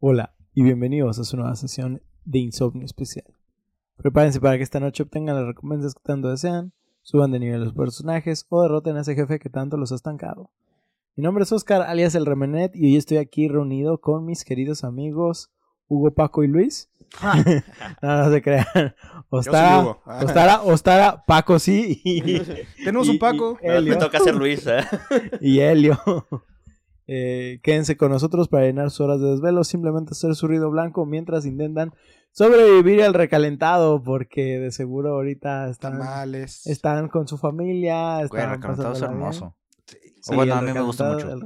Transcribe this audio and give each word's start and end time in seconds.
Hola 0.00 0.34
y 0.54 0.62
bienvenidos 0.62 1.18
a 1.18 1.24
su 1.24 1.36
nueva 1.36 1.54
sesión 1.56 2.02
de 2.24 2.38
Insomnio 2.38 2.84
Especial. 2.84 3.26
Prepárense 3.96 4.40
para 4.40 4.56
que 4.56 4.62
esta 4.62 4.80
noche 4.80 5.02
obtengan 5.02 5.36
las 5.36 5.46
recompensas 5.46 5.94
que 5.94 6.00
tanto 6.02 6.30
desean, 6.30 6.72
suban 7.02 7.32
de 7.32 7.38
nivel 7.40 7.62
los 7.64 7.74
personajes 7.74 8.46
o 8.48 8.62
derroten 8.62 8.96
a 8.96 9.02
ese 9.02 9.14
jefe 9.14 9.38
que 9.38 9.50
tanto 9.50 9.76
los 9.76 9.92
ha 9.92 9.96
estancado. 9.96 10.50
Mi 11.16 11.22
nombre 11.22 11.44
es 11.44 11.52
Oscar, 11.52 11.82
alias 11.82 12.14
El 12.14 12.24
Remenet, 12.26 12.74
y 12.74 12.86
hoy 12.86 12.96
estoy 12.96 13.18
aquí 13.18 13.48
reunido 13.48 14.00
con 14.00 14.24
mis 14.24 14.44
queridos 14.44 14.84
amigos 14.84 15.50
Hugo, 15.88 16.12
Paco 16.14 16.44
y 16.44 16.48
Luis. 16.48 16.88
no, 18.02 18.16
no 18.24 18.30
se 18.30 18.40
crean. 18.42 18.64
Ostara, 19.28 19.80
Hugo. 19.80 20.02
Ostara, 20.06 20.62
Ostara, 20.62 21.24
Paco 21.26 21.58
sí. 21.58 22.00
Y, 22.04 22.40
Tenemos 22.84 23.06
y- 23.08 23.10
un 23.10 23.18
Paco. 23.18 23.58
y. 23.62 23.88
Me 23.88 23.96
toca 23.96 24.20
ser 24.20 24.34
Luis, 24.34 24.66
¿eh? 24.66 24.82
y 25.40 25.58
Helio. 25.60 25.98
Eh, 27.12 27.58
quédense 27.64 27.96
con 27.96 28.12
nosotros 28.12 28.46
para 28.46 28.66
llenar 28.66 28.90
sus 28.90 29.00
horas 29.00 29.20
de 29.20 29.30
desvelo, 29.32 29.64
simplemente 29.64 30.12
hacer 30.12 30.36
su 30.36 30.46
ruido 30.46 30.70
blanco 30.70 31.06
mientras 31.06 31.44
intentan 31.44 31.92
sobrevivir 32.30 33.02
al 33.02 33.14
recalentado, 33.14 34.00
porque 34.02 34.60
de 34.60 34.70
seguro 34.70 35.14
ahorita 35.14 35.68
están, 35.68 35.98
Tamales. 35.98 36.66
están 36.68 37.08
con 37.08 37.26
su 37.26 37.36
familia. 37.36 38.22
Están 38.22 38.50
recalentado 38.50 38.92
es 38.92 39.02
hermoso. 39.02 39.56
Sí, 40.22 40.34
bueno, 40.36 40.52
el 40.52 40.58
a 40.58 40.62
mí 40.62 40.72
me 40.72 40.82
gusta 40.82 41.12
mucho. 41.12 41.32
el 41.32 41.40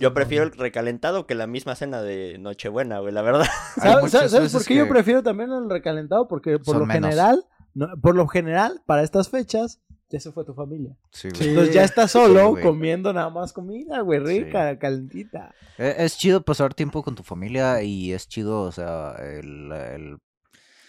Yo 0.00 0.14
prefiero 0.14 0.44
el 0.44 0.50
recalentado 0.52 1.26
que 1.26 1.34
la 1.36 1.46
misma 1.46 1.76
cena 1.76 2.02
de 2.02 2.38
Nochebuena, 2.40 2.98
güey, 2.98 3.12
la 3.12 3.22
verdad. 3.22 3.44
¿Sabes, 3.76 4.10
sabes- 4.10 4.52
por 4.52 4.64
qué 4.64 4.74
yo 4.76 4.88
prefiero 4.88 5.22
también 5.22 5.52
el 5.52 5.70
recalentado? 5.70 6.26
Porque 6.26 6.58
por 6.58 6.76
lo 6.78 6.86
menos. 6.86 7.02
general, 7.10 7.44
no- 7.74 7.90
por 8.02 8.16
lo 8.16 8.26
general, 8.26 8.82
para 8.86 9.02
estas 9.04 9.28
fechas, 9.28 9.80
ya 10.14 10.20
se 10.20 10.32
fue 10.32 10.44
tu 10.44 10.54
familia. 10.54 10.96
Sí, 11.10 11.28
güey. 11.28 11.42
Sí. 11.42 11.48
Entonces 11.50 11.74
ya 11.74 11.84
estás 11.84 12.10
solo 12.12 12.54
Sí, 12.56 12.62
comiendo 12.62 13.12
nada 13.12 13.28
más 13.30 13.52
comida, 13.52 14.00
güey, 14.00 14.20
rica, 14.20 14.78
calentita. 14.78 15.54
Eh, 15.78 15.94
Es 15.98 16.16
chido 16.16 16.42
pasar 16.42 16.72
tiempo 16.74 17.02
con 17.02 17.14
tu 17.14 17.22
familia 17.22 17.82
y 17.82 18.12
es 18.12 18.26
chido, 18.28 18.62
o 18.62 18.72
sea, 18.72 19.14
el, 19.18 19.70
el- 19.72 20.18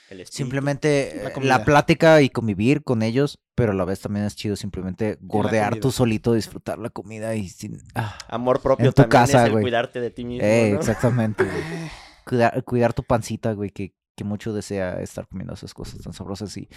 El 0.10 0.20
espíritu. 0.22 0.32
simplemente 0.32 1.20
La 1.24 1.30
eh, 1.30 1.34
la, 1.42 1.66
plática 1.66 2.22
y 2.22 2.30
convivir 2.30 2.84
con 2.84 3.02
ellos, 3.02 3.40
pero 3.56 3.72
a 3.72 3.76
la 3.76 3.86
vez 3.86 4.00
también 4.02 4.26
es 4.26 4.36
chido 4.36 4.56
simplemente 4.56 5.18
gordear 5.22 5.80
tú 5.80 5.92
solito, 5.92 6.34
disfrutar 6.34 6.78
la 6.78 6.90
comida 6.92 7.36
y 7.36 7.50
sin... 7.50 7.80
ah. 7.96 8.16
Amor 8.28 8.62
propio 8.62 8.86
En 8.88 8.92
tu 8.94 9.02
también 9.02 9.10
casa, 9.24 9.40
es 9.40 9.46
el 9.46 9.52
güey. 9.54 9.64
cuidarte 9.64 10.00
de 10.02 10.12
ti 10.12 10.24
mismo, 10.24 10.46
Eh, 10.48 10.72
¿no? 10.74 10.80
exactamente. 10.80 11.44
güey. 11.44 11.56
Cuidar, 12.26 12.64
cuidar 12.64 12.94
tu 12.94 13.04
pancita, 13.04 13.54
güey, 13.54 13.70
que, 13.70 13.94
que 14.16 14.24
mucho 14.24 14.54
desea 14.54 15.02
estar 15.02 15.28
comiendo 15.28 15.54
esas 15.54 15.74
cosas 15.74 16.00
tan 16.02 16.14
sabrosas 16.14 16.56
y... 16.58 16.70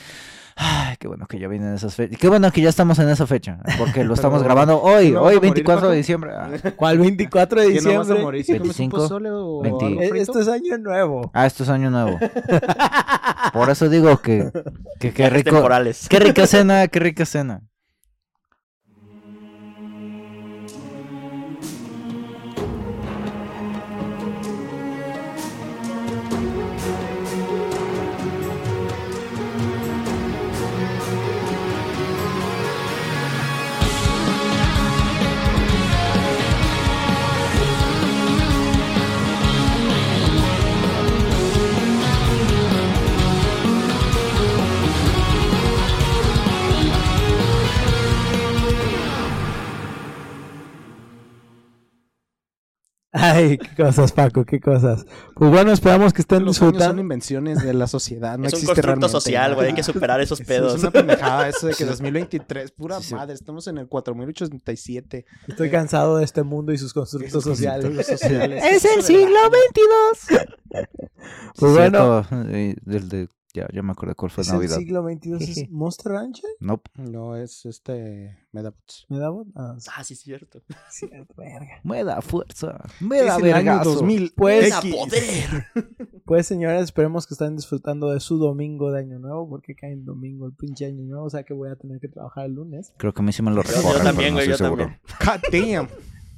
Ay, 0.57 0.97
qué 0.99 1.07
bueno 1.07 1.27
que 1.27 1.39
ya 1.39 1.47
vienen 1.47 1.73
esas 1.75 1.95
fechas. 1.95 2.19
Qué 2.19 2.29
bueno 2.29 2.51
que 2.51 2.61
ya 2.61 2.69
estamos 2.69 2.99
en 2.99 3.09
esa 3.09 3.27
fecha, 3.27 3.61
porque 3.79 4.03
lo 4.05 4.15
estamos 4.19 4.43
grabando 4.43 4.83
hoy, 4.83 5.13
¿no 5.13 5.23
hoy 5.23 5.33
a 5.33 5.37
morir, 5.37 5.41
24 5.41 5.81
Paco? 5.81 5.91
de 5.93 5.97
diciembre. 5.97 6.33
Ah. 6.35 6.51
¿Cuál 6.77 6.99
24 6.99 7.61
de 7.61 7.67
¿Que 7.69 7.81
no 7.81 7.91
diciembre? 7.91 8.23
morir 8.23 8.45
un 8.49 8.53
25, 8.59 8.97
pozole 8.97 9.31
o 9.31 9.61
20. 9.63 9.85
algo 9.85 9.99
frito? 10.01 10.15
Esto 10.17 10.41
es 10.41 10.49
año 10.49 10.79
nuevo. 10.79 11.31
Ah, 11.33 11.47
esto 11.47 11.63
es 11.63 11.69
año 11.69 11.91
nuevo. 11.91 12.19
Por 13.53 13.71
eso 13.71 13.89
digo 13.89 14.19
que, 14.19 14.51
que 14.99 15.13
qué 15.13 15.31
rico. 15.31 15.51
temporales. 15.51 16.09
Qué 16.09 16.19
rica 16.19 16.47
cena, 16.47 16.89
qué 16.89 16.99
rica 16.99 17.25
cena. 17.25 17.63
Ay, 53.11 53.57
qué 53.57 53.75
cosas, 53.83 54.13
Paco, 54.13 54.45
qué 54.45 54.61
cosas. 54.61 55.07
Pues 55.35 55.51
bueno, 55.51 55.73
esperamos 55.73 56.13
que 56.13 56.21
estén 56.21 56.45
Los 56.45 56.57
años 56.57 56.57
son 56.59 56.69
disfrutando. 56.73 57.01
invenciones 57.03 57.63
de 57.63 57.73
la 57.73 57.87
sociedad, 57.87 58.37
no 58.37 58.47
es 58.47 58.53
un 58.53 58.59
existe 58.59 58.67
constructo 58.67 58.87
realmente. 58.87 59.09
social, 59.09 59.55
güey, 59.55 59.69
hay 59.69 59.75
que 59.75 59.83
superar 59.83 60.21
esos 60.21 60.41
Eso 60.41 60.49
pedos. 60.49 60.75
Es 60.75 60.81
una 60.83 60.91
pendejada 60.91 61.49
eso 61.49 61.67
de 61.67 61.75
que 61.75 61.85
2023, 61.87 62.71
pura 62.73 62.99
Sí, 63.01 63.05
sí. 63.09 63.15
madre, 63.15 63.33
estamos 63.33 63.67
en 63.67 63.79
el 63.79 63.89
4087. 63.89 65.25
Estoy 65.47 65.71
cansado 65.71 66.19
de 66.19 66.25
este 66.25 66.43
mundo 66.43 66.73
y 66.73 66.79
sus 66.79 66.93
constructos 66.93 67.43
sociales. 67.45 67.85
constructos 67.87 68.21
sociales. 68.21 68.63
Es 68.71 68.85
el 68.85 69.03
siglo 69.03 69.31
la- 69.31 69.49
XXII. 70.29 70.89
Pues 71.59 71.73
bueno. 71.73 72.27
del 72.31 73.09
de, 73.09 73.29
ya, 73.59 73.69
ya 73.73 73.83
me 73.83 73.93
acordé 73.93 74.15
cuál 74.15 74.31
fue 74.31 74.43
¿Es 74.43 74.49
el 74.49 74.55
Navidad. 74.55 74.77
siglo 74.79 75.03
XXII? 75.09 75.35
¿Es. 75.65 75.71
Monster 75.71 76.13
Rancher? 76.13 76.51
Nope. 76.61 76.91
No, 76.97 77.37
es 77.37 77.65
este 77.67 78.37
Medabots. 78.53 79.07
¿Me 79.09 79.19
da 79.19 79.29
voz? 79.31 79.47
Ah, 79.55 79.77
sí, 79.79 79.89
Ah, 79.95 80.05
sí, 80.05 80.15
es 80.15 80.21
cierto. 80.21 80.63
cierto, 80.91 81.35
verga. 81.37 81.81
Me 81.85 82.03
da 82.05 82.21
fuerza. 82.23 82.83
Me 83.01 83.23
da 83.23 83.37
el 83.37 83.43
vergazo. 83.43 83.95
2000. 83.95 84.33
Pues- 84.37 84.73
¡A 84.73 84.81
poder! 84.81 85.67
Pues 86.29 86.47
señores, 86.47 86.83
esperemos 86.83 87.27
que 87.27 87.33
estén 87.33 87.57
disfrutando 87.57 88.11
de 88.13 88.21
su 88.21 88.37
domingo 88.37 88.93
de 88.93 89.01
Año 89.01 89.19
Nuevo, 89.19 89.49
porque 89.49 89.75
cae 89.75 89.93
en 89.93 90.05
domingo 90.05 90.45
el 90.47 90.53
pinche 90.53 90.85
Año 90.85 91.03
Nuevo, 91.05 91.25
o 91.25 91.31
sea 91.31 91.43
que 91.43 91.55
voy 91.55 91.71
a 91.71 91.77
tener 91.77 92.01
que 92.01 92.09
trabajar 92.09 92.45
el 92.45 92.53
lunes. 92.53 92.93
Creo 92.99 93.15
que 93.15 93.23
a 93.23 93.25
mí 93.25 93.33
sí 93.33 93.41
me 93.41 93.51
lo 93.51 93.63
Yo- 93.63 93.71
yo 93.71 93.77
recorren, 93.79 94.03
también, 94.05 94.31
no 94.35 94.37
güey, 94.37 94.49
yo 94.51 94.57
seguro. 94.59 94.85
también. 94.85 95.01
God 95.25 95.79
damn. 95.79 95.89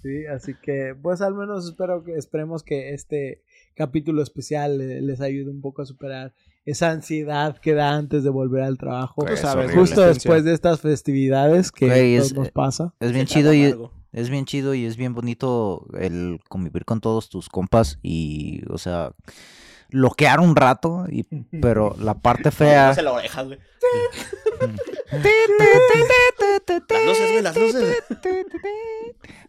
Sí, 0.02 0.26
así 0.26 0.54
que 0.62 0.94
pues 1.02 1.20
al 1.22 1.34
menos 1.34 1.66
espero 1.66 2.04
que 2.04 2.14
esperemos 2.14 2.62
que 2.62 2.94
este 2.94 3.42
capítulo 3.74 4.22
especial 4.22 4.80
eh, 4.80 5.00
les 5.02 5.20
ayude 5.20 5.50
un 5.50 5.60
poco 5.60 5.82
a 5.82 5.86
superar 5.86 6.34
esa 6.66 6.90
ansiedad 6.90 7.58
que 7.58 7.74
da 7.74 7.90
antes 7.96 8.22
de 8.24 8.30
volver 8.30 8.62
al 8.62 8.78
trabajo. 8.78 9.14
Güey, 9.22 9.28
Tú 9.28 9.34
es 9.34 9.40
sabes, 9.40 9.64
horrible. 9.66 9.80
Justo 9.80 10.00
después 10.02 10.44
de 10.44 10.52
estas 10.54 10.80
festividades 10.80 11.72
que 11.72 11.86
Güey, 11.86 12.16
es- 12.16 12.34
nos 12.34 12.50
pasa. 12.50 12.94
Es 13.00 13.12
bien 13.12 13.26
chido 13.26 13.52
y 13.54 13.74
es 14.12 14.28
bien 14.30 14.44
chido 14.44 14.74
y 14.74 14.84
es 14.84 14.96
bien 14.96 15.14
bonito 15.14 15.86
el 15.98 16.40
convivir 16.48 16.84
con 16.84 17.00
todos 17.00 17.28
tus 17.30 17.48
compas 17.48 17.98
y, 18.02 18.62
o 18.70 18.76
sea, 18.78 19.12
loquear 19.90 20.40
un 20.40 20.54
rato, 20.56 21.04
y, 21.08 21.24
pero 21.60 21.96
la 21.98 22.14
parte 22.20 22.50
fea... 22.50 22.88
No 22.88 22.94
se 22.94 23.02
la 23.02 23.12
oreja, 23.12 23.42
güey. 23.42 23.58
Las 26.88 27.04
luces, 27.06 27.30
güey, 27.30 27.42
las 27.42 27.56
luces. 27.56 28.04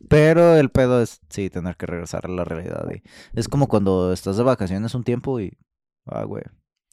Pero 0.07 0.55
el 0.57 0.69
pedo 0.69 1.01
es, 1.01 1.21
sí, 1.29 1.49
tener 1.49 1.77
que 1.77 1.85
regresar 1.85 2.25
a 2.25 2.29
la 2.29 2.43
realidad. 2.43 2.85
y 2.93 3.01
es 3.39 3.47
como 3.47 3.67
cuando 3.67 4.11
estás 4.13 4.37
de 4.37 4.43
vacaciones 4.43 4.93
un 4.95 5.03
tiempo 5.03 5.39
y, 5.39 5.57
ah, 6.05 6.23
güey. 6.23 6.43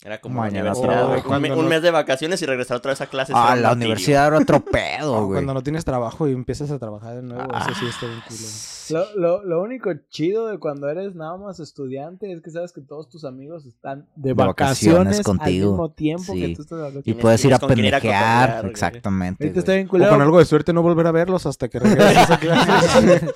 Era 0.04 0.20
como 0.20 0.36
Mañana 0.40 0.72
la 0.72 0.78
universidad. 0.78 1.58
Un, 1.58 1.68
mes 1.68 1.82
de 1.82 1.90
vacaciones 1.90 2.40
y 2.40 2.46
regresar 2.46 2.76
otra 2.76 2.92
vez 2.92 3.00
a 3.00 3.06
clases. 3.06 3.34
Ah, 3.36 3.56
la 3.56 3.72
universidad 3.72 4.28
era 4.28 4.38
otro 4.38 4.60
pedo, 4.64 5.24
güey. 5.26 5.38
cuando 5.38 5.54
no 5.54 5.62
tienes 5.64 5.84
trabajo 5.84 6.28
y 6.28 6.32
empiezas 6.32 6.70
a 6.70 6.78
trabajar 6.78 7.16
de 7.16 7.22
nuevo, 7.22 7.42
eso 7.52 7.70
sí 7.80 7.86
está 7.88 8.06
bien. 8.06 8.22
Lo, 8.90 9.20
lo, 9.20 9.44
lo 9.44 9.60
único 9.60 9.90
chido 10.08 10.46
de 10.46 10.58
cuando 10.58 10.88
eres 10.88 11.14
nada 11.16 11.36
más 11.36 11.58
estudiante 11.60 12.32
es 12.32 12.40
que 12.42 12.50
sabes 12.50 12.72
que 12.72 12.80
todos 12.80 13.08
tus 13.10 13.24
amigos 13.24 13.66
están 13.66 14.06
de, 14.14 14.28
De 14.28 14.34
vacaciones, 14.34 15.18
vacaciones 15.18 15.22
contigo. 15.22 15.66
al 15.66 15.72
mismo 15.72 15.90
tiempo 15.90 16.32
que 16.32 16.46
Sí. 16.46 16.54
tú 16.54 16.62
estás 16.62 16.94
de 16.94 17.02
Y 17.04 17.14
puedes 17.14 17.44
ir 17.44 17.52
a 17.54 17.58
pendejear, 17.58 18.66
exactamente. 18.66 19.52
Está 19.54 19.72
bien 19.74 19.88
O 19.88 19.90
con 20.08 20.22
algo 20.22 20.38
de 20.38 20.44
suerte 20.44 20.72
no 20.72 20.82
volver 20.82 21.08
a 21.08 21.10
verlos 21.12 21.44
hasta 21.44 21.68
que 21.68 21.80
regreses 21.80 22.30
a 22.30 22.38
clases. 22.38 23.34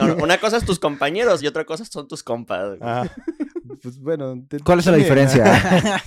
No, 0.00 0.06
no, 0.06 0.22
una 0.22 0.38
cosa 0.38 0.56
es 0.58 0.64
tus 0.64 0.78
compañeros 0.78 1.42
y 1.42 1.48
otra 1.48 1.64
cosa 1.64 1.84
son 1.84 2.06
tus 2.06 2.22
compas. 2.22 2.68
güey. 2.68 2.78
Ah, 2.80 3.04
pues 3.82 4.00
bueno. 4.00 4.34
te- 4.48 4.60
¿Cuál 4.60 4.78
es 4.80 4.86
la 4.86 4.96
diferencia? 4.96 5.44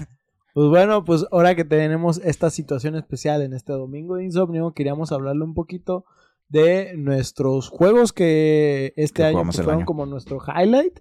Pues 0.52 0.68
bueno, 0.68 1.06
pues 1.06 1.26
ahora 1.32 1.54
que 1.56 1.64
tenemos 1.64 2.20
esta 2.24 2.50
situación 2.50 2.96
especial 2.96 3.44
en 3.44 3.54
este 3.54 3.72
domingo 3.72 4.16
de 4.16 4.26
insomnio, 4.26 4.74
queríamos 4.74 5.12
hablarle 5.12 5.44
un 5.44 5.54
poquito 5.54 6.06
de 6.50 6.94
nuestros 6.98 7.70
juegos 7.70 8.12
que 8.14 8.94
este 8.98 9.22
Que 9.22 9.28
año 9.28 9.44
pues, 9.44 9.58
fueron 9.58 9.76
año. 9.76 9.86
como 9.86 10.08
nuestro 10.08 10.40
highlight. 10.44 11.00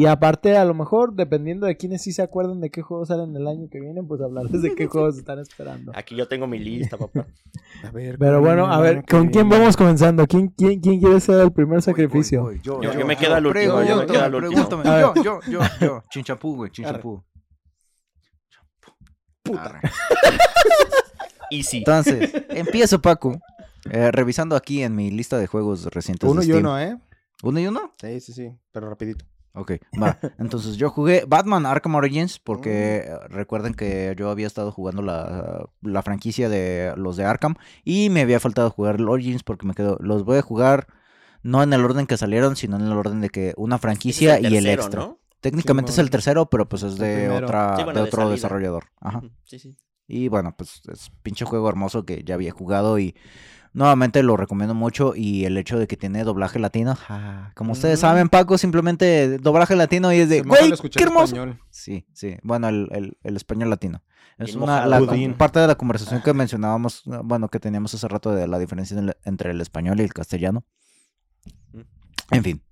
Y 0.00 0.06
aparte, 0.06 0.56
a 0.56 0.64
lo 0.64 0.74
mejor, 0.74 1.14
dependiendo 1.14 1.66
de 1.66 1.76
quiénes 1.76 2.02
sí 2.02 2.12
se 2.12 2.22
acuerdan 2.22 2.60
de 2.60 2.70
qué 2.70 2.82
juegos 2.82 3.08
salen 3.08 3.34
el 3.34 3.48
año 3.48 3.68
que 3.68 3.80
viene, 3.80 4.00
pues 4.04 4.20
hablarles 4.20 4.62
de 4.62 4.72
qué 4.76 4.86
juegos 4.86 5.18
están 5.18 5.40
esperando. 5.40 5.90
Aquí 5.92 6.14
yo 6.14 6.28
tengo 6.28 6.46
mi 6.46 6.60
lista, 6.60 6.96
papá. 6.96 7.26
A 7.82 7.90
ver, 7.90 8.16
Pero 8.16 8.34
¿con 8.36 8.44
bueno, 8.44 8.66
a 8.72 8.78
ver, 8.80 9.04
¿con 9.04 9.26
quién 9.30 9.48
viene? 9.48 9.58
vamos 9.58 9.76
comenzando? 9.76 10.24
¿Quién, 10.28 10.48
quién, 10.56 10.78
quién 10.80 11.00
quiere 11.00 11.18
ser 11.18 11.40
el 11.40 11.50
primer 11.52 11.82
sacrificio? 11.82 12.42
Voy, 12.42 12.54
voy, 12.58 12.62
Yo- 12.62 12.80
yo 12.92 13.06
me 13.06 13.16
quedo 13.16 13.34
al 13.34 13.44
último, 13.44 13.82
yo 13.82 13.96
me 13.96 14.06
quedo 14.06 14.22
al 14.22 14.34
último. 14.36 14.68
A 14.84 15.00
Yo, 15.00 15.14
yo, 15.24 15.40
yo, 15.50 15.60
yo. 15.80 16.02
Chinchampú, 16.10 16.54
güey, 16.54 16.70
chinchampú. 16.70 17.20
Puta. 19.42 19.80
Easy. 21.50 21.78
Entonces, 21.78 22.32
empiezo, 22.50 23.00
Paco. 23.02 23.36
eh, 23.90 24.12
revisando 24.12 24.54
aquí 24.54 24.82
en 24.84 24.94
mi 24.94 25.10
lista 25.10 25.38
de 25.38 25.48
juegos 25.48 25.86
recientes. 25.86 26.30
Uno 26.30 26.40
de 26.40 26.46
y 26.46 26.52
uno, 26.52 26.78
¿eh? 26.80 26.96
¿Uno 27.42 27.58
y 27.58 27.66
uno? 27.66 27.94
Sí, 28.00 28.20
sí, 28.20 28.32
sí. 28.32 28.52
Pero 28.70 28.88
rapidito. 28.88 29.24
Ok, 29.58 29.72
va. 30.00 30.18
Entonces 30.38 30.76
yo 30.76 30.90
jugué 30.90 31.24
Batman 31.26 31.66
Arkham 31.66 31.96
Origins 31.96 32.38
porque 32.38 32.98
eh, 32.98 33.18
recuerden 33.28 33.74
que 33.74 34.14
yo 34.16 34.30
había 34.30 34.46
estado 34.46 34.70
jugando 34.72 35.02
la, 35.02 35.68
la 35.82 36.02
franquicia 36.02 36.48
de 36.48 36.94
los 36.96 37.16
de 37.16 37.24
Arkham 37.24 37.56
y 37.84 38.08
me 38.10 38.22
había 38.22 38.40
faltado 38.40 38.70
jugar 38.70 38.96
el 38.96 39.08
Origins 39.08 39.42
porque 39.42 39.66
me 39.66 39.74
quedo, 39.74 39.98
los 40.00 40.24
voy 40.24 40.38
a 40.38 40.42
jugar 40.42 40.86
no 41.42 41.62
en 41.62 41.72
el 41.72 41.84
orden 41.84 42.06
que 42.06 42.16
salieron, 42.16 42.56
sino 42.56 42.76
en 42.76 42.86
el 42.86 42.92
orden 42.92 43.20
de 43.20 43.30
que 43.30 43.54
una 43.56 43.78
franquicia 43.78 44.40
y 44.40 44.56
el 44.56 44.66
extra. 44.66 45.00
¿no? 45.00 45.18
técnicamente 45.40 45.92
es 45.92 45.98
el 45.98 46.10
tercero, 46.10 46.48
pero 46.50 46.68
pues 46.68 46.82
es 46.82 46.98
de, 46.98 47.28
otra, 47.30 47.76
Sí, 47.76 47.84
bueno, 47.84 48.00
de 48.00 48.06
otro 48.06 48.30
desarrollador. 48.30 48.86
Ajá. 49.00 49.22
Sí, 49.44 49.58
sí. 49.58 49.76
Y 50.06 50.28
bueno, 50.28 50.54
pues 50.56 50.80
es 50.90 51.10
pinche 51.22 51.44
juego 51.44 51.68
hermoso 51.68 52.04
que 52.04 52.24
ya 52.24 52.34
había 52.34 52.50
jugado 52.50 52.98
y 52.98 53.14
nuevamente 53.78 54.22
lo 54.22 54.36
recomiendo 54.36 54.74
mucho. 54.74 55.14
Y 55.16 55.44
el 55.46 55.56
hecho 55.56 55.78
de 55.78 55.86
que 55.86 55.96
tiene 55.96 56.24
doblaje 56.24 56.58
latino, 56.58 56.94
ja, 56.96 57.52
como 57.54 57.72
ustedes 57.72 57.98
Mm. 57.98 58.02
saben, 58.02 58.28
Paco, 58.28 58.58
simplemente 58.58 59.38
doblaje 59.38 59.76
latino 59.76 60.12
y 60.12 60.18
es 60.18 60.28
de, 60.28 60.42
güey, 60.42 60.72
qué 60.90 61.02
hermoso. 61.04 61.34
español. 61.36 61.60
Sí, 61.70 62.04
sí, 62.12 62.36
bueno, 62.42 62.68
el, 62.68 62.88
el- 62.92 63.16
el 63.22 63.36
español 63.36 63.70
latino. 63.70 64.02
Es 64.36 64.54
una 64.54 64.86
la- 64.86 65.00
parte 65.36 65.58
de 65.60 65.66
la 65.66 65.74
conversación 65.76 66.22
que 66.22 66.32
mencionábamos, 66.32 67.02
bueno, 67.24 67.48
que 67.48 67.58
teníamos 67.58 67.92
hace 67.94 68.06
rato 68.06 68.32
de 68.32 68.46
la 68.46 68.58
diferencia 68.58 68.96
entre 69.24 69.50
el 69.52 69.60
español 69.60 69.98
y 70.00 70.02
el 70.04 70.12
castellano. 70.12 70.64
Mm. 71.72 71.80
En 72.32 72.44
fin. 72.44 72.62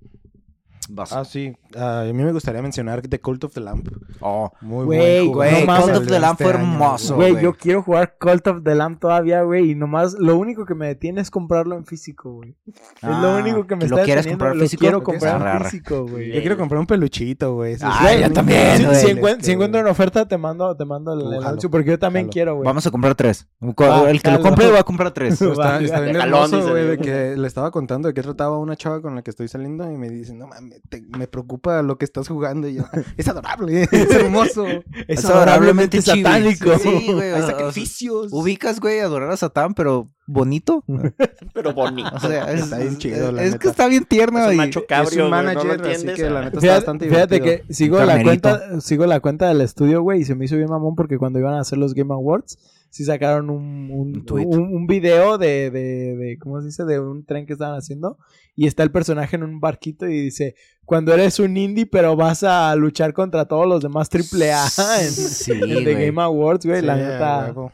Vas. 0.89 1.13
Ah, 1.13 1.25
sí. 1.25 1.53
Ah, 1.77 2.03
a 2.03 2.05
mí 2.05 2.13
me 2.13 2.31
gustaría 2.33 2.63
mencionar 2.63 3.03
The 3.03 3.21
Cult 3.21 3.43
of 3.45 3.53
the 3.55 3.61
Lamp. 3.61 3.89
Oh, 4.21 4.53
Muy 4.61 4.85
Güey, 4.85 4.99
buen 5.27 5.33
juego. 5.33 5.35
güey, 5.35 5.67
No 5.67 5.83
Cult 5.83 5.97
of 5.97 6.07
the 6.07 6.21
Lamp 6.21 6.41
este 6.41 6.45
fue 6.45 6.53
hermoso. 6.53 7.15
Güey, 7.17 7.33
güey. 7.33 7.43
yo 7.45 7.55
quiero 7.55 7.83
jugar 7.83 8.17
Cult 8.21 8.47
of 8.47 8.63
the 8.63 8.75
Lamb 8.75 8.99
todavía, 9.01 9.43
güey. 9.43 9.73
Y 9.73 9.75
nomás 9.75 10.15
lo 10.15 10.37
único 10.37 10.65
que 10.65 10.75
me 10.77 10.87
detiene 10.87 11.21
es 11.21 11.31
comprarlo 11.31 11.77
en 11.77 11.87
físico, 11.87 12.35
güey. 12.35 12.55
es 12.67 12.75
lo 13.03 13.09
Ah, 13.15 13.39
único 13.43 13.67
que 13.67 13.75
me 13.77 13.81
¿lo 13.89 13.97
está 13.97 14.05
quieres 14.05 14.25
deteniendo. 14.25 14.45
comprar 14.45 14.57
Lo 14.57 14.63
físico? 14.63 14.81
quiero 14.81 14.99
¿Lo 14.99 15.05
quieres? 15.05 15.23
comprar 15.33 15.57
en 15.57 15.65
físico, 15.65 16.07
güey. 16.07 16.33
Yo 16.33 16.41
quiero 16.41 16.57
comprar 16.57 16.81
un 16.81 16.87
peluchito, 16.87 17.55
güey. 17.55 17.77
Ah, 17.83 18.13
es 18.13 18.21
yo 18.21 18.33
también, 18.33 18.61
Si, 18.77 18.83
increíble, 18.85 18.95
si 18.95 19.03
güey. 19.07 19.17
encuent- 19.17 19.31
este, 19.33 19.45
si 19.45 19.53
encuentro 19.53 19.79
güey. 19.81 19.83
una 19.83 19.91
oferta, 19.91 20.29
te 20.29 20.39
mando, 20.39 20.77
te 20.77 20.85
mando 20.85 21.13
el, 21.15 21.35
el 21.35 21.43
jalo, 21.43 21.59
porque 21.71 21.91
yo 21.91 21.99
también 21.99 22.27
jalo. 22.27 22.33
quiero, 22.33 22.55
güey. 22.57 22.65
Vamos 22.67 22.87
a 22.87 22.91
comprar 22.93 23.15
tres. 23.17 23.49
El 23.61 24.23
que 24.23 24.31
lo 24.31 24.41
compre 24.41 24.71
va 24.71 24.81
a 24.81 24.85
comprar 24.85 25.11
tres. 25.11 25.41
Está, 25.43 25.79
bien 25.79 26.17
hermoso, 26.17 26.69
güey, 26.71 26.87
de 26.87 26.99
que 26.99 27.37
le 27.37 27.47
estaba 27.49 27.71
contando 27.73 28.07
de 28.09 28.15
qué 28.15 28.23
trataba 28.23 28.57
una 28.59 28.77
chava 28.77 29.03
con 29.03 29.15
la 29.17 29.23
que 29.23 29.31
estoy 29.31 29.49
saliendo 29.49 29.91
y 29.91 29.97
me 29.97 30.09
dice, 30.09 30.33
no 30.35 30.47
mames, 30.47 30.76
te- 30.89 31.03
me 31.17 31.27
preocupa 31.27 31.83
lo 31.83 31.99
que 31.99 32.05
estás 32.05 32.29
jugando. 32.29 32.69
Y 32.69 32.75
yo, 32.77 32.85
es 33.17 33.29
adorable, 33.29 33.83
es 33.91 34.11
hermoso. 34.11 34.67
Es 35.09 35.21
Es 35.21 35.25
adorablemente 35.25 36.01
satánico. 36.03 36.79
Sí, 36.79 37.13
güey. 37.13 37.33
Hay 37.33 37.43
sacrificios. 37.43 38.33
Ubicas, 38.33 38.81
güey, 38.81 39.01
adorar 39.01 39.31
a 39.31 39.37
Satán, 39.37 39.75
pero 39.75 40.11
bonito. 40.27 40.85
Pero 41.55 41.73
bonito. 41.73 42.11
O 42.15 42.21
sea, 42.21 42.53
es, 42.53 42.63
Está 42.65 42.79
bien 42.79 42.99
chido, 42.99 43.31
la 43.33 43.43
es 43.43 43.53
neta. 43.53 43.59
que 43.63 43.69
está 43.69 43.87
bien 43.89 44.05
tierno. 44.05 44.41
Es 44.41 44.47
un 44.49 44.55
y- 44.55 44.57
macho 44.57 44.81
es 44.81 44.87
cabrio, 44.87 45.29
güey, 45.29 45.31
¿no 45.31 45.53
lo 45.53 45.65
manager, 45.65 45.71
así 45.73 45.91
entiendes? 45.93 46.17
que 46.17 46.23
la 46.31 46.41
neta 46.41 46.47
está 46.49 46.61
Fíjate, 46.61 46.77
bastante 46.79 47.09
fíjate 47.09 47.35
divertido. 47.37 47.67
que 47.69 47.75
sigo 47.75 48.05
la, 48.05 48.23
cuenta, 48.23 48.81
sigo 48.81 49.07
la 49.07 49.21
cuenta 49.21 49.49
del 49.49 49.61
estudio, 49.61 50.03
güey, 50.03 50.21
y 50.21 50.25
se 50.25 50.35
me 50.35 50.45
hizo 50.47 50.57
bien 50.57 50.69
mamón 50.69 50.95
porque 50.97 51.17
cuando 51.19 51.39
iban 51.39 51.55
a 51.55 51.61
hacer 51.61 51.79
los 51.79 51.95
Game 51.95 52.13
Awards, 52.13 52.59
sí 52.97 53.05
sacaron 53.05 53.51
un, 53.51 53.91
un, 53.91 54.25
Un 54.31 54.47
un- 54.47 54.75
un 54.75 54.87
video 54.87 55.39
de, 55.39 55.71
de, 55.71 56.17
de, 56.17 56.39
¿cómo 56.39 56.61
se 56.61 56.67
dice? 56.67 56.85
De 56.85 56.99
un 56.99 57.25
tren 57.25 57.47
que 57.47 57.53
estaban 57.53 57.77
haciendo. 57.77 58.19
Y 58.55 58.67
está 58.67 58.83
el 58.83 58.91
personaje 58.91 59.37
en 59.37 59.43
un 59.43 59.61
barquito 59.61 60.07
y 60.09 60.21
dice, 60.21 60.55
cuando 60.85 61.13
eres 61.13 61.39
un 61.39 61.57
indie, 61.57 61.87
pero 61.87 62.17
vas 62.17 62.43
a 62.43 62.75
luchar 62.77 63.13
contra 63.13 63.45
todos 63.45 63.67
los 63.67 63.83
demás 63.83 64.09
triple 64.09 64.53
A 64.53 64.65
en, 65.01 65.11
Sí, 65.11 65.53
en 65.63 65.85
The. 65.85 66.07
Game 66.07 66.23
Awards, 66.23 66.65
güey, 66.65 66.81
Sí, 66.81 66.87
la 66.87 66.97
neta. 66.97 67.45
huevo. 67.47 67.73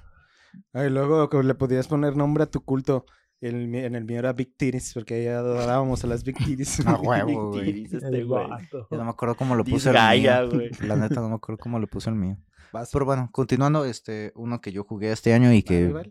Ay, 0.72 0.90
luego 0.90 1.28
que 1.30 1.42
le 1.42 1.54
podías 1.54 1.86
poner 1.88 2.16
nombre 2.16 2.42
a 2.44 2.46
tu 2.46 2.60
culto. 2.64 3.06
El 3.40 3.74
en 3.74 3.96
el 3.96 4.04
mío 4.04 4.20
era 4.20 4.32
Big 4.32 4.56
Titties, 4.56 4.94
porque 4.94 5.14
ahí 5.14 5.26
adorábamos 5.26 6.04
a 6.04 6.06
las 6.06 6.22
Big 6.22 6.36
Titties. 6.36 6.86
A 6.86 6.94
huevo, 7.00 7.50
güey. 7.52 7.84
Este. 7.84 7.98
Ya 8.00 8.96
no 8.96 9.04
me 9.04 9.10
acuerdo 9.10 9.34
cómo 9.34 9.56
le 9.56 9.64
This 9.64 9.74
puse 9.74 9.88
el 9.90 9.96
ya, 10.22 10.42
mío. 10.42 10.50
güey. 10.52 10.70
La 10.86 10.94
neta 10.96 11.20
no 11.20 11.28
me 11.28 11.34
acuerdo 11.34 11.58
cómo 11.60 11.78
le 11.80 11.86
puse 11.88 12.08
el 12.10 12.16
mío. 12.16 12.36
Vas. 12.72 12.90
Pero 12.92 13.04
bueno, 13.04 13.28
continuando, 13.32 13.84
este, 13.84 14.32
uno 14.34 14.60
que 14.60 14.72
yo 14.72 14.84
jugué 14.84 15.12
este 15.12 15.32
año 15.34 15.52
y 15.52 15.62
que... 15.62 15.88
Vale, 15.88 16.10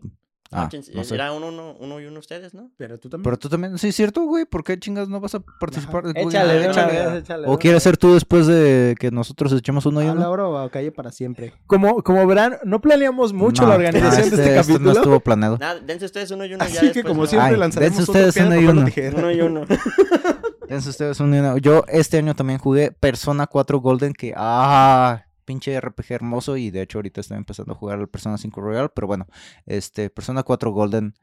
Ah, 0.54 0.68
no 0.94 1.02
sé. 1.02 1.14
Era 1.14 1.32
uno, 1.32 1.48
uno, 1.48 1.74
uno 1.80 1.98
y 1.98 2.04
uno 2.04 2.18
ustedes, 2.20 2.52
¿no? 2.52 2.70
Pero 2.76 2.98
tú 3.00 3.08
también. 3.08 3.24
Pero 3.24 3.38
tú 3.38 3.48
también, 3.48 3.78
sí, 3.78 3.88
es 3.88 3.96
cierto, 3.96 4.24
güey, 4.24 4.44
¿por 4.44 4.62
qué 4.62 4.78
chingas 4.78 5.08
no 5.08 5.18
vas 5.18 5.34
a 5.34 5.40
participar? 5.40 6.02
Güey, 6.02 6.26
Échale, 6.26 6.66
échale. 6.66 7.18
échale. 7.20 7.48
¿O 7.48 7.58
quieres 7.58 7.82
ser 7.82 7.96
tú 7.96 8.12
después 8.12 8.46
de 8.46 8.94
que 9.00 9.10
nosotros 9.10 9.50
echemos 9.54 9.86
uno 9.86 10.02
y 10.02 10.08
uno? 10.08 10.22
ahora 10.22 10.46
o 10.46 10.70
calle 10.70 10.92
para 10.92 11.10
siempre. 11.10 11.54
Como, 11.66 12.02
como 12.02 12.26
verán, 12.26 12.58
no 12.64 12.82
planeamos 12.82 13.32
mucho 13.32 13.62
No, 13.62 13.70
la 13.70 13.76
organización 13.76 14.28
no, 14.30 14.36
de 14.36 14.42
este, 14.42 14.58
esto 14.58 14.60
capítulo. 14.72 14.92
no 14.92 14.98
estuvo 14.98 15.20
planeado. 15.20 15.56
Nada, 15.56 15.80
dense 15.80 16.04
ustedes 16.04 16.30
uno 16.32 16.44
y 16.44 16.52
uno 16.52 16.62
Así 16.64 16.74
ya 16.74 16.80
que 16.80 16.86
después, 16.88 17.04
como 17.06 17.22
¿no? 17.22 17.26
siempre 17.28 17.50
Ay, 17.54 17.56
lanzaremos 17.56 17.96
dense 17.96 18.10
ustedes 18.12 18.36
uno 18.36 18.60
y 18.60 18.64
uno. 18.66 18.86
Uno 19.16 19.30
y 19.32 19.40
uno. 19.40 19.64
Dense 20.68 20.90
ustedes 20.90 21.18
uno 21.20 21.34
y 21.34 21.38
uno. 21.38 21.56
Yo 21.56 21.84
este 21.88 22.18
año 22.18 22.36
también 22.36 22.58
jugué 22.58 22.92
Persona 22.92 23.46
4 23.46 23.80
Golden, 23.80 24.12
que 24.12 24.34
ah, 24.36 25.24
pinche 25.44 25.80
RPG 25.80 26.06
hermoso. 26.12 26.56
Y 26.56 26.70
de 26.70 26.82
hecho 26.82 26.98
ahorita 26.98 27.20
estoy 27.20 27.36
empezando 27.36 27.72
a 27.72 27.76
jugar 27.76 27.98
al 27.98 28.08
Persona 28.08 28.38
5 28.38 28.60
Royal. 28.60 28.90
Pero 28.94 29.06
bueno, 29.06 29.26
este 29.66 30.10
Persona 30.10 30.42
4 30.42 30.70
Golden, 30.72 31.14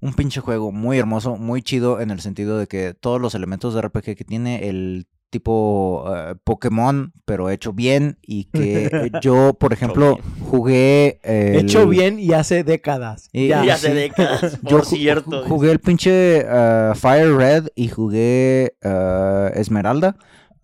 un 0.00 0.14
pinche 0.14 0.40
juego 0.40 0.70
muy 0.72 0.98
hermoso, 0.98 1.36
muy 1.36 1.62
chido 1.62 2.00
en 2.00 2.10
el 2.10 2.20
sentido 2.20 2.58
de 2.58 2.66
que 2.66 2.94
todos 2.94 3.20
los 3.20 3.34
elementos 3.34 3.74
de 3.74 3.82
RPG 3.82 4.14
que 4.16 4.24
tiene 4.24 4.68
el 4.68 5.06
tipo 5.30 6.06
eh, 6.16 6.36
Pokémon, 6.42 7.12
pero 7.26 7.50
hecho 7.50 7.74
bien. 7.74 8.16
Y 8.22 8.44
que 8.44 9.10
yo, 9.22 9.52
por 9.60 9.74
ejemplo, 9.74 10.18
jugué... 10.48 11.20
el- 11.22 11.56
Hecho 11.56 11.86
bien 11.86 12.18
y 12.18 12.32
hace 12.32 12.64
décadas. 12.64 13.28
Y- 13.32 13.48
Ya. 13.48 13.62
Y 13.64 13.68
hace 13.70 13.88
sí. 13.88 13.92
décadas, 13.94 14.58
Yo 14.62 14.78
por 14.78 14.86
ju- 14.86 14.96
cierto. 14.96 15.36
dice. 15.38 15.48
jugué 15.50 15.70
el 15.72 15.80
pinche 15.80 16.46
eh, 16.48 16.92
Fire 16.94 17.34
Red 17.36 17.68
y 17.74 17.88
jugué 17.88 18.76
eh, 18.80 19.50
Esmeralda, 19.56 20.16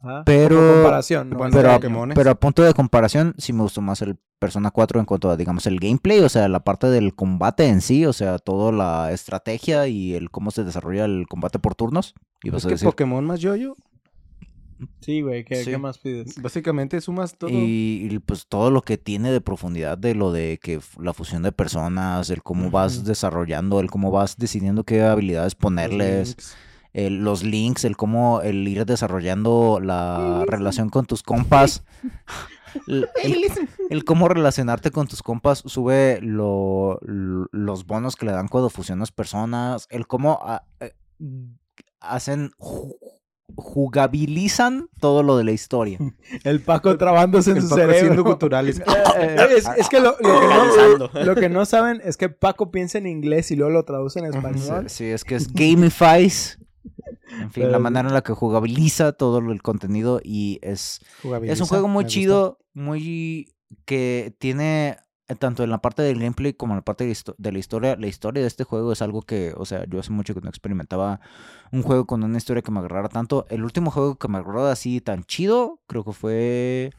Ajá. 0.05 0.23
pero- 0.25 0.83
pero, 1.53 1.71
a, 1.71 1.75
Pokémones. 1.77 2.15
pero 2.15 2.31
a 2.31 2.35
punto 2.35 2.63
de 2.63 2.75
comparación 2.75 3.35
sí 3.39 3.53
me 3.53 3.63
gustó 3.63 3.81
más 3.81 4.03
el 4.03 4.19
Persona 4.39 4.71
4 4.71 5.01
en 5.01 5.07
cuanto 5.07 5.31
a, 5.31 5.37
digamos, 5.39 5.67
el 5.67 5.79
gameplay, 5.81 6.19
o 6.21 6.29
sea, 6.29 6.49
la 6.49 6.61
parte 6.61 6.89
del 6.89 7.15
combate 7.15 7.67
en 7.67 7.81
sí, 7.81 8.05
o 8.05 8.13
sea, 8.13 8.39
toda 8.39 8.73
la 8.73 9.11
estrategia 9.13 9.87
y 9.89 10.13
el 10.15 10.31
cómo 10.31 10.51
se 10.51 10.65
desarrolla 10.65 11.07
el 11.07 11.27
combate 11.29 11.59
por 11.59 11.75
turnos. 11.75 12.15
Y 12.43 12.51
vas 12.51 12.59
Es 12.63 12.67
a 12.67 12.69
que 12.69 12.75
decir. 12.75 12.87
Pokémon 12.89 13.25
más 13.25 13.41
yo-yo, 13.41 13.77
Sí, 15.01 15.23
güey, 15.23 15.45
¿qué, 15.45 15.57
Sí. 15.65 15.71
qué 15.71 15.79
más 15.79 15.99
pides? 15.99 16.35
básicamente 16.43 17.01
sumas 17.01 17.39
todo. 17.39 17.49
Y, 17.49 18.09
y, 18.11 18.19
pues 18.19 18.47
todo 18.49 18.71
lo 18.71 18.83
que 18.83 18.99
tiene 18.99 19.31
de 19.31 19.41
profundidad 19.41 19.97
de 19.97 20.15
lo 20.15 20.33
de 20.33 20.59
que 20.61 20.81
la 21.01 21.15
fusión 21.15 21.43
de 21.43 21.53
personas, 21.53 22.29
el 22.29 22.43
cómo 22.43 22.71
vas 22.71 23.05
desarrollando, 23.05 23.79
el 23.81 23.89
cómo 23.91 24.11
vas 24.11 24.37
decidiendo 24.37 24.83
qué 24.85 25.03
habilidades 25.03 25.55
ponerles. 25.55 26.29
links. 26.31 26.57
El- 26.95 27.19
los 27.23 27.43
links, 27.43 27.85
el 27.85 27.97
cómo 27.97 28.41
el 28.41 28.67
ir 28.67 28.87
desarrollando 28.87 29.79
la 29.83 30.45
relación 30.47 30.89
con 30.89 31.05
tus 31.05 31.23
compas. 31.23 31.85
El, 32.89 33.07
el- 33.23 33.45
el 33.89 34.05
cómo 34.05 34.27
relacionarte 34.27 34.91
con 34.91 35.07
tus 35.07 35.23
compas 35.23 35.63
sube 35.65 36.19
lo- 36.21 36.99
lo- 37.03 37.47
los 37.53 37.87
bonos 37.87 38.17
que 38.17 38.27
le 38.27 38.33
dan 38.33 38.49
cuando 38.49 38.69
fusionas 38.69 39.13
personas. 39.13 39.87
El 39.91 40.09
cómo 40.09 40.41
ah, 40.43 40.65
eh, 40.81 40.93
hacen 42.01 42.51
ju- 42.59 42.97
jugabilizan 43.55 44.89
todo 45.01 45.23
lo 45.23 45.37
de 45.37 45.45
la 45.45 45.53
historia. 45.53 45.99
El 46.45 46.61
Paco 46.63 46.97
trabándose 46.99 47.53
en 47.53 47.59
El 47.59 47.63
su 47.63 47.69
Paco 47.69 47.81
cerebro. 47.83 48.25
culturales. 48.25 48.83
es, 49.57 49.69
es 49.77 49.89
que 49.89 50.01
lo, 50.01 50.17
lo 50.21 50.41
que 50.41 50.49
no, 50.99 51.25
lo 51.25 51.35
que 51.37 51.49
no 51.49 51.65
saben 51.67 52.01
es 52.05 52.17
que 52.17 52.29
Paco 52.29 52.71
piensa 52.71 52.99
en 52.99 53.07
inglés 53.07 53.51
y 53.53 53.57
luego 53.57 53.71
lo 53.73 53.85
traduce 53.85 54.19
en 54.19 54.27
español. 54.27 54.89
Sí, 54.91 55.05
es 55.05 55.23
que 55.25 55.37
es 55.37 55.53
gamifies. 55.53 56.59
En 57.31 57.51
fin, 57.51 57.65
Pero 57.65 57.71
la 57.71 57.79
manera 57.79 58.09
en 58.09 58.15
la 58.15 58.23
que 58.23 58.33
jugabiliza 58.33 59.13
todo 59.13 59.39
el 59.39 59.63
contenido 59.63 60.21
y 60.23 60.59
es 60.63 61.01
Es 61.43 61.61
un 61.61 61.67
juego 61.67 61.89
muy 61.89 62.07
chido, 62.07 62.59
muy 62.73 63.55
que 63.87 64.35
tiene 64.39 64.99
eh, 65.27 65.35
tanto 65.37 65.65
en 65.65 65.71
la 65.71 65.79
parte 65.79 66.03
del 66.03 66.19
gameplay 66.21 66.53
como 66.53 66.75
en 66.75 66.79
la 66.79 66.85
parte 66.85 67.05
de 67.05 67.53
la 67.53 67.59
historia. 67.59 67.97
La 67.97 68.07
historia 68.07 68.43
de 68.43 68.49
este 68.49 68.65
juego 68.65 68.93
es 68.93 69.01
algo 69.01 69.23
que, 69.23 69.55
o 69.57 69.65
sea, 69.65 69.85
yo 69.87 69.99
hace 69.99 70.13
mucho 70.13 70.35
que 70.35 70.41
no 70.41 70.49
experimentaba 70.49 71.21
un 71.73 71.83
juego 71.83 72.07
con 72.07 72.23
una 72.23 72.37
historia 72.37 72.63
que 72.63 72.71
me 72.71 72.81
agarrara 72.81 73.09
tanto. 73.09 73.47
El 73.49 73.65
último 73.65 73.91
juego 73.91 74.17
que 74.17 74.29
me 74.29 74.39
agarró 74.39 74.67
así 74.67 75.01
tan 75.01 75.25
chido, 75.25 75.81
creo 75.87 76.05
que 76.05 76.13
fue 76.13 76.91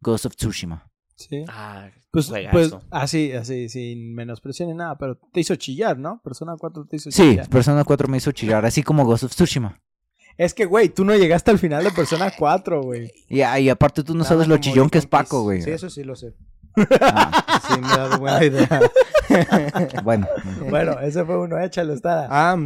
Ghost 0.00 0.26
of 0.26 0.36
Tsushima. 0.36 0.91
Sí. 1.30 1.44
Ah, 1.48 1.88
Pues, 2.10 2.30
pues 2.50 2.74
así, 2.90 3.32
así, 3.32 3.68
sin 3.68 4.14
menospresión 4.14 4.68
ni 4.68 4.74
nada, 4.74 4.96
pero 4.98 5.16
te 5.32 5.40
hizo 5.40 5.54
chillar, 5.56 5.98
¿no? 5.98 6.20
Persona 6.22 6.54
4 6.58 6.86
te 6.86 6.96
hizo 6.96 7.10
Sí, 7.10 7.22
chillar. 7.30 7.48
Persona 7.48 7.84
4 7.84 8.08
me 8.08 8.18
hizo 8.18 8.32
chillar, 8.32 8.64
así 8.66 8.82
como 8.82 9.04
Ghost 9.04 9.24
of 9.24 9.32
Tsushima. 9.34 9.80
Es 10.38 10.54
que, 10.54 10.64
güey, 10.64 10.88
tú 10.88 11.04
no 11.04 11.14
llegaste 11.14 11.50
al 11.50 11.58
final 11.58 11.84
de 11.84 11.90
Persona 11.90 12.32
4, 12.36 12.82
güey. 12.82 13.10
Y, 13.28 13.42
ah, 13.42 13.58
y 13.60 13.68
aparte 13.68 14.02
tú 14.02 14.12
no 14.14 14.20
Nada 14.20 14.28
sabes 14.30 14.48
lo 14.48 14.56
chillón 14.58 14.88
que 14.88 14.98
es. 14.98 15.06
Paco, 15.06 15.42
güey. 15.42 15.62
Sí, 15.62 15.70
eso 15.70 15.90
sí 15.90 16.04
lo 16.04 16.16
sé. 16.16 16.34
Ah, 17.00 17.60
Sí, 17.68 17.80
me 17.80 17.86
ha 17.86 17.96
dado 17.96 18.18
buena 18.18 18.44
idea. 18.44 18.80
bueno. 20.04 20.26
Bueno, 20.70 20.98
ese 21.00 21.24
fue 21.24 21.38
uno, 21.38 21.58
échalo, 21.60 21.92
está. 21.92 22.26
Ah, 22.30 22.56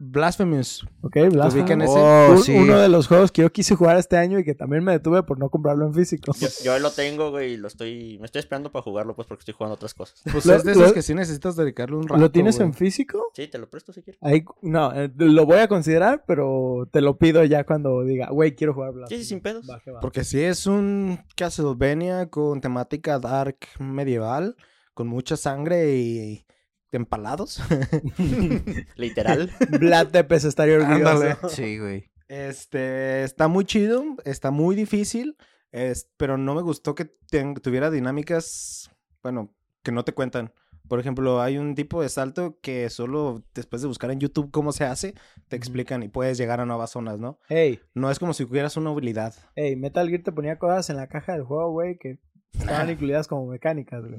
Blasphemous. 0.00 0.86
ok, 1.02 1.16
Blasphemous. 1.32 1.88
Oh, 1.90 2.32
Un- 2.36 2.42
sí. 2.42 2.54
Uno 2.56 2.78
de 2.78 2.88
los 2.88 3.08
juegos 3.08 3.32
que 3.32 3.42
yo 3.42 3.50
quise 3.52 3.74
jugar 3.74 3.96
este 3.98 4.16
año 4.16 4.38
y 4.38 4.44
que 4.44 4.54
también 4.54 4.84
me 4.84 4.92
detuve 4.92 5.24
por 5.24 5.38
no 5.40 5.50
comprarlo 5.50 5.86
en 5.86 5.92
físico. 5.94 6.32
Yo, 6.38 6.48
yo 6.64 6.78
lo 6.78 6.90
tengo, 6.92 7.30
güey, 7.30 7.54
y 7.54 7.56
lo 7.56 7.66
estoy... 7.66 8.16
Me 8.20 8.26
estoy 8.26 8.38
esperando 8.38 8.70
para 8.70 8.82
jugarlo, 8.84 9.16
pues, 9.16 9.26
porque 9.26 9.40
estoy 9.42 9.54
jugando 9.54 9.74
otras 9.74 9.94
cosas. 9.94 10.22
Pues 10.30 10.46
Lo- 10.46 10.54
es 10.54 10.62
de 10.64 10.72
esos 10.72 10.92
que 10.92 11.02
sí 11.02 11.14
necesitas 11.14 11.56
dedicarle 11.56 11.96
un 11.96 12.06
rato. 12.06 12.20
¿Lo 12.20 12.30
tienes 12.30 12.56
güey. 12.56 12.68
en 12.68 12.74
físico? 12.74 13.26
Sí, 13.34 13.48
te 13.48 13.58
lo 13.58 13.68
presto 13.68 13.92
si 13.92 14.02
quieres. 14.02 14.22
Ahí, 14.22 14.44
no, 14.62 14.92
eh, 14.94 15.10
lo 15.16 15.46
voy 15.46 15.58
a 15.58 15.68
considerar, 15.68 16.24
pero 16.26 16.88
te 16.92 17.00
lo 17.00 17.18
pido 17.18 17.42
ya 17.44 17.64
cuando 17.64 18.02
diga, 18.04 18.28
güey, 18.30 18.54
quiero 18.54 18.74
jugar 18.74 18.90
Sí, 18.92 18.96
Blasphemous. 18.98 19.22
sí, 19.24 19.28
sin 19.28 19.40
pedos. 19.40 19.68
Va, 19.68 19.80
que 19.80 19.90
va. 19.90 20.00
Porque 20.00 20.22
sí 20.22 20.40
es 20.40 20.66
un 20.66 21.18
Castlevania 21.36 22.28
con 22.30 22.60
temática 22.60 23.18
dark 23.18 23.56
medieval, 23.80 24.54
con 24.94 25.08
mucha 25.08 25.36
sangre 25.36 25.96
y 25.96 26.44
empalados. 26.92 27.60
Literal. 28.96 29.50
Vlad 29.80 30.08
Tepes 30.08 30.44
estaría 30.44 30.76
orgulloso. 30.76 31.08
Ándale. 31.10 31.36
Sí, 31.48 31.78
güey. 31.78 32.10
Este, 32.28 33.22
está 33.24 33.48
muy 33.48 33.64
chido, 33.64 34.04
está 34.24 34.50
muy 34.50 34.76
difícil, 34.76 35.36
es, 35.72 36.10
pero 36.18 36.36
no 36.36 36.54
me 36.54 36.62
gustó 36.62 36.94
que 36.94 37.06
ten- 37.30 37.54
tuviera 37.54 37.90
dinámicas, 37.90 38.90
bueno, 39.22 39.54
que 39.82 39.92
no 39.92 40.04
te 40.04 40.12
cuentan. 40.12 40.52
Por 40.88 41.00
ejemplo, 41.00 41.40
hay 41.42 41.58
un 41.58 41.74
tipo 41.74 42.00
de 42.02 42.08
salto 42.08 42.58
que 42.62 42.88
solo 42.90 43.44
después 43.54 43.82
de 43.82 43.88
buscar 43.88 44.10
en 44.10 44.20
YouTube 44.20 44.50
cómo 44.50 44.72
se 44.72 44.84
hace, 44.84 45.14
te 45.48 45.56
explican 45.56 46.02
y 46.02 46.08
puedes 46.08 46.36
llegar 46.38 46.60
a 46.60 46.66
nuevas 46.66 46.90
zonas, 46.90 47.18
¿no? 47.18 47.38
Hey, 47.48 47.80
No 47.94 48.10
es 48.10 48.18
como 48.18 48.32
si 48.34 48.44
tuvieras 48.46 48.76
una 48.78 48.90
habilidad. 48.90 49.34
hey, 49.54 49.76
Metal 49.76 50.08
Gear 50.08 50.22
te 50.22 50.32
ponía 50.32 50.58
cosas 50.58 50.88
en 50.90 50.96
la 50.96 51.06
caja 51.08 51.32
del 51.32 51.44
juego, 51.44 51.70
güey, 51.72 51.98
que 51.98 52.18
estaban 52.52 52.88
incluidas 52.90 53.26
como 53.28 53.46
mecánicas, 53.46 54.02
güey. 54.02 54.18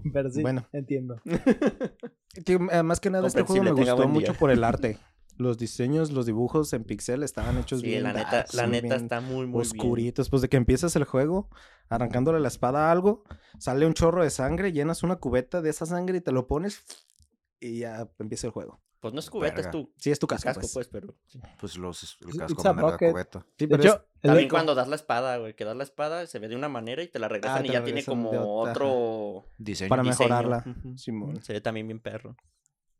Pero 0.12 0.30
sí, 0.30 0.42
Bueno. 0.42 0.68
entiendo. 0.72 1.16
Tío, 2.44 2.58
eh, 2.70 2.82
más 2.82 3.00
que 3.00 3.10
nada 3.10 3.26
este 3.26 3.42
juego 3.42 3.62
me 3.62 3.72
gustó 3.72 4.08
mucho 4.08 4.34
por 4.34 4.50
el 4.50 4.64
arte. 4.64 4.98
Los 5.38 5.56
diseños, 5.56 6.12
los 6.12 6.26
dibujos 6.26 6.72
en 6.74 6.84
pixel 6.84 7.22
estaban 7.22 7.56
hechos 7.58 7.80
Sí, 7.80 7.86
bien 7.86 8.02
la 8.02 8.12
neta, 8.12 8.30
darks, 8.30 8.54
la 8.54 8.66
neta 8.66 8.88
bien 8.88 9.04
está 9.04 9.20
muy, 9.20 9.46
muy 9.46 9.62
oscuritos. 9.62 10.28
Pues 10.28 10.42
de 10.42 10.48
que 10.48 10.58
empiezas 10.58 10.94
el 10.94 11.04
juego 11.04 11.48
arrancándole 11.88 12.38
la 12.38 12.48
espada 12.48 12.88
a 12.88 12.92
algo, 12.92 13.24
sale 13.58 13.86
un 13.86 13.94
chorro 13.94 14.22
de 14.22 14.30
sangre, 14.30 14.72
llenas 14.72 15.02
una 15.02 15.16
cubeta 15.16 15.62
de 15.62 15.70
esa 15.70 15.86
sangre 15.86 16.18
y 16.18 16.20
te 16.20 16.32
lo 16.32 16.46
pones 16.46 16.84
y 17.60 17.78
ya 17.78 18.10
empieza 18.18 18.46
el 18.46 18.52
juego. 18.52 18.80
Pues 19.02 19.12
no 19.14 19.18
es 19.20 19.28
cubeta, 19.28 19.60
es 19.60 19.68
tu 19.70 19.90
Sí, 19.98 20.12
es 20.12 20.18
tu 20.20 20.28
casco, 20.28 20.44
casco, 20.46 20.60
pues. 20.60 20.72
pues, 20.72 20.88
pero... 20.88 21.14
Pues 21.58 21.76
los, 21.76 22.16
el 22.22 22.28
It's 22.28 22.38
casco 22.38 22.60
a 22.62 22.64
no 22.68 22.74
me 22.74 22.82
da 22.82 22.90
bucket. 22.92 23.10
cubeta. 23.10 23.40
Sí, 23.58 23.66
De 23.66 23.68
pero 23.68 23.82
hecho, 23.82 23.94
es- 23.96 24.00
el- 24.22 24.28
También 24.30 24.48
cuando 24.48 24.74
das 24.76 24.86
la 24.86 24.94
espada, 24.94 25.38
güey, 25.38 25.54
que 25.56 25.64
das 25.64 25.76
la 25.76 25.82
espada, 25.82 26.24
se 26.28 26.38
ve 26.38 26.46
de 26.46 26.54
una 26.54 26.68
manera 26.68 27.02
y 27.02 27.08
te 27.08 27.18
la 27.18 27.26
regresan 27.28 27.62
te 27.62 27.66
y 27.66 27.72
la 27.72 27.80
ya 27.80 27.84
tiene 27.84 28.04
como 28.04 28.30
otro 28.30 29.44
Diseño. 29.58 29.88
Para 29.88 30.04
diseño. 30.04 30.28
mejorarla. 30.28 30.64
Simón. 30.96 31.42
Se 31.42 31.52
ve 31.52 31.60
también 31.60 31.88
bien 31.88 31.98
perro. 31.98 32.36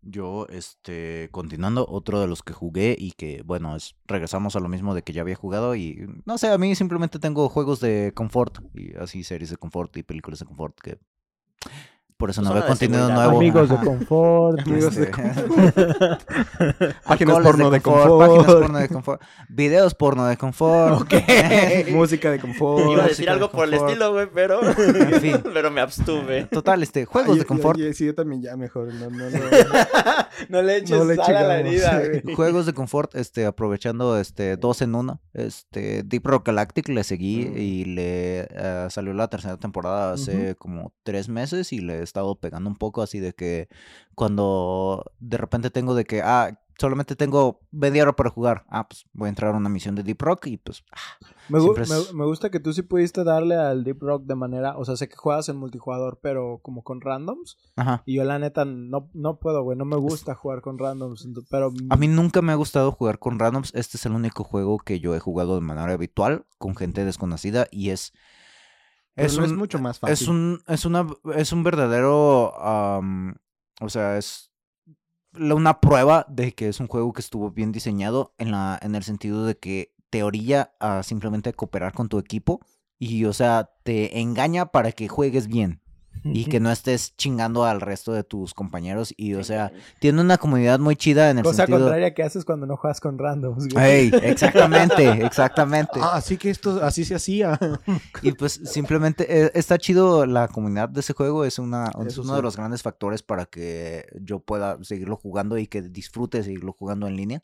Yo, 0.04 0.48
este, 0.48 1.28
continuando, 1.30 1.86
otro 1.88 2.20
de 2.20 2.26
los 2.26 2.42
que 2.42 2.52
jugué 2.52 2.96
y 2.98 3.12
que, 3.12 3.42
bueno, 3.44 3.76
es, 3.76 3.94
regresamos 4.06 4.56
a 4.56 4.60
lo 4.60 4.68
mismo 4.68 4.96
de 4.96 5.02
que 5.02 5.12
ya 5.12 5.20
había 5.20 5.36
jugado 5.36 5.76
y, 5.76 6.04
no 6.24 6.36
sé, 6.38 6.48
a 6.48 6.58
mí 6.58 6.74
simplemente 6.74 7.20
tengo 7.20 7.48
juegos 7.48 7.78
de 7.78 8.10
confort 8.12 8.58
y 8.74 8.96
así 8.96 9.22
series 9.22 9.50
de 9.50 9.56
confort 9.56 9.96
y 9.96 10.02
películas 10.02 10.40
de 10.40 10.46
confort 10.46 10.76
que... 10.80 10.98
Por 12.22 12.30
eso 12.30 12.40
Pues 12.40 12.46
no 12.46 12.54
zona 12.54 12.60
de 12.62 12.68
contenido 12.68 12.98
seguridad. 13.08 13.24
nuevo. 13.24 13.38
Amigos 13.40 13.68
de 13.68 13.76
confort. 13.78 14.60
Amigos 14.60 14.94
de 14.94 15.02
Este, 15.02 15.10
Páginas 17.04 17.40
porno 17.40 17.68
de 17.68 17.80
Páginas 17.80 18.06
confort. 18.06 18.46
porno 18.60 18.78
de 18.78 18.88
confort. 18.88 19.22
Videos 19.48 19.94
porno 19.96 20.26
de 20.28 20.36
confort. 20.36 21.12
Música 21.90 22.30
de 22.30 22.38
confort. 22.38 22.92
Iba 22.92 23.02
a 23.02 23.08
decir 23.08 23.08
música 23.08 23.24
de 23.24 23.30
algo 23.32 23.50
por 23.50 23.64
el 23.64 23.70
confort. 23.70 23.90
estilo, 23.90 24.12
güey, 24.12 24.28
pero... 24.32 24.60
En 24.62 25.20
fin. 25.20 25.42
pero 25.52 25.72
me 25.72 25.80
abstuve. 25.80 26.44
Total, 26.44 26.80
este, 26.84 27.06
juegos 27.06 27.32
Ay, 27.32 27.38
de 27.40 27.44
confort. 27.44 27.76
oye, 27.76 27.92
sí, 27.92 28.06
yo 28.06 28.14
también 28.14 28.40
ya 28.40 28.56
mejor. 28.56 28.94
No, 28.94 29.10
no, 29.10 29.28
no. 29.28 29.38
No 30.48 30.62
le 30.62 30.78
eches 30.78 30.98
No 30.98 31.04
le 31.04 31.16
sal 31.16 31.36
a 31.36 31.42
la 31.42 31.60
herida, 31.60 31.98
güey. 32.22 32.34
Juegos 32.34 32.66
de 32.66 32.72
confort, 32.72 33.14
este, 33.14 33.46
aprovechando 33.46 34.18
este 34.18 34.56
dos 34.56 34.82
en 34.82 34.94
uno. 34.94 35.20
Este, 35.32 36.02
Deep 36.02 36.26
Rock 36.26 36.46
Galactic 36.46 36.88
le 36.88 37.04
seguí 37.04 37.46
Mm. 37.46 37.58
y 37.58 37.84
le 37.84 38.40
eh, 38.50 38.86
salió 38.90 39.12
la 39.14 39.28
tercera 39.28 39.56
temporada 39.56 40.12
hace 40.12 40.54
como 40.56 40.92
tres 41.02 41.28
meses 41.28 41.72
y 41.72 41.80
le 41.80 41.98
he 42.00 42.02
estado 42.02 42.34
pegando 42.36 42.68
un 42.70 42.76
poco 42.76 43.02
así 43.02 43.18
de 43.20 43.32
que 43.32 43.68
cuando 44.14 45.12
de 45.18 45.36
repente 45.36 45.70
tengo 45.70 45.94
de 45.94 46.04
que, 46.04 46.22
ah, 46.22 46.58
solamente 46.78 47.16
tengo 47.16 47.60
media 47.70 48.02
hora 48.02 48.12
para 48.16 48.30
jugar. 48.30 48.64
Ah, 48.68 48.88
pues 48.88 49.04
voy 49.12 49.26
a 49.26 49.28
entrar 49.30 49.54
a 49.54 49.56
una 49.56 49.68
misión 49.68 49.94
de 49.94 50.02
Deep 50.02 50.20
Rock 50.22 50.46
y 50.46 50.56
pues, 50.56 50.82
ah, 50.92 50.98
Me, 51.52 51.58
gu- 51.58 51.62
Siempre 51.74 51.82
es- 51.84 52.12
me- 52.12 52.18
me 52.20 52.24
gusta 52.26 52.50
que 52.50 52.60
tú 52.60 52.72
sí 52.72 52.82
pudiste 52.82 53.24
darle 53.24 53.54
al 53.56 53.84
Deep 53.84 54.00
Rock 54.02 54.24
de 54.24 54.34
manera, 54.34 54.76
o 54.78 54.84
sea, 54.84 54.96
sé 54.96 55.08
que 55.08 55.16
juegas 55.16 55.48
en 55.48 55.56
multijugador, 55.56 56.18
pero 56.22 56.58
como 56.62 56.82
con 56.82 57.00
randoms. 57.00 57.58
ajá. 57.76 58.02
Y 58.06 58.14
yo 58.16 58.24
la 58.24 58.38
neta 58.38 58.64
no, 58.64 59.08
no 59.14 59.38
puedo, 59.38 59.62
güey, 59.62 59.76
no 59.78 59.84
me 59.84 59.96
gusta 59.96 60.34
jugar 60.34 60.60
con 60.62 60.78
randoms, 60.78 61.28
pero 61.50 61.72
A 61.90 61.96
mí 61.96 62.08
nunca 62.08 62.42
me 62.42 62.52
ha 62.52 62.56
gustado 62.56 62.90
jugar 62.92 63.18
con 63.18 63.38
randoms. 63.38 63.72
Este 63.74 63.96
es 63.96 64.06
el 64.06 64.12
único 64.12 64.44
juego 64.44 64.78
que 64.78 64.98
yo 65.00 65.14
he 65.14 65.20
jugado 65.20 65.54
de 65.54 65.60
manera 65.60 65.92
habitual 65.92 66.46
con 66.58 66.74
gente 66.74 67.04
desconocida 67.04 67.66
y 67.70 67.90
es... 67.90 68.12
Es 69.14 69.36
un- 69.36 69.56
mucho 69.56 69.78
más 69.78 69.98
fácil. 69.98 70.14
Es 70.14 70.26
un, 70.28 70.62
es 70.66 70.86
una, 70.86 71.06
es 71.34 71.52
un 71.52 71.62
verdadero, 71.62 72.50
o 73.80 73.88
sea, 73.88 74.16
es 74.16 74.50
la- 75.34 75.54
una 75.54 75.80
prueba 75.80 76.24
de 76.28 76.52
que 76.52 76.68
es 76.68 76.80
un 76.80 76.86
juego 76.88 77.12
que 77.12 77.20
estuvo 77.20 77.50
bien 77.50 77.72
diseñado 77.72 78.34
en 78.38 78.50
la, 78.52 78.78
en 78.82 78.94
el 78.94 79.02
sentido 79.02 79.44
de 79.44 79.58
que 79.58 79.92
te 80.12 80.22
orilla 80.22 80.74
a 80.78 81.02
simplemente 81.02 81.54
cooperar 81.54 81.94
con 81.94 82.10
tu 82.10 82.18
equipo 82.18 82.60
y, 82.98 83.24
o 83.24 83.32
sea, 83.32 83.70
te 83.82 84.20
engaña 84.20 84.66
para 84.66 84.92
que 84.92 85.08
juegues 85.08 85.48
bien 85.48 85.80
y 86.22 86.44
que 86.44 86.60
no 86.60 86.70
estés 86.70 87.16
chingando 87.16 87.64
al 87.64 87.80
resto 87.80 88.12
de 88.12 88.22
tus 88.22 88.52
compañeros 88.52 89.14
y, 89.16 89.32
o 89.34 89.42
sea, 89.42 89.72
tiene 90.00 90.20
una 90.20 90.36
comunidad 90.36 90.78
muy 90.80 90.96
chida 90.96 91.30
en 91.30 91.38
el 91.38 91.44
cosa 91.44 91.62
sentido. 91.62 91.78
contraria 91.78 92.12
que 92.12 92.22
haces 92.22 92.44
cuando 92.44 92.66
no 92.66 92.76
juegas 92.76 93.00
con 93.00 93.18
randoms, 93.18 93.68
güey. 93.72 94.12
Exactamente, 94.22 95.24
exactamente. 95.24 95.98
Ah, 96.02 96.16
así 96.16 96.36
que 96.36 96.50
esto 96.50 96.80
así 96.82 97.06
se 97.06 97.14
hacía. 97.14 97.58
Y 98.20 98.32
pues 98.32 98.60
simplemente 98.64 99.44
eh, 99.44 99.50
está 99.54 99.78
chido 99.78 100.26
la 100.26 100.46
comunidad 100.46 100.90
de 100.90 101.00
ese 101.00 101.14
juego, 101.14 101.46
es, 101.46 101.58
una, 101.58 101.90
es 102.06 102.18
uno 102.18 102.30
sí. 102.30 102.36
de 102.36 102.42
los 102.42 102.56
grandes 102.58 102.82
factores 102.82 103.22
para 103.22 103.46
que 103.46 104.06
yo 104.20 104.40
pueda 104.40 104.76
seguirlo 104.84 105.16
jugando 105.16 105.56
y 105.56 105.66
que 105.66 105.80
disfrute 105.80 106.42
seguirlo 106.42 106.72
jugando 106.72 107.08
en 107.08 107.16
línea. 107.16 107.42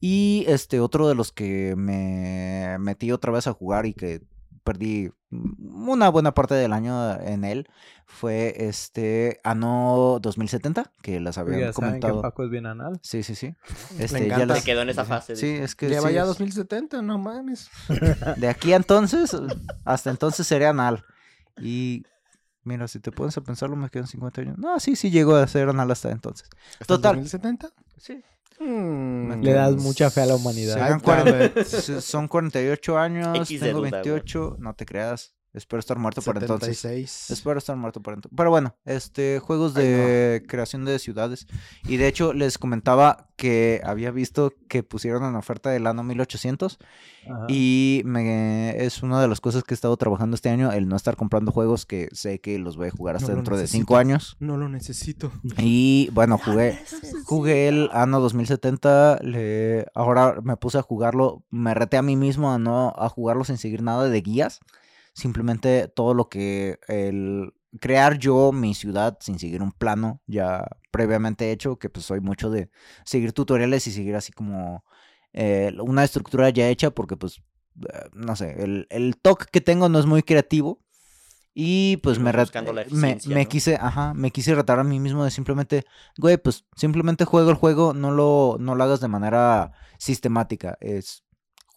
Y 0.00 0.44
este 0.48 0.80
otro 0.80 1.08
de 1.08 1.14
los 1.14 1.32
que 1.32 1.74
me 1.76 2.76
metí 2.78 3.10
otra 3.12 3.32
vez 3.32 3.46
a 3.46 3.52
jugar 3.52 3.86
y 3.86 3.94
que 3.94 4.22
perdí 4.64 5.10
una 5.30 6.08
buena 6.10 6.34
parte 6.34 6.54
del 6.54 6.72
año 6.72 7.18
en 7.20 7.44
él 7.44 7.68
fue 8.06 8.54
este 8.68 9.40
Ano 9.42 10.18
2070, 10.20 10.92
que 11.02 11.20
las 11.20 11.38
había 11.38 11.58
ya 11.58 11.72
saben 11.72 11.94
que 11.94 12.00
comentado. 12.00 12.22
Paco 12.22 12.44
es 12.44 12.50
bien 12.50 12.66
anal. 12.66 12.98
Sí, 13.02 13.22
sí, 13.22 13.34
sí. 13.34 13.54
Este, 13.98 14.28
ya 14.28 14.44
las- 14.46 14.58
Se 14.60 14.64
quedó 14.64 14.82
en 14.82 14.90
esa 14.90 15.04
fase. 15.06 15.36
Sí, 15.36 15.46
dice. 15.46 15.64
es 15.64 15.74
que 15.74 15.88
Lleva 15.88 16.08
sí, 16.08 16.14
ya 16.14 16.20
es- 16.22 16.26
2070, 16.28 17.02
no 17.02 17.18
mames. 17.18 17.68
de 18.36 18.48
aquí 18.48 18.72
a 18.72 18.76
entonces, 18.76 19.36
hasta 19.84 20.10
entonces 20.10 20.46
sería 20.46 20.70
anal. 20.70 21.04
Y 21.60 22.04
mira, 22.62 22.86
si 22.88 23.00
te 23.00 23.10
pones 23.10 23.36
a 23.36 23.40
pensarlo, 23.40 23.74
me 23.74 23.88
quedan 23.90 24.06
50 24.06 24.40
años. 24.42 24.58
No, 24.58 24.78
sí, 24.80 24.96
sí 24.96 25.10
llegó 25.10 25.34
a 25.34 25.46
ser 25.48 25.68
anal 25.70 25.90
hasta 25.90 26.10
entonces. 26.10 26.48
¿Hasta 26.80 26.94
el 26.94 27.00
Total. 27.00 27.16
2070? 27.16 27.70
Sí. 27.96 28.22
Mm, 28.60 29.40
Le 29.42 29.52
das 29.52 29.76
mucha 29.76 30.10
fe 30.10 30.22
a 30.22 30.26
la 30.26 30.34
humanidad. 30.34 30.76
Ay, 30.82 31.00
40 31.00 31.60
s- 31.60 32.00
son 32.00 32.26
48 32.28 32.98
años, 32.98 33.48
tengo 33.48 33.78
duda, 33.80 34.02
güey. 34.02 34.02
28, 34.02 34.56
no 34.58 34.74
te 34.74 34.84
creas. 34.84 35.34
Espero 35.54 35.80
estar 35.80 35.98
muerto 35.98 36.20
para 36.22 36.40
entonces. 36.40 36.78
76. 36.78 37.30
Espero 37.30 37.58
estar 37.58 37.76
muerto 37.76 38.02
para 38.02 38.16
entonces. 38.16 38.36
Pero 38.36 38.50
bueno, 38.50 38.76
este, 38.84 39.38
juegos 39.40 39.74
Ay, 39.76 39.84
de 39.84 40.44
creación 40.46 40.84
de 40.84 40.98
ciudades. 40.98 41.46
Y 41.86 41.96
de 41.96 42.06
hecho, 42.06 42.32
les 42.32 42.58
comentaba 42.58 43.28
que 43.36 43.80
había 43.84 44.10
visto 44.10 44.52
que 44.68 44.82
pusieron 44.82 45.24
en 45.24 45.34
oferta 45.36 45.74
el 45.74 45.86
Ano 45.86 46.02
1800. 46.04 46.78
Ajá. 47.24 47.46
Y 47.48 48.02
me, 48.04 48.84
es 48.84 49.02
una 49.02 49.20
de 49.20 49.28
las 49.28 49.40
cosas 49.40 49.62
que 49.64 49.74
he 49.74 49.76
estado 49.76 49.96
trabajando 49.96 50.34
este 50.34 50.50
año, 50.50 50.70
el 50.72 50.86
no 50.88 50.96
estar 50.96 51.16
comprando 51.16 51.50
juegos 51.52 51.86
que 51.86 52.08
sé 52.12 52.40
que 52.40 52.58
los 52.58 52.76
voy 52.76 52.88
a 52.88 52.90
jugar 52.90 53.16
hasta 53.16 53.30
No 53.30 53.36
dentro 53.36 53.56
de 53.56 53.62
necesito. 53.62 53.78
cinco 53.80 53.96
años. 53.96 54.36
No 54.40 54.56
lo 54.56 54.68
necesito. 54.68 55.32
Y 55.56 56.10
bueno, 56.12 56.38
jugué, 56.38 56.78
jugué 57.24 57.68
el 57.68 57.88
Anno 57.92 58.20
2070, 58.20 59.20
le, 59.22 59.86
ahora 59.94 60.40
me 60.42 60.56
puse 60.56 60.78
a 60.78 60.82
jugarlo, 60.82 61.42
me 61.50 61.74
reté 61.74 61.96
a 61.96 62.02
mí 62.02 62.16
mismo 62.16 62.52
a 62.52 62.58
no 62.58 62.92
a 62.96 63.08
jugarlo 63.08 63.44
sin 63.44 63.56
seguir 63.58 63.82
nada 63.82 64.08
de 64.08 64.20
guías, 64.20 64.60
simplemente 65.18 65.88
todo 65.88 66.14
lo 66.14 66.28
que 66.28 66.78
el 66.86 67.52
crear 67.80 68.18
yo 68.18 68.52
mi 68.52 68.72
ciudad 68.74 69.18
sin 69.20 69.38
seguir 69.38 69.62
un 69.62 69.72
plano 69.72 70.22
ya 70.26 70.64
previamente 70.92 71.50
hecho, 71.50 71.76
que 71.76 71.90
pues 71.90 72.06
soy 72.06 72.20
mucho 72.20 72.50
de 72.50 72.70
seguir 73.04 73.32
tutoriales 73.32 73.86
y 73.88 73.92
seguir 73.92 74.14
así 74.14 74.32
como 74.32 74.84
eh, 75.32 75.72
una 75.80 76.04
estructura 76.04 76.50
ya 76.50 76.68
hecha 76.68 76.92
porque 76.92 77.16
pues 77.16 77.42
eh, 77.92 78.08
no 78.12 78.36
sé, 78.36 78.62
el, 78.62 78.86
el 78.90 79.16
toque 79.16 79.46
que 79.50 79.60
tengo 79.60 79.88
no 79.88 79.98
es 79.98 80.06
muy 80.06 80.22
creativo. 80.22 80.80
Y 81.60 81.96
pues 81.96 82.20
me, 82.20 82.32
la 82.32 82.46
me, 82.92 83.18
me 83.26 83.42
¿no? 83.42 83.48
quise, 83.48 83.74
ajá, 83.74 84.14
me 84.14 84.30
quise 84.30 84.54
retar 84.54 84.78
a 84.78 84.84
mí 84.84 85.00
mismo 85.00 85.24
de 85.24 85.32
simplemente, 85.32 85.84
güey, 86.16 86.36
pues 86.36 86.64
simplemente 86.76 87.24
juega 87.24 87.50
el 87.50 87.56
juego, 87.56 87.94
no 87.94 88.12
lo, 88.12 88.58
no 88.60 88.76
lo 88.76 88.84
hagas 88.84 89.00
de 89.00 89.08
manera 89.08 89.72
sistemática. 89.98 90.78
Es 90.80 91.24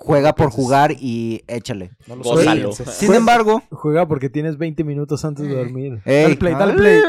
juega 0.04 0.34
por 0.34 0.48
pienses. 0.48 0.56
jugar 0.64 0.92
y 1.00 1.44
échale. 1.48 1.92
No 2.08 2.16
lo 2.16 2.24
Gózalo. 2.24 2.72
pienses. 2.72 2.90
Sin 2.96 3.14
embargo, 3.14 3.62
Juega 3.72 4.08
porque 4.08 4.30
tienes 4.30 4.58
20 4.58 4.84
minutos 4.84 5.24
antes 5.26 5.48
de 5.48 5.56
dormir. 5.56 6.02
ey, 6.06 6.24
Dale 6.24 6.36
play, 6.38 6.54
dale 6.56 6.74
play. 6.74 7.02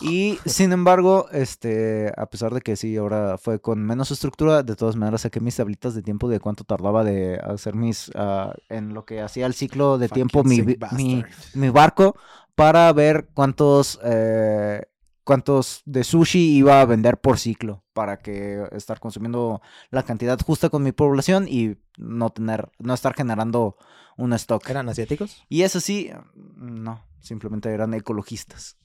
Y 0.00 0.38
sin 0.44 0.72
embargo, 0.72 1.28
este, 1.32 2.12
a 2.16 2.26
pesar 2.26 2.52
de 2.52 2.60
que 2.60 2.76
sí, 2.76 2.96
ahora 2.96 3.38
fue 3.38 3.60
con 3.60 3.82
menos 3.82 4.10
estructura, 4.10 4.62
de 4.62 4.76
todas 4.76 4.96
maneras 4.96 5.22
saqué 5.22 5.40
mis 5.40 5.56
tablitas 5.56 5.94
de 5.94 6.02
tiempo 6.02 6.28
de 6.28 6.40
cuánto 6.40 6.64
tardaba 6.64 7.04
de 7.04 7.38
hacer 7.42 7.74
mis, 7.74 8.10
ah, 8.14 8.52
en 8.68 8.92
lo 8.92 9.04
que 9.06 9.20
hacía 9.22 9.46
el 9.46 9.54
ciclo 9.54 9.96
de 9.96 10.08
tiempo 10.08 10.44
mi, 10.44 10.62
mi 11.54 11.70
barco 11.70 12.16
para 12.54 12.92
ver 12.92 13.28
cuántos, 13.34 13.98
eh, 14.04 14.82
cuántos 15.24 15.82
de 15.84 16.04
sushi 16.04 16.56
iba 16.56 16.80
a 16.80 16.84
vender 16.84 17.20
por 17.20 17.38
ciclo 17.38 17.84
para 17.92 18.18
que 18.18 18.62
estar 18.72 19.00
consumiendo 19.00 19.60
la 19.90 20.02
cantidad 20.02 20.38
justa 20.40 20.68
con 20.68 20.82
mi 20.82 20.92
población 20.92 21.46
y 21.48 21.78
no 21.96 22.30
tener, 22.30 22.70
no 22.78 22.94
estar 22.94 23.14
generando 23.14 23.76
un 24.16 24.32
stock. 24.34 24.68
¿Eran 24.68 24.88
asiáticos? 24.88 25.42
Y 25.48 25.62
eso 25.62 25.80
sí, 25.80 26.10
no, 26.34 27.02
simplemente 27.20 27.70
eran 27.70 27.94
ecologistas. 27.94 28.78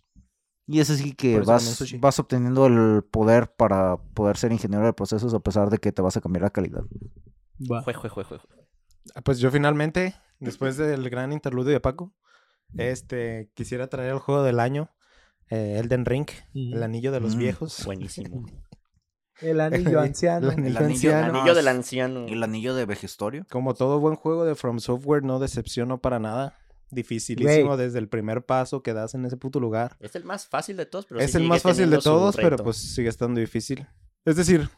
Y 0.65 0.79
eso 0.79 0.93
sí 0.93 1.13
que 1.13 1.37
eso 1.37 1.45
vas, 1.45 1.93
vas 1.99 2.19
obteniendo 2.19 2.67
el 2.67 3.03
poder 3.03 3.51
para 3.51 3.97
poder 3.97 4.37
ser 4.37 4.51
ingeniero 4.51 4.85
de 4.85 4.93
procesos 4.93 5.33
a 5.33 5.39
pesar 5.39 5.69
de 5.71 5.79
que 5.79 5.91
te 5.91 6.01
vas 6.01 6.15
a 6.15 6.21
cambiar 6.21 6.43
la 6.43 6.51
calidad. 6.51 6.83
Va. 7.59 7.81
Jue, 7.81 7.93
jue, 7.93 8.09
jue, 8.09 8.23
jue. 8.23 8.39
Ah, 9.15 9.21
Pues 9.21 9.39
yo 9.39 9.49
finalmente, 9.49 10.15
después 10.39 10.77
del 10.77 11.09
gran 11.09 11.33
interludio 11.33 11.73
de 11.73 11.79
Paco, 11.79 12.13
este, 12.77 13.51
quisiera 13.55 13.87
traer 13.87 14.11
el 14.11 14.19
juego 14.19 14.43
del 14.43 14.59
año, 14.59 14.91
eh, 15.49 15.79
Elden 15.79 16.05
Ring, 16.05 16.27
el 16.53 16.81
anillo 16.83 17.11
de 17.11 17.19
los 17.19 17.35
Mm, 17.35 17.39
viejos. 17.39 17.85
Buenísimo. 17.85 18.45
El 19.41 19.61
anillo 19.61 20.01
anciano. 20.01 20.51
El 20.51 20.57
anillo 20.59 20.79
anillo- 20.79 20.85
anciano. 20.85 21.31
no, 21.31 21.39
Anillo 21.39 21.51
es- 21.53 21.57
del 21.57 21.67
anciano. 21.69 22.25
El 22.27 22.43
anillo 22.43 22.75
de 22.75 22.85
Vejestorio. 22.85 23.45
Como 23.49 23.73
todo 23.73 23.97
buen 24.01 24.15
juego 24.17 24.43
de 24.43 24.53
From 24.53 24.79
Software, 24.79 25.23
no 25.23 25.39
decepcionó 25.39 26.01
para 26.01 26.19
nada. 26.19 26.57
Dificilísimo 26.91 27.77
desde 27.77 27.99
el 27.99 28.09
primer 28.09 28.45
paso 28.45 28.81
que 28.83 28.93
das 28.93 29.13
en 29.13 29.23
ese 29.23 29.37
puto 29.37 29.59
lugar. 29.61 29.95
Es 30.01 30.13
el 30.15 30.25
más 30.25 30.45
fácil 30.47 30.75
de 30.75 30.85
todos, 30.87 31.05
pero 31.05 31.21
es 31.21 31.31
sí 31.31 31.37
el 31.37 31.43
más 31.43 31.61
fácil 31.61 31.89
de 31.89 31.99
todos, 31.99 32.35
pero 32.35 32.57
pues 32.57 32.77
sigue 32.77 33.07
estando 33.07 33.39
difícil. 33.39 33.87
Es 34.25 34.35
decir, 34.35 34.69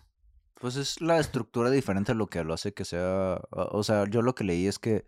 Pues 0.59 0.75
es 0.75 1.01
la 1.01 1.19
estructura 1.19 1.71
diferente 1.71 2.11
a 2.11 2.15
lo 2.15 2.27
que 2.27 2.43
lo 2.43 2.53
hace 2.53 2.71
que 2.71 2.85
sea. 2.85 3.41
O 3.49 3.81
sea, 3.81 4.05
yo 4.07 4.21
lo 4.21 4.35
que 4.35 4.43
leí 4.43 4.67
es 4.67 4.77
que 4.77 5.05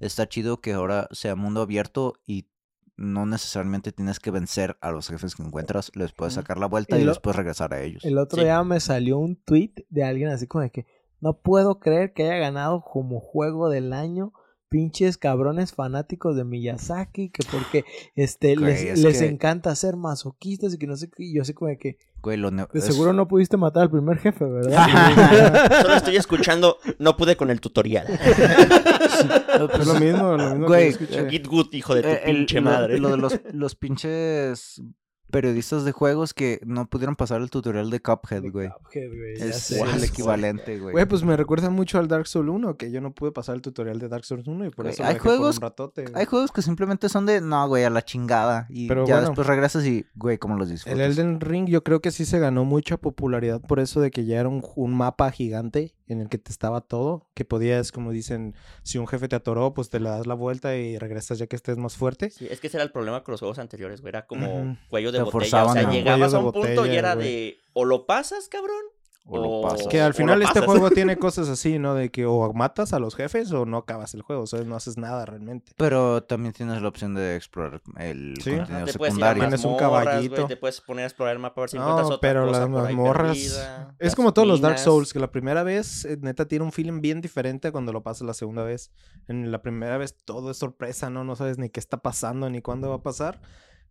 está 0.00 0.28
chido 0.28 0.60
que 0.60 0.72
ahora 0.72 1.06
sea 1.12 1.36
mundo 1.36 1.60
abierto 1.62 2.14
y 2.26 2.48
no 2.96 3.26
necesariamente 3.26 3.92
tienes 3.92 4.20
que 4.20 4.30
vencer 4.30 4.76
a 4.80 4.90
los 4.90 5.08
jefes 5.08 5.34
que 5.34 5.42
encuentras. 5.42 5.90
Les 5.94 6.12
puedes 6.12 6.34
sacar 6.34 6.58
la 6.58 6.66
vuelta 6.66 6.96
Y 6.98 7.02
y, 7.02 7.04
lo- 7.04 7.10
después 7.12 7.36
regresar 7.36 7.74
a 7.74 7.82
ellos. 7.82 8.04
El 8.04 8.18
otro 8.18 8.38
Sí. 8.38 8.44
día 8.44 8.62
me 8.64 8.80
salió 8.80 9.18
un 9.18 9.36
tweet 9.36 9.72
de 9.90 10.04
alguien 10.04 10.28
así 10.28 10.46
como 10.46 10.62
de 10.62 10.70
que 10.70 10.86
no 11.20 11.38
puedo 11.40 11.78
creer 11.78 12.12
que 12.12 12.24
haya 12.24 12.36
ganado 12.36 12.82
como 12.82 13.20
juego 13.20 13.68
del 13.68 13.92
año 13.92 14.32
pinches 14.76 15.16
cabrones 15.16 15.72
fanáticos 15.72 16.36
de 16.36 16.44
Miyazaki 16.44 17.30
que 17.30 17.42
porque 17.50 17.86
este 18.14 18.56
Güey, 18.56 18.72
les, 18.72 18.82
es 18.82 18.98
les 18.98 19.18
que- 19.20 19.26
encanta 19.26 19.74
ser 19.74 19.96
masoquistas 19.96 20.74
y 20.74 20.78
que 20.78 20.86
no 20.86 20.96
sé 20.96 21.08
qué 21.08 21.22
y 21.24 21.34
yo 21.34 21.40
así 21.40 21.54
como 21.54 21.70
de 21.70 21.78
que 21.78 21.96
Güey, 22.22 22.36
lo 22.36 22.50
ne- 22.50 22.66
de 22.70 22.78
es- 22.78 22.84
seguro 22.84 23.14
no 23.14 23.26
pudiste 23.26 23.56
matar 23.56 23.84
al 23.84 23.90
primer 23.90 24.18
jefe, 24.18 24.44
¿verdad? 24.44 24.86
Solo 25.82 25.94
estoy 25.94 26.16
escuchando, 26.16 26.76
no 26.98 27.16
pude 27.16 27.36
con 27.38 27.48
el 27.50 27.60
tutorial. 27.62 28.06
es 28.10 29.86
lo 29.86 29.94
mismo, 29.94 30.36
lo 30.36 30.50
mismo 30.50 30.66
Güey, 30.66 30.94
que 30.94 31.04
escuché. 31.04 31.38
Good, 31.38 31.72
hijo 31.72 31.94
de 31.94 32.02
tu 32.02 32.08
Eh, 32.08 32.20
el- 32.26 32.36
pinche 32.36 32.56
lo- 32.60 32.70
madre. 32.70 32.98
Lo, 32.98 33.08
de 33.10 33.16
los, 33.16 33.40
los 33.52 33.74
pinches 33.76 34.82
periodistas 35.30 35.84
de 35.84 35.92
juegos 35.92 36.32
que 36.34 36.60
no 36.64 36.86
pudieron 36.86 37.16
pasar 37.16 37.40
el 37.40 37.50
tutorial 37.50 37.90
de 37.90 38.00
Cuphead, 38.00 38.44
güey. 38.50 38.68
Cuphead, 38.70 39.08
güey, 39.08 39.36
ya 39.38 39.44
Es 39.46 39.60
sé. 39.62 39.80
el 39.80 40.04
equivalente, 40.04 40.78
güey. 40.78 40.92
Güey, 40.92 41.04
pues 41.06 41.22
me 41.24 41.36
recuerda 41.36 41.68
mucho 41.70 41.98
al 41.98 42.08
Dark 42.08 42.26
Souls 42.26 42.48
1, 42.48 42.76
que 42.76 42.90
yo 42.90 43.00
no 43.00 43.12
pude 43.12 43.32
pasar 43.32 43.56
el 43.56 43.62
tutorial 43.62 43.98
de 43.98 44.08
Dark 44.08 44.24
Souls 44.24 44.46
1 44.46 44.66
y 44.66 44.70
por 44.70 44.86
eso 44.86 45.02
lo 45.02 45.08
hay 45.08 45.14
dejé 45.14 45.24
por 45.24 45.32
un 45.32 45.38
juegos- 45.38 45.60
ratote. 45.60 46.04
Hay 46.14 46.26
juegos 46.26 46.52
que 46.52 46.62
simplemente 46.62 47.08
son 47.08 47.26
de, 47.26 47.40
no, 47.40 47.66
güey, 47.68 47.84
a 47.84 47.90
la 47.90 48.02
chingada. 48.02 48.66
Y 48.70 48.88
Pero 48.88 49.06
ya 49.06 49.16
bueno. 49.16 49.28
después 49.30 49.46
regresas 49.46 49.84
y, 49.84 50.06
güey, 50.14 50.38
¿cómo 50.38 50.56
los 50.56 50.68
El 50.68 50.74
disfrutas? 50.74 51.00
Elden 51.00 51.40
Ring 51.40 51.66
yo 51.68 51.82
creo 51.82 52.00
que 52.00 52.10
sí 52.10 52.24
se 52.24 52.38
ganó 52.38 52.64
mucha 52.64 52.96
popularidad 52.96 53.60
por 53.60 53.80
eso 53.80 54.00
de 54.00 54.10
que 54.10 54.24
ya 54.24 54.40
era 54.40 54.48
un, 54.48 54.62
un 54.76 54.94
mapa 54.96 55.30
gigante 55.30 55.94
en 56.08 56.20
el 56.20 56.28
que 56.28 56.38
te 56.38 56.50
estaba 56.50 56.80
todo, 56.80 57.26
que 57.34 57.44
podías, 57.44 57.92
como 57.92 58.12
dicen, 58.12 58.54
si 58.82 58.98
un 58.98 59.06
jefe 59.06 59.28
te 59.28 59.36
atoró, 59.36 59.74
pues 59.74 59.90
te 59.90 60.00
le 60.00 60.08
das 60.08 60.26
la 60.26 60.34
vuelta 60.34 60.76
y 60.76 60.98
regresas 60.98 61.38
ya 61.38 61.46
que 61.46 61.56
estés 61.56 61.76
más 61.76 61.96
fuerte. 61.96 62.30
Sí, 62.30 62.46
es 62.50 62.60
que 62.60 62.68
ese 62.68 62.76
era 62.76 62.84
el 62.84 62.92
problema 62.92 63.24
con 63.24 63.32
los 63.32 63.40
juegos 63.40 63.58
anteriores, 63.58 64.00
güey. 64.00 64.10
Era 64.10 64.26
como 64.26 64.76
cuello 64.88 65.12
de 65.12 65.18
Te 65.18 65.24
botella. 65.24 65.64
O 65.64 65.72
sea, 65.72 65.90
llegabas 65.90 66.34
a 66.34 66.38
un 66.38 66.52
punto 66.52 66.86
y 66.86 66.96
era 66.96 67.14
güey. 67.14 67.26
de 67.26 67.58
o 67.72 67.84
lo 67.84 68.06
pasas, 68.06 68.48
cabrón. 68.48 68.82
O 69.28 69.38
lo 69.38 69.60
pasas. 69.68 69.88
Que 69.88 70.00
al 70.00 70.14
final 70.14 70.40
este 70.42 70.60
juego 70.60 70.88
tiene 70.90 71.16
cosas 71.18 71.48
así, 71.48 71.78
¿no? 71.80 71.94
De 71.94 72.10
que 72.10 72.26
o 72.26 72.52
matas 72.52 72.92
a 72.92 73.00
los 73.00 73.16
jefes 73.16 73.50
o 73.50 73.66
no 73.66 73.78
acabas 73.78 74.14
el 74.14 74.22
juego, 74.22 74.42
o 74.42 74.46
sea, 74.46 74.60
no 74.62 74.76
haces 74.76 74.96
nada 74.98 75.26
realmente. 75.26 75.72
Pero 75.76 76.22
también 76.22 76.52
tienes 76.52 76.80
la 76.80 76.86
opción 76.88 77.14
de 77.14 77.34
explorar 77.34 77.80
el 77.98 78.34
Sí. 78.40 78.50
Ajá, 78.50 78.58
contenido 78.58 78.86
te 78.86 78.92
secundario. 78.92 79.42
Tienes 79.42 79.64
un 79.64 79.76
caballito. 79.76 80.34
güey, 80.36 80.46
Te 80.46 80.56
puedes 80.56 80.80
poner 80.80 81.02
a 81.02 81.06
explorar 81.08 81.34
el 81.34 81.40
mapa 81.42 81.60
a 81.60 81.62
ver 81.62 81.70
si 81.70 81.76
No, 81.76 81.82
encuentras 81.82 82.06
otra 82.06 82.20
pero 82.20 82.46
cosa 82.46 82.60
las 82.60 82.68
mazmorras- 82.68 83.36
Es 83.36 83.58
las 83.98 84.14
como 84.14 84.32
todos 84.32 84.46
los 84.46 84.60
Dark 84.60 84.74
minas. 84.74 84.84
Souls, 84.84 85.12
que 85.12 85.18
la 85.18 85.30
primera 85.32 85.64
vez, 85.64 86.04
eh, 86.04 86.18
neta, 86.20 86.46
tiene 86.46 86.64
un 86.64 86.70
feeling 86.72 87.00
bien 87.00 87.20
diferente 87.20 87.68
a 87.68 87.72
cuando 87.72 87.92
lo 87.92 88.02
pasas 88.04 88.26
la 88.28 88.34
segunda 88.34 88.62
vez. 88.62 88.92
En 89.26 89.50
la 89.50 89.60
primera 89.60 89.98
vez 89.98 90.16
todo 90.24 90.52
es 90.52 90.56
sorpresa, 90.58 91.10
¿no? 91.10 91.24
No 91.24 91.34
sabes 91.34 91.58
ni 91.58 91.68
qué 91.68 91.80
está 91.80 91.96
pasando 91.96 92.48
ni 92.48 92.62
cuándo 92.62 92.90
va 92.90 92.96
a 92.96 93.02
pasar. 93.02 93.40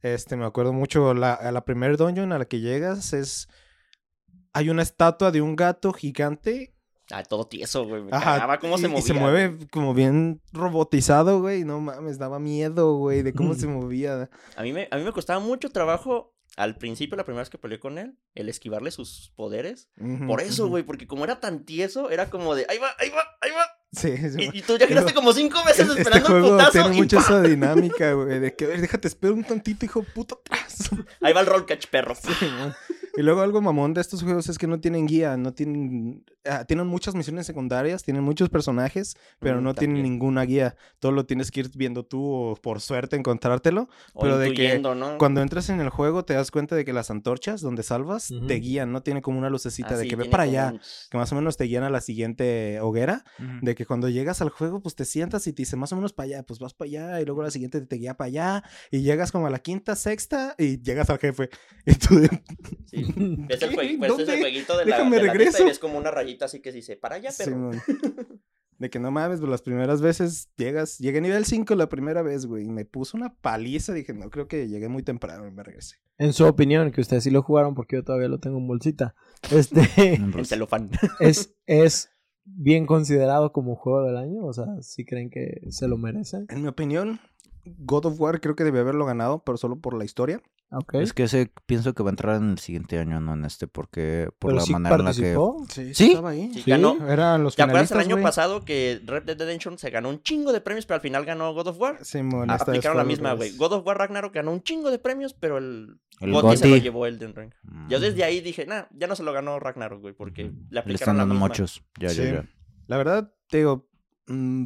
Este, 0.01 0.37
me 0.37 0.45
acuerdo 0.45 0.71
mucho, 0.71 1.13
la, 1.13 1.33
a 1.33 1.51
la 1.51 1.65
primer 1.65 1.97
dungeon 1.97 2.31
a 2.31 2.39
la 2.39 2.45
que 2.45 2.61
llegas 2.61 3.11
es... 3.11 3.49
Hay 4.55 4.69
una 4.69 4.83
estatua 4.83 5.31
de 5.31 5.41
un 5.41 5.57
gato 5.57 5.91
gigante. 5.91 6.73
Ah, 7.11 7.23
todo 7.23 7.45
tieso, 7.45 7.85
güey. 7.85 8.03
Me 8.03 8.15
Ajá, 8.15 8.35
cagaba 8.35 8.59
cómo 8.59 8.77
y, 8.77 8.79
se 8.79 8.85
y 8.85 8.89
movía. 8.89 9.03
se 9.03 9.13
mueve 9.13 9.67
como 9.69 9.93
bien 9.93 10.41
robotizado, 10.53 11.41
güey. 11.41 11.65
No 11.65 11.81
mames, 11.81 12.17
daba 12.17 12.39
miedo, 12.39 12.95
güey, 12.95 13.21
de 13.21 13.33
cómo 13.33 13.53
se 13.53 13.67
movía. 13.67 14.29
A 14.55 14.63
mí, 14.63 14.71
me, 14.71 14.87
a 14.89 14.95
mí 14.97 15.03
me 15.03 15.11
costaba 15.11 15.41
mucho 15.41 15.69
trabajo 15.71 16.33
al 16.55 16.77
principio, 16.77 17.17
la 17.17 17.25
primera 17.25 17.41
vez 17.41 17.49
que 17.49 17.57
peleé 17.57 17.79
con 17.79 17.97
él, 17.97 18.17
el 18.33 18.47
esquivarle 18.47 18.91
sus 18.91 19.33
poderes. 19.35 19.89
Por 20.25 20.39
eso, 20.39 20.67
güey, 20.69 20.83
porque 20.83 21.05
como 21.05 21.25
era 21.25 21.41
tan 21.41 21.65
tieso, 21.65 22.09
era 22.09 22.29
como 22.29 22.55
de, 22.55 22.65
ahí 22.69 22.77
va, 22.77 22.91
ahí 22.97 23.09
va, 23.09 23.23
ahí 23.41 23.51
va. 23.51 23.65
Sí, 23.91 24.17
sí, 24.17 24.49
Y, 24.53 24.59
y 24.59 24.61
tú 24.61 24.77
ya 24.77 24.87
giraste 24.87 25.13
como 25.13 25.31
cinco 25.31 25.63
veces 25.63 25.87
Este 25.87 26.01
esperando 26.01 26.27
el 26.27 26.33
juego 26.41 26.57
putazo 26.57 26.71
tiene 26.71 26.95
y 26.95 26.99
mucho 26.99 27.15
¡pam! 27.17 27.25
esa 27.25 27.41
dinámica, 27.41 28.13
güey, 28.13 28.39
de 28.39 28.55
que, 28.55 28.65
a 28.65 28.67
ver, 28.69 28.81
déjate, 28.81 29.07
espero 29.07 29.33
un 29.33 29.43
tantito, 29.43 29.85
hijo 29.85 30.05
atrás. 30.17 30.89
Ahí 31.21 31.33
va 31.33 31.41
el 31.41 31.45
roll 31.45 31.65
catch, 31.65 31.87
perro. 31.87 32.15
Sí. 32.15 32.29
Y 33.17 33.21
luego 33.21 33.41
algo 33.41 33.61
mamón 33.61 33.93
de 33.93 34.01
estos 34.01 34.23
juegos 34.23 34.49
es 34.49 34.57
que 34.57 34.67
no 34.67 34.79
tienen 34.79 35.05
guía, 35.07 35.37
no 35.37 35.53
tienen... 35.53 36.23
ah, 36.45 36.65
tienen 36.65 36.87
muchas 36.87 37.15
misiones 37.15 37.45
secundarias, 37.47 38.03
tienen 38.03 38.23
muchos 38.23 38.49
personajes, 38.49 39.15
pero 39.39 39.61
Mm, 39.61 39.63
no 39.63 39.73
tienen 39.73 39.97
también. 39.97 40.13
ninguna 40.13 40.43
guía. 40.43 40.75
Todo 40.99 41.11
lo 41.11 41.25
tienes 41.25 41.51
que 41.51 41.61
ir 41.61 41.71
viendo 41.75 42.05
tú 42.05 42.23
o 42.25 42.55
por 42.55 42.81
suerte 42.81 43.15
encontrártelo. 43.15 43.87
O 44.13 44.21
Pero 44.21 44.37
de 44.37 44.53
que 44.53 44.79
¿no? 44.79 45.17
Cuando 45.17 45.41
entras 45.41 45.69
en 45.69 45.79
el 45.81 45.89
juego 45.89 46.25
te 46.25 46.33
das 46.33 46.51
cuenta 46.51 46.75
de 46.75 46.85
que 46.85 46.93
las 46.93 47.09
antorchas 47.11 47.61
donde 47.61 47.83
salvas 47.83 48.31
Ujú. 48.31 48.47
te 48.47 48.55
guían, 48.55 48.91
no 48.91 49.01
tiene 49.03 49.21
como 49.21 49.39
una 49.39 49.49
lucecita 49.49 49.93
Ah, 49.93 49.97
de 49.97 50.03
sí, 50.03 50.09
que 50.09 50.15
ve 50.15 50.25
para 50.25 50.43
allá, 50.43 50.71
un- 50.73 50.81
que 51.09 51.17
más 51.17 51.31
o 51.31 51.35
menos 51.35 51.57
te 51.57 51.63
guían 51.65 51.83
a 51.83 51.89
la 51.89 52.01
siguiente 52.01 52.79
hoguera. 52.81 53.23
Ujú. 53.39 53.49
De 53.61 53.75
que 53.75 53.85
cuando 53.85 54.09
llegas 54.09 54.41
al 54.41 54.49
juego, 54.49 54.81
pues 54.81 54.95
te 54.95 55.05
sientas 55.05 55.47
y 55.47 55.53
te 55.53 55.61
dice 55.61 55.75
más 55.75 55.91
o 55.91 55.95
menos 55.95 56.13
para 56.13 56.25
allá, 56.27 56.43
pues 56.43 56.59
vas 56.59 56.73
para 56.73 56.87
allá, 56.87 57.21
y 57.21 57.25
luego 57.25 57.41
la 57.43 57.51
siguiente 57.51 57.81
te 57.81 57.95
guía 57.97 58.15
para 58.15 58.27
allá, 58.27 58.63
y 58.91 59.01
llegas 59.01 59.31
como 59.31 59.47
a 59.47 59.49
la 59.49 59.59
quinta, 59.59 59.95
sexta, 59.95 60.55
y 60.57 60.81
llegas 60.81 61.09
al 61.09 61.19
jefe. 61.19 61.49
Y 61.87 61.93
tú 61.95 62.15
de, 62.19 62.29
Sí. 62.87 63.04
Ves 63.47 63.61
el, 63.61 63.75
ves 63.75 63.91
ese 63.91 64.07
¿Dónde? 64.07 64.39
jueguito 64.39 64.77
de 64.77 64.85
la, 64.85 64.97
Déjame 64.97 65.17
de 65.17 65.23
la 65.23 65.33
regreso. 65.33 65.63
y 65.63 65.65
ves 65.67 65.79
como 65.79 65.97
una 65.97 66.11
rayita 66.11 66.45
así 66.45 66.61
que 66.61 66.71
dice, 66.71 66.95
para 66.95 67.15
allá. 67.15 67.31
Simón. 67.31 67.79
De 68.77 68.89
que 68.89 68.99
no 68.99 69.09
mames, 69.09 69.39
pues 69.39 69.49
las 69.49 69.61
primeras 69.61 70.01
veces 70.01 70.49
llegas, 70.57 70.97
llegué 70.97 71.19
a 71.19 71.21
nivel 71.21 71.45
5 71.45 71.75
la 71.75 71.87
primera 71.87 72.21
vez, 72.23 72.45
güey, 72.45 72.65
y 72.65 72.69
me 72.69 72.83
puso 72.83 73.15
una 73.15 73.33
paliza, 73.33 73.93
dije, 73.93 74.13
no, 74.13 74.29
creo 74.29 74.49
que 74.49 74.67
llegué 74.67 74.89
muy 74.89 75.01
temprano 75.01 75.47
y 75.47 75.51
me 75.51 75.63
regresé. 75.63 75.95
En 76.17 76.33
su 76.33 76.43
opinión, 76.45 76.91
que 76.91 76.99
ustedes 76.99 77.23
sí 77.23 77.31
lo 77.31 77.41
jugaron 77.41 77.73
porque 77.73 77.95
yo 77.95 78.03
todavía 78.03 78.27
lo 78.27 78.41
tengo 78.41 78.57
en 78.57 78.67
bolsita. 78.67 79.15
Este 79.49 79.79
En 79.97 80.43
celofán. 80.43 80.89
es, 81.21 81.55
es 81.65 82.09
bien 82.43 82.85
considerado 82.85 83.53
como 83.53 83.77
juego 83.77 84.03
del 84.03 84.17
año, 84.17 84.43
o 84.45 84.51
sea, 84.51 84.65
si 84.81 85.05
creen 85.05 85.29
que 85.29 85.61
se 85.69 85.87
lo 85.87 85.97
merece. 85.97 86.43
En 86.49 86.61
mi 86.61 86.67
opinión, 86.67 87.21
God 87.63 88.07
of 88.07 88.19
War 88.19 88.41
creo 88.41 88.57
que 88.57 88.65
debe 88.65 88.79
haberlo 88.79 89.05
ganado, 89.05 89.41
pero 89.45 89.57
solo 89.57 89.79
por 89.79 89.93
la 89.97 90.03
historia. 90.03 90.41
Es 90.93 91.13
que 91.13 91.23
ese 91.23 91.53
pienso 91.65 91.93
que 91.93 92.03
va 92.03 92.09
a 92.09 92.11
entrar 92.11 92.35
en 92.35 92.49
el 92.51 92.57
siguiente 92.59 92.99
año, 92.99 93.21
no 93.21 93.33
en 93.33 93.45
este, 93.45 93.65
porque 93.67 94.29
por 94.39 94.49
Pero 94.49 94.59
la 94.59 94.65
sí 94.65 94.73
manera 94.73 94.95
en 94.95 95.05
la 95.05 95.13
que... 95.13 95.37
Sí, 95.69 95.93
¿Sí? 95.93 96.07
estaba 96.09 96.31
ahí. 96.31 96.51
Sí, 96.53 96.63
Sí. 96.63 96.71
ganó. 96.71 96.97
Eran 97.07 97.43
los 97.43 97.55
¿Te 97.55 97.61
acuerdas 97.63 97.91
el 97.91 97.99
año 97.99 98.21
pasado 98.21 98.65
que 98.65 98.99
Red 99.05 99.23
Dead 99.23 99.37
Redemption 99.39 99.77
se 99.77 99.89
ganó 99.89 100.09
un 100.09 100.21
chingo 100.21 100.51
de 100.51 100.59
premios, 100.61 100.85
pero 100.85 100.95
al 100.95 101.01
final 101.01 101.23
ganó 101.23 101.53
God 101.53 101.67
of 101.67 101.79
War? 101.79 102.03
Simón, 102.03 102.49
Ah, 102.49 102.55
esta 102.55 102.65
vez 102.71 102.79
aplicaron 102.79 102.97
la 102.97 103.03
misma, 103.05 103.33
güey. 103.33 103.55
God 103.55 103.73
of 103.73 103.85
War 103.87 103.97
Ragnarok 103.97 104.33
ganó 104.33 104.51
un 104.51 104.63
chingo 104.63 104.91
de 104.91 104.99
premios, 104.99 105.33
pero 105.33 105.59
el, 105.59 105.97
El 106.19 106.31
GOTY 106.33 106.57
se 106.57 106.67
lo 106.67 106.77
llevó 106.77 107.05
Elden 107.05 107.35
Ring. 107.35 107.53
Mm. 107.63 107.87
Yo 107.89 107.99
desde 108.01 108.23
ahí 108.25 108.41
dije, 108.41 108.65
nah, 108.65 108.83
ya 108.91 109.07
no 109.07 109.15
se 109.15 109.23
lo 109.23 109.31
ganó 109.31 109.59
Ragnarok, 109.59 110.01
güey, 110.01 110.13
porque 110.13 110.43
le 110.43 110.51
Le 110.71 110.79
aplicaron 110.79 110.95
están 110.95 111.17
la 111.17 111.21
dando 111.21 111.35
misma. 111.35 111.47
muchos. 111.47 111.83
Ya, 111.99 112.09
Sí. 112.09 112.17
ya, 112.23 112.33
ya. 112.33 112.49
La 112.87 112.97
verdad, 112.97 113.33
te 113.47 113.57
digo, 113.59 113.87
mm, 114.27 114.65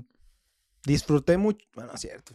disfruté 0.86 1.38
mucho. 1.38 1.68
Bueno, 1.76 1.92
es 1.94 2.02
cierto. 2.02 2.34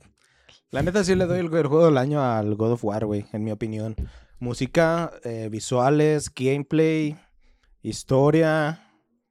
La 0.75 0.83
neta 0.83 1.05
sí 1.05 1.15
le 1.15 1.27
doy 1.27 1.39
el, 1.39 1.55
el 1.55 1.67
juego 1.69 1.85
del 1.85 1.97
año 1.97 2.21
al 2.21 2.57
God 2.57 2.73
of 2.73 2.85
War, 2.85 3.07
güey, 3.07 3.27
en 3.33 3.45
mi 3.45 3.53
opinión. 3.53 3.95
Música, 4.41 5.13
eh, 5.23 5.49
visuales, 5.49 6.35
gameplay, 6.35 7.17
historia, 7.81 8.85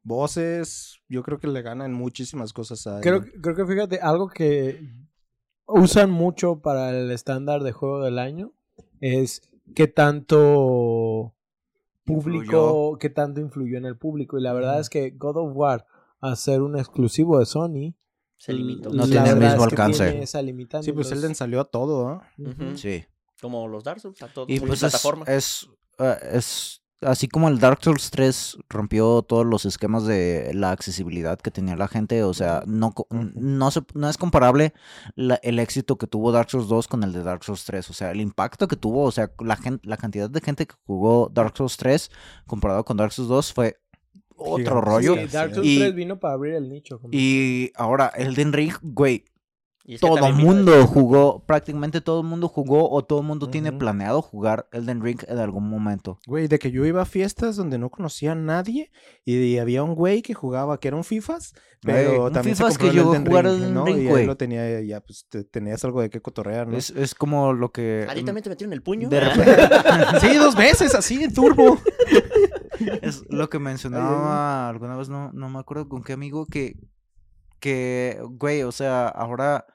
voces. 0.04 1.02
Yo 1.10 1.22
creo 1.22 1.40
que 1.40 1.48
le 1.48 1.62
ganan 1.62 1.92
muchísimas 1.92 2.54
cosas 2.54 2.88
a 2.88 3.02
Creo, 3.02 3.18
él. 3.18 3.42
creo 3.42 3.58
que 3.58 3.66
fíjate, 3.66 4.00
algo 4.00 4.30
que 4.30 4.88
usan 5.68 6.12
mucho 6.12 6.62
para 6.62 6.92
el 6.92 7.12
estándar 7.12 7.62
de 7.62 7.74
juego 7.74 8.02
del 8.02 8.20
año 8.20 8.54
es 9.02 9.42
qué 9.76 9.88
tanto 9.88 11.36
público, 12.06 12.98
qué 13.02 13.10
tanto 13.10 13.42
influyó 13.42 13.78
en 13.78 13.86
el 13.86 13.98
público. 13.98 14.40
Y 14.40 14.42
la 14.42 14.54
verdad 14.54 14.80
es 14.80 14.90
que 14.90 15.10
God 15.10 15.36
of 15.36 15.52
War, 15.54 15.88
a 16.22 16.38
ser 16.38 16.62
un 16.62 16.78
exclusivo 16.80 17.38
de 17.38 17.46
Sony, 17.46 17.96
Se 18.44 18.52
limitó. 18.52 18.90
No 18.90 19.08
tiene 19.08 19.30
el 19.30 19.38
mismo 19.38 19.52
es 19.54 19.58
que 19.58 19.64
alcance. 19.82 20.28
Sí, 20.82 20.92
pues 20.92 21.12
Elden 21.14 21.34
salió 21.34 21.62
a 21.62 21.66
todo, 21.66 22.08
¿ah? 22.10 22.30
Ujú. 22.38 22.76
Sí. 22.78 23.06
Como 23.42 23.68
los 23.70 23.84
Dark 23.86 24.02
Souls, 24.02 24.22
a 24.22 24.28
todo 24.28 24.46
Y 24.50 24.60
pues 24.60 24.74
es, 24.74 24.80
plataforma. 24.80 25.26
es, 25.28 25.70
eh, 26.00 26.18
es 26.34 26.82
así 27.00 27.28
como 27.30 27.48
el 27.48 27.60
Dark 27.60 27.80
Souls 27.82 28.10
3 28.12 28.58
rompió 28.70 29.22
todos 29.22 29.46
los 29.46 29.64
esquemas 29.66 30.06
de 30.06 30.52
la 30.54 30.72
accesibilidad 30.72 31.40
que 31.40 31.52
tenía 31.52 31.76
la 31.78 31.88
gente, 31.88 32.24
o 32.24 32.34
sea, 32.34 32.64
no, 32.66 32.94
no, 33.12 33.72
se- 33.72 33.82
no 33.94 34.10
es 34.10 34.18
comparable 34.18 34.74
la- 35.16 35.36
el 35.44 35.60
éxito 35.60 35.98
que 35.98 36.08
tuvo 36.08 36.32
Dark 36.34 36.50
Souls 36.50 36.68
2 36.68 36.88
con 36.90 37.04
el 37.04 37.12
de 37.14 37.24
Dark 37.24 37.44
Souls 37.46 37.64
3, 37.66 37.90
o 37.90 37.94
sea, 37.94 38.12
el 38.12 38.20
impacto 38.22 38.68
que 38.70 38.76
tuvo, 38.78 39.04
o 39.04 39.12
sea, 39.12 39.32
la, 39.40 39.56
gen- 39.58 39.82
la 39.84 39.96
cantidad 39.98 40.30
de 40.30 40.42
gente 40.42 40.66
que 40.68 40.76
jugó 40.86 41.30
Dark 41.34 41.56
Souls 41.58 41.76
3 41.78 42.10
comparado 42.48 42.84
con 42.86 42.96
Dark 42.98 43.12
Souls 43.14 43.30
2 43.30 43.54
fue 43.54 43.78
otro 44.52 44.82
rollo. 44.82 45.16
Sí, 45.16 45.28
Dark. 45.32 45.54
Souls 45.56 45.68
Y- 45.68 45.80
3 45.80 45.96
vino 45.96 46.20
para 46.20 46.34
abrir 46.36 46.54
el 46.56 46.70
nicho. 46.70 47.00
como- 47.00 47.14
Y 47.14 47.72
ahora, 47.76 48.12
Elden 48.16 48.54
Ring, 48.54 48.74
güey, 48.82 49.24
Y 49.86 49.96
es 49.96 50.02
que 50.02 50.08
todo 50.08 50.26
el 50.26 50.34
mundo 50.36 50.88
jugó, 50.88 51.44
prácticamente 51.46 52.00
todo 52.00 52.22
el 52.22 52.26
mundo 52.28 52.48
jugó 52.48 52.90
o 52.90 53.04
todo 53.04 53.20
el 53.20 53.26
mundo 53.26 53.50
tiene 53.50 53.70
Ujú. 53.72 53.80
planeado 53.80 54.22
jugar 54.22 54.70
Elden 54.72 55.02
Ring 55.02 55.20
en 55.28 55.40
algún 55.40 55.68
momento. 55.70 56.20
Güey, 56.26 56.48
de 56.48 56.58
que 56.58 56.72
yo 56.72 56.86
iba 56.86 57.02
a 57.02 57.06
fiestas 57.06 57.58
donde 57.58 57.78
no 57.78 57.90
conocía 57.90 58.32
a 58.32 58.36
nadie 58.36 58.92
y 59.26 59.58
había 59.58 59.84
un 59.84 59.94
güey 59.96 60.22
que 60.22 60.34
jugaba, 60.34 60.80
que 60.80 60.88
era 60.88 60.96
un 60.96 61.04
FIFAs, 61.04 61.54
pero 61.82 62.28
un 62.28 62.32
también 62.34 62.56
FIFAs 62.56 62.76
se 62.76 62.80
que 62.80 62.86
a 62.88 62.92
Elden 62.92 63.26
jugar 63.26 63.44
Ring, 63.44 63.56
Elden 63.56 63.74
¿no? 63.74 63.86
Ring, 63.86 63.98
y 64.00 64.08
güey. 64.08 64.26
lo 64.26 64.38
tenía, 64.38 64.80
ya 64.80 65.02
pues 65.02 65.26
te- 65.28 65.44
tenías 65.44 65.84
algo 65.84 66.00
de 66.02 66.10
qué 66.10 66.22
cotorrear, 66.22 66.66
¿no? 66.66 66.78
Es, 66.78 66.90
es 66.92 67.14
como 67.14 67.52
lo 67.52 67.74
que... 67.74 68.08
¿A 68.10 68.14
ti 68.14 68.24
también 68.24 68.42
te 68.44 68.50
metieron 68.52 68.72
el 68.72 68.84
puño? 68.84 69.10
De 69.10 69.20
repente, 69.20 69.54
sí, 70.22 70.38
dos 70.38 70.56
veces 70.56 70.96
así 70.96 71.22
en 71.26 71.34
turbo. 71.34 71.78
es 73.02 73.24
lo 73.30 73.50
que 73.50 73.60
mencionaba 73.60 74.70
alguna 74.70 74.96
vez, 74.96 75.10
no, 75.10 75.32
no 75.34 75.50
me 75.50 75.60
acuerdo 75.60 75.90
con 75.90 76.04
qué 76.04 76.14
amigo, 76.14 76.46
que, 76.46 76.78
que, 77.60 78.20
güey, 78.24 78.64
o 78.64 78.72
sea, 78.72 79.08
ahora, 79.08 79.66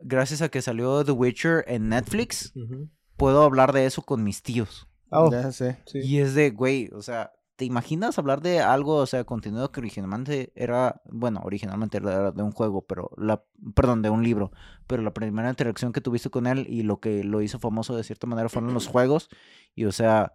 gracias 0.00 0.42
a 0.42 0.48
que 0.48 0.62
salió 0.62 1.04
The 1.04 1.12
Witcher 1.12 1.64
en 1.66 1.88
Netflix, 1.88 2.52
puedo 3.16 3.42
hablar 3.42 3.72
de 3.72 3.86
eso 3.86 4.02
con 4.02 4.22
mis 4.24 4.42
tíos. 4.42 4.88
Oh, 5.10 5.30
Ya 5.30 5.52
sé. 5.52 5.78
sí. 5.86 6.00
Y 6.02 6.18
es 6.18 6.34
de, 6.34 6.50
güey, 6.50 6.90
o 6.92 7.00
sea, 7.00 7.32
¿te 7.54 7.64
imaginas 7.64 8.18
hablar 8.18 8.42
de 8.42 8.60
algo, 8.60 8.96
o 8.96 9.06
sea, 9.06 9.24
contenido 9.24 9.70
que 9.72 9.80
originalmente 9.80 10.52
era, 10.56 11.00
bueno, 11.06 11.40
originalmente 11.44 11.96
era 11.98 12.32
de 12.32 12.42
un 12.42 12.52
juego, 12.52 12.84
pero 12.84 13.10
la, 13.16 13.42
perdón, 13.74 14.02
de 14.02 14.10
un 14.10 14.22
libro, 14.22 14.50
pero 14.86 15.02
la 15.02 15.14
primera 15.14 15.48
interacción 15.48 15.92
que 15.92 16.00
tuviste 16.02 16.28
con 16.28 16.46
él 16.46 16.66
y 16.68 16.82
lo 16.82 16.98
que 17.00 17.24
lo 17.24 17.40
hizo 17.40 17.58
famoso 17.58 17.96
de 17.96 18.04
cierta 18.04 18.26
manera 18.26 18.48
fueron 18.48 18.74
los 18.74 18.86
juegos, 18.88 19.28
y 19.74 19.84
o 19.84 19.92
sea, 19.92 20.32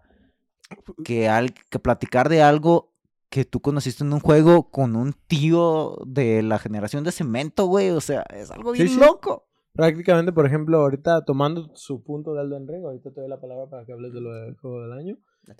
que, 1.03 1.29
al, 1.29 1.53
que 1.53 1.79
platicar 1.79 2.29
de 2.29 2.41
algo 2.41 2.91
que 3.29 3.45
tú 3.45 3.62
conociste 3.62 4.03
en 4.03 4.12
un 4.12 4.19
juego 4.19 4.69
con 4.69 4.95
un 4.95 5.13
tío 5.13 5.97
de 6.05 6.43
la 6.43 6.60
generación 6.60 7.03
de 7.03 7.13
cemento, 7.13 7.65
güey, 7.65 7.89
o 7.89 8.01
sea, 8.01 8.23
es 8.29 8.51
algo 8.51 8.73
bien 8.73 8.89
sí. 8.89 8.99
loco. 8.99 9.47
Prácticamente, 9.73 10.34
por 10.34 10.45
ejemplo, 10.45 10.81
ahorita 10.81 11.23
tomando 11.23 11.73
su 11.75 12.03
punto 12.03 12.34
de 12.34 12.41
Elden 12.41 12.67
Ring, 12.67 12.84
ahorita 12.84 13.12
te 13.12 13.21
doy 13.21 13.29
la 13.29 13.39
palabra 13.39 13.69
para 13.69 13.86
que 13.86 13.93
hables 13.93 14.12
de 14.12 14.19
lo 14.19 14.34
del 14.34 14.57
juego 14.57 14.81
del 14.81 14.91
año. 14.91 15.17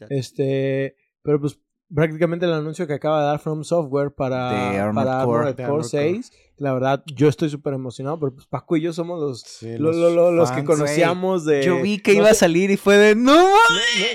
Este, 0.10 0.98
pero 1.24 1.40
pues 1.40 1.62
prácticamente 1.94 2.46
el 2.46 2.54
anuncio 2.54 2.88
que 2.88 2.94
acaba 2.94 3.20
de 3.22 3.26
dar 3.28 3.40
From 3.40 3.64
Software 3.64 4.12
para, 4.12 4.70
Armored 4.84 5.06
para 5.08 5.24
Core. 5.26 5.38
Armored 5.40 5.56
Core 5.56 5.64
Armored 5.66 5.84
6, 5.86 6.32
la 6.58 6.74
verdad 6.74 7.04
yo 7.08 7.28
estoy 7.28 7.50
súper 7.50 7.74
emocionado, 7.74 8.20
pero 8.20 8.34
pues 8.36 8.46
Paco 8.48 8.78
y 8.78 8.82
yo 8.82 8.94
somos 8.94 9.20
los, 9.20 9.42
Sí, 9.42 9.78
lo- 9.78 9.92
lo- 9.92 10.10
lo- 10.12 10.32
los, 10.32 10.52
que 10.52 10.64
conocíamos 10.64 11.46
de... 11.46 11.64
Yo 11.64 11.82
vi 11.82 12.00
que 12.00 12.14
no 12.14 12.20
iba 12.20 12.30
a 12.32 12.34
salir 12.36 12.70
y 12.72 12.78
fue 12.78 12.98
de, 12.98 13.16
no, 13.16 13.34
No, 13.36 13.50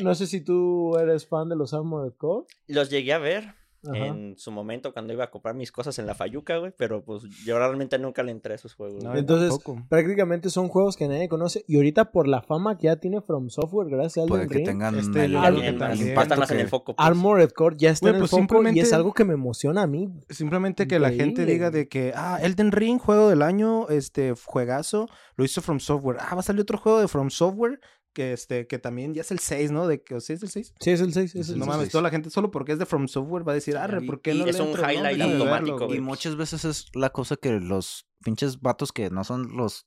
no 0.03 0.15
sé 0.15 0.27
si 0.27 0.41
tú 0.41 0.97
eres 0.99 1.27
fan 1.27 1.49
de 1.49 1.57
los 1.57 1.75
Armored 1.75 2.13
Core. 2.17 2.47
Los 2.69 2.89
llegué 2.91 3.13
a 3.13 3.19
ver 3.19 3.55
Ajá. 3.89 4.07
en 4.07 4.37
su 4.37 4.51
momento 4.51 4.93
cuando 4.93 5.13
iba 5.13 5.25
a 5.25 5.31
comprar 5.31 5.55
mis 5.55 5.73
cosas 5.73 5.99
en 5.99 6.07
la 6.07 6.15
Fayuca, 6.15 6.57
güey, 6.59 6.73
pero 6.77 7.03
pues 7.05 7.23
yo 7.45 7.59
realmente 7.59 7.99
nunca 7.99 8.23
le 8.23 8.33
entré 8.33 8.53
a 8.53 8.57
esos 8.57 8.75
juegos. 8.75 9.03
No. 9.03 9.15
Entonces, 9.17 9.51
tampoco. 9.51 9.83
prácticamente 9.89 10.51
son 10.51 10.69
juegos 10.69 10.97
que 10.97 11.09
nadie 11.09 11.29
conoce 11.29 11.65
y 11.67 11.77
ahorita 11.77 12.13
por 12.13 12.29
la 12.29 12.43
fama 12.43 12.79
que 12.79 12.85
ya 12.87 12.97
tiene 12.97 13.21
From 13.21 13.51
Software 13.51 13.89
gracias 13.89 14.25
a 14.25 14.29
Elden 14.35 14.49
Ring, 14.51 14.65
tengan 14.65 14.99
Este, 14.99 15.25
el, 15.27 15.37
el- 15.37 15.83
el 15.83 16.09
impacto 16.09 16.35
en 16.55 16.61
el 16.61 16.69
foco. 16.69 16.95
pues. 16.97 17.07
Armored 17.07 17.51
Core 17.51 17.77
ya 17.79 17.91
está 17.91 18.09
en 18.11 18.15
el 18.17 18.21
pues 18.21 18.31
foco 18.31 18.63
y 18.69 18.81
es 18.81 18.93
algo 18.93 19.13
que 19.13 19.25
me 19.25 19.35
emociona 19.35 19.83
a 19.83 19.87
mí. 19.87 20.09
Simplemente 20.29 20.87
que 20.87 20.99
la 20.99 21.11
gente 21.11 21.45
diga 21.47 21.71
de 21.71 21.89
que, 21.89 22.13
ah, 22.15 22.39
Elden 22.43 22.73
Ring, 22.73 22.99
juego 22.99 23.29
del 23.29 23.43
año, 23.43 23.89
este, 23.89 24.35
juegazo, 24.45 25.09
lo 25.37 25.45
hizo 25.45 25.61
From 25.63 25.81
Software. 25.81 26.17
Ah, 26.21 26.35
va 26.35 26.41
a 26.41 26.43
salir 26.43 26.63
otro 26.63 26.79
juego 26.79 27.01
de 27.01 27.09
From 27.09 27.31
Software 27.31 27.81
que, 28.17 28.33
este, 28.33 28.67
que 28.67 28.79
también 28.79 29.13
ya 29.13 29.21
es 29.21 29.31
el 29.31 29.39
6, 29.39 29.71
¿no? 29.71 29.87
De 29.87 30.03
sea, 30.21 30.33
es 30.33 30.43
el 30.43 30.49
6. 30.49 30.73
Sí, 30.81 30.91
es 30.91 31.01
el 31.03 31.13
6. 31.13 31.35
Es 31.35 31.51
el 31.51 31.59
No 31.59 31.65
Sí, 31.67 31.71
mames, 31.71 31.87
sí, 31.89 31.93
toda 31.93 32.01
la 32.03 32.09
gente 32.11 32.31
solo 32.31 32.51
porque 32.51 32.73
es 32.73 32.79
de 32.79 32.87
From 32.87 33.09
Software 33.09 33.47
va 33.47 33.53
a 33.53 33.55
decir, 33.57 33.77
arre, 33.77 34.03
Y- 34.03 34.07
¿por 34.07 34.23
qué 34.23 34.33
y 34.33 34.39
no 34.39 34.47
es 34.47 34.57
le 34.57 34.63
un 34.63 34.69
entro, 34.71 34.91
highlight 34.91 35.21
automático, 35.21 35.87
güey". 35.87 35.99
Y 35.99 36.01
muchas 36.01 36.35
veces 36.37 36.65
es 36.65 36.87
la 36.95 37.11
cosa 37.11 37.37
que 37.37 37.61
los 37.61 38.07
pinches 38.25 38.61
vatos 38.63 38.91
que 38.93 39.11
no 39.11 39.23
son 39.23 39.55
los 39.57 39.87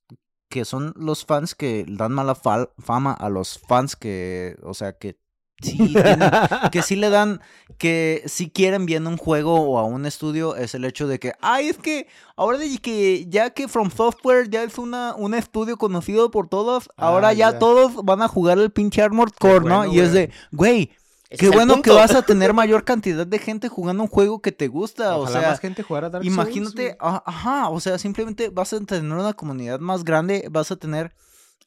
que 0.51 0.63
son 0.65 0.93
los 0.95 1.25
fans 1.25 1.55
que 1.55 1.85
dan 1.87 2.11
mala 2.13 2.35
fal- 2.35 2.71
fama 2.79 3.13
a 3.13 3.29
los 3.29 3.57
fans 3.67 3.95
que, 3.95 4.55
o 4.63 4.73
sea, 4.73 4.93
que 4.97 5.17
sí 5.61 5.93
que 6.71 6.81
sí 6.81 6.95
le 6.95 7.09
dan 7.09 7.41
que 7.77 8.23
sí 8.25 8.49
quieren 8.49 8.85
bien 8.85 9.07
un 9.07 9.17
juego 9.17 9.55
o 9.61 9.77
a 9.79 9.83
un 9.85 10.05
estudio 10.05 10.55
es 10.55 10.75
el 10.75 10.85
hecho 10.85 11.07
de 11.07 11.19
que, 11.19 11.33
ay, 11.41 11.69
es 11.69 11.77
que 11.77 12.07
ahora 12.35 12.57
de 12.57 12.77
que 12.79 13.25
ya 13.29 13.51
que 13.51 13.67
From 13.67 13.89
Software 13.91 14.49
ya 14.49 14.63
es 14.63 14.77
una 14.77 15.15
un 15.15 15.33
estudio 15.33 15.77
conocido 15.77 16.31
por 16.31 16.47
todos, 16.47 16.89
ahora 16.97 17.29
Ah, 17.29 17.33
ya, 17.33 17.51
ya. 17.51 17.59
todos 17.59 18.03
van 18.03 18.21
a 18.21 18.27
jugar 18.27 18.59
el 18.59 18.71
pinche 18.71 19.01
Armored 19.01 19.33
Core, 19.39 19.65
¿no? 19.65 19.85
Y 19.85 19.99
es 19.99 20.13
de, 20.13 20.31
güey, 20.51 20.91
Qué 21.29 21.45
es 21.45 21.51
bueno 21.51 21.81
que 21.83 21.91
vas 21.91 22.15
a 22.15 22.23
tener 22.23 22.53
mayor 22.53 22.83
cantidad 22.83 23.25
de 23.27 23.37
gente 23.37 23.69
jugando 23.69 24.01
un 24.01 24.09
juego 24.09 24.41
que 24.41 24.51
te 24.51 24.67
gusta. 24.67 25.15
Ojalá 25.15 25.37
o 25.37 25.41
sea, 25.41 25.49
más 25.51 25.59
gente 25.59 25.83
Dark 25.87 26.11
Souls, 26.11 26.25
imagínate, 26.25 26.97
a- 26.99 27.21
ajá, 27.23 27.69
o 27.69 27.79
sea, 27.79 27.99
simplemente 27.99 28.49
vas 28.49 28.73
a 28.73 28.79
tener 28.79 29.11
una 29.11 29.33
comunidad 29.33 29.79
más 29.79 30.03
grande, 30.03 30.47
vas 30.49 30.71
a 30.71 30.75
tener, 30.75 31.13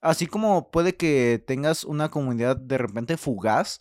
así 0.02 0.26
como 0.26 0.70
puede 0.70 0.96
que 0.96 1.42
tengas 1.46 1.84
una 1.84 2.10
comunidad 2.10 2.56
de 2.56 2.76
repente 2.76 3.16
fugaz, 3.16 3.78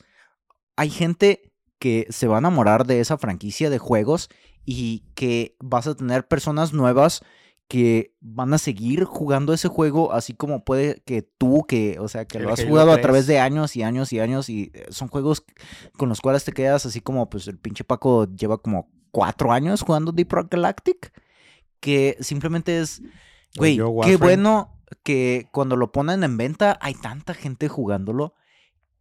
hay 0.78 0.90
gente 0.90 1.52
que 1.80 2.08
se 2.10 2.28
va 2.28 2.36
a 2.36 2.40
enamorar 2.40 2.86
de 2.86 3.00
esa 3.00 3.18
franquicia 3.18 3.70
de 3.70 3.80
juegos 3.80 4.30
y 4.64 5.04
que 5.16 5.58
vas 5.60 5.88
a 5.88 5.96
tener 5.96 6.28
personas 6.28 6.74
nuevas 6.74 7.22
que 7.68 8.14
van 8.20 8.54
a 8.54 8.58
seguir 8.58 9.06
jugando 9.06 9.54
ese 9.54 9.68
juego, 9.68 10.12
así 10.12 10.34
como 10.34 10.64
puede 10.64 11.02
que 11.06 11.22
tú, 11.22 11.66
que, 11.68 11.98
o 12.00 12.08
sea, 12.08 12.26
que 12.26 12.38
El 12.38 12.44
lo 12.44 12.54
has 12.54 12.64
jugado 12.64 12.92
a 12.92 12.96
3. 12.96 13.02
través 13.02 13.28
de 13.28 13.40
años 13.40 13.76
y 13.76 13.82
años 13.82 14.12
y 14.14 14.20
años, 14.20 14.50
y 14.50 14.72
eh, 14.74 14.88
son 14.90 15.08
juegos 15.08 15.46
con 15.98 16.10
los 16.10 16.20
cuales 16.20 16.44
te 16.44 16.52
quedas 16.52 16.86
así 16.86 17.00
como, 17.00 17.30
pues 17.30 17.48
el 17.48 17.58
pinche 17.58 17.86
Paco 17.86 18.28
lleva 18.36 18.58
como 18.58 18.92
cuatro 19.10 19.54
años 19.54 19.82
jugando 19.82 20.12
Deep 20.12 20.32
Rock 20.32 20.52
Galactic, 20.52 21.14
que 21.80 22.18
simplemente 22.20 22.80
es, 22.80 23.02
güey, 23.56 23.80
qué 24.04 24.18
bueno 24.18 24.81
que 25.04 25.48
cuando 25.52 25.76
lo 25.76 25.92
ponen 25.92 26.24
en 26.24 26.38
venta 26.38 26.78
hay 26.82 26.94
tanta 26.94 27.34
gente 27.34 27.68
jugándolo 27.68 28.34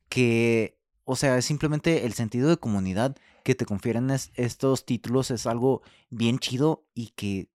que, 0.09 0.79
o 1.05 1.17
sea, 1.17 1.37
es 1.39 1.45
simplemente 1.45 2.05
el 2.07 2.13
sentido 2.15 2.49
de 2.49 2.57
comunidad 2.57 3.17
que 3.45 3.55
te 3.55 3.65
confieren 3.67 4.11
es- 4.11 4.31
estos 4.35 4.85
títulos 4.85 5.31
es 5.31 5.47
algo 5.47 5.83
bien 6.11 6.39
chido 6.39 6.85
y 6.95 7.09
que 7.11 7.49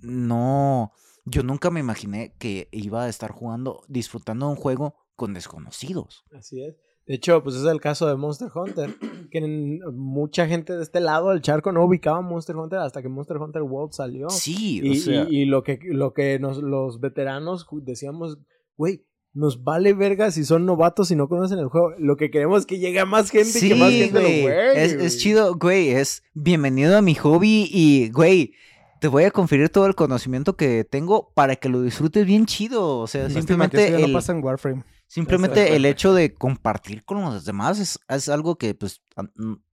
no, 0.00 0.92
yo 1.24 1.42
nunca 1.42 1.70
me 1.70 1.80
imaginé 1.80 2.34
que 2.38 2.68
iba 2.72 3.04
a 3.04 3.08
estar 3.08 3.30
jugando, 3.30 3.82
disfrutando 3.88 4.48
un 4.48 4.56
juego 4.56 4.96
con 5.16 5.32
desconocidos. 5.34 6.24
Así 6.32 6.62
es. 6.62 6.74
De 7.06 7.14
hecho, 7.16 7.42
pues 7.42 7.56
es 7.56 7.64
el 7.64 7.80
caso 7.80 8.06
de 8.06 8.16
Monster 8.16 8.48
Hunter, 8.54 8.90
que 9.30 9.38
en- 9.38 9.80
mucha 9.94 10.46
gente 10.46 10.74
de 10.74 10.82
este 10.82 11.00
lado 11.00 11.30
del 11.30 11.42
charco 11.42 11.70
no 11.72 11.84
ubicaba 11.84 12.20
Monster 12.22 12.56
Hunter 12.56 12.78
hasta 12.78 13.02
que 13.02 13.08
Monster 13.08 13.36
Hunter 13.36 13.62
World 13.62 13.92
salió. 13.92 14.30
Sí, 14.30 14.80
y, 14.82 14.90
o 14.90 14.94
sea, 14.94 15.26
y- 15.28 15.40
y 15.42 15.44
lo 15.44 15.62
que, 15.62 15.78
lo 15.82 16.12
que 16.14 16.38
nos, 16.38 16.58
los 16.58 17.00
veteranos 17.00 17.66
decíamos, 17.82 18.38
güey, 18.76 19.04
nos 19.34 19.64
vale 19.64 19.92
verga 19.94 20.30
si 20.30 20.44
son 20.44 20.64
novatos 20.64 21.10
y 21.10 21.16
no 21.16 21.28
conocen 21.28 21.58
el 21.58 21.66
juego. 21.66 21.90
Lo 21.98 22.16
que 22.16 22.30
queremos 22.30 22.60
es 22.60 22.66
que 22.66 22.78
llegue 22.78 23.00
a 23.00 23.04
más 23.04 23.30
gente 23.30 23.58
y 23.58 23.68
que 23.68 23.74
más 23.74 23.90
gente 23.90 24.10
güey, 24.20 24.22
lo 24.42 24.48
juegue. 24.48 24.84
Es, 25.04 25.18
chido, 25.18 25.56
güey, 25.56 25.88
es 25.90 26.22
bienvenido 26.34 26.96
a 26.96 27.02
mi 27.02 27.14
hobby 27.16 27.68
y, 27.70 28.10
güey, 28.12 28.52
te 29.00 29.08
voy 29.08 29.24
a 29.24 29.30
conferir 29.32 29.68
todo 29.70 29.86
el 29.86 29.96
conocimiento 29.96 30.56
que 30.56 30.84
tengo 30.84 31.32
para 31.34 31.56
que 31.56 31.68
lo 31.68 31.82
disfrutes 31.82 32.24
bien 32.24 32.46
chido. 32.46 32.98
O 33.00 33.06
sea, 33.08 33.24
Lástima 33.24 33.40
que 33.40 33.46
simplemente 33.46 33.84
eso 33.88 33.98
ya 33.98 34.04
el, 34.06 34.12
no 34.12 34.16
pasa 34.18 34.32
en 34.32 34.42
Warframe. 34.44 34.84
Simplemente 35.14 35.76
el 35.76 35.84
hecho 35.84 36.12
de 36.12 36.34
compartir 36.34 37.04
con 37.04 37.20
los 37.22 37.44
demás 37.44 37.78
es, 37.78 38.00
es 38.08 38.28
algo 38.28 38.56
que, 38.56 38.74
pues, 38.74 39.00
a- 39.16 39.22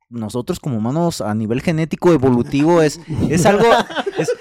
nosotros 0.10 0.60
como 0.60 0.78
humanos 0.78 1.22
a 1.22 1.34
nivel 1.34 1.62
genético 1.62 2.12
evolutivo 2.14 2.82
es, 2.82 3.00
es 3.30 3.46
algo... 3.46 3.66
es- 4.18 4.32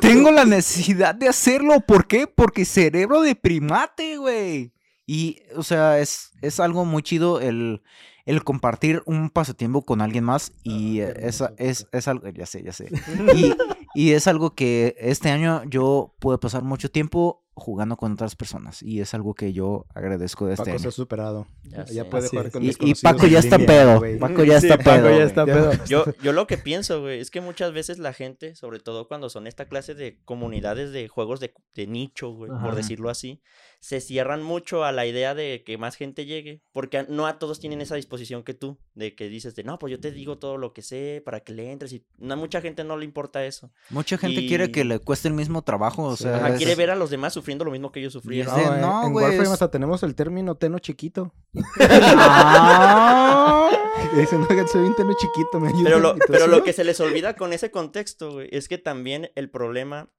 tengo 0.00 0.30
la 0.30 0.44
necesidad 0.44 1.14
de 1.14 1.28
hacerlo. 1.28 1.80
¿Por 1.80 2.06
qué? 2.06 2.26
Porque 2.26 2.64
cerebro 2.64 3.22
de 3.22 3.34
primate, 3.34 4.16
güey. 4.18 4.72
Y, 5.06 5.38
o 5.56 5.62
sea, 5.64 5.98
es, 5.98 6.30
es 6.40 6.60
algo 6.60 6.84
muy 6.84 7.02
chido 7.02 7.40
el, 7.40 7.82
el 8.26 8.44
compartir 8.44 9.02
un 9.06 9.30
pasatiempo 9.30 9.82
con 9.82 10.00
alguien 10.02 10.24
más. 10.24 10.52
Y 10.62 10.98
qué 10.98 11.04
eh, 11.06 11.14
es, 11.16 11.42
es, 11.56 11.88
es 11.90 12.06
algo... 12.06 12.28
Ya 12.28 12.46
sé, 12.46 12.62
ya 12.62 12.72
sé. 12.72 12.88
Y, 13.34 13.54
y 13.94 14.12
es 14.12 14.26
algo 14.28 14.54
que 14.54 14.94
este 14.98 15.30
año 15.30 15.62
yo 15.64 16.14
pude 16.20 16.38
pasar 16.38 16.62
mucho 16.62 16.90
tiempo 16.90 17.41
jugando 17.62 17.96
con 17.96 18.12
otras 18.12 18.36
personas. 18.36 18.82
Y 18.82 19.00
es 19.00 19.14
algo 19.14 19.34
que 19.34 19.52
yo 19.52 19.86
agradezco 19.94 20.46
de 20.46 20.54
este 20.54 20.66
Paco 20.66 20.78
se 20.78 20.88
ha 20.88 20.90
superado. 20.90 21.46
Ya 21.62 21.84
Ya, 21.86 22.02
sé. 22.02 22.04
puede 22.04 22.28
jugar 22.28 22.50
con 22.50 22.62
Y, 22.62 22.70
y 22.80 22.94
Paco 22.94 23.26
ya 23.26 23.38
está 23.38 23.56
línea, 23.58 23.74
pedo. 23.74 23.98
güey. 23.98 24.18
Paco 24.18 24.44
ya 24.44 24.60
Sí, 24.60 24.66
está 24.66 24.78
Paco 24.78 24.90
pedo. 24.90 25.04
ya 25.08 25.14
güey. 25.14 25.22
está 25.26 25.46
Ya. 25.46 25.54
pedo. 25.54 25.72
Yo, 25.86 26.04
yo 26.22 26.32
lo 26.32 26.46
que 26.46 26.58
pienso, 26.58 27.00
güey, 27.00 27.20
es 27.20 27.30
que 27.30 27.40
muchas 27.40 27.72
veces 27.72 27.98
la 27.98 28.12
gente, 28.12 28.54
sobre 28.56 28.78
todo 28.80 29.08
cuando 29.08 29.30
son 29.30 29.46
esta 29.46 29.66
clase 29.68 29.94
de 29.94 30.18
comunidades 30.24 30.92
de 30.92 31.08
juegos 31.08 31.40
de, 31.40 31.54
de 31.74 31.86
nicho, 31.86 32.30
güey, 32.32 32.50
por 32.50 32.74
decirlo 32.74 33.08
así, 33.10 33.40
se 33.80 34.00
cierran 34.00 34.42
mucho 34.44 34.84
a 34.84 34.92
la 34.92 35.06
idea 35.06 35.34
de 35.34 35.64
que 35.66 35.76
más 35.76 35.96
gente 35.96 36.24
llegue, 36.24 36.62
porque 36.72 37.04
no 37.08 37.26
a 37.26 37.38
todos 37.40 37.58
tienen 37.58 37.80
esa 37.80 37.96
disposición 37.96 38.44
que 38.44 38.54
tú, 38.54 38.78
de 38.94 39.14
que 39.16 39.28
dices 39.28 39.56
de, 39.56 39.64
no, 39.64 39.78
pues 39.78 39.90
yo 39.90 39.98
te 39.98 40.12
digo 40.12 40.38
todo 40.38 40.56
lo 40.56 40.72
que 40.72 40.82
sé 40.82 41.20
para 41.24 41.40
que 41.40 41.52
le 41.52 41.72
entres, 41.72 41.92
y 41.92 42.04
no, 42.18 42.34
a 42.34 42.36
mucha 42.36 42.60
gente 42.60 42.84
no 42.84 42.96
le 42.96 43.04
importa 43.04 43.44
eso. 43.44 43.72
Mucha 43.90 44.18
gente 44.18 44.46
quiere 44.46 44.70
que 44.70 44.84
le 44.84 44.98
cueste 45.00 45.26
el 45.28 45.34
mismo 45.34 45.62
trabajo. 45.62 46.04
O 46.04 46.16
Sí. 46.16 46.24
sea, 46.24 46.36
Ajá, 46.36 46.48
es- 46.50 46.56
quiere 46.58 46.74
ver 46.76 46.90
a 46.90 46.96
los 46.96 47.10
demás 47.10 47.32
sufriendo 47.32 47.51
sufriendo 47.52 47.64
lo 47.64 47.70
mismo 47.70 47.92
que 47.92 48.00
ellos 48.00 48.12
sufrieron. 48.12 48.54
No, 48.54 48.60
eh, 48.76 48.80
no, 48.80 49.06
en 49.06 49.12
Warframe 49.14 49.42
es- 49.44 49.50
hasta 49.50 49.70
tenemos 49.70 50.02
el 50.02 50.14
término 50.14 50.54
teno 50.56 50.78
chiquito. 50.78 51.32
Ah. 51.80 53.70
Que 54.10 54.16
Dicen, 54.20 54.44
oigan, 54.48 54.68
soy 54.68 54.82
un 54.86 54.94
teno 54.94 55.12
chiquito, 55.14 55.60
me 55.60 55.68
ayudan. 55.68 55.84
Pero 55.84 55.98
lo, 55.98 56.16
pero 56.28 56.64
que 56.64 56.72
se 56.72 56.84
les 56.84 56.98
olvida 57.00 57.34
con 57.36 57.52
ese 57.52 57.70
contexto, 57.70 58.32
güey, 58.32 58.48
es 58.50 58.68
que 58.68 58.78
también 58.78 59.30
el 59.34 59.50
problema 59.50 60.10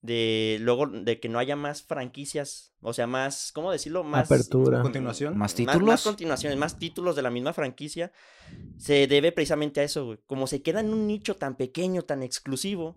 de 0.00 0.58
luego 0.60 0.86
de 0.86 1.18
que 1.20 1.28
no 1.28 1.38
haya 1.38 1.56
más 1.56 1.82
franquicias, 1.82 2.72
o 2.80 2.92
sea, 2.92 3.06
más, 3.06 3.50
¿cómo 3.52 3.72
decirlo? 3.72 4.04
Más 4.04 4.26
Apertura. 4.30 4.82
Continuación. 4.82 5.32
¿Más 5.34 5.50
Más, 5.50 5.54
títulos? 5.54 5.82
más 5.82 6.02
continuaciones, 6.02 6.58
más 6.58 6.78
títulos 6.78 7.16
de 7.16 7.22
la 7.22 7.30
misma 7.30 7.52
franquicia, 7.52 8.12
se 8.78 9.06
debe 9.06 9.32
precisamente 9.32 9.80
a 9.80 9.84
eso, 9.84 10.06
güey. 10.06 10.18
Como 10.26 10.46
se 10.46 10.62
queda 10.62 10.80
en 10.80 10.90
un 10.92 11.06
nicho 11.06 11.36
tan 11.36 11.56
pequeño, 11.56 12.02
tan 12.02 12.22
exclusivo, 12.22 12.96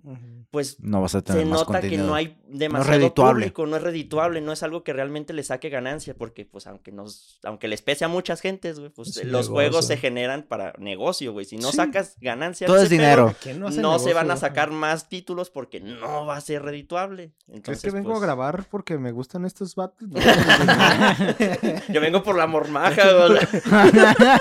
pues 0.51 0.79
No 0.79 1.01
vas 1.01 1.15
a 1.15 1.21
tener 1.23 1.41
se 1.43 1.49
más 1.49 1.61
nota 1.67 1.81
que 1.81 1.97
no 1.97 2.13
hay 2.15 2.37
demasiado 2.47 2.99
redituable. 2.99 3.33
público, 3.45 3.65
no 3.65 3.75
es 3.77 3.83
redituable, 3.83 4.39
no 4.41 4.51
es 4.53 4.63
algo 4.63 4.83
que 4.83 4.93
realmente 4.93 5.33
le 5.33 5.43
saque 5.43 5.69
ganancia, 5.69 6.13
porque 6.15 6.45
pues 6.45 6.67
aunque 6.67 6.91
nos, 6.91 7.39
aunque 7.43 7.67
les 7.67 7.81
pese 7.81 8.05
a 8.05 8.07
muchas 8.07 8.39
gentes, 8.41 8.79
güey, 8.79 8.91
pues 8.91 9.17
Es 9.17 9.25
un 9.25 9.31
los 9.31 9.49
juegos 9.49 9.87
se 9.87 9.97
generan 9.97 10.43
para 10.43 10.73
negocio, 10.77 11.33
güey. 11.33 11.45
Si 11.45 11.57
no 11.57 11.71
Sí. 11.71 11.77
sacas 11.77 12.15
ganancia, 12.21 12.67
Todo 12.67 12.77
es 12.77 12.89
dinero. 12.89 13.35
¿Quién 13.41 13.59
no, 13.59 13.99
se 13.99 14.13
van 14.13 14.31
a 14.31 14.37
sacar 14.37 14.71
más 14.71 15.09
títulos 15.09 15.49
porque 15.49 15.79
no 15.81 16.25
va 16.25 16.37
a 16.37 16.41
ser 16.41 16.61
redituable. 16.63 17.33
¿Crees 17.45 17.57
Entonces, 17.57 17.83
que 17.83 17.91
vengo 17.91 18.09
pues, 18.11 18.21
a 18.21 18.25
grabar 18.25 18.65
porque 18.69 18.97
me 18.97 19.11
gustan 19.11 19.45
estos 19.45 19.70
No, 19.77 19.87
Yo 21.93 22.01
vengo 22.01 22.23
por 22.23 22.37
la 22.37 22.47
mormaja. 22.47 23.03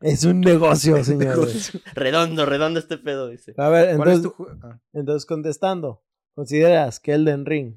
Es 0.00 0.24
un 0.24 0.40
negocio, 0.40 1.02
señores. 1.02 1.72
redondo, 1.94 2.46
redondo 2.46 2.78
este 2.78 2.98
pedo, 2.98 3.28
dice. 3.28 3.54
A 3.56 3.68
ver, 3.68 3.96
¿Cuál 3.96 4.10
es 4.10 4.16
entonces, 4.16 4.36
tu 4.36 4.66
ah, 4.66 4.80
entonces 4.92 5.26
contestando, 5.26 6.02
¿consideras 6.34 7.00
que 7.00 7.14
Elden 7.14 7.46
Ring 7.46 7.76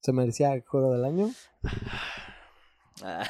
se 0.00 0.12
merecía 0.12 0.52
el 0.54 0.62
juego 0.62 0.92
del 0.92 1.04
año? 1.04 1.30
Ah. 3.04 3.24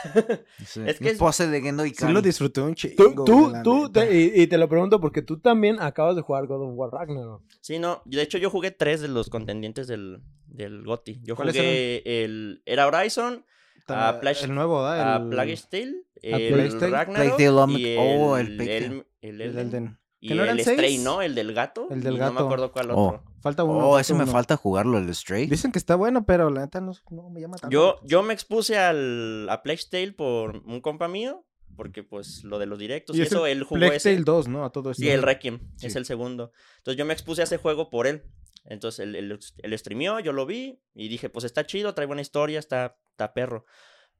Sí. 0.64 0.80
Es 0.86 0.98
que 0.98 1.04
Mi 1.04 1.10
es- 1.10 1.18
pose 1.18 1.46
de 1.48 1.60
Gendo 1.60 1.84
y 1.86 1.94
Sí 1.94 2.06
lo 2.08 2.20
disfruté 2.22 2.60
un 2.60 2.74
chingo. 2.74 3.24
Tú, 3.24 3.52
tú, 3.64 3.90
te- 3.92 4.14
y, 4.14 4.42
y 4.42 4.46
te 4.46 4.58
lo 4.58 4.68
pregunto 4.68 5.00
porque 5.00 5.22
tú 5.22 5.38
también 5.40 5.80
acabas 5.80 6.16
de 6.16 6.22
jugar 6.22 6.46
God 6.46 6.62
of 6.68 6.72
War 6.74 6.90
Ragnarok. 6.90 7.42
Sí, 7.60 7.78
no. 7.78 8.02
De 8.04 8.22
hecho, 8.22 8.38
yo 8.38 8.50
jugué 8.50 8.70
tres 8.70 9.00
de 9.00 9.08
los 9.08 9.28
contendientes 9.30 9.86
del, 9.86 10.22
del 10.46 10.84
GOTY. 10.84 11.20
Yo 11.22 11.36
¿Cuáles 11.36 11.56
jugué 11.56 12.02
el... 12.24 12.62
Era 12.66 12.86
Horizon, 12.86 13.44
a 13.88 14.20
Plague- 14.20 14.44
el 14.44 14.54
nuevo, 14.54 14.82
¿da? 14.82 15.14
a 15.14 15.16
El, 15.16 16.60
el. 16.60 16.90
Ragnarok 16.90 17.36
Plague 17.36 17.44
y 17.78 17.86
el... 17.86 17.98
oh, 17.98 18.36
el 18.36 18.56
Plague 18.56 18.76
el, 18.76 18.84
el 18.84 19.04
el 19.22 19.40
Elden. 19.40 19.66
Elden. 19.68 19.98
Y 20.20 20.28
¿Que 20.28 20.34
no 20.36 20.44
el 20.44 20.60
Stray, 20.60 20.76
seis? 20.78 21.00
¿no? 21.02 21.20
El 21.22 21.34
del 21.34 21.52
gato. 21.52 21.88
El 21.90 22.02
del 22.02 22.14
y 22.14 22.18
No 22.18 22.26
me 22.26 22.30
gato. 22.32 22.44
acuerdo 22.44 22.70
cuál 22.72 22.90
Oh. 22.92 23.22
Falta 23.42 23.64
uno. 23.64 23.88
Oh, 23.88 23.98
ese 23.98 24.14
me 24.14 24.26
falta 24.26 24.56
jugarlo, 24.56 24.98
el 24.98 25.12
Stray. 25.14 25.46
Dicen 25.46 25.72
que 25.72 25.78
está 25.78 25.96
bueno, 25.96 26.24
pero 26.24 26.48
la 26.50 26.60
neta 26.62 26.80
no, 26.80 26.92
no 27.10 27.28
me 27.30 27.40
llama 27.40 27.56
tanto. 27.58 27.72
Yo, 27.72 28.00
yo 28.04 28.22
me 28.22 28.32
expuse 28.32 28.78
al, 28.78 29.48
a 29.50 29.62
Plague 29.62 29.82
Tale 29.90 30.12
por 30.12 30.58
un 30.58 30.80
compa 30.80 31.08
mío, 31.08 31.44
porque 31.76 32.02
pues 32.04 32.44
lo 32.44 32.58
de 32.58 32.66
los 32.66 32.78
directos 32.78 33.16
y, 33.16 33.18
Y 33.18 33.22
es 33.22 33.28
eso, 33.32 33.46
el 33.46 33.58
él 33.58 33.64
jugó 33.64 33.78
Plague 33.80 33.96
ese. 33.96 34.12
Tale 34.12 34.24
2, 34.24 34.48
¿no? 34.48 34.64
A 34.64 34.70
todo 34.70 34.92
esto. 34.92 35.02
Sí, 35.02 35.10
el 35.10 35.22
Requiem, 35.22 35.58
Sí. 35.76 35.88
es 35.88 35.96
el 35.96 36.04
segundo. 36.06 36.52
Entonces 36.78 36.96
yo 36.98 37.04
me 37.04 37.12
expuse 37.12 37.40
a 37.40 37.44
ese 37.44 37.56
juego 37.56 37.90
por 37.90 38.06
él. 38.06 38.22
Entonces 38.64 39.00
él, 39.00 39.16
él, 39.16 39.38
él 39.58 39.78
streameó, 39.78 40.20
yo 40.20 40.32
lo 40.32 40.46
vi 40.46 40.80
y 40.94 41.08
dije, 41.08 41.28
pues 41.28 41.44
está 41.44 41.66
chido, 41.66 41.94
trae 41.94 42.06
buena 42.06 42.22
historia, 42.22 42.60
está, 42.60 42.96
está 43.10 43.34
perro. 43.34 43.64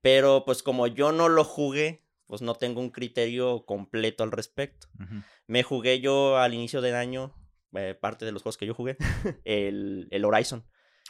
Pero 0.01 0.45
pues 0.45 0.65
como 0.65 0.89
yo 0.89 1.13
no 1.13 1.29
lo 1.29 1.45
jugué, 1.45 2.05
pues 2.27 2.43
no 2.43 2.55
tengo 2.57 2.81
un 2.81 2.91
criterio 2.91 3.65
completo 3.67 4.25
al 4.25 4.33
respecto. 4.33 4.89
Me 5.47 5.63
jugué 5.63 6.01
yo 6.01 6.39
al 6.39 6.55
inicio 6.55 6.81
del 6.81 6.97
año, 6.97 7.35
eh, 7.75 7.95
parte 8.01 8.25
de 8.25 8.33
los 8.33 8.43
juegos 8.43 8.57
que 8.59 8.67
yo 8.67 8.75
jugué, 8.75 8.97
el, 9.45 10.09
el 10.11 10.25
Horizon, 10.25 10.65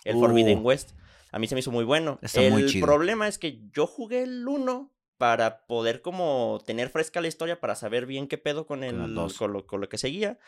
el 0.04 0.16
Uh. 0.16 0.20
Forbidden 0.20 0.64
West. 0.64 0.92
A 1.30 1.38
mí 1.38 1.46
se 1.46 1.54
me 1.54 1.60
hizo 1.60 1.70
muy 1.70 1.84
bueno. 1.84 2.18
Está 2.22 2.42
el 2.42 2.52
muy 2.52 2.66
chido. 2.66 2.86
problema 2.86 3.26
es 3.26 3.38
que 3.38 3.60
yo 3.72 3.86
jugué 3.86 4.22
el 4.22 4.46
1 4.46 4.92
para 5.16 5.66
poder 5.66 6.02
como 6.02 6.60
tener 6.66 6.90
fresca 6.90 7.20
la 7.20 7.28
historia, 7.28 7.60
para 7.60 7.74
saber 7.74 8.06
bien 8.06 8.26
qué 8.28 8.36
pedo 8.38 8.66
con, 8.66 8.84
el, 8.84 9.14
con, 9.38 9.52
lo, 9.52 9.66
con 9.66 9.80
lo 9.80 9.88
que 9.88 9.96
seguía. 9.96 10.38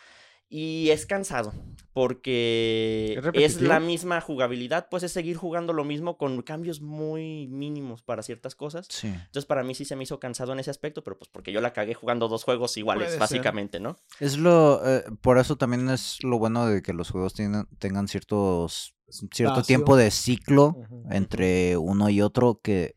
Y 0.49 0.91
es 0.91 1.07
cansado, 1.07 1.53
porque 1.93 3.21
¿Es 3.35 3.61
la 3.61 3.81
misma 3.81 4.21
jugabilidad, 4.21 4.89
pues 4.91 5.03
es 5.03 5.13
seguir 5.13 5.37
jugando 5.37 5.73
lo 5.73 5.85
mismo 5.85 6.17
con 6.17 6.43
cambios 6.43 6.81
muy 6.81 7.49
mínimos 7.49 8.03
para 8.03 8.23
ciertas 8.23 8.55
cosas. 8.55 8.87
Sí. 8.91 9.09
Entonces 9.09 9.47
para 9.47 9.65
mí 9.65 9.75
sí 9.75 9.85
se 9.85 9.97
me 9.97 10.05
hizo 10.05 10.21
cansado 10.21 10.53
en 10.53 10.59
ese 10.61 10.71
aspecto, 10.71 11.03
pero 11.03 11.19
pues 11.19 11.29
porque 11.29 11.51
yo 11.51 11.61
la 11.61 11.73
cagué 11.73 11.95
jugando 11.95 12.29
dos 12.29 12.45
juegos 12.45 12.77
iguales, 12.77 13.05
Puede 13.07 13.11
ser. 13.13 13.21
básicamente, 13.21 13.81
¿no? 13.81 13.97
Es 14.21 14.37
lo, 14.39 14.81
eh, 14.87 15.05
por 15.23 15.39
eso 15.39 15.57
también 15.57 15.89
es 15.89 16.23
lo 16.23 16.39
bueno 16.39 16.67
de 16.67 16.83
que 16.83 16.93
los 16.93 17.11
juegos 17.11 17.35
tienen, 17.35 17.67
tengan 17.79 18.07
ciertos, 18.07 18.95
cierto 19.09 19.55
Espacio. 19.55 19.63
tiempo 19.65 19.97
de 19.97 20.11
ciclo 20.11 20.77
entre 21.11 21.77
uno 21.77 22.11
y 22.11 22.21
otro 22.23 22.61
que, 22.63 22.97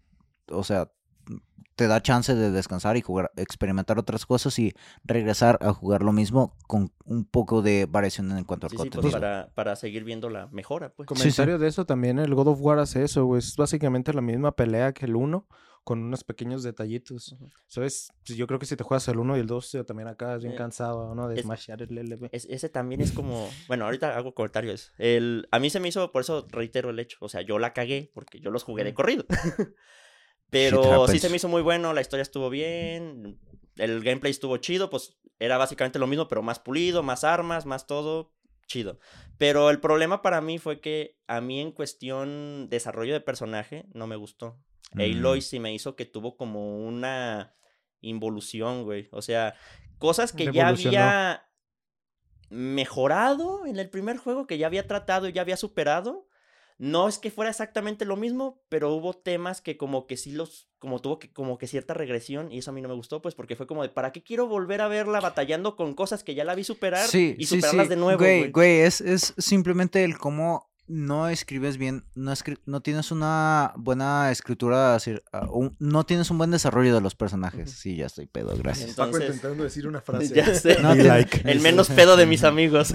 o 0.52 0.64
sea, 0.64 0.92
te 1.78 1.88
da 1.88 2.02
chance 2.02 2.36
de 2.36 2.52
descansar 2.52 2.98
y 2.98 3.02
jugar, 3.02 3.32
experimentar 3.38 3.98
otras 4.00 4.26
cosas 4.26 4.58
y 4.60 4.74
regresar 5.06 5.60
a 5.62 5.72
jugar 5.74 6.02
lo 6.04 6.12
mismo 6.12 6.58
con 6.68 6.92
un 7.06 7.24
poco 7.24 7.62
de 7.62 7.86
variación 7.90 8.38
en 8.38 8.44
cuanto 8.44 8.66
al 8.66 8.72
Sí, 8.72 8.78
sí, 8.78 8.90
pues 8.90 8.92
contenido. 8.96 9.12
para, 9.20 9.52
para 9.54 9.76
seguir 9.78 10.04
viendo 10.04 10.30
la 10.30 10.48
mejora, 10.48 10.94
pues. 10.94 11.08
Comentario 11.08 11.58
de 11.60 11.68
eso 11.68 11.86
también, 11.86 12.20
el 12.20 12.34
God 12.36 12.48
of 12.50 12.60
War 12.62 12.80
hace 12.80 13.04
eso, 13.04 13.26
güey. 13.26 13.40
Es 13.40 13.56
básicamente 13.56 14.12
la 14.14 14.22
misma 14.22 14.52
pelea 14.54 14.92
que 14.92 15.06
el 15.06 15.16
1, 15.16 15.48
con 15.84 16.04
unos 16.04 16.24
pequeños 16.26 16.64
detallitos. 16.64 17.32
Ujú. 17.34 17.48
¿Sabes? 17.68 18.12
Pues 18.26 18.38
Yo 18.38 18.46
creo 18.48 18.60
que 18.60 18.66
si 18.66 18.76
te 18.76 18.84
juegas 18.84 19.08
el 19.08 19.20
1 19.20 19.38
y 19.38 19.40
el 19.40 19.48
2, 19.48 19.76
eh, 19.76 19.84
también 19.84 20.10
acá 20.10 20.36
es 20.36 20.42
bien 20.42 20.56
Eh, 20.56 20.58
cansado, 20.58 21.14
¿no? 21.16 21.28
De 21.30 21.36
es- 21.36 21.44
smashear 21.44 21.82
el 21.84 21.96
LB. 21.98 22.28
Es- 22.34 22.48
ese 22.50 22.70
también 22.70 23.02
es 23.02 23.12
como, 23.14 23.48
bueno, 23.68 23.86
ahorita 23.86 24.18
hago 24.18 24.34
comentarios. 24.34 24.92
El, 24.98 25.48
a 25.52 25.60
mí 25.60 25.70
se 25.70 25.80
me 25.80 25.88
hizo, 25.90 26.12
por 26.12 26.22
eso 26.24 26.46
reitero 26.50 26.90
el 26.90 26.98
hecho, 27.00 27.18
o 27.22 27.30
sea, 27.30 27.42
yo 27.44 27.60
la 27.60 27.72
cagué 27.74 28.12
porque 28.16 28.40
yo 28.42 28.50
los 28.50 28.64
jugué 28.64 28.84
de 28.84 28.94
corrido. 28.96 29.26
Pero 30.50 31.08
sí 31.08 31.20
se 31.20 31.30
me 31.30 31.38
hizo 31.38 31.48
muy 31.48 31.62
bueno, 31.62 31.94
la 31.94 32.02
historia 32.02 32.22
estuvo 32.22 32.50
bien, 32.50 33.40
el 33.76 34.04
gameplay 34.04 34.32
estuvo 34.32 34.58
chido, 34.58 34.90
pues 34.90 35.18
era 35.40 35.58
básicamente 35.58 36.00
lo 36.00 36.08
mismo, 36.08 36.28
pero 36.28 36.42
más 36.42 36.60
pulido, 36.60 37.04
más 37.04 37.24
armas, 37.24 37.66
más 37.66 37.86
todo, 37.86 38.34
chido. 38.66 39.00
Pero 39.38 39.70
el 39.70 39.80
problema 39.80 40.22
para 40.22 40.42
mí 40.42 40.58
fue 40.58 40.80
que 40.80 41.18
a 41.28 41.42
mí 41.42 41.60
en 41.60 41.72
cuestión 41.72 42.70
desarrollo 42.70 43.14
de 43.14 43.22
personaje 43.22 43.86
no 43.94 44.08
me 44.08 44.16
gustó. 44.16 44.60
Mm. 44.94 45.02
Aloy 45.02 45.42
sí 45.42 45.60
me 45.60 45.74
hizo 45.74 45.96
que 45.96 46.06
tuvo 46.06 46.38
como 46.38 46.78
una 46.78 47.56
involución, 48.02 48.84
güey. 48.84 49.10
O 49.12 49.22
sea, 49.22 49.56
cosas 49.98 50.32
que 50.32 50.52
ya 50.52 50.70
había 50.70 51.44
mejorado 52.50 53.66
en 53.66 53.78
el 53.78 53.90
primer 53.90 54.18
juego, 54.18 54.48
que 54.48 54.58
ya 54.58 54.68
había 54.68 54.88
tratado 54.88 55.28
y 55.28 55.34
ya 55.34 55.42
había 55.42 55.58
superado. 55.58 56.28
No 56.80 57.08
es 57.08 57.18
que 57.18 57.32
fuera 57.32 57.50
exactamente 57.50 58.06
lo 58.06 58.16
mismo, 58.16 58.62
pero 58.70 58.94
hubo 58.94 59.14
temas 59.14 59.62
que 59.62 59.78
como 59.78 60.06
que 60.06 60.16
sí 60.16 60.32
los, 60.32 60.70
como 60.78 61.02
tuvo 61.02 61.18
que, 61.18 61.32
como 61.32 61.58
que 61.58 61.66
cierta 61.66 61.96
regresión 61.96 62.52
y 62.52 62.60
eso 62.60 62.70
a 62.70 62.74
mí 62.74 62.82
no 62.82 62.90
me 62.90 62.94
gustó, 62.94 63.22
pues 63.22 63.34
porque 63.34 63.56
fue 63.56 63.66
como 63.66 63.82
de, 63.82 63.90
¿para 63.90 64.12
qué 64.12 64.22
quiero 64.22 64.48
volver 64.48 64.82
a 64.82 64.88
verla 64.88 65.20
batallando 65.20 65.76
con 65.76 65.96
cosas 65.96 66.24
que 66.24 66.36
ya 66.36 66.44
la 66.44 66.54
vi 66.54 66.64
superar 66.64 67.08
Sí, 67.08 67.36
y 67.38 67.46
sí, 67.48 67.56
superarlas 67.56 67.88
sí. 67.88 67.90
de 67.90 67.96
nuevo? 67.96 68.20
Güey, 68.20 68.40
güey? 68.40 68.52
güey, 68.52 68.80
es, 68.82 69.02
es 69.02 69.34
simplemente 69.38 70.04
el 70.04 70.18
cómo 70.20 70.67
no 70.88 71.28
escribes 71.30 71.78
bien, 71.78 72.06
no, 72.16 72.32
escri- 72.32 72.60
no 72.66 72.82
tienes 72.82 73.12
una 73.12 73.74
buena 73.76 74.32
escritura, 74.32 74.96
así, 74.96 75.16
ah, 75.34 75.48
un- 75.52 75.76
no 75.80 76.06
tienes 76.06 76.30
un 76.32 76.38
buen 76.38 76.52
desarrollo 76.52 76.96
de 76.96 77.02
los 77.02 77.14
personajes. 77.16 77.70
Ujú. 77.70 77.78
Sí, 77.78 77.96
ya 77.98 78.06
estoy 78.06 78.26
pedo, 78.28 78.56
gracias. 78.58 78.90
Entonces, 78.90 79.42
decir 79.42 79.88
una 79.88 80.02
ya 80.34 80.54
sé, 80.56 80.82
No, 80.82 80.96
like. 80.96 81.42
el 81.50 81.60
menos 81.62 81.90
pedo 81.90 82.16
de 82.18 82.26
mis 82.26 82.44
amigos. 82.44 82.94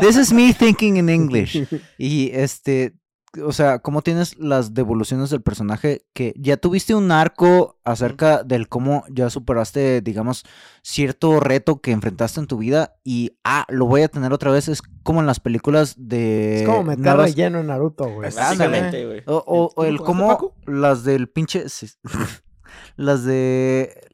This 0.00 0.16
is 0.16 0.32
me 0.32 0.52
thinking 0.54 0.96
in 0.96 1.08
English. 1.08 1.66
Y 1.98 2.30
este, 2.32 2.94
o 3.42 3.52
sea, 3.52 3.78
cómo 3.80 4.02
tienes 4.02 4.38
las 4.38 4.74
devoluciones 4.74 5.30
del 5.30 5.42
personaje 5.42 6.04
que 6.12 6.34
ya 6.36 6.56
tuviste 6.56 6.94
un 6.94 7.10
arco 7.10 7.78
acerca 7.84 8.42
del 8.42 8.68
cómo 8.68 9.04
ya 9.10 9.30
superaste, 9.30 10.00
digamos, 10.02 10.44
cierto 10.82 11.40
reto 11.40 11.80
que 11.80 11.90
enfrentaste 11.92 12.40
en 12.40 12.46
tu 12.46 12.58
vida 12.58 12.96
y, 13.04 13.36
ah, 13.44 13.64
lo 13.68 13.86
voy 13.86 14.02
a 14.02 14.08
tener 14.08 14.32
otra 14.32 14.50
vez. 14.52 14.68
Es 14.68 14.82
como 15.02 15.20
en 15.20 15.26
las 15.26 15.40
películas 15.40 15.94
de... 15.98 16.60
Es 16.60 16.66
como 16.66 16.84
meter 16.84 17.04
nuevas- 17.04 17.30
relleno 17.30 17.60
en 17.60 17.66
Naruto, 17.68 18.04
güey. 18.04 18.30
Básicamente, 18.34 19.06
güey. 19.06 19.22
O, 19.26 19.36
o- 19.46 19.72
o 19.74 19.84
el 19.84 19.98
¿Cómo 19.98 20.54
las 20.66 21.04
del 21.04 21.28
pinche... 21.28 21.64
las 22.96 23.24
de... 23.24 24.10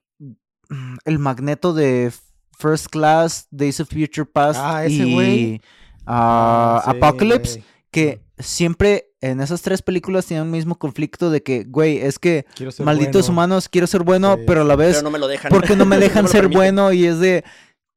El 1.04 1.18
magneto 1.18 1.72
de 1.74 2.12
First 2.58 2.86
Class, 2.88 3.48
Days 3.50 3.80
of 3.80 3.88
Future 3.88 4.24
Past 4.26 4.60
Ah, 4.62 4.84
ese 4.84 4.94
y 5.06 5.14
güey. 5.14 5.60
ah, 6.06 6.82
Sí, 6.84 6.90
Apocalypse, 6.96 7.64
que 7.90 8.22
siempre 8.38 9.09
en 9.20 9.40
esas 9.40 9.62
tres 9.62 9.82
películas 9.82 10.26
tienen 10.26 10.46
el 10.46 10.50
mismo 10.52 10.76
conflicto 10.78 11.30
de 11.30 11.42
que, 11.42 11.64
güey, 11.64 11.98
es 11.98 12.18
que 12.18 12.46
malditos 12.78 13.22
bueno. 13.26 13.32
humanos, 13.32 13.68
quiero 13.68 13.86
ser 13.86 14.02
bueno, 14.02 14.36
Sí. 14.36 14.42
pero 14.46 14.62
a 14.62 14.64
la 14.64 14.76
vez, 14.76 14.96
Pero 14.96 15.02
no 15.04 15.10
me 15.10 15.18
lo 15.18 15.28
dejan. 15.28 15.50
¿por 15.50 15.62
qué 15.64 15.76
no 15.76 15.84
me 15.84 15.98
dejan 15.98 16.26
ser 16.28 16.42
permiten. 16.42 16.58
bueno? 16.58 16.92
Y 16.92 17.06
es 17.06 17.18
de... 17.20 17.44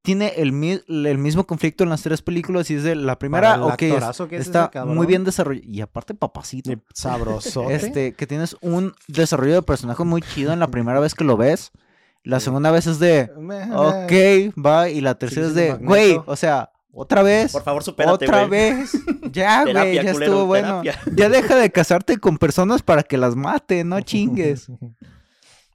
Tiene 0.06 0.34
el, 0.36 0.50
el 1.08 1.18
mismo 1.18 1.48
conflicto 1.48 1.86
en 1.86 1.90
las 1.90 2.02
tres 2.02 2.22
películas 2.22 2.70
y 2.70 2.74
es 2.76 2.84
de 2.84 2.94
la 2.94 3.18
primera, 3.18 3.64
ok, 3.64 3.82
es- 3.84 4.18
que 4.28 4.36
es 4.36 4.42
está 4.48 4.70
muy 4.86 5.08
bien 5.08 5.24
desarrollado. 5.24 5.66
Y 5.66 5.80
aparte, 5.80 6.14
papacito. 6.14 6.74
Y 6.74 6.82
sabroso. 6.94 7.70
Este, 7.70 8.12
que 8.12 8.28
tienes 8.28 8.58
un 8.60 8.94
desarrollo 9.08 9.54
de 9.54 9.62
personaje 9.62 10.04
muy 10.04 10.22
chido 10.22 10.52
en 10.52 10.60
la 10.60 10.68
primera 10.68 11.00
vez 11.00 11.16
que 11.16 11.24
lo 11.24 11.38
ves. 11.38 11.72
La 12.26 12.42
segunda 12.42 12.70
vez 12.70 12.86
es 12.86 13.00
de, 13.00 13.32
ok, 13.74 14.54
va. 14.62 14.90
Y 14.90 15.00
la 15.00 15.16
tercera 15.18 15.48
es 15.48 15.56
de, 15.56 15.74
güey, 15.76 16.20
o 16.26 16.36
sea, 16.36 16.73
Otra 16.96 17.24
vez. 17.24 17.52
Por 17.52 17.64
favor, 17.64 17.84
supérate, 17.84 18.26
Otra 18.26 18.46
vez. 18.46 18.92
Ya, 19.32 19.64
güey, 19.64 19.96
ya 19.96 20.12
culero, 20.14 20.20
estuvo 20.20 20.46
bueno. 20.46 20.82
terapia. 20.84 21.02
Ya 21.16 21.28
deja 21.28 21.56
de 21.56 21.72
casarte 21.72 22.18
con 22.20 22.38
personas 22.38 22.84
para 22.84 23.02
que 23.02 23.18
las 23.18 23.36
mate, 23.36 23.84
no 23.84 24.00
chingues. 24.02 24.70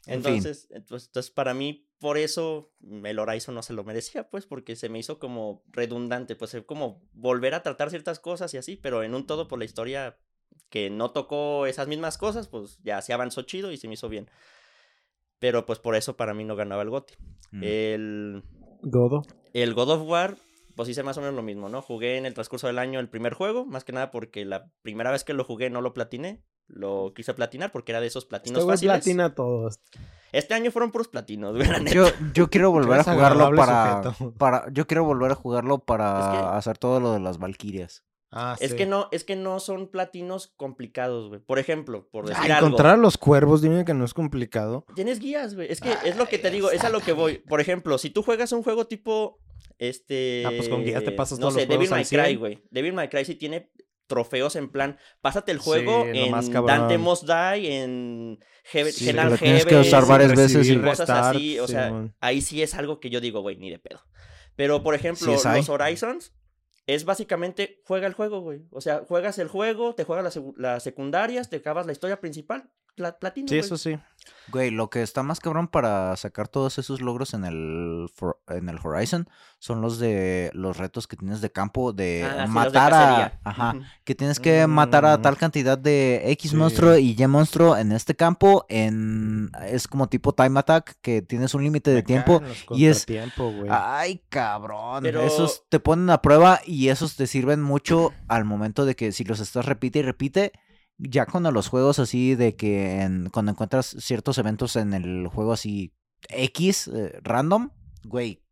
En 0.06 0.24
fin. 0.24 0.36
Entonces, 0.36 0.68
entonces, 0.70 1.08
entonces, 1.08 1.30
para 1.30 1.52
mí, 1.52 1.86
por 1.98 2.16
eso 2.16 2.72
el 2.80 3.18
Horizon 3.18 3.54
no 3.54 3.62
se 3.62 3.74
lo 3.74 3.84
merecía, 3.84 4.30
pues, 4.30 4.46
porque 4.46 4.74
se 4.74 4.88
me 4.88 4.98
hizo 4.98 5.18
como 5.18 5.62
redundante, 5.70 6.34
pues, 6.34 6.56
como 6.64 7.02
volver 7.12 7.52
a 7.52 7.62
tratar 7.62 7.90
ciertas 7.90 8.18
cosas 8.18 8.54
y 8.54 8.56
así, 8.56 8.76
pero 8.76 9.02
en 9.02 9.14
un 9.14 9.26
todo 9.26 9.48
por 9.48 9.58
la 9.58 9.66
historia 9.66 10.16
que 10.70 10.88
no 10.88 11.10
tocó 11.10 11.66
esas 11.66 11.88
mismas 11.88 12.16
cosas, 12.16 12.48
pues 12.48 12.78
ya 12.82 13.02
se 13.02 13.12
avanzó 13.12 13.42
chido 13.42 13.70
y 13.70 13.76
se 13.76 13.86
me 13.86 13.94
hizo 13.94 14.08
bien. 14.08 14.30
Pero 15.38 15.66
pues 15.66 15.78
por 15.78 15.94
eso 15.94 16.16
para 16.16 16.32
mí 16.32 16.42
no 16.44 16.56
ganaba 16.56 16.80
el 16.80 16.90
GOTY. 16.90 17.14
Mm. 17.50 17.62
El, 17.62 18.42
Godo. 18.80 19.22
el 19.52 19.74
God 19.74 19.90
of 19.90 20.08
War, 20.08 20.38
pues 20.78 20.88
hice 20.88 21.02
más 21.02 21.18
o 21.18 21.20
menos 21.20 21.34
lo 21.34 21.42
mismo, 21.42 21.68
¿no? 21.68 21.82
Jugué 21.82 22.16
en 22.18 22.24
el 22.24 22.34
transcurso 22.34 22.68
del 22.68 22.78
año 22.78 23.00
el 23.00 23.08
primer 23.10 23.34
juego, 23.34 23.66
más 23.66 23.82
que 23.84 23.92
nada 23.92 24.12
porque 24.12 24.44
la 24.44 24.70
primera 24.82 25.10
vez 25.10 25.24
que 25.24 25.34
lo 25.34 25.42
jugué 25.44 25.70
no 25.70 25.80
lo 25.80 25.92
platiné. 25.92 26.42
Lo 26.68 27.12
quise 27.14 27.34
platinar 27.34 27.72
porque 27.72 27.92
era 27.92 28.00
de 28.00 28.06
esos 28.06 28.24
platinos 28.26 28.60
Este 28.60 28.70
fáciles. 28.70 28.92
platina 28.94 29.34
todos. 29.34 29.80
Este 30.32 30.54
año 30.54 30.70
fueron 30.70 30.92
puros 30.92 31.08
platinos, 31.08 31.54
neta. 31.54 31.90
Yo, 31.90 32.06
yo 32.34 32.48
quiero 32.48 32.70
volver 32.78 33.00
a 33.00 33.04
jugarlo 33.04 33.50
para, 33.56 34.02
sujeto. 34.04 34.34
para. 34.38 34.70
Yo 34.72 34.86
quiero 34.86 35.02
volver 35.04 35.32
a 35.32 35.34
jugarlo 35.34 35.78
para 35.80 36.20
Es 36.20 36.26
que- 36.38 36.56
hacer 36.58 36.78
todo 36.78 37.00
lo 37.00 37.12
de 37.12 37.20
las 37.20 37.38
Valquirias. 37.38 38.04
Ah, 38.30 38.54
Es 38.60 38.72
sí. 38.72 38.76
que 38.76 38.84
no, 38.84 39.08
es 39.10 39.24
que 39.24 39.36
no 39.36 39.58
son 39.58 39.88
platinos 39.88 40.52
complicados, 40.56 41.28
güey. 41.30 41.40
Por 41.40 41.58
ejemplo, 41.58 42.06
por 42.12 42.26
decir 42.28 42.44
Ay, 42.44 42.50
algo. 42.50 42.66
encontrar 42.66 42.92
a 42.92 42.96
los 42.98 43.16
cuervos, 43.16 43.62
dime 43.62 43.86
que 43.86 43.94
no 43.94 44.04
es 44.04 44.12
complicado. 44.12 44.84
Tienes 44.94 45.18
guías, 45.18 45.54
güey. 45.54 45.72
Es 45.72 45.80
que 45.80 45.94
es 46.04 46.16
lo 46.18 46.26
que 46.26 46.38
te 46.38 46.50
digo, 46.50 46.70
es 46.70 46.84
a 46.84 46.90
lo 46.90 47.00
que 47.00 47.12
voy. 47.12 47.38
Por 47.38 47.62
ejemplo, 47.62 47.96
si 47.96 48.10
tú 48.10 48.22
juegas 48.22 48.52
un 48.52 48.62
juego 48.62 48.86
tipo. 48.86 49.38
Este. 49.78 50.44
Ah, 50.46 50.50
pues 50.56 50.68
con 50.68 50.84
guías 50.84 51.04
te 51.04 51.12
pasas 51.12 51.38
No 51.38 51.42
todos 51.48 51.54
sé, 51.54 51.60
los 51.60 51.68
Devil 51.68 51.88
juegos 51.88 52.12
May 52.12 52.20
Cry, 52.20 52.28
100. 52.30 52.38
güey. 52.38 52.64
Devil 52.70 52.92
May 52.92 53.08
Cry 53.08 53.24
sí 53.24 53.34
tiene 53.36 53.70
trofeos 54.06 54.56
en 54.56 54.70
plan. 54.70 54.98
Pásate 55.20 55.52
el 55.52 55.58
juego 55.58 56.04
Sí, 56.10 56.18
en 56.18 56.30
más. 56.30 56.50
Dante 56.50 56.98
Must 56.98 57.24
Die, 57.28 57.82
en 57.82 58.38
Heaven, 58.64 58.92
Sí, 58.92 59.08
Hell 59.08 59.14
que 59.14 59.20
and 59.20 59.38
tienes 59.38 59.64
que 59.64 59.70
Heaven, 59.70 59.86
usar 59.86 60.06
varias 60.06 60.34
veces 60.34 60.66
y- 60.68 60.76
cosas 60.78 60.98
restart, 61.00 61.36
así. 61.36 61.58
O 61.60 61.68
sea, 61.68 62.08
ahí 62.20 62.40
sí 62.40 62.62
es 62.62 62.74
algo 62.74 63.00
que 63.00 63.10
yo 63.10 63.20
digo, 63.20 63.40
güey, 63.42 63.56
ni 63.56 63.70
de 63.70 63.78
pedo. 63.78 64.00
Pero, 64.56 64.82
por 64.82 64.94
ejemplo, 64.94 65.30
los 65.32 65.68
Horizons 65.68 66.32
es 66.86 67.04
básicamente 67.04 67.82
juega 67.84 68.06
el 68.06 68.14
juego, 68.14 68.40
güey. 68.40 68.62
O 68.70 68.80
sea, 68.80 69.04
juegas 69.06 69.38
el 69.38 69.48
juego, 69.48 69.94
te 69.94 70.04
juegas 70.04 70.38
las, 70.56 70.82
secundarias, 70.82 71.50
te 71.50 71.56
acabas 71.56 71.84
la 71.86 71.92
historia 71.92 72.18
principal, 72.18 72.70
platino, 73.18 73.48
Sí, 73.48 73.54
güey. 73.56 73.60
eso 73.60 73.76
sí. 73.76 73.98
Güey, 74.50 74.70
lo 74.70 74.88
que 74.90 75.02
está 75.02 75.22
más 75.22 75.40
cabrón 75.40 75.68
para 75.68 76.14
sacar 76.16 76.48
todos 76.48 76.78
esos 76.78 77.00
logros 77.02 77.34
en 77.34 77.44
el, 77.44 78.08
For- 78.14 78.38
en 78.48 78.68
el 78.68 78.78
Horizon 78.82 79.28
son 79.58 79.80
los 79.82 79.98
de 79.98 80.50
los 80.54 80.76
retos 80.78 81.06
que 81.06 81.16
tienes 81.16 81.40
de 81.42 81.50
campo 81.52 81.92
de 81.92 82.24
Ah, 82.24 82.30
sí, 82.30 82.36
los 82.38 82.48
de 82.48 82.54
matar 82.54 82.94
a. 82.94 83.40
Ajá. 83.44 83.74
Que 84.04 84.14
tienes 84.14 84.40
que 84.40 84.66
matar 84.66 85.04
a 85.06 85.18
Mm. 85.18 85.22
tal 85.22 85.36
cantidad 85.36 85.78
de 85.78 86.22
X 86.32 86.50
Sí. 86.50 86.56
monstruo 86.56 86.96
y 86.98 87.14
Y 87.18 87.26
monstruo 87.26 87.76
en 87.76 87.92
este 87.92 88.16
campo. 88.16 88.64
En 88.68 89.50
es 89.66 89.86
como 89.86 90.08
tipo 90.08 90.32
time 90.34 90.58
attack, 90.60 90.96
que 91.02 91.20
tienes 91.22 91.54
un 91.54 91.62
límite 91.62 91.90
de 91.90 92.02
tiempo. 92.02 92.42
y 92.70 92.86
es- 92.86 93.06
güey. 93.06 93.68
Ay, 93.70 94.22
cabrón. 94.28 95.02
Pero- 95.02 95.22
Esos 95.22 95.64
te 95.68 95.78
ponen 95.80 96.08
a 96.10 96.22
prueba 96.22 96.60
y 96.66 96.88
esos 96.88 97.16
te 97.16 97.26
sirven 97.26 97.62
mucho 97.62 98.12
al 98.28 98.44
momento 98.44 98.84
de 98.86 98.96
que 98.96 99.12
si 99.12 99.24
los 99.24 99.40
estás 99.40 99.66
repite 99.66 99.98
y 100.00 100.02
repite, 100.02 100.52
ya 100.98 101.26
cuando 101.26 101.50
los 101.52 101.68
juegos 101.68 101.98
así 101.98 102.34
de 102.34 102.56
que 102.56 103.00
en- 103.02 103.30
cuando 103.30 103.52
encuentras 103.52 103.96
ciertos 104.00 104.38
eventos 104.38 104.76
en 104.76 104.92
el 104.94 105.28
juego 105.28 105.52
así 105.52 105.92
X, 106.28 106.88
eh, 106.88 107.18
random, 107.22 107.70
güey, 108.04 108.42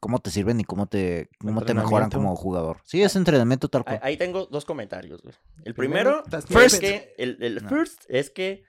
¿cómo 0.00 0.18
te 0.20 0.30
sirven 0.30 0.60
y 0.60 0.64
cómo 0.64 0.86
te, 0.86 1.28
cómo 1.38 1.62
te 1.62 1.74
mejoran 1.74 2.10
como 2.10 2.34
jugador? 2.36 2.78
Sí, 2.84 3.02
es 3.02 3.14
entrenamiento 3.16 3.68
tal 3.68 3.82
Ahí, 3.86 3.98
cual. 3.98 4.00
ahí 4.02 4.16
tengo 4.16 4.46
dos 4.46 4.64
comentarios, 4.64 5.20
güey. 5.22 5.34
El 5.64 5.74
Primero, 5.74 6.22
es 6.32 6.46
first. 6.46 6.80
que, 6.80 7.14
el, 7.18 7.36
el 7.42 7.62
No. 7.62 7.68
first 7.68 8.04
es 8.08 8.30
que 8.30 8.64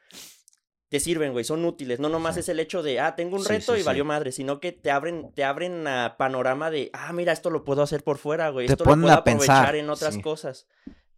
te 0.90 1.00
sirven, 1.00 1.32
güey, 1.32 1.46
son 1.46 1.64
útiles. 1.64 2.02
No 2.02 2.10
nomás 2.10 2.36
es 2.36 2.50
el 2.50 2.60
hecho 2.60 2.84
de, 2.84 3.00
ah, 3.00 3.16
tengo 3.16 3.38
un 3.38 3.44
Sí, 3.44 3.48
reto 3.48 3.76
sí, 3.76 3.80
y 3.80 3.84
valió 3.84 4.04
madre, 4.04 4.34
sino 4.34 4.60
que 4.60 4.74
te 4.74 4.92
abren, 4.92 5.32
te 5.34 5.46
abren 5.46 5.88
a 5.88 6.18
panorama 6.18 6.70
de, 6.70 6.90
ah, 6.92 7.14
mira, 7.14 7.32
esto 7.32 7.50
lo 7.50 7.64
puedo 7.64 7.82
hacer 7.82 8.04
por 8.04 8.18
fuera, 8.18 8.50
güey. 8.50 8.68
Te 8.68 8.74
Esto 8.74 8.84
ponen 8.84 9.00
lo 9.04 9.08
puedo 9.08 9.18
a 9.20 9.24
pensar, 9.24 9.50
aprovechar 9.52 9.76
en 9.78 9.90
otras 9.90 10.16
sí. 10.16 10.22
cosas. 10.22 10.68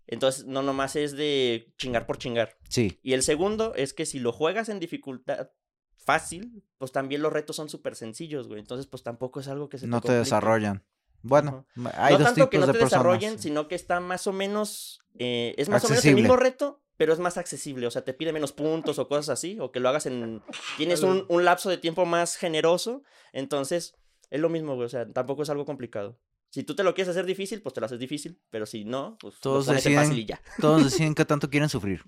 Entonces, 0.08 0.46
no 0.46 0.62
nomás 0.64 0.96
es 0.96 1.14
de 1.14 1.74
chingar 1.78 2.06
por 2.06 2.18
chingar. 2.18 2.58
Sí, 2.70 3.00
Y 3.04 3.14
el 3.14 3.24
segundo 3.24 3.74
es 3.76 3.94
que 3.94 4.06
si 4.06 4.20
lo 4.20 4.32
juegas 4.32 4.70
en 4.70 4.80
dificultad 4.80 5.50
fácil, 5.98 6.64
pues 6.78 6.92
también 6.92 7.22
los 7.22 7.32
retos 7.32 7.56
son 7.56 7.70
súper 7.70 7.96
sencillos, 7.96 8.48
güey. 8.48 8.60
Entonces, 8.60 8.88
pues 8.88 9.04
tampoco 9.04 9.40
es 9.40 9.48
algo 9.48 9.70
que 9.70 9.78
se 9.78 9.88
no 9.88 10.02
te 10.02 10.12
desarrollan. 10.12 10.84
Bueno, 11.22 11.66
hay 11.96 12.14
no 12.16 12.20
dos 12.20 12.28
tanto 12.34 12.50
que 12.50 12.58
no 12.58 12.68
de 12.68 12.74
te 12.74 12.80
personas. 12.80 13.04
desarrollen, 13.06 13.40
sino 13.40 13.70
que 13.70 13.76
está 13.76 14.02
más 14.02 14.28
o 14.28 14.34
menos. 14.34 15.00
eh, 15.18 15.56
es 15.58 15.70
más 15.70 15.86
o 15.86 15.90
menos 15.90 16.04
el 16.06 16.16
mismo 16.16 16.36
reto, 16.36 16.82
pero 16.98 17.14
es 17.14 17.20
más 17.20 17.38
accesible. 17.38 17.88
O 17.88 17.92
sea, 17.92 18.04
te 18.04 18.14
pide 18.14 18.34
menos 18.34 18.52
puntos 18.52 19.00
o 19.00 19.08
cosas 19.08 19.30
así, 19.30 19.58
o 19.62 19.72
que 19.72 19.80
lo 19.80 19.88
hagas 19.88 20.06
en. 20.06 20.42
Tienes 20.76 21.02
un, 21.04 21.26
un 21.30 21.46
lapso 21.46 21.70
de 21.70 21.78
tiempo 21.78 22.06
más 22.06 22.36
generoso. 22.36 23.04
Entonces, 23.32 23.96
es 24.30 24.42
lo 24.42 24.50
mismo, 24.50 24.76
güey. 24.76 24.86
O 24.86 24.90
sea, 24.90 25.08
tampoco 25.10 25.44
es 25.44 25.50
algo 25.50 25.64
complicado. 25.66 26.20
Si 26.54 26.62
tú 26.64 26.76
te 26.76 26.84
lo 26.84 26.94
quieres 26.94 27.10
hacer 27.10 27.26
difícil, 27.26 27.64
pues 27.64 27.74
te 27.74 27.80
lo 27.82 27.88
haces 27.88 27.98
difícil. 27.98 28.40
Pero 28.52 28.68
si 28.68 28.86
no, 28.86 29.18
pues 29.20 29.40
Todos 29.40 29.66
lo 29.66 29.74
deciden- 29.74 29.98
fácil 29.98 30.20
y 30.20 30.26
ya. 30.26 30.40
Todos 30.62 30.84
deciden 30.84 31.16
qué 31.16 31.26
tanto 31.26 31.50
quieren 31.50 31.68
sufrir. 31.68 32.04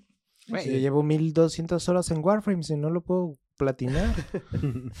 Güey, 0.46 0.66
Yo 0.74 0.78
llevo 0.78 1.02
1200 1.02 1.88
horas 1.88 2.08
en 2.12 2.24
Warframe, 2.24 2.62
si 2.62 2.76
no 2.76 2.88
lo 2.90 3.00
puedo 3.02 3.32
platinar. 3.56 4.14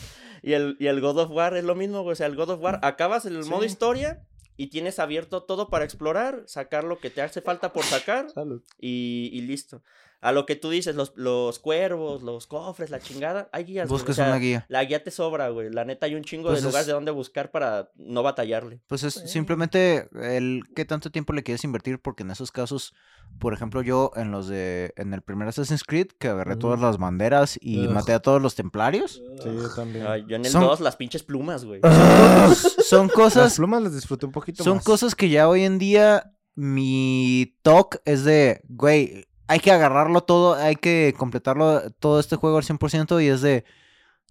Y 0.42 0.52
el, 0.52 0.76
y 0.78 0.86
el 0.86 1.00
God 1.00 1.18
of 1.18 1.30
War 1.30 1.56
es 1.56 1.64
lo 1.64 1.74
mismo, 1.74 2.02
güey. 2.02 2.12
O 2.12 2.16
sea, 2.16 2.26
el 2.26 2.36
God 2.36 2.50
of 2.50 2.60
War, 2.62 2.78
acabas 2.82 3.24
el 3.26 3.44
modo 3.44 3.60
Sí. 3.62 3.66
historia 3.66 4.22
y 4.56 4.68
tienes 4.68 4.98
abierto 4.98 5.42
todo 5.42 5.68
para 5.70 5.84
explorar, 5.84 6.44
sacar 6.46 6.84
lo 6.84 6.98
que 6.98 7.10
te 7.10 7.20
hace 7.22 7.40
falta 7.40 7.72
por 7.72 7.84
sacar 7.84 8.30
Salud. 8.30 8.62
y, 8.78 9.30
y 9.32 9.40
listo. 9.42 9.82
A 10.22 10.32
lo 10.32 10.46
que 10.46 10.56
tú 10.56 10.70
dices, 10.70 10.96
los, 10.96 11.12
los 11.16 11.58
cuervos, 11.58 12.22
los 12.22 12.46
cofres, 12.46 12.90
la 12.90 12.98
chingada, 13.00 13.48
hay 13.52 13.64
guías. 13.64 13.86
güey, 13.88 13.96
o 13.96 13.98
Busques 13.98 14.16
sea, 14.16 14.26
una 14.28 14.38
guía. 14.38 14.64
La 14.68 14.82
guía 14.84 15.04
te 15.04 15.10
sobra, 15.10 15.50
güey. 15.50 15.70
La 15.70 15.84
neta, 15.84 16.06
hay 16.06 16.14
un 16.14 16.24
chingo 16.24 16.48
Pues 16.48 16.60
de 16.62 16.66
lugares 16.66 16.82
es- 16.82 16.86
de 16.88 16.92
donde 16.94 17.10
buscar 17.12 17.50
para 17.50 17.90
no 17.96 18.22
batallarle. 18.22 18.80
Pues 18.86 19.02
es 19.04 19.14
simplemente 19.14 20.08
el 20.20 20.62
qué 20.74 20.84
tanto 20.84 21.10
tiempo 21.10 21.32
le 21.32 21.42
quieres 21.42 21.62
invertir, 21.64 22.00
porque 22.00 22.22
en 22.22 22.30
esos 22.30 22.50
casos, 22.50 22.94
por 23.38 23.52
ejemplo, 23.52 23.82
yo 23.82 24.10
en 24.16 24.30
los 24.30 24.48
de, 24.48 24.94
en 24.96 25.12
el 25.12 25.20
primer 25.22 25.48
Assassin's 25.48 25.84
Creed, 25.84 26.08
que 26.18 26.28
agarré 26.28 26.56
todas 26.56 26.80
las 26.80 26.96
banderas 26.98 27.58
y 27.60 27.86
Ugh. 27.86 27.92
maté 27.92 28.12
a 28.14 28.20
todos 28.20 28.40
los 28.40 28.54
templarios, 28.54 29.22
Sí, 29.42 29.48
yo 29.54 29.74
también. 29.74 30.06
Ay, 30.06 30.24
yo 30.26 30.36
en 30.36 30.44
el 30.46 30.50
Son- 30.50 30.62
2, 30.62 30.80
las 30.80 30.96
pinches 30.96 31.22
plumas, 31.22 31.64
güey. 31.64 31.82
son 32.84 33.06
Las 33.08 33.12
cosas, 33.14 33.56
plumas 33.56 33.82
las 33.82 33.94
disfruté 33.94 34.26
un 34.26 34.32
poquito 34.32 34.64
son 34.64 34.76
más. 34.76 34.84
cosas 34.84 35.14
que 35.14 35.28
ya 35.28 35.48
hoy 35.48 35.62
en 35.64 35.78
día 35.78 36.32
mi 36.54 37.54
talk 37.62 38.00
es 38.06 38.24
de, 38.24 38.62
güey, 38.68 39.26
hay 39.48 39.60
que 39.60 39.70
agarrarlo 39.70 40.22
todo, 40.22 40.54
hay 40.54 40.76
que 40.76 41.14
completarlo 41.16 41.90
todo 41.98 42.20
este 42.20 42.36
juego 42.36 42.58
al 42.58 42.64
100% 42.64 43.22
y 43.22 43.28
es 43.28 43.40
de, 43.42 43.64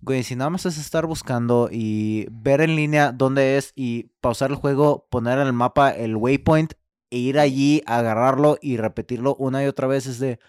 güey, 0.02 0.24
si 0.24 0.36
nada 0.36 0.50
más 0.50 0.66
es 0.66 0.78
estar 0.78 1.06
buscando 1.06 1.70
y 1.72 2.28
ver 2.32 2.62
en 2.62 2.76
línea 2.76 3.12
dónde 3.12 3.58
es 3.58 3.72
y 3.76 4.12
pausar 4.22 4.52
el 4.52 4.58
juego, 4.58 5.08
poner 5.10 5.40
en 5.40 5.48
el 5.48 5.54
mapa 5.54 5.92
el 5.92 6.16
waypoint 6.16 6.74
e 7.10 7.18
ir 7.18 7.40
allí, 7.40 7.82
agarrarlo 7.86 8.58
y 8.62 8.78
repetirlo 8.78 9.36
una 9.36 9.64
y 9.64 9.68
otra 9.68 9.88
vez 9.88 10.06
es 10.08 10.20
de, 10.20 10.40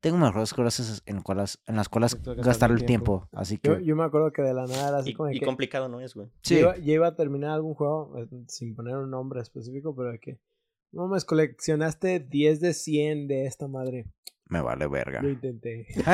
tengo 0.00 0.18
mejores 0.18 0.52
cosas 0.52 1.02
en, 1.06 1.22
cuales, 1.22 1.58
en 1.66 1.76
las 1.76 1.88
cuales 1.88 2.22
gastar 2.22 2.70
el 2.70 2.84
tiempo. 2.84 3.28
Así 3.32 3.58
Yo, 3.62 3.78
que, 3.78 3.84
yo 3.84 3.96
me 3.96 4.04
acuerdo 4.04 4.32
que 4.32 4.42
de 4.42 4.52
la 4.52 4.66
nada 4.66 4.88
era 4.88 4.98
así 4.98 5.10
Y, 5.10 5.14
como 5.14 5.30
y 5.30 5.38
que 5.38 5.46
complicado 5.46 5.88
no 5.88 6.00
es, 6.00 6.14
güey. 6.14 6.28
sí, 6.42 6.54
yo, 6.54 6.60
iba, 6.60 6.76
yo 6.76 6.92
iba 6.92 7.06
a 7.08 7.16
terminar 7.16 7.52
algún 7.52 7.74
juego 7.74 8.18
eh, 8.18 8.28
sin 8.48 8.74
poner 8.74 8.96
un 8.96 9.10
nombre 9.10 9.40
específico, 9.40 9.94
pero 9.96 10.12
de 10.12 10.18
que 10.18 10.38
no 10.92 11.08
me 11.08 11.20
coleccionaste 11.20 12.20
10 12.20 12.60
de 12.60 12.74
100 12.74 13.28
de 13.28 13.46
esta 13.46 13.66
madre. 13.66 14.06
Me 14.46 14.60
vale 14.60 14.86
verga. 14.86 15.22
Lo 15.22 15.30
intenté. 15.30 15.86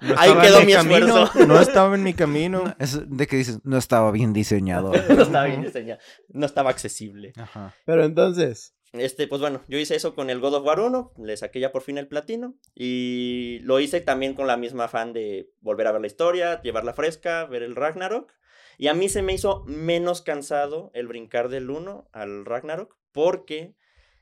No 0.00 0.14
Ahí 0.16 0.30
estaba 0.30 0.42
quedó 0.42 0.60
en 0.60 0.66
mi 0.66 0.72
camino, 0.72 1.24
esfuerzo. 1.24 1.46
No 1.46 1.60
estaba 1.60 1.94
en 1.94 2.02
mi 2.02 2.14
camino. 2.14 2.74
Es 2.78 3.00
de 3.08 3.26
que 3.26 3.36
dices, 3.36 3.60
no 3.64 3.76
estaba 3.76 4.10
bien 4.12 4.32
diseñado. 4.32 4.92
no 5.08 5.22
estaba 5.22 5.44
bien 5.46 5.62
diseñado. 5.62 6.00
No 6.28 6.46
estaba 6.46 6.70
accesible. 6.70 7.32
Ajá. 7.36 7.74
Pero 7.84 8.04
entonces, 8.04 8.74
Este, 8.92 9.26
pues 9.26 9.40
bueno, 9.40 9.62
yo 9.68 9.78
hice 9.78 9.96
eso 9.96 10.14
con 10.14 10.30
el 10.30 10.40
God 10.40 10.54
of 10.54 10.64
War 10.66 10.80
1, 10.80 11.12
le 11.18 11.36
saqué 11.36 11.60
ya 11.60 11.72
por 11.72 11.82
fin 11.82 11.98
el 11.98 12.08
platino 12.08 12.54
y 12.74 13.58
lo 13.62 13.80
hice 13.80 14.00
también 14.00 14.34
con 14.34 14.46
la 14.46 14.56
misma 14.56 14.84
afán 14.84 15.12
de 15.12 15.50
volver 15.60 15.88
a 15.88 15.92
ver 15.92 16.00
la 16.00 16.06
historia, 16.06 16.62
llevarla 16.62 16.94
fresca, 16.94 17.44
ver 17.44 17.62
el 17.62 17.76
Ragnarok. 17.76 18.32
Y 18.78 18.86
a 18.86 18.94
mí 18.94 19.08
se 19.08 19.22
me 19.22 19.32
hizo 19.34 19.64
menos 19.66 20.22
cansado 20.22 20.90
el 20.94 21.08
brincar 21.08 21.48
del 21.48 21.68
1 21.68 22.08
al 22.12 22.44
Ragnarok 22.44 22.96
porque 23.12 23.74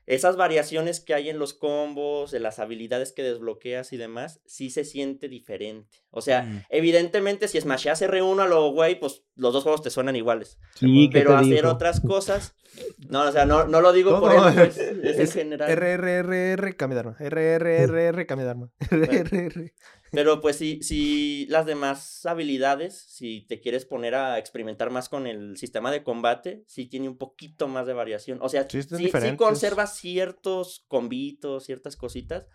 esas 0.07 0.37
variaciones 0.37 0.99
que 1.01 1.13
hay 1.13 1.29
en 1.29 1.37
los 1.37 1.53
combos, 1.53 2.33
en 2.33 2.41
las 2.41 2.57
habilidades 2.59 3.11
que 3.11 3.21
desbloqueas 3.23 3.93
y 3.93 3.97
demás, 3.97 4.41
sí 4.45 4.69
se 4.71 4.83
siente 4.85 5.27
diferente. 5.29 5.97
O 6.09 6.21
sea, 6.21 6.43
Mm. 6.43 6.63
evidentemente 6.69 7.47
si 7.47 7.61
smasheas 7.61 8.01
R1 8.01 8.41
a 8.41 8.47
lo 8.47 8.71
güey, 8.71 8.99
pues 8.99 9.23
los 9.35 9.53
dos 9.53 9.63
juegos 9.63 9.81
te 9.83 9.89
suenan 9.91 10.15
iguales. 10.15 10.57
¿Y 10.81 11.09
qué 11.09 11.19
Pero 11.19 11.37
hacer 11.37 11.65
otras 11.67 11.99
cosas. 11.99 12.55
No, 13.09 13.23
o 13.27 13.31
sea, 13.31 13.45
no, 13.45 13.65
no 13.67 13.81
lo 13.81 13.91
digo 13.91 14.19
por 14.19 14.31
él, 14.33 14.39
pues, 14.55 14.77
es 15.03 15.15
en 15.15 15.21
Es 15.21 15.33
general. 15.33 15.69
RRRR, 15.75 16.75
cambio 16.75 16.95
de 16.95 16.99
arma. 16.99 17.17
RRRR, 17.19 18.25
cambio 18.25 18.45
de 18.45 18.51
arma. 18.51 18.69
RRRR. 18.89 19.73
Pero 20.11 20.39
pues 20.41 20.57
si, 20.57 20.81
si 20.83 21.45
las 21.47 21.65
demás 21.65 22.25
habilidades, 22.25 22.97
si 23.07 23.45
te 23.47 23.59
quieres 23.59 23.85
poner 23.85 24.15
a 24.15 24.37
experimentar 24.39 24.89
más 24.89 25.09
con 25.09 25.27
el 25.27 25.57
sistema 25.57 25.91
de 25.91 26.03
combate, 26.03 26.63
sí 26.67 26.85
tiene 26.87 27.09
un 27.09 27.17
poquito 27.17 27.67
más 27.67 27.87
de 27.87 27.93
variación. 27.93 28.39
O 28.41 28.49
sea, 28.49 28.67
Sí, 28.69 29.35
conserva 29.37 29.87
ciertos 29.87 30.85
combitos, 30.87 31.65
ciertas 31.65 31.95
cositas, 31.95 32.47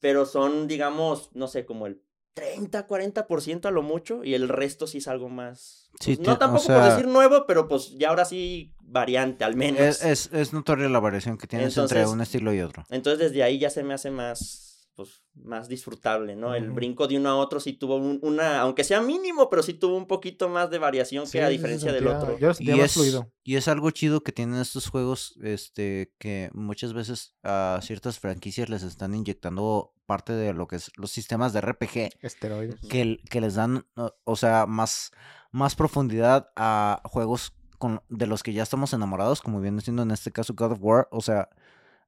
pero 0.00 0.26
son, 0.26 0.68
digamos, 0.68 1.30
no 1.34 1.48
sé, 1.48 1.64
como 1.64 1.86
el 1.86 2.02
30, 2.34 2.86
40% 2.86 3.66
a 3.68 3.70
lo 3.70 3.82
mucho, 3.82 4.24
y 4.24 4.34
el 4.34 4.48
resto 4.48 4.86
sí 4.86 4.98
es 4.98 5.08
algo 5.08 5.28
más... 5.28 5.90
Sí, 6.00 6.16
pues, 6.16 6.26
no 6.26 6.32
o 6.34 6.38
tampoco 6.38 6.64
sea- 6.64 6.76
por 6.80 6.90
decir 6.90 7.06
nuevo, 7.06 7.44
pero 7.46 7.68
pues 7.68 7.90
ya 7.98 8.08
ahora 8.08 8.24
sí 8.24 8.74
variante, 8.80 9.44
al 9.44 9.54
menos. 9.54 9.80
Es, 9.80 10.02
es, 10.04 10.30
es 10.32 10.52
notoria 10.52 10.88
la 10.88 10.98
variación 11.00 11.36
que 11.36 11.46
tienes 11.46 11.76
entre 11.76 12.06
un 12.06 12.20
estilo 12.22 12.54
y 12.54 12.60
otro. 12.60 12.84
Entonces 12.88 13.18
desde 13.30 13.42
ahí 13.42 13.58
ya 13.58 13.68
se 13.68 13.82
me 13.82 13.92
hace 13.92 14.10
más, 14.10 14.71
pues, 14.94 15.22
más 15.34 15.68
disfrutable, 15.68 16.36
¿no? 16.36 16.54
El 16.54 16.70
brinco 16.70 17.08
de 17.08 17.16
uno 17.16 17.30
a 17.30 17.36
otro 17.36 17.60
sí 17.60 17.72
tuvo 17.72 17.96
un- 17.96 18.18
una, 18.22 18.60
aunque 18.60 18.84
sea 18.84 19.00
mínimo, 19.00 19.48
pero 19.48 19.62
sí 19.62 19.74
tuvo 19.74 19.96
un 19.96 20.06
poquito 20.06 20.48
más 20.48 20.70
de 20.70 20.78
variación 20.78 21.26
Sí, 21.26 21.32
que 21.38 21.44
a 21.44 21.48
diferencia 21.48 21.92
del 21.92 22.06
otro. 22.06 22.38
Yo 22.38 22.50
Y 22.58 22.70
es, 22.80 22.92
fluido. 22.94 23.32
y 23.42 23.56
es 23.56 23.68
algo 23.68 23.90
chido 23.90 24.22
que 24.22 24.32
tienen 24.32 24.60
estos 24.60 24.88
juegos, 24.88 25.38
este, 25.42 26.12
que 26.18 26.50
muchas 26.52 26.92
veces 26.92 27.34
a 27.42 27.80
ciertas 27.82 28.18
franquicias 28.18 28.68
les 28.68 28.82
están 28.82 29.14
inyectando 29.14 29.94
parte 30.06 30.32
de 30.34 30.52
lo 30.52 30.66
que 30.66 30.76
es 30.76 30.90
los 30.96 31.10
sistemas 31.10 31.52
de 31.54 31.60
RPG 31.62 32.10
Esteroides. 32.20 32.80
Que, 32.88 33.18
les 33.40 33.54
dan, 33.54 33.86
o- 33.96 34.14
o 34.24 34.36
sea, 34.36 34.66
más, 34.66 35.10
más 35.52 35.74
profundidad 35.74 36.50
a 36.54 37.00
juegos 37.04 37.54
con, 37.78 38.02
de 38.10 38.26
los 38.26 38.42
que 38.42 38.52
ya 38.52 38.62
estamos 38.62 38.92
enamorados, 38.92 39.40
como 39.40 39.60
viene 39.60 39.80
siendo 39.80 40.02
en 40.02 40.10
este 40.10 40.30
caso 40.32 40.54
God 40.54 40.72
of 40.72 40.78
War. 40.82 41.08
O 41.10 41.20
sea, 41.22 41.48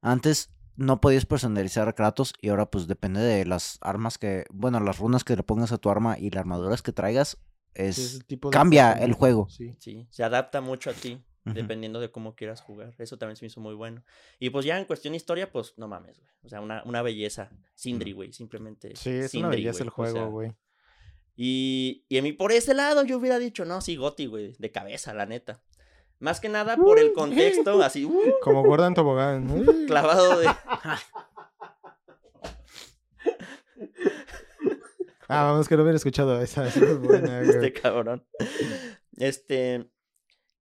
antes 0.01 0.51
no 0.77 0.99
podías 1.01 1.25
personalizar 1.25 1.87
a 1.87 1.93
Kratos 1.93 2.33
y 2.41 2.49
ahora 2.49 2.69
pues 2.69 2.87
depende 2.87 3.21
de 3.21 3.45
las 3.45 3.77
armas 3.81 4.17
que, 4.17 4.45
bueno, 4.51 4.79
las 4.79 4.99
runas 4.99 5.23
que 5.23 5.35
le 5.35 5.43
pongas 5.43 5.71
a 5.71 5.77
tu 5.77 5.89
arma 5.89 6.17
y 6.19 6.29
las 6.29 6.41
armaduras 6.41 6.81
que 6.81 6.91
traigas, 6.91 7.37
es... 7.73 7.95
Sí, 7.95 8.01
es 8.01 8.13
el 8.15 8.25
tipo 8.25 8.49
de 8.49 8.53
cambia 8.53 8.93
el 8.93 9.13
juego. 9.13 9.47
Sí. 9.49 9.75
Sí, 9.79 10.07
se 10.09 10.23
adapta 10.23 10.61
mucho 10.61 10.89
a 10.89 10.93
ti, 10.93 11.21
dependiendo 11.45 11.99
de 11.99 12.11
cómo 12.11 12.35
quieras 12.35 12.61
jugar. 12.61 12.93
Eso 12.97 13.17
también 13.17 13.35
se 13.35 13.45
me 13.45 13.47
hizo 13.47 13.61
muy 13.61 13.75
bueno. 13.75 14.03
Y 14.39 14.49
pues 14.49 14.65
ya 14.65 14.77
en 14.77 14.85
cuestión 14.85 15.13
de 15.13 15.17
historia, 15.17 15.51
pues 15.51 15.73
no 15.77 15.87
mames, 15.87 16.17
güey. 16.17 16.29
O 16.43 16.49
sea, 16.49 16.61
una, 16.61 16.83
una 16.85 17.01
belleza. 17.01 17.51
Sindri, 17.75 18.11
güey, 18.13 18.33
simplemente. 18.33 18.95
Sí, 18.95 19.09
es 19.09 19.19
una 19.19 19.29
Sindri, 19.29 19.57
belleza 19.57 19.83
el 19.83 19.89
güey, 19.91 20.09
o 20.09 20.13
sea, 20.13 20.21
juego, 20.21 20.31
güey. 20.31 20.53
Y, 21.37 22.05
y 22.07 22.17
a 22.17 22.21
mí 22.21 22.31
por 22.31 22.51
ese 22.51 22.73
lado 22.73 23.03
yo 23.03 23.17
hubiera 23.17 23.39
dicho, 23.39 23.65
no, 23.65 23.81
sí, 23.81 23.95
Goti, 23.95 24.25
güey, 24.25 24.55
de 24.57 24.71
cabeza, 24.71 25.13
la 25.13 25.25
neta. 25.25 25.61
Más 26.25 26.39
que 26.39 26.49
nada 26.49 26.75
por 26.75 26.97
el 26.97 27.13
contexto, 27.13 27.79
así, 27.83 28.03
uh, 28.03 28.39
Como 28.41 28.63
Gordon 28.63 28.95
Tobogán. 28.95 29.47
Uy. 29.51 29.85
clavado 29.87 30.39
de... 30.39 30.47
Ah, 35.27 35.43
vamos 35.43 35.67
que 35.69 35.75
no 35.77 35.83
hubiera 35.83 35.97
escuchado 35.97 36.41
esa. 36.41 36.67
esa 36.67 36.79
es 36.83 36.99
buena, 36.99 37.37
güey. 37.43 37.49
este 37.51 37.73
cabrón. 37.73 38.25
Este. 39.17 39.87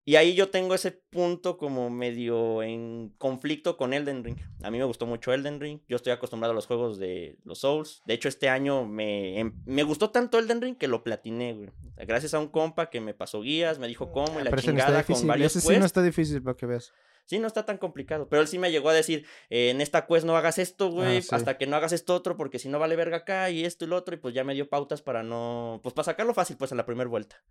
Y 0.07 0.17
ahí 0.17 0.35
yo 0.35 0.51
tengo 0.51 0.75
ese 0.75 0.91
punto 0.93 1.57
como 1.57 1.89
medio 1.89 2.63
en 2.63 3.15
conflicto 3.17 3.79
con 3.79 3.95
Elden 3.95 4.23
Ring. 4.23 4.37
A 4.63 4.71
mí 4.71 4.77
me 4.79 4.85
gustó 4.85 5.07
mucho 5.07 5.33
Elden 5.33 5.61
Ring. 5.61 5.81
Yo 5.89 5.97
estoy 5.97 6.13
acostumbrado 6.13 6.53
a 6.53 6.55
los 6.55 6.67
juegos 6.67 6.99
de 6.99 7.39
los 7.45 7.61
Souls. 7.61 8.03
De 8.05 8.13
hecho, 8.13 8.29
este 8.29 8.51
año 8.51 8.85
me, 8.85 9.39
em- 9.41 9.55
me 9.65 9.83
gustó 9.83 10.11
tanto 10.11 10.39
Elden 10.39 10.61
Ring 10.61 10.77
que 10.77 10.89
lo 10.89 11.03
platiné, 11.03 11.55
güey. 11.55 11.71
Gracias 11.97 12.35
a 12.35 12.39
un 12.39 12.49
compa 12.49 12.91
que 12.91 13.01
me 13.01 13.15
pasó 13.15 13.41
guías, 13.41 13.79
me 13.79 13.89
dijo 13.89 14.13
cómo 14.13 14.41
y 14.41 14.45
la 14.45 14.51
Pero 14.51 14.61
ese 14.61 14.73
no 14.73 14.79
está 14.79 14.87
chingada 14.89 15.05
con 15.05 15.27
varios 15.27 15.57
Ese 15.57 15.67
sí 15.67 15.79
no 15.79 15.87
está 15.87 16.03
difícil 16.03 16.43
para 16.43 16.57
que 16.57 16.67
veas. 16.67 16.93
Sí, 17.25 17.39
no 17.39 17.47
está 17.47 17.65
tan 17.65 17.79
complicado. 17.79 18.29
Pero 18.29 18.43
él 18.43 18.49
sí 18.49 18.59
me 18.59 18.71
llegó 18.71 18.91
a 18.91 18.93
decir, 18.93 19.25
eh, 19.49 19.71
en 19.71 19.81
esta 19.81 20.07
quest 20.07 20.27
no 20.27 20.37
hagas 20.37 20.59
esto, 20.59 20.91
güey, 20.91 21.17
Ah, 21.17 21.23
sí. 21.23 21.29
hasta 21.31 21.57
que 21.57 21.67
no 21.67 21.77
hagas 21.77 21.93
esto 21.93 22.15
otro, 22.15 22.37
porque 22.37 22.59
si 22.59 22.69
no 22.69 22.79
vale 22.79 22.97
verga 22.97 23.17
acá 23.19 23.49
y 23.49 23.65
esto 23.65 23.87
y 23.87 23.89
lo 23.89 23.97
otro, 23.97 24.15
y 24.15 24.19
pues 24.19 24.35
ya 24.35 24.45
me 24.45 24.53
dio 24.53 24.69
pautas 24.69 25.01
para 25.01 25.23
no, 25.23 25.81
pues 25.83 25.95
para 25.95 26.05
sacarlo 26.05 26.35
fácil, 26.35 26.59
pues 26.59 26.73
en 26.73 26.77
la 26.77 26.85
primera 26.85 27.09
vuelta. 27.09 27.43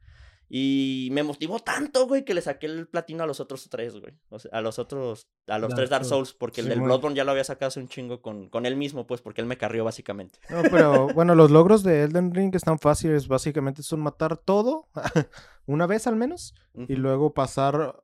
Y 0.55 1.09
me 1.11 1.23
motivó 1.23 1.57
tanto, 1.57 2.05
güey, 2.05 2.23
que 2.23 2.35
le 2.35 2.41
saqué 2.41 2.67
el 2.67 2.87
platino 2.87 3.23
a 3.23 3.25
los 3.25 3.39
otros 3.39 3.67
tres, 3.71 3.99
güey. 3.99 4.13
O 4.29 4.37
sea, 4.37 4.51
a 4.53 4.61
los 4.61 4.77
otros, 4.77 5.27
a 5.47 5.57
los 5.57 5.69
Dark 5.69 5.77
tres 5.77 5.89
Dark 5.89 6.05
Souls. 6.05 6.33
Porque 6.33 6.61
el 6.61 6.69
del. 6.69 6.79
Bloodborne 6.79 7.15
ya 7.15 7.23
lo 7.23 7.31
había 7.31 7.43
sacado 7.43 7.69
hace 7.69 7.79
un 7.79 7.87
chingo 7.87 8.21
con, 8.21 8.49
con 8.49 8.67
él 8.67 8.75
mismo, 8.75 9.07
pues, 9.07 9.19
porque 9.19 9.41
él 9.41 9.47
me 9.47 9.57
carrió 9.57 9.83
básicamente. 9.83 10.37
No, 10.51 10.61
pero 10.69 11.07
bueno, 11.15 11.33
los 11.33 11.49
logros 11.49 11.81
de 11.81 12.03
Elden 12.03 12.35
Ring 12.35 12.53
están 12.53 12.77
fáciles. 12.77 13.27
Básicamente 13.27 13.81
son 13.81 14.01
matar 14.01 14.37
todo 14.37 14.89
una 15.65 15.87
vez 15.87 16.05
al 16.05 16.17
menos 16.17 16.53
y 16.75 16.97
luego 16.97 17.33
pasar 17.33 18.03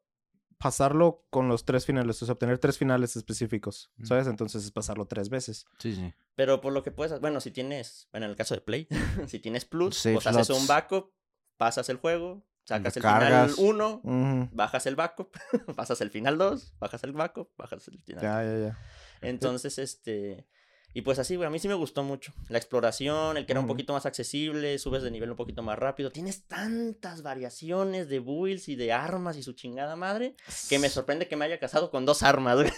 pasarlo 0.58 1.24
con 1.30 1.47
los 1.47 1.64
tres 1.66 1.86
finales, 1.86 2.22
o 2.22 2.26
sea, 2.26 2.34
obtener 2.34 2.58
tres 2.58 2.78
finales 2.78 3.16
específicos. 3.16 3.91
¿sabes? 4.04 4.28
Entonces 4.28 4.66
es 4.66 4.72
pasarlo 4.72 5.06
tres 5.06 5.30
veces. 5.30 5.66
Sí, 5.78 5.95
sí. 5.95 6.14
Pero 6.36 6.62
por 6.62 6.74
lo 6.74 6.84
que 6.84 6.91
puedes, 6.91 7.20
bueno, 7.22 7.39
si 7.39 7.52
tienes, 7.52 8.10
bueno, 8.12 8.26
en 8.26 8.32
el 8.32 8.36
caso 8.36 8.56
de 8.56 8.62
Play, 8.62 8.88
si 9.28 9.39
tienes 9.39 9.66
Plus, 9.66 9.95
Save 9.95 10.16
pues 10.16 10.28
haces 10.28 10.50
un 10.50 10.68
backup, 10.68 11.12
pasas 11.60 11.89
el 11.89 11.97
juego, 11.97 12.41
sacas 12.64 12.95
el 12.97 13.03
cargas. 13.03 13.55
final 13.55 13.70
1, 13.76 14.01
Ujú. 14.03 14.49
bajas 14.53 14.86
el 14.88 14.95
backup, 14.95 15.30
pasas 15.76 16.01
el 16.01 16.10
final 16.10 16.38
2, 16.39 16.74
bajas 16.80 17.03
el 17.03 17.12
backup, 17.12 17.49
bajas 17.57 17.88
el 17.89 17.99
final. 18.01 18.24
Ya, 18.24 18.43
ya, 18.43 18.57
ya. 18.70 18.78
Entonces, 19.22 19.78
este. 19.78 20.47
Y 20.91 21.03
pues 21.03 21.20
así, 21.20 21.36
güey, 21.36 21.45
a 21.45 21.51
mí 21.51 21.60
sí 21.60 21.68
me 21.68 21.76
gustó 21.76 22.01
mucho. 22.01 22.34
La 22.47 22.57
exploración, 22.57 23.38
el 23.38 23.45
que 23.45 23.51
era 23.51 23.60
un 23.60 23.68
poquito 23.68 23.93
más 23.93 24.07
accesible, 24.07 24.80
subes 24.80 25.03
de 25.03 25.12
nivel 25.12 25.30
un 25.30 25.36
poquito 25.36 25.62
más 25.62 25.78
rápido. 25.78 26.10
Tienes 26.10 26.47
tantas 26.47 27.22
variaciones 27.22 28.10
de 28.10 28.18
builds 28.20 28.70
y 28.70 28.76
de 28.76 28.91
armas 28.91 29.38
y 29.38 29.43
su 29.43 29.53
chingada 29.53 29.95
madre 29.95 30.36
que 30.68 30.80
me 30.80 30.89
sorprende 30.89 31.28
que 31.28 31.36
me 31.36 31.45
haya 31.45 31.60
casado 31.60 31.91
con 31.91 32.07
dos 32.07 32.24
armas, 32.24 32.55
güey. 32.55 32.72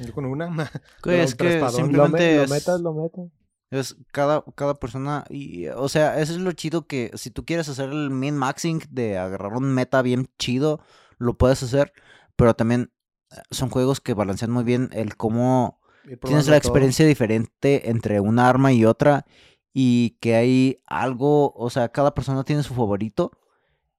Yo 0.00 0.12
con 0.12 0.26
una. 0.26 0.70
Güey, 1.02 1.20
es 1.20 1.34
que. 1.34 1.58
Lo, 1.58 1.70
simplemente 1.70 2.18
me- 2.32 2.36
lo 2.36 2.42
es- 2.42 2.50
metas, 2.50 2.80
lo 2.82 2.92
metas. 2.92 3.24
Es 3.72 3.96
cada, 4.12 4.44
cada 4.54 4.74
persona, 4.74 5.24
y, 5.30 5.66
o 5.68 5.88
sea, 5.88 6.20
eso 6.20 6.34
es 6.34 6.38
lo 6.38 6.52
chido 6.52 6.86
que 6.86 7.10
si 7.14 7.30
tú 7.30 7.46
quieres 7.46 7.70
hacer 7.70 7.88
el 7.88 8.10
min 8.10 8.36
maxing 8.36 8.82
de 8.90 9.16
agarrar 9.16 9.54
un 9.54 9.72
meta 9.72 10.02
bien 10.02 10.28
chido, 10.38 10.80
lo 11.16 11.38
puedes 11.38 11.62
hacer, 11.62 11.94
pero 12.36 12.54
también 12.54 12.92
eh, 13.30 13.36
son 13.50 13.70
juegos 13.70 14.02
que 14.02 14.12
balancean 14.12 14.50
muy 14.50 14.62
bien 14.62 14.90
el 14.92 15.16
cómo 15.16 15.80
tienes 16.22 16.48
la 16.48 16.60
todo. 16.60 16.68
experiencia 16.68 17.06
diferente 17.06 17.88
entre 17.88 18.20
una 18.20 18.46
arma 18.46 18.74
y 18.74 18.84
otra 18.84 19.24
y 19.72 20.18
que 20.20 20.34
hay 20.34 20.82
algo, 20.84 21.54
o 21.54 21.70
sea, 21.70 21.88
cada 21.88 22.14
persona 22.14 22.44
tiene 22.44 22.62
su 22.62 22.74
favorito 22.74 23.32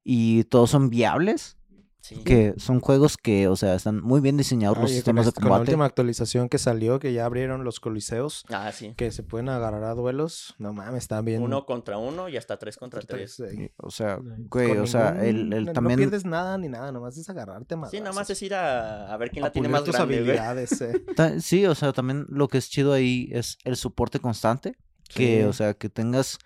y 0.04 0.44
todos 0.44 0.70
son 0.70 0.92
viables, 0.92 1.58
Sí. 2.06 2.18
que 2.26 2.54
son 2.58 2.82
juegos 2.82 3.16
que, 3.16 3.48
o 3.48 3.56
sea, 3.56 3.76
están 3.76 4.02
muy 4.04 4.20
bien 4.20 4.36
diseñados 4.36 4.78
los 4.78 4.92
sistemas 4.92 5.24
de 5.24 5.30
este- 5.30 5.40
con 5.40 5.46
la 5.50 5.56
combate. 5.56 5.72
última 5.72 5.86
actualización 5.86 6.50
que 6.50 6.58
salió, 6.58 7.00
que 7.00 7.14
ya 7.14 7.24
abrieron 7.26 7.64
los 7.64 7.80
coliseos, 7.80 8.44
Ah, 8.50 8.74
sí. 8.74 8.94
que 8.98 9.10
se 9.12 9.24
pueden 9.24 9.48
agarrar 9.48 9.86
a 9.86 9.94
duelos. 9.94 10.54
No 10.58 10.74
mames, 10.74 11.04
están 11.04 11.24
bien. 11.24 11.42
Uno 11.42 11.66
contra 11.66 11.98
uno 11.98 12.28
y 12.28 12.36
hasta 12.36 12.58
tres 12.60 12.76
contra 12.76 13.00
tres. 13.00 13.36
tres. 13.38 13.72
O 13.78 13.90
sea, 13.90 14.18
güey, 14.18 14.68
Con 14.68 14.80
o 14.82 14.86
sea, 14.88 15.12
el, 15.24 15.38
ningún- 15.50 15.54
el 15.54 15.66
no- 15.68 15.72
también... 15.74 15.98
No 16.00 16.04
pierdes 16.10 16.26
nada 16.26 16.58
ni 16.58 16.68
nada, 16.68 16.92
nomás 16.92 17.18
es 17.18 17.30
agarrarte 17.30 17.78
más. 17.78 17.90
Sí, 17.90 18.00
nada 18.02 18.12
más 18.12 18.30
es 18.30 18.42
ir 18.42 18.54
a, 18.54 19.14
a 19.14 19.16
ver 19.16 19.32
quién 19.32 19.44
la 19.44 19.52
tiene 19.54 19.70
más 19.70 19.86
tus 19.86 19.96
grande, 19.96 20.18
habilidades, 20.18 20.82
eh. 20.82 21.06
Sí, 21.40 21.66
o 21.66 21.74
sea, 21.74 21.94
también 21.94 22.26
lo 22.28 22.50
que 22.50 22.58
es 22.58 22.70
chido 22.70 22.92
ahí 22.92 23.30
es 23.32 23.58
el 23.64 23.78
soporte 23.78 24.20
constante. 24.20 24.76
Que, 25.08 25.42
Sí. 25.42 25.44
o 25.44 25.54
sea, 25.54 25.74
que 25.74 25.88
tengas 25.90 26.38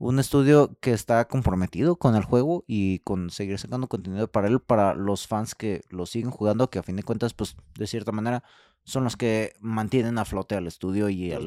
un 0.00 0.18
estudio 0.18 0.78
que 0.80 0.92
está 0.92 1.28
comprometido 1.28 1.96
con 1.96 2.16
el 2.16 2.24
juego 2.24 2.64
y 2.66 3.00
con 3.00 3.28
seguir 3.28 3.58
sacando 3.58 3.86
contenido 3.86 4.32
para 4.32 4.48
él, 4.48 4.58
para 4.58 4.94
los 4.94 5.26
fans 5.26 5.54
que 5.54 5.82
lo 5.90 6.06
siguen 6.06 6.30
jugando, 6.30 6.70
que 6.70 6.78
a 6.78 6.82
fin 6.82 6.96
de 6.96 7.02
cuentas, 7.02 7.34
pues, 7.34 7.54
de 7.78 7.86
cierta 7.86 8.10
manera, 8.10 8.42
son 8.82 9.04
los 9.04 9.18
que 9.18 9.52
mantienen 9.60 10.16
a 10.16 10.24
flote 10.24 10.54
al 10.54 10.66
estudio 10.66 11.10
y 11.10 11.32
al, 11.32 11.42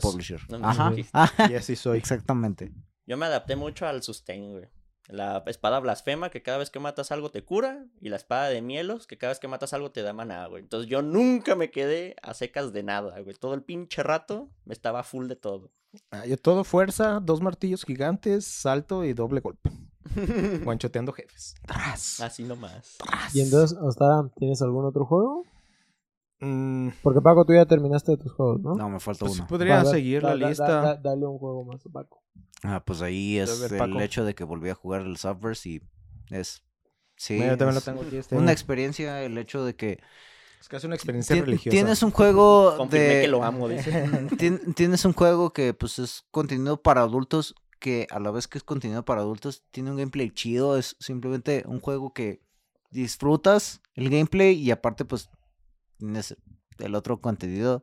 publisher. 0.00 0.40
Los 0.48 0.62
Ajá. 0.62 0.92
Ah, 1.12 1.28
Y 1.50 1.54
así 1.56 1.74
soy. 1.74 1.98
Exactamente. 1.98 2.72
Yo 3.04 3.16
me 3.16 3.26
adapté 3.26 3.56
mucho 3.56 3.84
al 3.84 4.00
sustain, 4.04 4.52
güey. 4.52 4.68
La 5.08 5.42
espada 5.46 5.80
blasfema, 5.80 6.30
que 6.30 6.42
cada 6.42 6.58
vez 6.58 6.70
que 6.70 6.80
matas 6.80 7.10
algo 7.12 7.30
te 7.30 7.44
cura. 7.44 7.86
Y 8.00 8.10
la 8.10 8.16
espada 8.16 8.48
de 8.48 8.62
mielos, 8.62 9.06
que 9.06 9.18
cada 9.18 9.32
vez 9.32 9.40
que 9.40 9.48
matas 9.48 9.72
algo 9.72 9.90
te 9.90 10.02
da 10.02 10.12
maná, 10.12 10.46
güey. 10.46 10.62
Entonces 10.62 10.88
yo 10.88 11.02
nunca 11.02 11.54
me 11.54 11.70
quedé 11.70 12.14
a 12.22 12.34
secas 12.34 12.72
de 12.72 12.82
nada, 12.82 13.18
güey. 13.20 13.34
Todo 13.34 13.54
el 13.54 13.62
pinche 13.62 14.02
rato 14.02 14.50
me 14.64 14.74
estaba 14.74 15.02
full 15.02 15.26
de 15.26 15.36
todo. 15.36 15.70
Ah, 16.10 16.26
yo 16.26 16.36
todo 16.36 16.64
fuerza, 16.64 17.20
dos 17.22 17.40
martillos 17.40 17.84
gigantes, 17.84 18.44
salto 18.44 19.04
y 19.04 19.14
doble 19.14 19.40
golpe. 19.40 19.70
Guanchoteando 20.64 21.12
jefes. 21.12 21.54
Tras. 21.66 22.20
Así 22.20 22.44
nomás. 22.44 22.98
Y 23.32 23.40
entonces, 23.40 23.76
Ostara, 23.80 24.28
¿tienes 24.36 24.60
algún 24.62 24.84
otro 24.84 25.06
juego? 25.06 25.44
Mm, 26.40 26.90
Porque 27.02 27.20
Paco, 27.20 27.44
tú 27.44 27.52
ya 27.52 27.66
terminaste 27.66 28.16
tus 28.16 28.32
juegos, 28.32 28.60
¿no? 28.60 28.74
No, 28.76 28.88
me 28.88 29.00
falta 29.00 29.26
pues 29.26 29.38
uno. 29.38 29.46
podría 29.48 29.78
Va, 29.78 29.84
seguir 29.86 30.22
da- 30.22 30.34
la 30.34 30.40
da- 30.44 30.48
lista. 30.48 30.68
da- 30.82 30.96
dale 30.96 31.26
un 31.26 31.38
juego 31.38 31.64
más 31.64 31.84
a 31.84 31.88
Paco. 31.90 32.22
Ah, 32.62 32.82
pues 32.84 33.02
ahí 33.02 33.38
es 33.38 33.60
ver, 33.60 33.72
el 33.72 33.78
Paco. 33.78 34.00
hecho 34.00 34.24
de 34.24 34.34
que 34.34 34.44
volví 34.44 34.68
a 34.68 34.74
jugar 34.74 35.02
el 35.02 35.16
Subverse 35.16 35.68
y 35.68 35.82
es... 36.30 36.62
Sí, 37.16 37.34
Mira, 37.34 37.48
yo 37.50 37.56
también 37.58 37.74
lo 37.74 37.80
tengo 37.80 38.02
aquí. 38.02 38.16
Este 38.16 38.36
una 38.36 38.44
año. 38.44 38.52
experiencia 38.52 39.22
el 39.24 39.36
hecho 39.38 39.64
de 39.64 39.74
que 39.74 39.98
Es 40.60 40.68
casi 40.68 40.86
una 40.86 40.94
experiencia 40.94 41.34
Tien- 41.34 41.44
religiosa. 41.46 41.74
Tienes 41.74 42.02
un 42.04 42.12
juego 42.12 42.74
Confirmé 42.76 43.06
de... 43.06 43.20
que 43.22 43.28
lo 43.28 43.42
amo, 43.42 43.68
dice. 43.68 43.90
Tien- 44.38 44.74
Tienes 44.74 45.04
un 45.04 45.12
juego 45.14 45.50
que 45.52 45.74
pues 45.74 45.98
es 45.98 46.24
contenido 46.30 46.80
para 46.80 47.00
adultos 47.00 47.56
que 47.80 48.06
a 48.10 48.20
la 48.20 48.30
vez 48.30 48.46
que 48.46 48.58
es 48.58 48.64
contenido 48.64 49.04
para 49.04 49.20
adultos 49.22 49.64
tiene 49.72 49.90
un 49.90 49.96
gameplay 49.96 50.30
chido, 50.30 50.76
es 50.78 50.96
simplemente 51.00 51.64
un 51.66 51.80
juego 51.80 52.12
que 52.12 52.40
disfrutas 52.90 53.80
el 53.94 54.10
gameplay 54.10 54.54
y 54.54 54.70
aparte 54.70 55.04
pues 55.04 55.28
tienes 55.98 56.36
el 56.78 56.94
otro 56.94 57.20
contenido 57.20 57.82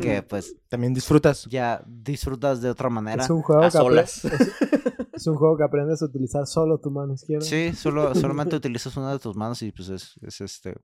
que 0.00 0.22
pues 0.22 0.56
También 0.68 0.94
disfrutas. 0.94 1.44
ya 1.50 1.82
disfrutas 1.86 2.60
de 2.62 2.70
otra 2.70 2.88
manera. 2.88 3.22
Es 3.24 3.30
un 3.30 3.42
juego 3.42 3.62
A 3.62 3.66
que 3.66 3.70
solas. 3.72 4.24
es, 4.24 4.32
es 5.12 5.26
un 5.26 5.36
juego 5.36 5.56
que 5.58 5.64
aprendes 5.64 6.00
a 6.02 6.06
utilizar 6.06 6.46
solo 6.46 6.78
tu 6.78 6.90
mano 6.90 7.12
izquierda. 7.14 7.44
Sí, 7.44 7.72
solo, 7.74 8.14
solamente 8.14 8.56
utilizas 8.56 8.96
una 8.96 9.12
de 9.12 9.18
tus 9.18 9.36
manos 9.36 9.60
y 9.62 9.72
pues 9.72 9.90
es, 9.90 10.14
es 10.22 10.40
este 10.40 10.70
No, 10.70 10.76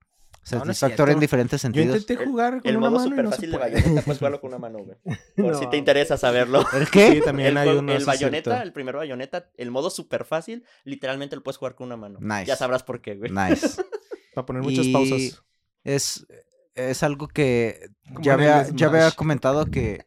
no 0.65 0.71
es 0.71 0.79
satisfactorio 0.79 1.15
en 1.15 1.21
diferentes 1.21 1.61
Yo 1.61 1.63
sentidos. 1.63 1.97
intenté 1.97 2.25
jugar 2.27 2.61
con 2.61 2.69
El 2.71 2.77
una 2.77 2.91
modo 2.91 2.99
mano 3.01 3.07
y 3.07 3.11
super 3.11 3.25
no 3.25 3.31
fácil 3.31 3.51
de 3.53 3.57
bayoneta, 3.59 4.03
puedes 4.03 4.19
jugarlo 4.19 4.41
con 4.43 4.49
una 4.49 4.59
mano, 4.59 4.79
güey. 4.85 4.99
Por 5.37 5.55
si 5.59 5.67
te 5.71 5.77
interesa 5.79 6.19
saberlo. 6.19 6.63
¿El 6.75 6.91
qué? 6.91 7.13
Sí, 7.13 7.21
también 7.25 7.49
el, 7.51 7.57
hay 7.57 7.69
uno. 7.71 7.91
el 7.93 7.99
cierto. 8.03 8.07
bayoneta, 8.07 8.63
el 8.63 8.73
primer 8.75 8.97
bayoneta, 8.97 9.51
el 9.57 9.71
modo 9.71 9.89
super 9.89 10.27
fácil, 10.27 10.65
literalmente 10.85 11.37
lo 11.37 11.43
puedes 11.43 11.57
jugar 11.57 11.75
con 11.75 11.87
una 11.87 11.97
mano. 11.97 12.19
Nice. 12.21 12.45
Ya 12.45 12.57
sabrás 12.57 12.83
por 12.83 13.01
qué, 13.01 13.15
güey. 13.17 13.31
Nice. 13.31 13.83
Para 14.35 14.45
poner 14.47 14.63
muchas 14.63 14.85
Y 14.87 14.93
pausas. 14.93 15.43
Es, 15.85 16.27
es 16.75 17.03
algo 17.03 17.29
que 17.29 17.91
ya 18.21 18.35
había, 18.35 18.69
ya 18.71 18.87
había 18.87 19.11
comentado 19.11 19.67
que 19.67 20.07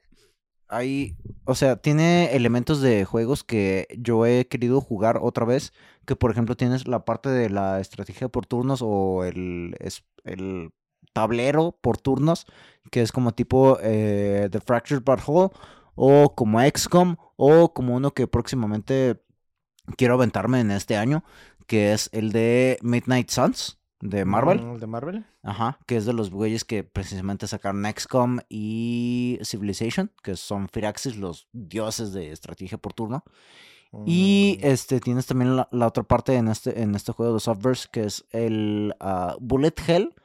hay, 0.68 1.16
o 1.46 1.56
sea, 1.56 1.76
tiene 1.76 2.36
elementos 2.36 2.82
de 2.82 3.06
juegos 3.06 3.44
que 3.44 3.88
yo 3.98 4.26
he 4.26 4.48
querido 4.48 4.82
jugar 4.82 5.20
otra 5.22 5.46
vez, 5.46 5.72
que 6.06 6.16
por 6.16 6.32
ejemplo 6.32 6.56
tienes 6.56 6.88
la 6.88 7.06
parte 7.06 7.30
de 7.30 7.50
la 7.50 7.80
estrategia 7.80 8.28
por 8.30 8.46
turnos 8.46 8.80
o 8.84 9.24
el, 9.24 9.76
el 10.24 10.72
tablero 11.14 11.78
por 11.80 11.98
turnos, 11.98 12.46
que 12.92 13.02
es 13.02 13.12
como 13.12 13.34
tipo 13.34 13.78
eh, 13.82 14.50
The 14.52 14.60
Fractured 14.60 15.04
But 15.04 15.20
Whole, 15.26 15.52
o 15.96 16.34
como 16.36 16.60
XCOM, 16.60 17.18
o 17.36 17.74
como 17.74 17.96
uno 17.96 18.12
que 18.12 18.28
próximamente 18.28 19.22
quiero 19.96 20.16
aventarme 20.16 20.60
en 20.60 20.72
este 20.72 20.98
año, 20.98 21.24
que 21.68 21.94
es 21.94 22.10
el 22.14 22.32
de 22.32 22.80
Midnight 22.82 23.30
Suns 23.30 23.80
de 24.04 24.26
Marvel. 24.26 24.62
Mm, 24.62 24.78
¿De 24.80 24.88
Marvel? 24.88 25.26
Ajá, 25.44 25.80
que 25.86 25.96
es 25.96 26.06
de 26.06 26.14
los 26.14 26.30
güeyes 26.30 26.66
que 26.66 26.84
precisamente 26.84 27.48
sacaron 27.48 27.86
XCOM 27.86 28.40
y 28.50 29.40
Civilization, 29.44 30.12
que 30.24 30.36
son 30.36 30.68
Firaxis, 30.70 31.18
los 31.18 31.48
dioses 31.54 32.14
de 32.14 32.32
estrategia 32.32 32.78
por 32.78 32.94
turno. 32.94 33.24
Y 34.06 34.60
Mm, 34.60 34.66
este 34.66 35.00
tienes 35.00 35.28
también 35.28 35.56
la, 35.56 35.68
la 35.72 35.88
otra 35.88 36.04
parte 36.04 36.36
en 36.36 36.48
este, 36.48 36.82
en 36.82 36.96
este 36.96 37.12
juego 37.12 37.36
de 37.36 37.40
Softverse, 37.40 37.88
que 37.92 38.04
es 38.06 38.26
el 38.32 38.96
ah, 39.00 39.36
Bullet 39.40 39.76
Hell, 39.88 40.16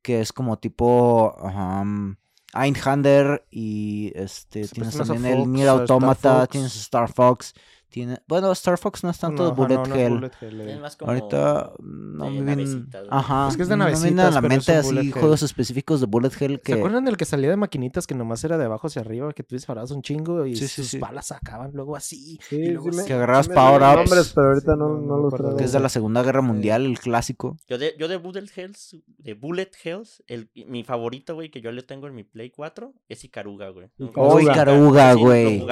que 0.00 0.20
es 0.20 0.32
como 0.32 0.58
tipo 0.58 1.34
um, 1.42 2.14
Einhander 2.54 3.44
y 3.50 4.12
este 4.14 4.68
Se 4.68 4.74
tienes 4.76 4.96
también 4.96 5.24
el 5.26 5.50
Nier 5.50 5.66
Star 5.66 5.80
Automata, 5.80 6.46
tienes 6.46 6.76
Star 6.76 7.12
Fox, 7.12 7.52
tiene, 7.88 8.18
bueno, 8.26 8.50
Star 8.52 8.76
Fox 8.78 9.04
no 9.04 9.10
es 9.10 9.18
tanto 9.18 9.42
no, 9.44 9.48
ajá, 9.50 9.56
Bullet 9.56 9.74
no, 9.76 9.86
no 9.86 9.94
es 9.94 10.00
Hell. 10.00 10.12
Bullet 10.14 10.30
Hell, 10.40 10.60
eh. 10.60 10.72
Es 10.74 10.80
más 10.80 10.96
como... 10.96 11.10
Ahorita 11.12 11.72
no 11.80 12.24
de 12.24 12.30
me 12.30 12.36
vienen. 12.42 12.56
navecitas. 12.68 13.06
Ajá. 13.10 13.48
Es 13.48 13.56
que 13.56 13.62
es 13.62 13.68
de 13.68 13.76
no 13.76 13.84
me 13.84 13.90
vienen 13.92 14.20
a 14.20 14.22
navecitas, 14.24 14.34
la 14.34 14.48
mente 14.48 14.72
así 14.72 14.98
hell. 14.98 15.12
juegos 15.12 15.42
específicos 15.42 16.00
de 16.00 16.06
Bullet 16.06 16.30
Hell 16.38 16.52
¿Se 16.56 16.60
que. 16.60 16.72
acuerdan 16.74 17.04
del 17.04 17.16
que 17.16 17.24
salía 17.24 17.48
de 17.50 17.56
maquinitas 17.56 18.06
que 18.06 18.14
nomás 18.14 18.42
era 18.44 18.58
de 18.58 18.64
abajo 18.64 18.88
hacia 18.88 19.02
arriba? 19.02 19.32
Que 19.32 19.42
tú 19.42 19.54
disparabas 19.54 19.90
un 19.92 20.02
chingo 20.02 20.44
y 20.46 20.56
Sí, 20.56 20.68
sí, 20.68 20.82
sus 20.82 20.88
sí. 20.88 20.98
balas 20.98 21.28
sacaban 21.28 21.70
luego 21.74 21.96
así. 21.96 22.38
Sí, 22.48 22.56
y 22.56 22.68
luego 22.72 22.90
sí 22.90 22.96
me- 22.96 23.02
así. 23.02 23.08
Que 23.08 23.14
agarrabas 23.14 23.48
power 23.48 23.80
ups. 23.82 23.96
nombres, 24.10 24.32
pero 24.34 24.48
ahorita 24.48 24.72
Sí, 24.72 24.78
no, 24.78 25.16
los 25.18 25.34
traigo. 25.34 25.56
que 25.56 25.64
es 25.64 25.72
de 25.72 25.80
la 25.80 25.88
Segunda 25.88 26.22
Guerra 26.22 26.42
Mundial, 26.42 26.84
el 26.84 26.98
clásico. 26.98 27.56
Yo 27.68 27.78
de, 27.78 27.94
yo 27.98 28.08
de 28.08 28.16
Bullet 28.16 28.46
Hells, 28.54 28.96
de 29.18 29.34
Bullet 29.34 29.70
Hells, 29.84 30.22
el, 30.26 30.50
mi 30.66 30.84
favorito, 30.84 31.34
güey, 31.34 31.50
que 31.50 31.60
yo 31.60 31.72
le 31.72 31.82
tengo 31.82 32.06
en 32.08 32.14
mi 32.14 32.24
Play 32.24 32.50
4, 32.50 32.92
es 33.08 33.24
Icaruga, 33.24 33.70
güey. 33.70 33.88
Oh, 34.16 34.40
Icaruga. 34.40 35.14
Güey. 35.14 35.62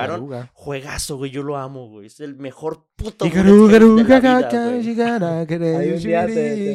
Juegazo, 0.52 1.16
güey, 1.16 1.30
yo 1.30 1.42
lo 1.42 1.56
amo, 1.56 1.88
güey. 1.88 2.03
Es 2.04 2.20
el 2.20 2.36
mejor 2.36 2.84
puto 2.96 3.24
Bullet 3.42 3.50
Hells 3.76 3.96
de 3.96 4.02
la 4.02 4.20
vida, 4.38 4.48
güey. 4.70 4.82
Ahí 5.76 5.88
un 5.92 6.02
día 6.08 6.26
te, 6.26 6.34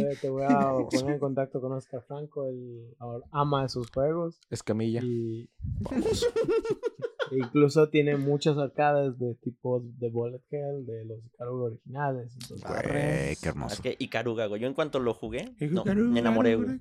te- 0.10 0.16
te 0.22 0.30
voy 0.30 0.44
a 0.44 0.48
poner 1.02 1.14
en 1.14 1.20
contacto 1.20 1.62
con 1.62 1.72
Oscar 1.74 2.04
Franco, 2.08 2.48
él 2.48 2.96
ama 3.32 3.66
esos 3.66 3.90
juegos. 3.92 4.40
Escamilla. 4.50 5.02
Y 5.04 5.50
incluso 7.32 7.90
tiene 7.90 8.18
muchas 8.18 8.58
arcades 8.58 9.18
de 9.20 9.36
tipo 9.36 9.82
de 9.84 10.10
Bullet 10.10 10.42
Hell, 10.50 10.86
de 10.86 11.06
los 11.06 11.20
Icaruga 11.26 11.66
originales. 11.66 12.34
entonces- 12.42 12.68
Güey, 12.68 12.82
qué 12.92 13.32
Es 13.32 13.46
hermoso. 13.46 13.84
que 13.84 13.96
Icaruga, 14.00 14.48
güey. 14.48 14.62
Yo 14.62 14.68
en 14.68 14.74
cuanto 14.74 15.00
lo 15.00 15.14
jugué, 15.14 15.54
no, 15.70 15.84
me 15.86 16.20
enamoré, 16.20 16.56
güey. 16.56 16.80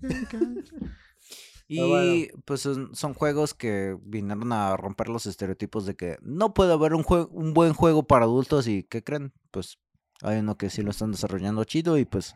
Y 1.70 1.86
bueno. 1.86 2.26
pues 2.46 2.62
son, 2.62 2.94
son 2.94 3.12
juegos 3.14 3.52
que 3.52 3.96
vinieron 4.02 4.50
a 4.52 4.74
romper 4.76 5.08
los 5.08 5.26
estereotipos 5.26 5.84
de 5.84 5.94
que 5.96 6.16
no 6.22 6.54
puede 6.54 6.72
haber 6.72 6.94
un, 6.94 7.04
jue- 7.04 7.28
un 7.30 7.52
buen 7.52 7.74
juego 7.74 8.02
para 8.04 8.24
adultos 8.24 8.66
y 8.66 8.84
¿qué 8.84 9.04
creen? 9.04 9.32
Pues 9.50 9.78
hay 10.22 10.38
uno 10.38 10.56
que 10.56 10.70
sí 10.70 10.82
lo 10.82 10.90
están 10.90 11.10
desarrollando 11.12 11.62
chido 11.64 11.98
y 11.98 12.04
pues 12.06 12.34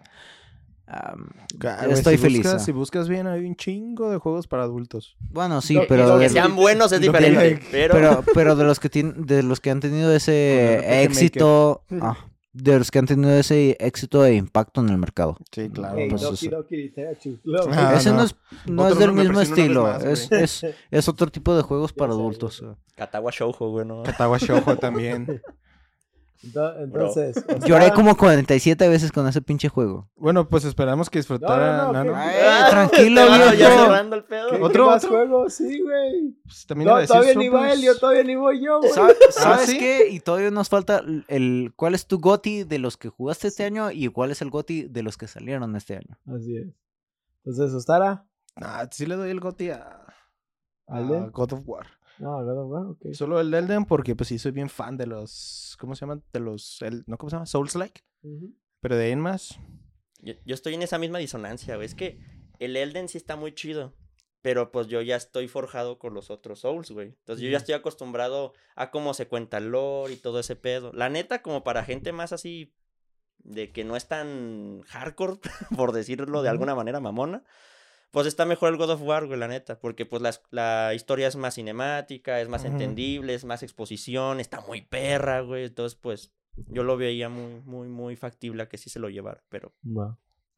estoy 1.91 2.17
si 2.17 2.23
feliz. 2.23 2.39
buscas- 2.43 2.55
ah. 2.55 2.59
si 2.59 2.73
buscas 2.73 3.09
bien, 3.09 3.27
hay 3.27 3.45
un 3.47 3.57
chingo 3.57 4.11
de 4.11 4.19
juegos 4.19 4.47
para 4.47 4.65
adultos. 4.65 5.17
Bueno, 5.31 5.61
sí, 5.61 5.75
Lo- 5.75 5.87
pero 5.87 6.19
que 6.19 6.29
sean 6.29 6.55
buenos 6.57 6.93
es 6.93 7.01
que- 7.01 7.07
diferente, 7.07 7.63
pero... 7.71 7.95
pero, 7.95 8.25
pero 8.35 8.57
de 8.57 8.65
los 8.65 8.81
que 8.81 8.91
tienen, 8.91 9.25
de 9.27 9.43
los 9.43 9.61
que 9.61 9.71
han 9.71 9.81
tenido 9.81 10.13
ese 10.15 11.05
éxito, 11.05 11.85
ah, 12.03 12.17
de 12.53 12.79
los 12.79 12.91
que 12.91 12.99
han 12.99 13.07
tenido 13.07 13.33
ese 13.33 13.77
éxito 13.81 14.25
e 14.25 14.35
impacto 14.35 14.81
en 14.81 14.91
el 14.91 14.99
mercado. 14.99 15.37
Sí, 15.51 15.71
claro. 15.71 15.97
Hey, 15.99 16.09
pues, 16.11 16.23
Doki. 16.23 16.49
Doki. 16.49 16.93
Ah, 17.73 17.95
ese 17.97 18.11
no, 18.11 18.17
no. 18.17 18.25
es, 18.25 18.37
no 18.67 18.89
es 18.89 18.99
del 18.99 19.13
mismo 19.13 19.41
estilo, 19.41 19.85
más, 19.85 20.05
es, 20.05 20.31
es, 20.31 20.67
es 20.91 21.09
otro 21.09 21.29
tipo 21.29 21.55
de 21.57 21.63
juegos 21.63 21.93
para 21.95 22.13
adultos. 22.13 22.63
Katawa 22.95 23.31
Shoujo, 23.33 23.71
güey, 23.71 23.87
¿no? 23.87 24.03
Katawa 24.03 24.39
Shoujo 24.39 24.77
también. 24.77 25.43
Ento- 26.43 26.75
Entonces, 26.83 27.37
Lloré 27.67 27.93
como 27.93 28.17
47 28.17 28.89
veces 28.89 29.13
con 29.13 29.27
ese 29.29 29.41
pinche 29.43 29.69
juego. 29.69 30.11
Bueno, 30.17 30.49
pues 30.49 30.65
esperamos 30.65 31.09
que 31.09 31.19
disfrutara 31.21 31.77
No, 31.77 31.83
no, 31.85 31.93
no, 31.93 31.93
Nano. 31.93 32.13
Ay, 32.17 32.37
Ah, 32.45 32.67
tranquilo, 32.71 33.21
vas 33.29 33.39
ya 33.59 33.69
viejo. 33.69 33.85
cerrando 33.85 34.17
el 34.17 34.25
pedo. 34.25 34.51
¿Qué, 34.51 34.57
qué 34.57 34.63
¿Otro, 34.63 34.87
más 34.87 35.05
otro? 35.05 35.17
juegos? 35.17 35.55
Sí, 35.55 35.81
güey. 35.81 36.35
Pues, 36.45 36.67
también 36.67 36.89
No, 36.91 37.07
todavía 37.07 37.35
ni 37.35 37.49
va 37.49 37.73
él, 37.73 37.83
yo 37.83 37.97
todavía 37.99 38.25
ni 38.25 38.35
voy 38.35 38.65
yo, 38.65 38.79
güey. 38.81 38.91
Sa- 38.93 39.09
¿Sabes 39.31 39.67
¿sí? 39.71 39.79
qué? 39.79 40.09
Y 40.11 40.21
todavía 40.21 40.51
nos 40.51 40.69
falta 40.69 41.03
el- 41.29 41.73
cuál 41.77 41.95
es 41.95 42.07
tu 42.07 42.19
GOTI 42.19 42.65
de 42.65 42.79
los 42.79 42.97
que 42.97 43.09
jugaste 43.09 43.49
este 43.49 43.65
año 43.65 43.91
y 43.93 44.09
cuál 44.09 44.31
es 44.33 44.43
el 44.43 44.51
GOTI 44.51 44.89
de 44.89 45.03
los 45.03 45.17
que 45.17 45.29
salieron 45.29 45.77
este 45.77 45.97
año. 45.97 46.19
Así 46.27 46.57
es. 46.57 46.67
Entonces, 47.45 47.75
Ostara, 47.75 48.27
Ah, 48.57 48.87
sí 48.91 49.07
le 49.07 49.15
doy 49.17 49.31
el 49.31 49.41
goti 49.41 49.71
a. 49.71 49.99
God 51.33 51.53
of 51.55 51.61
War. 51.65 51.87
No, 52.23 52.37
God 52.45 52.59
of 52.59 52.71
War, 52.71 52.87
ok. 52.87 53.13
Solo 53.15 53.41
el 53.41 53.53
Elden 53.53 53.85
porque 53.85 54.15
pues 54.15 54.29
sí 54.29 54.39
soy 54.39 54.53
bien 54.53 54.69
fan 54.71 54.97
de 54.97 55.07
los... 55.07 55.77
¿Cómo 55.81 55.95
se 55.97 56.03
llaman? 56.03 56.23
De 56.33 56.41
los... 56.41 56.81
el- 56.83 57.03
¿No 57.07 57.19
cómo 57.19 57.31
se 57.31 57.37
llama? 57.37 57.47
Souls-like. 57.47 58.03
Pero 58.81 58.97
de 58.97 59.07
ahí 59.07 59.11
en 59.13 59.21
más... 59.21 59.59
Yo, 60.21 60.35
yo 60.45 60.55
estoy 60.55 60.75
en 60.75 60.83
esa 60.83 60.99
misma 60.99 61.19
disonancia, 61.19 61.75
güey. 61.75 61.87
Es 61.87 61.95
que 61.97 62.21
el 62.61 62.77
Elden 62.77 63.09
sí 63.09 63.19
está 63.19 63.35
muy 63.35 63.53
chido. 63.55 63.93
Pero 64.41 64.73
pues 64.73 64.87
yo 64.89 65.01
ya 65.03 65.17
estoy 65.17 65.47
forjado 65.49 65.99
con 65.99 66.15
los 66.15 66.31
otros 66.31 66.61
Souls, 66.61 66.91
güey. 66.91 67.09
Entonces 67.09 67.45
yo 67.45 67.51
ya 67.51 67.59
estoy 67.59 67.75
acostumbrado 67.75 68.53
a 68.77 68.91
cómo 68.91 69.15
se 69.15 69.27
cuenta 69.29 69.59
el 69.59 69.69
lore 69.71 70.13
y 70.15 70.17
todo 70.17 70.39
ese 70.41 70.57
pedo. 70.57 70.93
La 70.93 71.09
neta, 71.09 71.43
como 71.43 71.63
para 71.65 71.85
gente 71.85 72.13
más 72.13 72.33
así, 72.33 72.73
de 73.39 73.73
que 73.73 73.85
no 73.85 73.97
es 73.97 74.07
tan 74.09 74.83
hardcore, 74.83 75.39
por 75.77 75.93
decirlo 75.93 76.43
de 76.43 76.49
alguna 76.49 76.75
manera 76.75 76.99
mamona, 77.01 77.45
pues 78.13 78.27
está 78.27 78.45
mejor 78.45 78.69
el 78.71 78.77
God 78.77 78.91
of 78.91 79.03
War, 79.03 79.27
güey, 79.27 79.39
la 79.39 79.49
neta. 79.49 79.81
Porque 79.81 80.07
pues 80.07 80.23
la, 80.23 80.33
la 80.51 80.95
historia 80.95 81.27
es 81.27 81.35
más 81.35 81.55
cinemática, 81.55 82.41
es 82.41 82.49
más 82.49 82.65
entendible, 82.65 83.35
es 83.35 83.45
más 83.45 83.63
exposición, 83.65 84.39
está 84.39 84.61
muy 84.61 84.83
perra, 84.83 85.41
güey. 85.41 85.65
Entonces 85.65 85.99
pues 85.99 86.33
yo 86.55 86.85
lo 86.85 86.97
veía 86.97 87.29
muy, 87.29 87.63
muy, 87.65 87.89
muy 87.89 88.15
factible 88.15 88.63
a 88.63 88.69
que 88.69 88.77
sí 88.77 88.91
se 88.91 89.01
lo 89.01 89.09
llevara, 89.09 89.43
pero... 89.49 89.73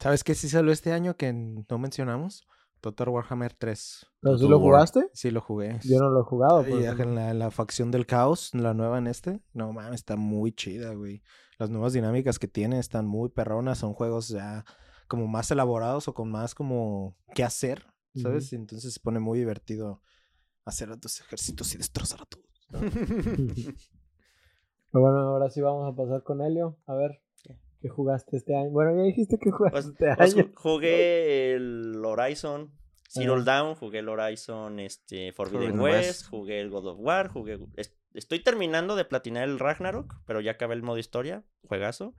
¿Sabes 0.01 0.25
qué 0.25 0.35
sí 0.35 0.49
salió 0.49 0.73
este 0.73 0.93
año 0.93 1.17
que 1.17 1.33
no 1.33 1.79
mencionamos? 1.79 2.47
Total 2.81 3.09
Warhammer 3.09 3.55
3. 3.55 4.07
¿Pero 4.21 4.37
sí 4.37 4.49
lo 4.49 4.59
jugaste? 4.59 5.09
Sí 5.15 5.31
lo 5.31 5.41
jugué. 5.41 5.79
Yo 5.85 6.01
no 6.01 6.11
lo 6.11 6.21
he 6.21 6.25
jugado. 6.25 6.67
Y 6.67 6.71
pues. 6.71 7.01
en 7.01 7.15
la, 7.15 7.31
en 7.31 7.39
la 7.39 7.51
facción 7.51 7.91
del 7.91 8.05
caos, 8.05 8.53
la 8.53 8.75
nueva 8.75 8.99
en 8.99 9.07
este, 9.07 9.41
no 9.53 9.73
mames, 9.73 10.01
está 10.01 10.17
muy 10.17 10.53
chida, 10.53 10.93
güey. 10.93 11.23
Las 11.59 11.71
nuevas 11.71 11.93
dinámicas 11.93 12.41
que 12.41 12.49
tiene 12.49 12.81
están 12.81 13.07
muy 13.07 13.29
perronas, 13.29 13.79
son 13.79 13.95
juegos 13.95 14.29
ya 14.29 14.65
como 15.15 15.27
más 15.29 15.51
elaborados 15.51 16.09
o 16.09 16.15
con 16.15 16.31
más 16.31 16.55
como 16.55 17.17
qué 17.35 17.45
hacer, 17.45 17.87
¿sabes? 18.15 18.53
Entonces 18.53 18.93
se 18.95 19.01
pone 19.01 19.21
muy 19.21 19.39
divertido 19.39 20.03
hacer 20.65 20.91
a 20.91 20.97
tus 20.99 21.21
ejércitos 21.21 21.75
y 21.75 21.79
destrozar 21.79 22.21
a 22.23 22.27
todos. 22.27 22.45
Pero 24.93 25.03
bueno, 25.03 25.19
ahora 25.21 25.51
sí 25.51 25.61
vamos 25.61 25.93
a 25.93 25.97
pasar 25.97 26.23
con 26.23 26.41
Helio. 26.41 26.79
A 26.87 26.95
ver, 26.95 27.21
¿qué 27.81 27.89
jugaste 27.89 28.37
este 28.37 28.57
año? 28.57 28.71
Bueno, 28.71 28.97
ya 28.97 29.03
dijiste 29.03 29.39
que 29.39 29.51
jugaste 29.51 29.73
Pues, 29.73 29.87
este 29.87 30.15
pues, 30.17 30.35
año. 30.35 30.45
ju- 30.45 30.53
jugué 30.55 31.55
el 31.55 32.03
Horizon 32.05 32.73
Zero 33.09 33.35
Ajá. 33.35 33.45
Dawn, 33.45 33.75
jugué 33.77 34.01
el 34.01 34.09
Horizon 34.09 34.81
este, 34.81 35.33
Forbidden 35.33 35.79
West, 35.81 36.07
West. 36.23 36.27
jugué 36.31 36.61
el 36.61 36.71
God 36.71 36.87
of 36.89 36.99
War, 37.01 37.29
jugué... 37.29 37.59
es- 37.77 37.97
Estoy 38.15 38.39
terminando 38.45 38.95
de 38.95 39.05
platinar 39.05 39.43
el 39.49 39.59
Ragnarok, 39.59 40.15
pero 40.25 40.41
ya 40.41 40.53
acabé 40.53 40.75
el 40.75 40.85
modo 40.85 40.99
historia, 40.99 41.43
juegazo. 41.67 42.15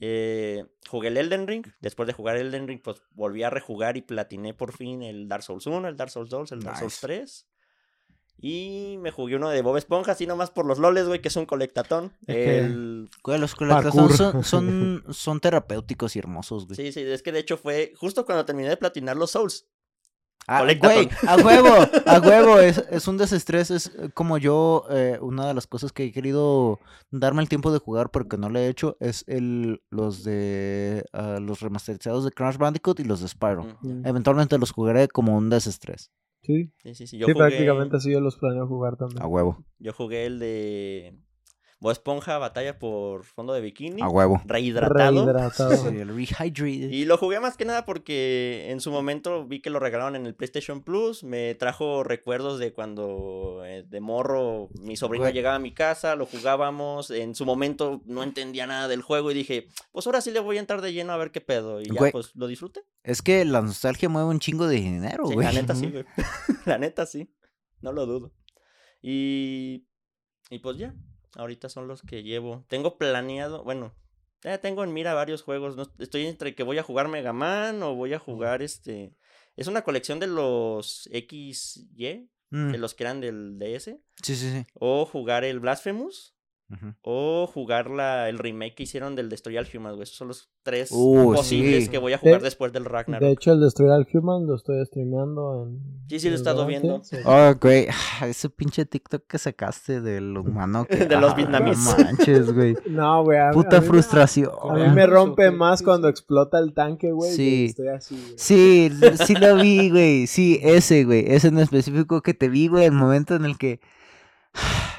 Eh, 0.00 0.64
jugué 0.88 1.08
el 1.08 1.16
Elden 1.16 1.46
Ring, 1.46 1.66
después 1.80 2.06
de 2.06 2.12
jugar 2.12 2.36
el 2.36 2.48
Elden 2.48 2.68
Ring, 2.68 2.80
pues 2.82 3.02
volví 3.10 3.42
a 3.42 3.50
rejugar 3.50 3.96
y 3.96 4.02
platiné 4.02 4.54
por 4.54 4.72
fin 4.72 5.02
el 5.02 5.28
Dark 5.28 5.42
Souls 5.42 5.66
1, 5.66 5.88
el 5.88 5.96
Dark 5.96 6.10
Souls 6.10 6.30
2, 6.30 6.52
el 6.52 6.60
Dark 6.60 6.78
Souls 6.78 6.94
Nice. 6.94 7.06
3. 7.06 7.46
Y 8.40 8.96
me 9.00 9.10
jugué 9.10 9.34
uno 9.34 9.50
de 9.50 9.62
Bob 9.62 9.76
Esponja, 9.76 10.12
así 10.12 10.24
nomás 10.24 10.50
por 10.50 10.64
los 10.64 10.78
loles, 10.78 11.08
güey, 11.08 11.20
que 11.20 11.26
es 11.26 11.34
un 11.34 11.46
colectatón. 11.46 12.12
El 12.28 13.08
Güey, 13.24 13.40
los 13.40 13.56
Parkour. 13.56 14.12
son, 14.16 14.44
son, 14.44 15.04
son 15.10 15.40
terapéuticos 15.40 16.14
y 16.14 16.20
hermosos, 16.20 16.66
güey. 16.66 16.76
Sí, 16.76 16.92
sí, 16.92 17.00
es 17.00 17.22
que 17.22 17.32
de 17.32 17.40
hecho 17.40 17.56
fue 17.56 17.92
justo 17.96 18.24
cuando 18.24 18.44
terminé 18.44 18.68
de 18.68 18.76
platinar 18.76 19.16
los 19.16 19.32
Souls. 19.32 19.66
Ah, 20.50 20.62
güey, 20.62 21.10
a 21.26 21.36
huevo, 21.36 21.68
a 22.06 22.20
huevo, 22.26 22.58
es, 22.58 22.82
es 22.90 23.06
un 23.06 23.18
desestrés, 23.18 23.70
es 23.70 23.92
como 24.14 24.38
yo, 24.38 24.86
eh, 24.90 25.18
una 25.20 25.46
de 25.46 25.52
las 25.52 25.66
cosas 25.66 25.92
que 25.92 26.04
he 26.04 26.12
querido 26.12 26.80
darme 27.10 27.42
el 27.42 27.50
tiempo 27.50 27.70
de 27.70 27.78
jugar 27.78 28.10
porque 28.10 28.38
no 28.38 28.48
lo 28.48 28.58
he 28.58 28.66
hecho, 28.68 28.96
es 28.98 29.24
el, 29.28 29.82
los 29.90 30.24
de, 30.24 31.04
ah, 31.12 31.38
los 31.38 31.60
remasterizados 31.60 32.24
de 32.24 32.30
Crash 32.30 32.56
Bandicoot 32.56 32.98
y 32.98 33.04
los 33.04 33.20
de 33.20 33.28
Spyro. 33.28 33.64
Mm. 33.82 34.06
Eventualmente 34.06 34.56
los 34.56 34.70
jugaré 34.70 35.08
como 35.08 35.36
un 35.36 35.50
desestrés, 35.50 36.10
Sí, 36.42 36.72
Sí, 36.82 36.94
sí, 36.94 37.06
sí. 37.06 37.18
Yo 37.18 37.26
sí 37.26 37.32
jugué, 37.32 37.48
prácticamente 37.48 37.96
así 37.98 38.10
yo 38.10 38.20
los 38.20 38.36
planeo 38.38 38.66
jugar 38.66 38.96
también. 38.96 39.22
a 39.22 39.26
huevo, 39.26 39.62
Yo 39.78 39.92
jugué 39.92 40.24
el 40.24 40.38
de 40.38 41.18
Bob 41.80 41.92
Esponja 41.92 42.38
Batalla 42.38 42.76
por 42.78 43.24
Fondo 43.24 43.52
de 43.52 43.60
Bikini. 43.60 44.02
a 44.02 44.08
huevo. 44.08 44.42
Rehidratado. 44.46 45.24
Rehidratado. 45.26 45.70
Sí, 45.76 45.96
el 45.96 46.08
Rehydrated. 46.08 46.90
Y 46.90 47.04
lo 47.04 47.16
jugué 47.18 47.38
más 47.38 47.56
que 47.56 47.64
nada 47.64 47.84
porque 47.84 48.66
en 48.70 48.80
su 48.80 48.90
momento 48.90 49.46
vi 49.46 49.60
que 49.60 49.70
lo 49.70 49.78
regalaron 49.78 50.16
en 50.16 50.26
el 50.26 50.34
PlayStation 50.34 50.82
Plus. 50.82 51.22
Me 51.22 51.54
trajo 51.54 52.02
recuerdos 52.02 52.58
de 52.58 52.72
cuando 52.72 53.62
eh, 53.64 53.84
de 53.88 54.00
morro 54.00 54.70
mi 54.80 54.96
sobrino 54.96 55.22
Güey. 55.26 55.34
llegaba 55.34 55.54
a 55.54 55.60
mi 55.60 55.72
casa, 55.72 56.16
lo 56.16 56.26
jugábamos. 56.26 57.12
En 57.12 57.36
su 57.36 57.46
momento 57.46 58.02
no 58.06 58.24
entendía 58.24 58.66
nada 58.66 58.88
del 58.88 59.02
juego 59.02 59.30
y 59.30 59.34
dije, 59.34 59.68
pues 59.92 60.04
ahora 60.06 60.20
sí 60.20 60.32
le 60.32 60.40
voy 60.40 60.56
a 60.56 60.60
entrar 60.60 60.80
de 60.80 60.92
lleno 60.92 61.12
a 61.12 61.16
ver 61.16 61.30
qué 61.30 61.40
pedo. 61.40 61.80
Y 61.80 61.84
ya 61.86 61.94
Güey. 61.94 62.10
pues 62.10 62.32
lo 62.34 62.48
disfruté. 62.48 62.80
Es 63.04 63.22
que 63.22 63.44
la 63.44 63.62
nostalgia 63.62 64.08
mueve 64.08 64.28
un 64.30 64.40
chingo 64.40 64.66
de 64.66 64.76
dinero, 64.76 65.28
Sí, 65.28 65.34
güey. 65.34 65.46
la 65.46 65.52
neta 65.52 65.74
sí, 65.76 65.86
güey. 65.92 66.04
la 66.66 66.78
neta 66.78 67.06
sí. 67.06 67.32
No 67.80 67.92
lo 67.92 68.04
dudo. 68.06 68.32
Y, 69.00 69.86
y 70.50 70.58
pues 70.58 70.76
ya. 70.76 70.92
Ahorita 71.36 71.68
son 71.68 71.88
los 71.88 72.02
que 72.02 72.22
llevo. 72.22 72.64
Tengo 72.68 72.96
planeado, 72.98 73.62
bueno, 73.64 73.94
ya 74.42 74.58
tengo 74.58 74.84
en 74.84 74.92
mira 74.92 75.14
varios 75.14 75.42
juegos. 75.42 75.76
no- 75.76 75.90
estoy 75.98 76.26
entre 76.26 76.54
que 76.54 76.62
voy 76.62 76.78
a 76.78 76.82
jugar 76.82 77.08
Mega 77.08 77.32
Man 77.32 77.82
o 77.82 77.94
voy 77.94 78.14
a 78.14 78.18
jugar 78.18 78.62
este. 78.62 79.12
Es 79.56 79.66
una 79.66 79.82
colección 79.82 80.20
de 80.20 80.26
los 80.28 81.08
XY, 81.12 82.28
Mm, 82.50 82.72
de 82.72 82.78
los 82.78 82.94
que 82.94 83.02
eran 83.04 83.20
del 83.20 83.58
DS. 83.58 84.00
Sí, 84.22 84.34
sí, 84.36 84.50
sí. 84.52 84.66
O 84.74 85.04
jugar 85.04 85.44
el 85.44 85.60
Blasphemous. 85.60 86.34
O 87.00 87.46
jugar 87.46 87.88
la, 87.88 88.28
el 88.28 88.38
remake 88.38 88.74
que 88.74 88.82
hicieron 88.82 89.16
del 89.16 89.30
Destroy 89.30 89.56
All 89.56 89.66
Humans, 89.72 89.94
güey. 89.96 90.02
Esos 90.02 90.16
son 90.16 90.28
los 90.28 90.50
tres 90.62 90.90
Uh, 90.92 91.32
posibles 91.34 91.84
sí. 91.84 91.90
que 91.90 91.96
voy 91.96 92.12
a 92.12 92.18
jugar 92.18 92.40
De- 92.40 92.44
después 92.44 92.72
del 92.74 92.82
De 92.84 92.88
Ragnarok. 92.90 93.26
hecho, 93.26 93.52
el 93.52 93.60
Destroy 93.60 93.88
All 93.88 94.06
Human 94.12 94.46
lo 94.46 94.54
estoy 94.54 94.84
streameando 94.84 95.64
en. 95.66 95.80
Sí, 96.10 96.20
sí, 96.20 96.28
lo 96.28 96.34
he 96.34 96.36
estado 96.36 96.66
viendo. 96.66 97.02
sí. 97.02 97.16
Oh, 97.24 97.54
güey, 97.60 97.86
ah, 98.20 98.26
ese 98.28 98.50
pinche 98.50 98.84
TikTok 98.84 99.26
que 99.26 99.38
sacaste 99.38 100.02
del 100.02 100.36
humano 100.36 100.84
que... 100.84 100.96
De 101.06 101.16
los 101.18 101.32
ah, 101.32 101.36
vietnamíes. 101.36 101.78
No 101.78 102.04
manches, 102.04 102.52
güey. 102.54 102.76
No, 102.90 103.24
güey. 103.24 103.38
a 103.38 103.50
Puta 103.50 103.78
a 103.78 103.80
mí 103.80 103.86
me- 103.86 103.90
frustración. 103.92 104.50
A 104.70 104.74
mí 104.74 104.88
me 104.94 105.06
rompe 105.06 105.50
más 105.50 105.82
cuando 105.82 106.08
explota 106.08 106.58
el 106.58 106.74
tanque, 106.74 107.12
güey. 107.12 107.30
Sí. 107.32 107.36
Sí. 107.38 107.64
Estoy 107.70 107.88
así, 107.88 108.14
güey. 108.14 108.34
Sí, 108.36 108.90
sí 109.24 109.34
lo 109.36 109.56
vi, 109.56 109.88
güey. 109.90 110.26
Sí, 110.26 110.60
ese, 110.62 111.04
güey. 111.04 111.24
Ese 111.32 111.48
en 111.48 111.58
específico 111.60 112.20
que 112.20 112.34
te 112.34 112.50
vi, 112.50 112.68
güey. 112.68 112.84
El 112.84 112.92
momento 112.92 113.34
en 113.36 113.46
el 113.46 113.56
que... 113.56 113.80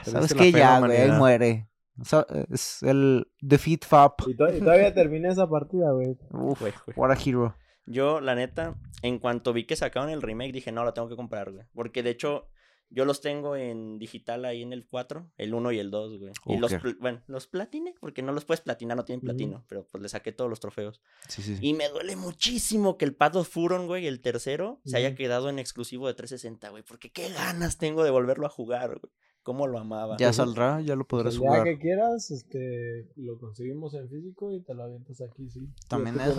¿Sabes 0.04 0.32
la 0.36 0.38
qué? 0.44 0.52
fea 0.52 0.60
Ya, 0.60 0.80
güey. 0.80 0.98
Ahí 0.98 1.12
muere. 1.12 1.70
So- 2.04 2.26
es 2.52 2.82
el 2.84 3.28
Defeat 3.42 3.86
Fap. 3.86 4.22
Y, 4.28 4.36
to- 4.36 4.54
y 4.56 4.60
todavía 4.60 4.94
terminé 4.94 5.30
esa 5.30 5.48
partida, 5.50 5.92
güey. 5.92 6.18
Uf, 6.32 6.60
Güey, 6.60 6.74
güey. 6.86 6.98
what 6.98 7.12
a 7.12 7.18
hero. 7.22 7.56
Yo, 7.86 8.22
la 8.22 8.36
neta, 8.36 8.76
en 9.02 9.20
cuanto 9.20 9.52
vi 9.52 9.66
que 9.66 9.76
sacaron 9.76 10.10
el 10.10 10.22
remake, 10.22 10.54
dije, 10.54 10.72
no, 10.72 10.84
lo 10.84 10.94
tengo 10.94 11.10
que 11.10 11.16
comprar, 11.16 11.52
güey. 11.52 11.66
Porque 11.74 12.04
de 12.04 12.12
hecho, 12.12 12.48
yo 12.92 13.04
los 13.04 13.20
tengo 13.20 13.56
en 13.56 13.98
digital 14.00 14.46
ahí 14.46 14.62
en 14.62 14.72
el 14.74 14.86
4, 14.88 15.30
el 15.38 15.54
1 15.54 15.72
y 15.74 15.80
el 15.80 15.92
2, 15.92 16.20
güey. 16.20 16.32
Y 16.46 16.58
los, 16.58 16.72
bueno, 17.00 17.22
los 17.28 17.48
platiné, 17.48 17.96
porque 18.00 18.22
no 18.22 18.32
los 18.32 18.46
puedes 18.46 18.62
platinar, 18.62 18.96
no 18.96 19.06
tienen 19.06 19.22
platino, 19.22 19.66
pero 19.68 19.86
pues 19.92 20.02
le 20.02 20.08
saqué 20.10 20.32
todos 20.32 20.50
los 20.50 20.60
trofeos. 20.60 21.02
Sí, 21.28 21.42
sí. 21.42 21.58
sí. 21.58 21.68
Y 21.68 21.74
me 21.74 21.90
duele 21.90 22.16
muchísimo 22.16 22.98
que 22.98 23.06
el 23.06 23.16
Path 23.16 23.36
of 23.38 23.50
Furon, 23.50 23.88
güey, 23.88 24.08
el 24.08 24.22
tercero, 24.22 24.80
se 24.86 24.96
haya 24.98 25.16
quedado 25.16 25.50
en 25.50 25.60
exclusivo 25.60 26.08
de 26.08 26.14
360, 26.14 26.70
güey. 26.70 26.84
Porque 26.84 27.12
qué 27.12 27.30
ganas 27.30 27.78
tengo 27.78 28.04
de 28.04 28.12
volverlo 28.12 28.46
a 28.46 28.50
jugar, 28.50 29.00
güey. 29.00 29.12
Cómo 29.44 29.68
lo 29.68 29.80
amaba. 29.80 30.18
Ya 30.18 30.34
saldrá, 30.34 30.82
ya 30.82 30.96
lo 30.96 31.08
podrás 31.08 31.36
El 31.36 31.42
día 31.42 31.50
jugar. 31.50 31.64
que 31.64 31.80
quieras, 31.80 32.30
este, 32.32 33.10
lo 33.16 33.38
conseguimos 33.40 33.94
en 33.94 34.10
físico 34.10 34.54
y 34.54 34.62
te 34.62 34.74
lo 34.74 34.84
avientas 34.84 35.22
aquí, 35.22 35.50
sí. 35.50 35.68
También 35.88 36.20
es. 36.20 36.36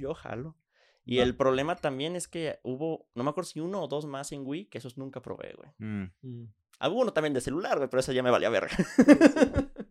Yo 0.00 0.14
jalo. 0.14 0.56
Y 1.04 1.20
el 1.20 1.34
problema 1.34 1.74
también 1.76 2.16
es 2.16 2.28
que 2.28 2.60
hubo, 2.62 3.08
no 3.14 3.24
me 3.24 3.30
acuerdo 3.30 3.48
si 3.48 3.60
uno 3.60 3.82
o 3.82 3.88
dos 3.88 4.04
más 4.04 4.30
en 4.32 4.46
Wii, 4.46 4.66
que 4.66 4.76
esos 4.76 4.98
nunca 4.98 5.22
probé, 5.22 5.54
güey. 5.56 5.70
Mm. 5.78 6.12
Mm. 6.20 6.52
Ah, 6.80 6.90
hubo 6.90 7.00
uno 7.00 7.14
también 7.14 7.32
de 7.32 7.40
celular, 7.40 7.78
güey, 7.78 7.88
pero 7.88 8.00
ese 8.00 8.14
ya 8.14 8.22
me 8.22 8.30
valía 8.30 8.50
verga. 8.50 8.76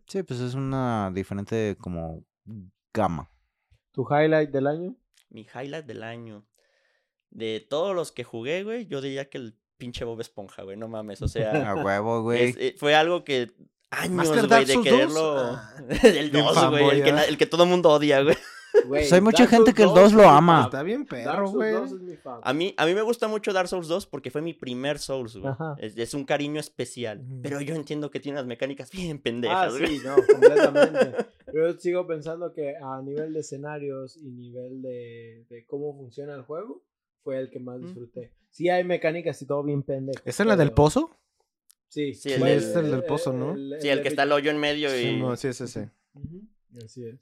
Sí, 0.06 0.22
pues 0.22 0.38
es 0.38 0.54
una 0.54 1.10
diferente 1.12 1.76
como 1.80 2.24
gama. 2.94 3.30
¿Tu 3.90 4.06
highlight 4.08 4.50
del 4.50 4.68
año? 4.68 4.96
Mi 5.28 5.42
highlight 5.42 5.86
del 5.86 6.04
año. 6.04 6.46
De 7.30 7.66
todos 7.68 7.96
los 7.96 8.12
que 8.12 8.22
jugué, 8.22 8.62
güey, 8.62 8.86
yo 8.86 9.00
diría 9.00 9.28
que 9.28 9.38
el 9.38 9.58
pinche 9.78 10.04
Bob 10.04 10.20
Esponja, 10.20 10.62
güey, 10.64 10.76
no 10.76 10.88
mames. 10.88 11.22
O 11.22 11.28
sea, 11.28 11.70
A 11.70 11.74
huevo, 11.76 12.22
güey. 12.22 12.42
es- 12.50 12.56
eh, 12.58 12.74
fue 12.76 12.94
algo 12.94 13.24
que 13.24 13.52
años, 13.90 14.14
¿Master 14.16 14.38
güey, 14.40 14.48
Dark 14.50 14.66
de 14.66 14.72
Souls 14.74 14.86
quererlo. 14.88 15.34
2? 15.34 15.56
Ah. 15.58 15.74
el 16.02 16.30
Bien 16.30 16.44
2, 16.44 16.70
güey, 16.70 16.88
el 16.90 17.02
que, 17.04 17.10
¿eh? 17.10 17.22
el 17.28 17.38
que 17.38 17.46
todo 17.46 17.62
el 17.64 17.70
mundo 17.70 17.90
odia, 17.90 18.22
güey. 18.22 18.36
Pues 18.86 19.12
hay 19.12 19.20
mucha 19.20 19.46
gente 19.46 19.72
que 19.74 19.82
el 19.82 19.88
2 19.88 20.12
lo 20.12 20.28
ama. 20.28 20.64
Está 20.66 20.82
bien 20.82 21.04
Dark 21.04 21.24
perro, 21.24 21.46
Souls 21.46 21.54
güey. 21.54 21.72
2 21.72 21.92
es 21.92 22.00
mi 22.00 22.16
fan. 22.16 22.40
A 22.44 22.52
mí, 22.52 22.74
a 22.76 22.86
mí 22.86 22.94
me 22.94 23.02
gusta 23.02 23.26
mucho 23.26 23.52
Dark 23.52 23.66
Souls 23.66 23.88
2 23.88 24.06
porque 24.06 24.30
fue 24.30 24.40
mi 24.42 24.52
primer 24.54 24.98
Souls, 24.98 25.36
güey. 25.36 25.52
Es, 25.78 25.96
es 25.96 26.14
un 26.14 26.24
cariño 26.24 26.60
especial. 26.60 27.18
Ujú. 27.20 27.40
Pero 27.42 27.60
yo 27.60 27.74
entiendo 27.74 28.10
que 28.10 28.20
tiene 28.20 28.38
unas 28.38 28.46
mecánicas 28.46 28.90
bien 28.90 29.16
Ah, 29.16 29.20
pendejas, 29.22 29.78
güey. 29.78 29.98
sí, 29.98 30.04
no, 30.06 30.14
completamente. 30.16 31.26
Pero 31.46 31.72
yo 31.72 31.78
sigo 31.80 32.06
pensando 32.06 32.52
que 32.52 32.74
a 32.76 33.00
nivel 33.02 33.32
de 33.32 33.40
escenarios 33.40 34.16
y 34.16 34.30
nivel 34.30 34.82
de, 34.82 35.44
de 35.48 35.64
cómo 35.66 35.96
funciona 35.96 36.34
el 36.34 36.42
juego, 36.42 36.82
fue 37.28 37.38
el 37.38 37.50
que 37.50 37.60
más 37.60 37.78
disfruté. 37.78 38.32
Sí 38.48 38.70
hay 38.70 38.84
mecánicas 38.84 39.42
y 39.42 39.44
todo 39.44 39.62
bien 39.62 39.82
pendejo. 39.82 40.18
¿Esa 40.24 40.44
es 40.44 40.46
la 40.46 40.56
del 40.56 40.72
pozo? 40.72 41.14
Sí, 41.88 42.14
Sí, 42.14 42.32
el 42.32 42.42
es 42.44 42.74
el 42.74 42.90
del 42.90 43.04
pozo, 43.04 43.34
¿no? 43.34 43.54
Sí, 43.80 43.90
el 43.90 44.00
que 44.00 44.08
está 44.08 44.22
el 44.22 44.32
hoyo 44.32 44.50
en 44.50 44.56
medio 44.58 44.88
y... 44.96 45.02
Sí, 45.02 45.20
no, 45.20 45.36
sí, 45.36 45.52
sí, 45.52 45.68
sí. 45.68 45.80
Ujú, 46.14 46.40
Así 46.82 47.04
es. 47.04 47.20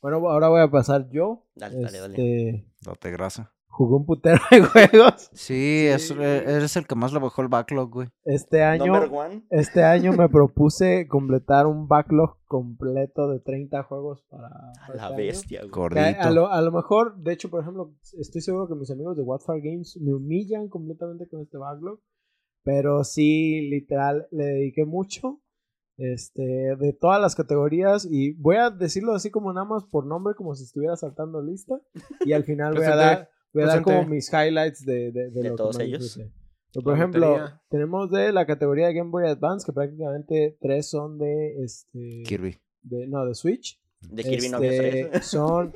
Bueno, 0.00 0.18
ahora 0.30 0.46
voy 0.50 0.60
a 0.60 0.70
pasar 0.70 1.10
yo. 1.10 1.42
Dale, 1.56 1.80
dale, 1.80 1.98
dale. 1.98 2.14
Este, 2.14 2.64
Date 2.82 3.10
grasa. 3.10 3.52
Jugué 3.76 3.96
un 3.96 4.06
putero 4.06 4.38
de 4.52 4.60
juegos. 4.62 5.30
Sí, 5.32 5.86
es- 5.88 6.12
eh, 6.12 6.44
eres 6.46 6.76
el 6.76 6.86
que 6.86 6.94
más 6.94 7.12
le 7.12 7.18
bajó 7.18 7.42
el 7.42 7.48
backlog, 7.48 7.90
güey. 7.90 8.08
Este 8.24 8.62
año, 8.62 8.86
Number 8.92 9.10
one. 9.12 9.42
este 9.50 9.82
año 9.82 10.12
me 10.12 10.28
propuse 10.28 11.08
completar 11.08 11.66
un 11.66 11.88
backlog 11.88 12.36
completo 12.46 13.28
de 13.28 13.40
30 13.40 13.82
juegos 13.82 14.22
para, 14.30 14.46
A 14.46 14.72
para 14.86 14.94
la 14.94 14.94
este 14.94 15.04
año. 15.06 15.16
bestia, 15.16 15.60
güey. 15.62 15.70
A, 15.70 15.74
Gordito. 15.74 16.20
a 16.20 16.30
lo, 16.30 16.46
a 16.52 16.62
lo 16.62 16.70
mejor, 16.70 17.16
de 17.18 17.32
hecho, 17.32 17.50
por 17.50 17.62
ejemplo, 17.62 17.94
estoy 18.18 18.40
seguro 18.42 18.68
que 18.68 18.76
mis 18.76 18.90
amigos 18.92 19.16
de 19.16 19.22
Watford 19.24 19.58
Games 19.62 19.98
me 20.00 20.14
humillan 20.14 20.68
completamente 20.68 21.28
con 21.28 21.40
este 21.40 21.58
backlog. 21.58 21.98
Pero 22.62 23.02
sí, 23.04 23.68
literal, 23.68 24.26
le 24.30 24.44
dediqué 24.44 24.84
mucho. 24.86 25.40
Este, 25.96 26.42
de 26.42 26.92
todas 26.92 27.20
las 27.20 27.34
categorías. 27.34 28.06
Y 28.10 28.32
voy 28.34 28.56
a 28.56 28.70
decirlo 28.70 29.14
así 29.14 29.30
como 29.30 29.52
nada 29.52 29.66
más 29.66 29.84
por 29.84 30.06
nombre, 30.06 30.34
como 30.34 30.54
si 30.54 30.64
estuviera 30.64 30.96
saltando 30.96 31.42
lista. 31.42 31.74
Y 32.24 32.32
al 32.32 32.44
final 32.44 32.74
voy 32.76 32.84
a 32.84 32.96
dar, 32.96 33.28
voy 33.54 33.62
a 33.62 33.66
dar 33.66 33.82
como 33.82 34.04
mis 34.06 34.30
highlights 34.32 34.84
de, 34.84 35.10
de, 35.12 35.30
de 35.30 35.30
De 35.30 35.42
lo 35.44 35.50
que 35.50 35.56
todos 35.56 35.76
más 35.78 35.86
ellos. 35.86 36.20
Pero, 36.72 36.84
por 36.84 36.94
ejemplo, 36.96 37.28
lotería. 37.38 37.62
tenemos 37.70 38.10
de 38.10 38.32
la 38.32 38.46
categoría 38.46 38.88
de 38.88 38.94
Game 38.94 39.10
Boy 39.10 39.26
Advance, 39.28 39.64
que 39.64 39.72
prácticamente 39.72 40.58
tres 40.60 40.88
son 40.90 41.18
de 41.18 41.62
este 41.64 42.22
Kirby. 42.26 42.56
de, 42.82 43.06
no, 43.06 43.24
de 43.24 43.34
Switch. 43.34 43.80
De 44.10 44.22
Kirby 44.24 44.48
no 44.50 44.56
había 44.58 44.72
Este, 44.72 45.04
tres. 45.06 45.26
Son 45.30 45.72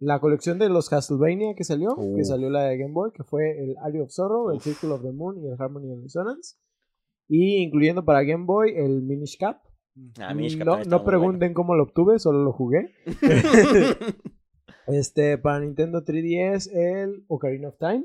la 0.00 0.18
colección 0.18 0.58
de 0.58 0.68
los 0.68 0.88
Castlevania 0.88 1.54
que 1.54 1.62
salió, 1.64 1.94
Uh. 1.96 2.16
que 2.16 2.24
salió 2.24 2.50
la 2.50 2.64
de 2.64 2.78
Game 2.78 2.92
Boy, 2.92 3.10
que 3.12 3.22
fue 3.22 3.62
el 3.62 3.76
Area 3.82 4.02
of 4.02 4.10
Sorrow, 4.10 4.50
el 4.50 4.60
Circle 4.60 4.90
of 4.90 5.02
the 5.02 5.12
Moon 5.12 5.38
y 5.42 5.46
el 5.46 5.54
Harmony 5.58 5.92
of 5.92 6.02
Dissonance. 6.02 6.56
Y 7.28 7.62
incluyendo 7.62 8.04
para 8.04 8.22
Game 8.24 8.44
Boy 8.44 8.72
el 8.76 9.02
Minish 9.02 9.38
Cap. 9.38 9.58
Ah, 10.18 10.34
Minish 10.34 10.58
Cap 10.58 10.66
no 10.66 10.84
no 10.84 11.04
pregunten 11.04 11.54
cómo 11.54 11.74
lo 11.76 11.84
obtuve, 11.84 12.18
solo 12.18 12.42
lo 12.42 12.52
jugué. 12.52 12.90
Este, 14.92 15.38
para 15.38 15.60
Nintendo 15.60 16.04
3DS, 16.04 16.70
el 16.72 17.24
Ocarina 17.28 17.68
of 17.68 17.78
Time. 17.78 18.04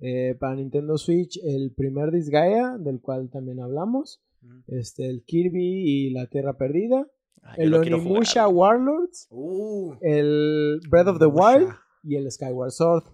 Eh, 0.00 0.36
para 0.38 0.54
Nintendo 0.54 0.96
Switch, 0.96 1.40
el 1.42 1.72
primer 1.74 2.12
Disgaea, 2.12 2.78
del 2.78 3.00
cual 3.00 3.30
también 3.30 3.60
hablamos. 3.60 4.22
Este, 4.68 5.08
el 5.08 5.24
Kirby 5.24 5.64
y 5.64 6.10
la 6.10 6.26
Tierra 6.26 6.56
Perdida. 6.56 7.06
Ah, 7.42 7.54
el 7.56 7.74
Onimusha 7.74 8.46
Warlords. 8.48 9.26
Uh. 9.30 9.94
El 10.00 10.80
Breath 10.88 11.08
of 11.08 11.18
the. 11.18 11.26
Wild 11.26 11.70
y 12.04 12.16
el 12.16 12.30
Skyward 12.30 12.70
Sword. 12.70 13.04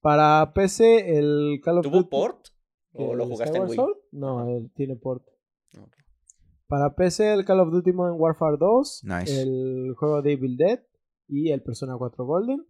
Para 0.00 0.52
PC, 0.54 1.16
el 1.18 1.60
Call 1.62 1.78
of 1.78 1.84
¿Tuvo 1.84 1.96
Duty. 1.98 2.08
port? 2.10 2.46
¿O 2.94 3.12
¿El 3.12 3.18
lo 3.18 3.26
jugaste 3.26 3.56
en 3.56 3.64
Wii? 3.64 3.74
Sword? 3.74 3.96
No, 4.12 4.48
él 4.48 4.70
tiene 4.74 4.96
port. 4.96 5.24
Para 6.66 6.94
PC, 6.94 7.32
el 7.32 7.44
Call 7.44 7.60
of 7.60 7.70
Duty 7.70 7.92
Modern 7.92 8.16
Warfare 8.18 8.56
2. 8.58 9.04
Nice. 9.04 9.42
El 9.42 9.94
juego 9.96 10.22
de 10.22 10.32
Evil 10.32 10.56
Dead 10.56 10.80
y 11.28 11.50
el 11.52 11.62
Persona 11.62 11.94
4 11.96 12.24
Golden. 12.24 12.66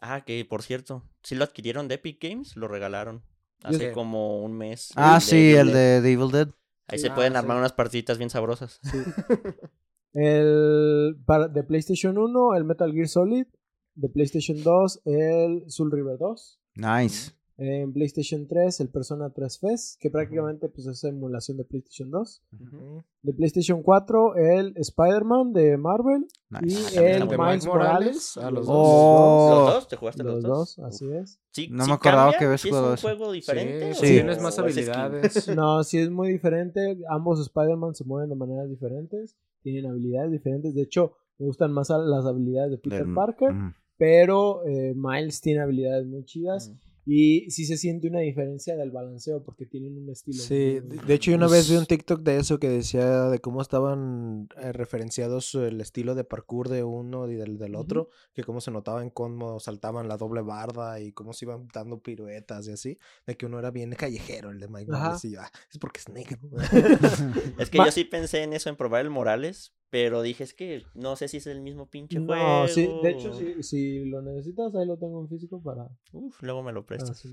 Ah, 0.00 0.24
que 0.24 0.44
por 0.44 0.62
cierto, 0.62 1.04
si 1.22 1.34
lo 1.34 1.44
adquirieron 1.44 1.88
de 1.88 1.96
Epic 1.96 2.22
Games, 2.22 2.56
lo 2.56 2.68
regalaron. 2.68 3.22
Hace 3.62 3.92
como 3.92 4.42
un 4.42 4.52
mes. 4.56 4.90
Ah, 4.96 5.14
de 5.16 5.20
sí, 5.20 5.54
el 5.54 5.72
de 5.72 6.00
The 6.02 6.12
Evil 6.12 6.30
Dead. 6.30 6.48
Ahí 6.86 6.98
Sí. 6.98 7.06
se 7.06 7.10
Ah, 7.10 7.14
pueden 7.16 7.32
sí. 7.32 7.38
armar 7.38 7.56
unas 7.58 7.72
partiditas 7.72 8.16
bien 8.16 8.30
sabrosas. 8.30 8.78
Sí. 8.82 8.98
el 10.14 11.16
para, 11.26 11.48
de 11.48 11.62
PlayStation 11.64 12.16
1, 12.18 12.54
el 12.54 12.64
Metal 12.64 12.92
Gear 12.92 13.08
Solid. 13.08 13.46
De 13.94 14.08
PlayStation 14.08 14.62
2, 14.62 15.00
el 15.06 15.64
Soul 15.68 15.90
River 15.90 16.18
2. 16.18 16.60
Nice. 16.76 17.32
En 17.60 17.92
PlayStation 17.92 18.46
3, 18.46 18.78
el 18.80 18.88
Persona 18.88 19.30
3 19.30 19.58
Fest, 19.58 20.00
que 20.00 20.10
prácticamente 20.10 20.68
pues, 20.68 20.86
es 20.86 21.02
emulación 21.02 21.56
de 21.56 21.64
PlayStation 21.64 22.08
2. 22.08 22.42
Ujú. 22.52 23.02
De 23.22 23.32
PlayStation 23.32 23.82
4, 23.82 24.36
el 24.36 24.74
Spider-Man 24.76 25.52
de 25.52 25.76
Marvel. 25.76 26.28
Nice. 26.50 26.94
Y 26.94 26.98
el 26.98 27.24
Miles 27.24 27.36
Miles 27.38 27.66
Morales. 27.66 28.36
a 28.36 28.50
los 28.52 28.64
Oh. 28.68 29.48
¿Los 29.50 29.74
dos? 29.74 29.88
¿Te 29.88 29.96
jugaste 29.96 30.22
Los 30.22 30.34
los, 30.34 30.42
dos, 30.44 30.78
así 30.78 31.10
es. 31.12 31.40
Sí, 31.50 31.66
No 31.68 31.82
sí 31.82 31.90
me 31.90 31.94
acordaba 31.96 32.22
cambia, 32.26 32.38
que 32.38 32.44
habías 32.44 32.60
sí 32.60 32.68
jugado 32.68 32.94
es 32.94 33.02
un 33.04 33.10
juego 33.10 33.32
diferente. 33.32 33.94
Sí, 33.94 34.06
tienes 34.06 34.40
más 34.40 34.56
habilidades. 34.58 35.48
No, 35.56 35.82
sí 35.82 35.98
es 35.98 36.10
muy 36.10 36.28
diferente. 36.30 36.96
Ambos 37.10 37.40
Spider-Man 37.40 37.96
se 37.96 38.04
mueven 38.04 38.30
de 38.30 38.36
maneras 38.36 38.68
diferentes. 38.70 39.36
Tienen 39.64 39.90
habilidades 39.90 40.30
diferentes. 40.30 40.76
De 40.76 40.82
hecho, 40.82 41.14
me 41.38 41.46
gustan 41.46 41.72
más 41.72 41.88
las 41.90 42.24
habilidades 42.24 42.70
de 42.70 42.78
Peter 42.78 43.04
Del- 43.04 43.14
Parker. 43.14 43.52
Mm. 43.52 43.74
Pero 43.96 44.64
eh, 44.64 44.94
Miles 44.94 45.40
tiene 45.40 45.60
habilidades 45.60 46.06
muy 46.06 46.24
chidas. 46.24 46.70
Mm. 46.70 46.87
Y 47.10 47.50
sí 47.50 47.64
se 47.64 47.78
siente 47.78 48.06
una 48.06 48.20
diferencia 48.20 48.76
del 48.76 48.90
balanceo 48.90 49.42
porque 49.42 49.64
tienen 49.64 49.96
un 49.96 50.10
estilo. 50.10 50.42
Sí, 50.42 50.78
muy- 50.84 50.96
de 50.98 51.02
de 51.06 51.14
hecho 51.14 51.30
yo 51.30 51.38
una 51.38 51.46
vez 51.48 51.70
vi 51.70 51.76
un 51.76 51.86
TikTok 51.86 52.20
de 52.20 52.36
eso 52.36 52.58
que 52.58 52.68
decía 52.68 53.30
de 53.30 53.38
cómo 53.38 53.62
estaban 53.62 54.46
eh, 54.60 54.72
referenciados 54.72 55.54
el 55.54 55.80
estilo 55.80 56.14
de 56.14 56.24
parkour 56.24 56.68
de 56.68 56.84
uno 56.84 57.26
y 57.30 57.34
del, 57.34 57.56
del 57.56 57.76
otro, 57.76 58.10
que 58.34 58.44
cómo 58.44 58.60
se 58.60 58.70
notaba 58.70 59.02
en 59.02 59.08
cómo 59.08 59.58
saltaban 59.58 60.06
la 60.06 60.18
doble 60.18 60.42
barda 60.42 61.00
y 61.00 61.12
cómo 61.12 61.32
se 61.32 61.46
iban 61.46 61.66
dando 61.72 62.02
piruetas 62.02 62.68
y 62.68 62.72
así, 62.72 62.98
de 63.26 63.36
que 63.38 63.46
uno 63.46 63.58
era 63.58 63.70
bien 63.70 63.92
callejero 63.92 64.50
el 64.50 64.60
de 64.60 64.68
Mike. 64.68 64.92
Morales 64.92 65.24
y 65.24 65.30
yo, 65.32 65.40
"Ah, 65.40 65.50
es 65.72 65.78
porque 65.78 66.00
es 66.00 66.08
negro. 66.10 66.38
Es 67.58 67.70
que 67.70 67.78
Ma- 67.78 67.86
yo 67.86 67.92
sí 67.92 68.04
pensé 68.04 68.42
en 68.42 68.52
eso, 68.52 68.68
en 68.68 68.76
probar 68.76 69.00
el 69.00 69.10
Morales, 69.10 69.72
pero 69.90 70.22
dije, 70.22 70.44
es 70.44 70.54
que 70.54 70.82
no 70.94 71.16
sé 71.16 71.28
si 71.28 71.38
es 71.38 71.46
el 71.46 71.60
mismo 71.60 71.86
pinche 71.88 72.18
juego. 72.18 72.34
No, 72.42 72.68
sí, 72.68 72.88
de 73.02 73.10
hecho, 73.10 73.32
si, 73.34 73.62
si 73.62 74.04
lo 74.04 74.22
necesitas, 74.22 74.74
ahí 74.74 74.86
lo 74.86 74.96
tengo 74.98 75.20
en 75.20 75.28
físico 75.28 75.62
para, 75.62 75.88
Uf, 76.12 76.42
luego 76.42 76.62
me 76.62 76.72
lo 76.72 76.84
prestas. 76.86 77.26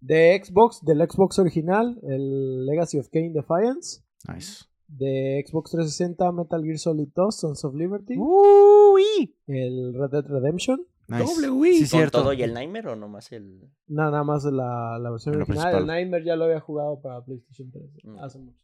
De 0.00 0.40
Xbox, 0.44 0.80
del 0.84 0.98
Xbox 1.08 1.38
original, 1.38 1.98
el 2.02 2.66
Legacy 2.66 2.98
of 2.98 3.08
Kane 3.10 3.32
Defiance. 3.32 4.02
Nice. 4.32 4.64
De 4.86 5.42
Xbox 5.46 5.70
360, 5.70 6.30
Metal 6.32 6.62
Gear 6.62 6.78
Solid 6.78 7.08
2, 7.14 7.36
Sons 7.36 7.64
of 7.64 7.74
Liberty. 7.74 8.14
Uy. 8.18 9.34
El 9.46 9.94
Red 9.94 10.10
Dead 10.10 10.24
Redemption. 10.26 10.86
Nice. 11.08 11.24
Doble 11.24 11.50
Wii. 11.50 11.72
Sí, 11.74 11.80
¿Con 11.80 11.88
cierto. 12.00 12.20
todo 12.22 12.32
y 12.32 12.42
el 12.42 12.52
Nightmare 12.54 12.88
o 12.88 12.96
nomás 12.96 13.30
el...? 13.32 13.60
Nada, 13.88 14.10
nada 14.10 14.24
más 14.24 14.44
la, 14.44 14.98
la 15.00 15.10
versión 15.10 15.36
original. 15.36 15.44
principal. 15.62 15.80
El 15.82 15.86
Nightmare 15.86 16.24
ya 16.24 16.36
lo 16.36 16.44
había 16.44 16.60
jugado 16.60 17.00
para 17.00 17.22
PlayStation 17.24 17.70
3 17.70 17.84
Mm. 18.04 18.18
hace 18.20 18.38
mucho. 18.38 18.58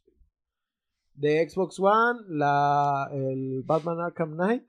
De 1.21 1.47
Xbox 1.47 1.79
One, 1.79 2.19
la, 2.29 3.09
el 3.13 3.61
Batman 3.63 3.99
Arkham 3.99 4.33
Knight, 4.33 4.63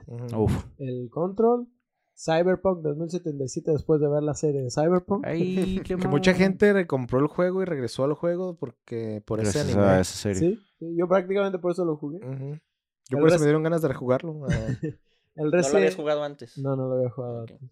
el 0.78 1.08
Control, 1.10 1.66
Cyberpunk 2.14 2.82
2077 2.82 3.70
después 3.70 4.00
de 4.00 4.08
ver 4.08 4.22
la 4.22 4.34
serie 4.34 4.62
de 4.62 4.70
Cyberpunk. 4.70 5.24
Ay, 5.26 5.80
qué 5.84 5.96
Que 5.96 6.08
mucha 6.08 6.34
gente 6.34 6.72
recompró 6.72 7.18
el 7.20 7.26
juego 7.26 7.62
y 7.62 7.64
regresó 7.64 8.04
al 8.04 8.12
juego 8.14 8.56
porque 8.58 9.22
por 9.26 9.40
ese 9.40 9.58
Gracias 9.60 9.76
anime. 9.76 9.90
a 9.92 10.00
esa 10.00 10.14
serie. 10.16 10.38
Sí, 10.38 10.60
sí, 10.78 10.94
yo 10.96 11.08
prácticamente 11.08 11.58
por 11.58 11.72
eso 11.72 11.84
lo 11.84 11.96
jugué. 11.96 12.20
Yo 12.20 13.16
El 13.16 13.20
por 13.20 13.28
eso 13.28 13.38
me 13.38 13.46
dieron 13.46 13.62
ganas 13.62 13.82
de 13.82 13.88
rejugarlo. 13.88 14.46
El 15.34 15.44
¿No 15.44 15.44
lo 15.44 15.56
habías 15.56 15.72
Resident... 15.72 15.96
jugado 15.96 16.22
antes? 16.24 16.58
No, 16.58 16.76
no 16.76 16.86
lo 16.88 16.94
había 16.96 17.10
jugado 17.10 17.42
Ok. 17.44 17.50
antes. 17.52 17.70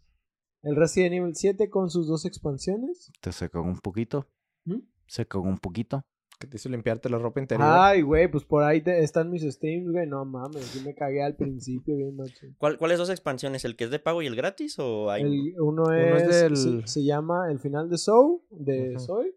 El 0.63 0.77
Resident 0.77 1.15
Evil 1.15 1.35
7 1.35 1.69
con 1.71 1.91
sus 1.91 2.07
dos 2.09 2.25
expansiones. 2.25 3.13
Te 3.21 3.33
se 3.33 3.49
cagó 3.51 3.67
un 3.67 3.79
poquito. 3.79 4.27
¿Mm? 4.65 4.81
Se 5.07 5.27
cagó 5.27 5.45
un 5.49 5.59
poquito. 5.59 6.03
Que 6.41 6.47
te 6.47 6.57
hizo 6.57 6.71
limpiarte 6.71 7.11
la 7.11 7.19
ropa 7.19 7.39
interior. 7.39 7.69
Ay, 7.71 8.01
güey, 8.01 8.27
pues 8.29 8.45
por 8.45 8.63
ahí 8.65 8.81
te- 8.81 9.05
están 9.05 9.31
mis 9.31 9.43
streams, 9.43 9.93
güey. 9.93 10.07
No 10.07 10.25
mames, 10.25 10.75
yo 10.75 10.81
me 10.83 10.95
cagué 10.95 11.23
al 11.23 11.37
principio 11.37 11.95
bien. 11.97 12.17
¿Cuál, 12.57 12.79
¿Cuáles 12.79 12.97
dos 12.99 13.11
expansiones? 13.11 13.65
¿El 13.67 13.77
que 13.77 13.85
es 13.85 13.91
de 13.91 13.99
pago 13.99 14.23
y 14.23 14.27
el 14.27 14.35
gratis 14.35 14.79
o 14.79 15.11
hay...? 15.11 15.23
El, 15.23 15.61
uno 15.61 15.93
es 15.93 16.23
es, 16.23 16.29
del- 16.43 16.57
se, 16.57 16.87
se 16.87 17.05
llama 17.05 17.51
El 17.51 17.59
final 17.61 17.91
de 17.91 17.99
Soul, 17.99 18.41
de. 18.51 18.99
Soy, 18.99 19.35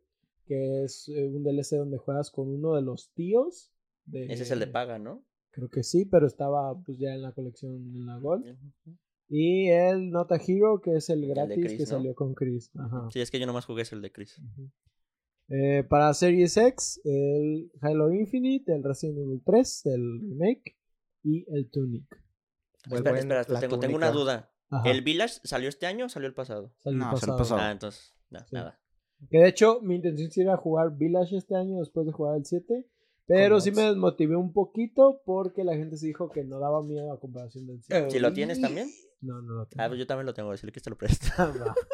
que 0.47 0.84
es 0.86 1.10
eh, 1.10 1.28
un 1.28 1.43
DLC 1.43 1.76
donde 1.76 1.97
juegas 1.97 2.32
con 2.32 2.47
uno 2.47 2.74
de 2.76 2.82
los 2.82 3.12
tíos. 3.14 3.70
De, 4.06 4.26
Ese 4.32 4.43
es 4.43 4.51
el 4.51 4.60
de 4.60 4.68
paga, 4.68 4.97
¿no? 4.97 5.24
Creo 5.51 5.70
que 5.70 5.84
sí, 5.84 6.06
pero 6.06 6.26
estaba 6.26 6.74
pues 6.84 6.97
ya 6.97 7.14
en 7.14 7.22
la 7.22 7.34
colección 7.34 7.76
en 7.76 8.06
la 8.06 8.18
Gold. 8.18 8.45
Y 9.30 9.68
el 9.70 10.10
Not 10.10 10.32
a 10.32 10.36
Hero, 10.38 10.80
que 10.82 10.95
es 10.95 11.10
el 11.10 11.28
gratis 11.28 11.58
Chris, 11.58 11.72
que 11.74 11.84
¿no? 11.84 11.86
salió 11.89 12.16
con 12.16 12.34
Chris. 12.34 12.72
Ajá. 12.78 13.08
Sí, 13.12 13.20
es 13.20 13.30
que 13.30 13.39
yo 13.39 13.45
nomás 13.45 13.66
jugué 13.66 13.82
ese 13.82 13.95
el 13.95 14.01
de 14.01 14.12
Chris. 14.12 14.39
Ujú. 14.39 14.70
Eh, 15.56 15.84
para 15.84 16.12
Series 16.16 16.58
X, 16.58 16.99
el 17.06 17.72
Halo 17.82 18.12
Infinite, 18.12 18.74
el 18.74 18.84
Resident 18.84 19.20
Evil 19.20 19.41
3, 19.45 19.86
el 19.86 20.20
remake 20.22 20.78
y 21.24 21.45
el 21.56 21.70
Tunic. 21.70 22.06
Muy 22.88 22.97
espera, 22.97 23.12
buen- 23.16 23.32
espera, 23.39 23.60
tengo, 23.60 23.80
tengo 23.80 23.95
una 23.95 24.10
duda. 24.10 24.51
Ajá, 24.72 24.89
¿El 24.89 25.04
Village 25.04 25.36
salió 25.43 25.70
este 25.70 25.86
año 25.86 26.06
o 26.08 26.10
salió 26.10 26.28
el 26.28 26.34
pasado? 26.34 26.74
salió 26.80 26.97
No, 26.97 27.06
salió 27.18 27.38
pasado. 27.38 27.38
pasado. 27.38 27.62
Ah, 27.62 27.72
entonces, 27.72 28.16
no, 28.32 28.39
Sí. 28.39 28.45
nada. 28.56 28.80
Que 29.30 29.38
de 29.39 29.47
hecho, 29.47 29.80
mi 29.82 29.95
intención 29.95 30.32
sí 30.32 30.41
era 30.41 30.58
jugar 30.58 30.97
Village 30.97 31.38
este 31.38 31.56
año 31.56 31.78
después 31.80 32.08
de 32.08 32.14
jugar 32.14 32.36
el 32.38 32.45
7. 32.45 32.88
Pero 33.26 33.62
sí 33.62 33.72
me 33.72 33.84
desmotivé 33.84 34.36
un 34.36 34.51
poquito 34.51 35.22
porque 35.24 35.64
la 35.64 35.76
gente 35.76 35.95
se 35.97 36.08
dijo 36.08 36.30
que 36.30 36.43
no 36.43 36.60
daba 36.60 36.82
miedo 36.82 37.14
a 37.14 37.20
comparación 37.20 37.68
del 37.68 37.82
7. 37.84 38.10
¿Si 38.10 38.20
lo 38.20 38.34
tienes 38.34 38.60
también? 38.60 38.89
No, 39.22 39.41
no 39.41 39.54
lo 39.54 39.66
tengo. 39.68 39.82
Ah, 39.84 39.88
pues 39.88 39.99
yo 39.99 40.08
también 40.08 40.26
lo 40.26 40.34
tengo, 40.34 40.51
decirle 40.51 40.74
que 40.74 40.82
te 40.82 40.89
lo. 40.89 40.97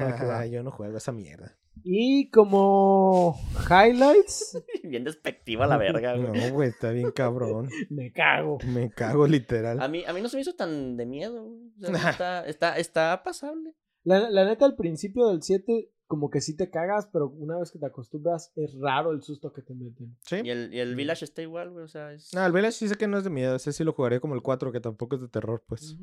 Va 0.00 0.16
que 0.16 0.24
va. 0.24 0.40
Ah, 0.40 0.46
yo 0.46 0.62
no 0.64 0.70
juego 0.72 0.96
esa 0.96 1.12
mierda. 1.12 1.56
Y 1.84 2.30
como 2.30 3.38
highlights, 3.68 4.62
Bien 4.84 5.04
despectiva 5.04 5.66
la 5.66 5.76
verga, 5.76 6.16
güey. 6.16 6.40
No, 6.40 6.54
güey, 6.54 6.68
está 6.68 6.90
bien 6.90 7.10
cabrón. 7.10 7.68
me 7.90 8.12
cago. 8.12 8.58
Me 8.66 8.90
cago 8.90 9.26
literal. 9.26 9.80
A 9.80 9.88
mí, 9.88 10.04
a 10.06 10.12
mí 10.12 10.20
no 10.20 10.28
se 10.28 10.36
me 10.36 10.42
hizo 10.42 10.54
tan 10.54 10.96
de 10.96 11.06
miedo, 11.06 11.44
güey. 11.44 11.72
O 11.82 11.96
sea, 11.96 12.10
está, 12.10 12.46
está, 12.46 12.78
está 12.78 13.22
pasable. 13.22 13.74
La, 14.04 14.30
la 14.30 14.44
neta, 14.44 14.64
al 14.64 14.76
principio 14.76 15.28
del 15.28 15.42
7, 15.42 15.90
como 16.06 16.28
que 16.28 16.40
sí 16.40 16.56
te 16.56 16.70
cagas, 16.70 17.08
pero 17.12 17.28
una 17.28 17.58
vez 17.58 17.70
que 17.70 17.78
te 17.78 17.86
acostumbras, 17.86 18.52
es 18.56 18.78
raro 18.80 19.12
el 19.12 19.22
susto 19.22 19.52
que 19.52 19.62
te 19.62 19.74
meten. 19.74 20.16
¿Sí? 20.26 20.40
Y 20.44 20.50
el, 20.50 20.74
y 20.74 20.80
el 20.80 20.94
Village 20.94 21.24
está 21.24 21.42
igual, 21.42 21.70
güey. 21.70 21.84
O 21.84 21.88
sea, 21.88 22.12
es... 22.12 22.34
No, 22.34 22.44
el 22.44 22.52
Village 22.52 22.72
sí 22.72 22.88
sé 22.88 22.96
que 22.96 23.08
no 23.08 23.18
es 23.18 23.24
de 23.24 23.30
miedo. 23.30 23.56
Ese 23.56 23.72
sí 23.72 23.82
lo 23.82 23.92
jugaré 23.92 24.20
como 24.20 24.34
el 24.34 24.42
4, 24.42 24.72
que 24.72 24.80
tampoco 24.80 25.16
es 25.16 25.22
de 25.22 25.28
terror, 25.28 25.64
pues. 25.66 25.96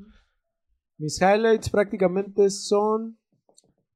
Mis 0.98 1.22
highlights 1.22 1.70
prácticamente 1.70 2.50
son 2.50 3.19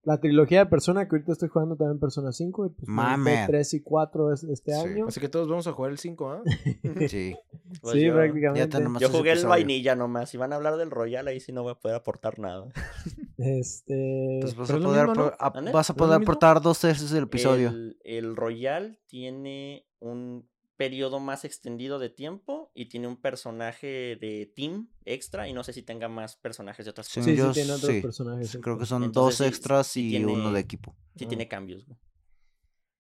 la 0.04 0.20
trilogía 0.20 0.60
de 0.60 0.66
Persona, 0.66 1.08
que 1.08 1.16
ahorita 1.16 1.32
estoy 1.32 1.50
jugando 1.50 1.76
también 1.76 2.00
Persona 2.00 2.32
5. 2.32 2.66
Y 2.66 2.70
pues 2.72 2.88
me 2.88 2.94
Mame. 2.96 3.32
aventé 3.32 3.52
3 3.54 3.74
y 3.76 3.80
4 3.82 4.34
es- 4.34 4.44
este 4.44 4.74
Sí. 4.74 4.80
año. 4.80 5.06
Así 5.08 5.20
que 5.20 5.30
todos 5.30 5.48
vamos 5.48 5.66
a 5.68 5.72
jugar 5.74 5.92
el 5.92 5.98
5, 5.98 6.30
¿ah? 6.30 6.42
Sí. 7.10 7.36
Pues 7.82 7.94
sí, 7.94 8.06
yo, 8.06 8.14
prácticamente. 8.14 8.78
Yo 9.00 9.10
jugué 9.10 9.32
el 9.32 9.46
vainilla 9.46 9.96
nomás. 9.96 10.30
Si 10.30 10.38
van 10.38 10.54
a 10.54 10.58
hablar 10.58 10.78
del 10.78 10.92
Royal, 10.92 11.28
ahí 11.28 11.40
sí 11.40 11.52
no 11.52 11.64
voy 11.64 11.72
a 11.72 11.76
poder 11.76 11.96
aportar 11.98 12.38
nada. 12.40 12.66
Este. 13.38 14.36
Entonces 14.36 14.58
vas 14.58 14.70
a 14.70 14.78
poder, 14.80 15.08
mismo, 15.08 15.24
¿no? 15.26 15.32
a- 15.40 15.50
vas 15.50 15.56
a 15.56 15.62
¿No 15.62 15.80
es 15.82 15.90
lo 15.90 15.96
poder 15.96 16.22
aportar 16.22 16.62
dos 16.62 16.80
tercios 16.80 17.12
del 17.12 17.24
episodio. 17.24 17.70
El, 17.70 17.98
el 18.04 18.36
Royal 18.36 19.00
tiene 19.08 19.86
un 20.00 20.48
periodo 20.84 21.20
más 21.20 21.46
extendido 21.46 21.98
de 22.00 22.10
tiempo 22.10 22.72
y 22.74 22.88
tiene 22.90 23.08
un 23.08 23.16
personaje 23.18 24.18
de 24.20 24.52
team 24.56 24.90
extra 25.06 25.48
y 25.48 25.54
no 25.54 25.64
sé 25.64 25.72
si 25.74 25.82
tenga 25.82 26.10
más 26.10 26.36
personajes 26.36 26.86
de 26.86 26.92
otras 26.92 27.08
cosas. 27.08 27.24
Sí, 27.26 27.32
sí, 27.32 27.38
yo 27.38 27.52
tiene 27.52 27.72
otros 27.72 27.92
sí. 27.92 28.02
personajes. 28.02 28.50
Sí, 28.50 28.60
Creo 28.60 28.78
que 28.78 28.86
son 28.86 29.04
Entonces, 29.04 29.40
dos 29.40 29.48
extras 29.48 29.88
sí 29.88 30.08
y 30.08 30.10
tiene- 30.12 30.34
uno 30.34 30.52
de 30.52 30.60
equipo. 30.60 30.96
Sí 31.16 31.24
Ah. 31.26 31.28
tiene 31.30 31.48
cambios. 31.48 31.86
güey. 31.86 31.98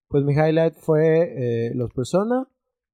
Pues 0.07 0.23
mi 0.23 0.33
highlight 0.33 0.75
fue 0.75 1.33
eh, 1.67 1.71
los 1.75 1.91
Persona. 1.91 2.47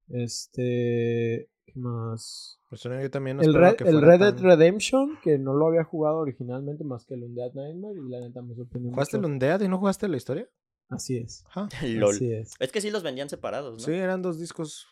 Este. 0.08 1.48
¿Qué 1.66 1.78
más? 1.78 2.58
Persona 2.68 3.00
yo 3.02 3.10
también 3.10 3.36
no 3.36 3.42
El, 3.42 3.54
Red, 3.54 3.76
que 3.76 3.84
el 3.84 3.92
fuera 3.92 4.06
Red 4.08 4.18
Dead 4.20 4.34
tan- 4.34 4.44
Redemption, 4.44 5.18
que 5.22 5.38
no 5.38 5.54
lo 5.54 5.66
había 5.68 5.84
jugado 5.84 6.18
originalmente 6.18 6.82
más 6.84 7.04
que 7.04 7.14
el 7.14 7.24
Undead 7.24 7.52
Nightmare. 7.54 7.94
Y 7.98 8.08
la 8.10 8.20
neta 8.20 8.42
me 8.42 8.54
sorprendió. 8.54 8.90
¿Jugaste 8.92 9.16
el 9.16 9.22
mucho. 9.22 9.32
Undead 9.34 9.60
y 9.60 9.68
no 9.68 9.78
jugaste 9.78 10.08
la 10.08 10.16
historia? 10.16 10.48
Así 10.90 11.16
es. 11.18 11.44
Ajá. 11.48 11.68
LOL. 11.86 12.14
Así 12.14 12.32
es. 12.32 12.52
Es 12.58 12.72
que 12.72 12.80
sí 12.80 12.90
los 12.90 13.02
vendían 13.02 13.28
separados, 13.28 13.72
¿no? 13.74 13.78
Sí, 13.78 13.92
eran 13.92 14.22
dos 14.22 14.38
discos. 14.38 14.86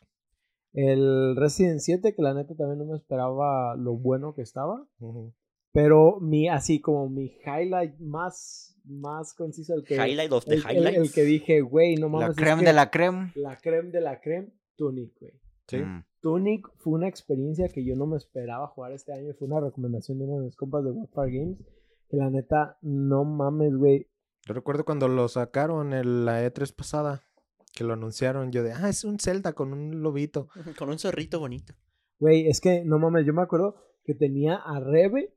El 0.72 1.34
Resident 1.36 1.80
7, 1.80 2.14
que 2.14 2.22
la 2.22 2.34
neta 2.34 2.55
también 2.55 2.78
no 2.78 2.84
me 2.86 2.96
esperaba 2.96 3.74
lo 3.76 3.94
bueno 3.96 4.34
que 4.34 4.42
estaba. 4.42 4.86
Ujú. 5.01 5.34
Pero 5.72 6.18
mi, 6.20 6.49
así 6.49 6.80
como 6.80 7.09
mi 7.09 7.36
highlight 7.44 7.99
más, 7.99 8.76
más 8.84 9.34
conciso, 9.34 9.74
el 9.74 9.84
que, 9.84 9.96
Highlight 9.96 10.32
of 10.32 10.44
the 10.44 10.55
el, 10.55 10.61
el- 10.61 10.76
highlights. 10.76 10.99
el 10.99 11.12
que 11.12 11.22
dije, 11.24 11.61
güey, 11.61 11.96
no 11.96 12.09
mames. 12.09 12.28
La 12.28 12.30
es 12.32 12.36
creme 12.36 12.61
que 12.62 12.66
de 12.68 12.72
la 12.72 12.90
creme. 12.90 13.32
La 13.34 13.57
creme 13.57 13.90
de 13.90 14.01
la 14.01 14.20
creme, 14.20 14.53
Tunic, 14.76 15.12
güey. 15.20 15.32
Sí. 15.68 15.76
Mm. 15.78 16.05
Tunic 16.20 16.68
fue 16.78 16.94
una 16.94 17.09
experiencia 17.09 17.68
que 17.68 17.84
yo 17.84 17.94
no 17.94 18.07
me 18.07 18.16
esperaba 18.16 18.66
jugar 18.68 18.92
este 18.92 19.12
año. 19.12 19.34
Fue 19.38 19.46
una 19.49 19.61
recomendación 19.61 20.18
de 20.18 20.24
uno 20.24 20.38
de 20.38 20.46
mis 20.46 20.57
compas 20.57 20.84
de 20.84 20.90
Warfare 20.90 21.30
Games. 21.38 21.59
Que 22.09 22.16
la 22.16 22.30
neta, 22.30 22.78
no 22.82 23.24
mames, 23.24 23.74
güey. 23.76 24.07
Yo 24.49 24.55
recuerdo 24.55 24.84
cuando 24.86 25.09
lo 25.09 25.28
sacaron 25.28 25.92
en 25.92 26.24
la 26.24 26.42
E3 26.42 26.74
pasada, 26.74 27.22
que 27.74 27.84
lo 27.84 27.92
anunciaron, 27.92 28.51
yo 28.51 28.62
de, 28.62 28.72
ah, 28.72 28.88
es 28.88 29.05
un 29.05 29.18
Zelda 29.18 29.53
con 29.53 29.74
un 29.74 30.03
lobito. 30.03 30.49
Con 30.78 30.88
un 30.88 30.99
zorrito 30.99 31.38
bonito. 31.38 31.74
Güey, 32.18 32.49
es 32.49 32.61
que 32.62 32.82
no 32.82 32.99
mames, 32.99 33.26
yo 33.26 33.34
me 33.34 33.42
acuerdo 33.42 33.76
que 34.05 34.14
tenía 34.14 34.57
a 34.57 34.80
Rebe 34.80 35.34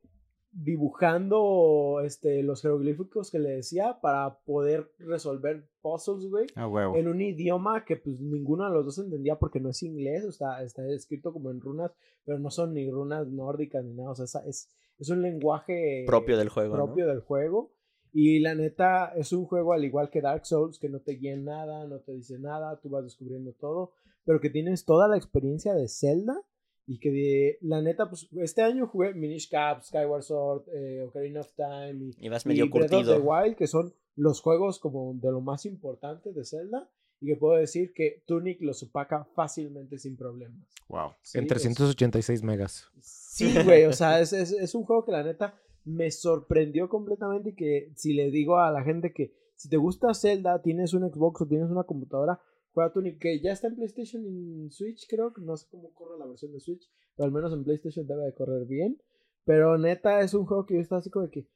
dibujando 0.53 2.01
este, 2.03 2.41
los 2.43 2.61
jeroglíficos 2.61 3.31
que 3.31 3.39
le 3.39 3.49
decía 3.51 3.99
para 4.01 4.39
poder 4.45 4.91
resolver 4.99 5.67
puzzles, 5.81 6.29
güey. 6.29 6.47
A 6.55 6.67
huevo. 6.67 6.95
En 6.95 7.07
un 7.07 7.21
idioma 7.21 7.83
que 7.85 7.97
pues 7.97 8.19
ninguno 8.19 8.65
de 8.65 8.71
los 8.73 8.85
dos 8.85 8.97
entendía 8.99 9.37
porque 9.37 9.59
no 9.59 9.69
es 9.69 9.83
inglés, 9.83 10.23
o 10.25 10.31
sea, 10.31 10.63
está 10.63 10.85
escrito 10.87 11.33
como 11.33 11.51
en 11.51 11.59
runas, 11.61 11.91
pero 12.25 12.39
no 12.39 12.49
son 12.49 12.73
ni 12.73 12.89
runas 12.89 13.27
nórdicas 13.27 13.83
ni 13.83 13.93
nada, 13.93 14.11
o 14.11 14.15
sea, 14.15 14.25
esa- 14.25 14.45
es, 14.47 14.69
es 14.99 15.09
un 15.09 15.21
lenguaje 15.21 16.03
Propio 16.07 16.37
del 16.37 16.49
juego, 16.49 16.77
¿no? 16.77 16.85
propio 16.85 17.07
del 17.07 17.19
juego. 17.21 17.71
Y 18.13 18.39
la 18.39 18.55
neta 18.55 19.13
es 19.15 19.31
un 19.31 19.45
juego 19.45 19.73
al 19.73 19.85
igual 19.85 20.09
que 20.09 20.21
Dark 20.21 20.45
Souls 20.45 20.79
que 20.79 20.89
no 20.89 20.99
te 20.99 21.13
guía 21.13 21.33
en 21.33 21.45
nada, 21.45 21.87
no 21.87 21.99
te 21.99 22.13
dice 22.13 22.37
nada, 22.39 22.79
tú 22.81 22.89
vas 22.89 23.03
descubriendo 23.03 23.53
todo, 23.53 23.91
pero 24.25 24.41
que 24.41 24.49
tienes 24.49 24.85
toda 24.85 25.07
la 25.07 25.17
experiencia 25.17 25.73
de 25.73 25.87
Zelda 25.87 26.41
y 26.87 26.99
que 26.99 27.09
de, 27.11 27.57
la 27.61 27.81
neta, 27.81 28.09
pues 28.09 28.27
este 28.41 28.63
año 28.63 28.87
jugué 28.87 29.13
Minish 29.13 29.49
Cap, 29.49 29.81
Skyward 29.81 30.23
Sword, 30.23 30.63
eh, 30.73 31.03
Ocarina 31.03 31.41
of 31.41 31.53
Time 31.55 32.05
y, 32.05 32.25
Y 32.25 32.29
vas 32.29 32.45
y 32.45 32.49
medio 32.49 32.69
Breath 32.69 32.93
of 32.93 33.05
the 33.05 33.19
Wild, 33.19 33.55
que 33.55 33.67
son 33.67 33.93
los 34.15 34.41
juegos 34.41 34.79
como 34.79 35.13
de 35.13 35.31
lo 35.31 35.39
más 35.39 35.65
importante 35.65 36.33
de 36.33 36.43
Zelda 36.43 36.89
y 37.21 37.27
que 37.27 37.35
puedo 37.37 37.55
decir 37.55 37.93
que 37.93 38.23
Tunic 38.25 38.61
los 38.61 38.83
opaca 38.83 39.23
fácilmente 39.35 39.97
sin 39.99 40.17
problemas. 40.17 40.67
Wow. 40.89 41.11
Sí, 41.21 41.37
en 41.37 41.45
es- 41.45 41.49
386 41.49 42.43
megas. 42.43 42.89
Sí, 42.99 43.53
güey, 43.63 43.85
o 43.85 43.93
sea, 43.93 44.19
es, 44.19 44.33
es, 44.33 44.51
es 44.51 44.75
un 44.75 44.83
juego 44.83 45.05
que 45.05 45.11
la 45.13 45.23
neta 45.23 45.55
me 45.85 46.11
sorprendió 46.11 46.89
completamente 46.89 47.55
que 47.55 47.91
si 47.95 48.13
le 48.13 48.31
digo 48.31 48.57
a 48.57 48.71
la 48.71 48.83
gente 48.83 49.13
que 49.13 49.33
si 49.55 49.69
te 49.69 49.77
gusta 49.77 50.13
Zelda, 50.13 50.61
tienes 50.61 50.93
un 50.93 51.07
Xbox 51.07 51.41
o 51.41 51.47
tienes 51.47 51.69
una 51.69 51.83
computadora, 51.83 52.39
juega 52.73 52.91
Tunic, 52.91 53.19
que 53.19 53.39
ya 53.41 53.51
está 53.51 53.67
en 53.67 53.75
PlayStation 53.75 54.25
y 54.25 54.63
en 54.63 54.71
Switch, 54.71 55.07
creo, 55.07 55.33
no 55.37 55.55
sé 55.55 55.67
cómo 55.69 55.93
corre 55.93 56.17
la 56.17 56.25
versión 56.25 56.51
de 56.51 56.59
Switch, 56.59 56.89
pero 57.15 57.27
al 57.27 57.31
menos 57.31 57.53
en 57.53 57.63
PlayStation 57.63 58.07
debe 58.07 58.25
de 58.25 58.33
correr 58.33 58.65
bien. 58.65 58.99
Pero 59.43 59.77
neta 59.77 60.21
es 60.21 60.33
un 60.33 60.45
juego 60.45 60.65
que 60.65 60.75
yo 60.75 60.81
estaba 60.81 60.99
así 60.99 61.09
como 61.09 61.25
de 61.25 61.31
que, 61.31 61.47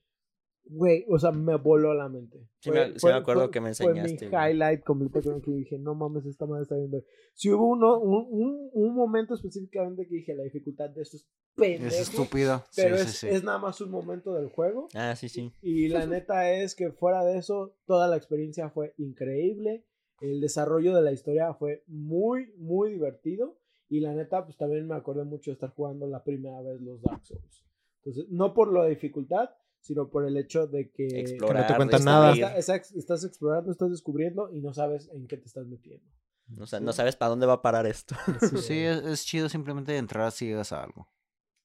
güey, 0.68 1.05
o 1.09 1.18
sea, 1.20 1.32
me 1.32 1.55
voló 1.57 1.93
la 1.93 2.09
mente. 2.09 2.47
Sí 2.59 2.72
me- 2.72 2.97
sí 2.99 3.05
me 3.07 3.13
acuerdo 3.13 3.51
que 3.51 3.61
me 3.61 3.70
enseñaste, 3.70 4.18
Fue 4.18 4.28
mi 4.28 4.32
güey. 4.32 4.51
highlight 4.51 4.84
completo 4.84 5.22
con 5.22 5.36
el 5.36 5.41
que 5.41 5.51
dije, 5.51 5.78
no 5.78 5.93
mames, 5.95 6.26
esta 6.26 6.45
madre 6.45 6.63
está 6.63 6.76
bien. 6.76 6.91
ver". 6.91 7.05
Si 7.34 7.51
hubo 7.51 7.68
uno, 7.68 7.99
un, 7.99 8.26
un, 8.30 8.70
un 8.74 8.95
momento 8.95 9.36
específicamente 9.36 10.07
que 10.07 10.16
dije, 10.16 10.34
la 10.36 10.43
dificultad 10.43 10.89
de 10.89 11.01
esto 11.03 11.18
es 11.18 11.28
pendejo. 11.55 11.88
Es 11.88 11.99
estúpido. 12.09 12.63
Pero 12.76 12.97
sí, 12.97 13.03
es, 13.03 13.09
sí, 13.11 13.28
sí. 13.28 13.36
es 13.36 13.43
nada 13.43 13.59
más 13.59 13.80
un 13.82 13.91
momento 13.91 14.34
del 14.34 14.49
juego. 14.49 14.88
Ah, 14.93 15.16
sí, 15.16 15.30
sí. 15.30 15.51
Y 15.61 15.88
la 15.89 16.05
neta 16.07 16.51
es 16.51 16.76
que 16.76 16.91
fuera 16.91 17.24
de 17.24 17.38
eso, 17.38 17.76
toda 17.86 18.07
la 18.07 18.18
experiencia 18.18 18.70
fue 18.70 18.93
increíble. 18.97 19.86
El 20.22 20.41
desarrollo 20.41 20.95
de 20.95 21.01
la 21.01 21.11
historia 21.11 21.53
fue 21.53 21.84
muy, 21.88 22.53
muy 22.57 22.91
divertido. 22.91 23.57
Y 23.88 23.99
la 23.99 24.13
neta, 24.16 24.43
pues 24.45 24.57
también 24.57 24.88
me 24.88 24.95
acordé 24.95 25.24
mucho 25.26 25.51
de 25.51 25.53
estar 25.53 25.70
jugando 25.70 26.07
la 26.07 26.24
primera 26.24 26.59
vez 26.61 26.82
los 26.82 27.01
Dark 27.03 27.24
Souls. 27.26 27.63
Entonces, 28.03 28.26
no 28.32 28.53
por 28.53 28.74
la 28.74 28.86
dificultad, 28.86 29.49
sino 29.86 30.10
por 30.10 30.26
el 30.28 30.36
hecho 30.38 30.66
de 30.68 30.90
que 30.92 31.06
Explorar, 31.20 31.68
te 31.68 31.76
cuentan 31.76 32.04
nada. 32.04 32.34
está- 32.34 32.58
está- 32.58 32.76
estás 32.98 33.24
explorando, 33.24 33.72
estás 33.72 33.92
descubriendo 33.92 34.52
y 34.52 34.60
no 34.62 34.74
sabes 34.74 35.10
en 35.14 35.28
qué 35.28 35.38
te 35.38 35.46
estás 35.46 35.68
metiendo. 35.68 36.04
No, 36.48 36.66
sa- 36.68 36.80
no 36.80 36.92
sabes 36.94 37.16
para 37.16 37.30
dónde 37.30 37.46
va 37.46 37.54
a 37.54 37.62
parar 37.62 37.86
esto. 37.86 38.16
Así 38.42 38.58
Sí, 38.58 38.80
es. 38.80 39.26
chido 39.26 39.48
simplemente 39.50 39.96
entrar 39.98 40.32
si 40.32 40.48
llegas 40.48 40.72
a 40.74 40.84
algo. 40.84 41.08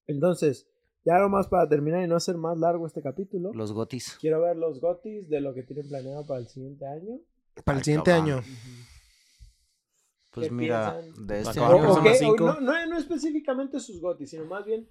Entonces, 0.07 0.67
ya 1.05 1.19
nomás 1.19 1.49
para 1.49 1.69
terminar 1.69 2.03
y 2.05 2.09
no 2.09 2.17
hacer 2.17 2.37
más 2.37 2.59
largo 2.59 2.87
este 2.87 3.01
capítulo, 3.01 3.53
Los 3.55 3.73
gotis. 3.73 4.19
quiero 4.21 4.43
ver 4.43 4.57
los 4.57 4.81
gotis 4.81 5.29
de 5.31 5.41
lo 5.41 5.55
que 5.55 5.63
tienen 5.63 5.89
planeado 5.89 6.27
para 6.27 6.41
el 6.41 6.49
siguiente 6.49 6.87
año. 6.87 7.21
Para 7.65 7.77
el 7.77 7.81
Ay, 7.81 7.85
siguiente 7.85 8.13
año. 8.13 8.43
Pues 10.33 10.47
¿Qué 10.49 10.55
mira, 10.55 10.99
piensan? 11.01 11.27
de 11.27 11.41
este 11.41 11.61
año. 11.61 11.77
o 11.77 11.81
Persona 11.81 12.03
qué- 12.05 12.11
o 12.11 12.15
5. 12.19 12.45
no, 12.47 12.61
no, 12.61 12.87
no 12.87 12.99
específicamente 12.99 13.81
sus 13.81 14.01
gotis, 14.01 14.31
sino 14.31 14.45
más 14.45 14.65
bien 14.65 14.89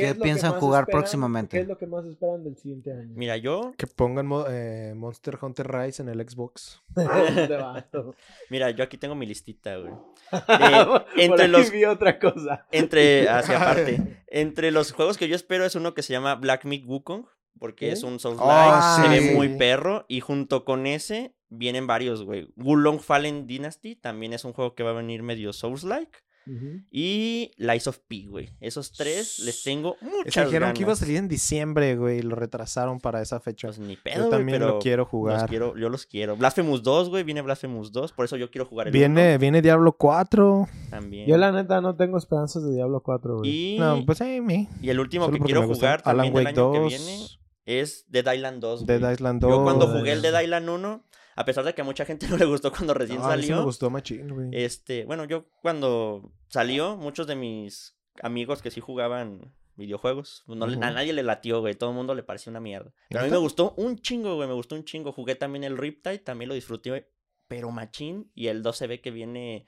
¿Qué 0.00 0.14
piensan 0.14 0.52
jugar 0.54 0.84
esperan- 0.84 1.00
próximamente? 1.00 1.56
¿Qué 1.56 1.62
es 1.62 1.68
lo 1.68 1.78
que 1.78 1.86
más 1.86 2.04
esperan 2.04 2.42
del 2.44 2.56
siguiente 2.56 2.92
año? 2.92 3.12
Mira, 3.14 3.36
yo, 3.36 3.72
Que 3.76 3.86
pongan 3.86 4.28
eh, 4.48 4.94
Monster 4.96 5.38
Hunter 5.40 5.68
Rise 5.70 6.02
en 6.02 6.08
el 6.08 6.28
Xbox. 6.28 6.82
¿Dónde 6.94 7.56
va? 7.56 7.86
mira, 8.50 8.70
yo 8.70 8.84
aquí 8.84 8.96
tengo 8.98 9.14
mi 9.14 9.26
listita, 9.26 9.76
güey. 9.76 9.92
Por 10.30 11.04
entre 11.16 11.42
aquí 11.44 11.50
los- 11.52 11.70
vi 11.70 11.84
otra 11.84 12.18
cosa. 12.18 12.66
Entre, 12.70 13.28
hacia 13.28 13.56
aparte, 13.60 14.22
entre 14.28 14.70
los 14.70 14.92
juegos 14.92 15.18
que 15.18 15.28
yo 15.28 15.36
espero 15.36 15.64
es 15.64 15.74
uno 15.74 15.94
que 15.94 16.02
se 16.02 16.12
llama 16.12 16.34
Black 16.36 16.64
Myth 16.64 16.84
Wukong, 16.86 17.26
porque 17.58 17.86
¿Qué? 17.86 17.92
es 17.92 18.02
un 18.02 18.18
Souls 18.20 18.38
Ah, 18.40 19.00
se 19.02 19.08
ve 19.08 19.34
muy 19.34 19.48
perro, 19.56 20.04
y 20.08 20.20
junto 20.20 20.64
con 20.64 20.86
ese 20.86 21.34
vienen 21.48 21.86
varios, 21.86 22.22
güey. 22.24 22.48
Wulong 22.56 23.00
Fallen 23.00 23.46
Dynasty 23.46 23.96
también 23.96 24.32
es 24.32 24.44
un 24.44 24.52
juego 24.52 24.74
que 24.74 24.82
va 24.84 24.90
a 24.90 24.94
venir 24.94 25.22
medio 25.22 25.52
Souls-like. 25.52 26.18
Ujú. 26.46 26.80
Y 26.90 27.52
Lies 27.58 27.86
of 27.86 27.98
P, 28.08 28.26
güey. 28.28 28.50
Esos 28.60 28.92
tres 28.92 29.38
les 29.40 29.62
tengo 29.62 29.96
Ese 30.00 30.04
muchas 30.10 30.44
dijeron 30.46 30.60
ganas. 30.66 30.74
que 30.74 30.82
iba 30.82 30.92
a 30.92 30.96
salir 30.96 31.16
en 31.16 31.28
diciembre, 31.28 31.96
güey, 31.96 32.18
y 32.18 32.22
lo 32.22 32.34
retrasaron 32.34 32.98
para 32.98 33.20
esa 33.22 33.40
fecha. 33.40 33.68
Pues 33.68 33.78
ni 33.78 33.94
Yo 33.96 34.02
pedo, 34.02 34.18
güey, 34.26 34.30
también 34.30 34.58
pero 34.58 34.68
lo 34.74 34.78
quiero 34.78 35.02
los 35.02 35.10
jugar. 35.10 35.48
quiero, 35.48 35.76
yo 35.76 35.88
los 35.88 36.06
quiero. 36.06 36.36
Blasphemous 36.36 36.82
2, 36.82 37.08
güey, 37.10 37.22
viene 37.24 37.42
Blasphemous 37.42 37.92
2, 37.92 38.12
por 38.12 38.24
eso 38.24 38.36
yo 38.36 38.50
quiero 38.50 38.64
jugar 38.66 38.88
el 38.88 38.92
Viene, 38.92 39.38
viene 39.38 39.62
Diablo 39.62 39.92
4. 39.92 40.54
uno 40.56 40.68
también. 40.90 41.28
Yo 41.28 41.36
la 41.36 41.52
neta 41.52 41.80
no 41.80 41.94
tengo 41.96 42.18
esperanzas 42.18 42.64
de 42.64 42.74
Diablo 42.74 43.02
4, 43.02 43.38
güey. 43.38 43.74
y, 43.74 43.78
No, 43.78 44.04
pues 44.06 44.20
eh, 44.22 44.40
me. 44.40 44.68
y 44.82 44.88
el 44.90 44.98
último 44.98 45.26
Solo 45.26 45.38
que 45.38 45.44
quiero 45.44 45.66
jugar 45.66 46.02
Alan 46.04 46.26
también 46.32 46.34
del 46.34 46.44
Wake 46.46 46.48
año 46.60 46.66
2, 46.68 46.72
que 46.92 46.96
viene 46.98 47.26
es 47.66 48.04
Dead 48.08 48.32
Island 48.34 48.60
2, 48.60 48.84
güey. 48.86 48.98
Dead 48.98 49.12
Island 49.12 49.40
2. 49.42 49.50
Yo 49.50 49.62
cuando 49.62 49.86
jugué 49.86 50.12
el. 50.12 50.22
Dead 50.22 50.40
Island 50.42 50.68
1, 50.68 51.04
a 51.36 51.44
pesar 51.44 51.64
de 51.64 51.74
que 51.74 51.80
a 51.82 51.84
mucha 51.84 52.04
gente 52.04 52.26
no 52.28 52.36
le 52.36 52.44
gustó 52.44 52.70
cuando 52.70 52.94
recién 52.94 53.18
No, 53.20 53.26
a 53.26 53.36
mí 53.36 53.42
sí 53.42 53.48
me 53.48 53.54
salió, 53.54 53.64
gustó 53.64 53.90
machín, 53.90 54.28
güey. 54.34 54.48
este, 54.52 55.04
bueno, 55.04 55.24
yo 55.24 55.46
cuando 55.62 56.32
salió, 56.48 56.96
muchos 56.96 57.26
de 57.26 57.36
mis 57.36 57.96
amigos 58.22 58.62
que 58.62 58.70
sí 58.70 58.80
jugaban 58.80 59.54
videojuegos, 59.76 60.42
pues, 60.46 60.60
a 60.60 60.90
nadie 60.90 61.12
le 61.14 61.22
latió, 61.22 61.60
güey, 61.60 61.74
todo 61.74 61.90
el 61.90 61.96
mundo 61.96 62.14
le 62.14 62.22
pareció 62.22 62.50
una 62.50 62.60
mierda. 62.60 62.92
Pero 63.08 63.20
a 63.20 63.24
mí 63.24 63.30
me 63.30 63.38
gustó 63.38 63.72
un 63.78 63.96
chingo, 63.98 64.34
güey, 64.36 64.46
me 64.46 64.54
gustó 64.54 64.74
un 64.74 64.84
chingo. 64.84 65.10
Jugué 65.12 65.36
también 65.36 65.64
el 65.64 65.78
Riptide, 65.78 66.18
también 66.18 66.48
lo 66.50 66.54
disfruté, 66.54 67.10
pero 67.48 67.70
machín, 67.70 68.30
y 68.34 68.48
el 68.48 68.62
2 68.62 68.76
se 68.76 68.86
ve 68.86 69.00
que 69.00 69.10
viene 69.10 69.64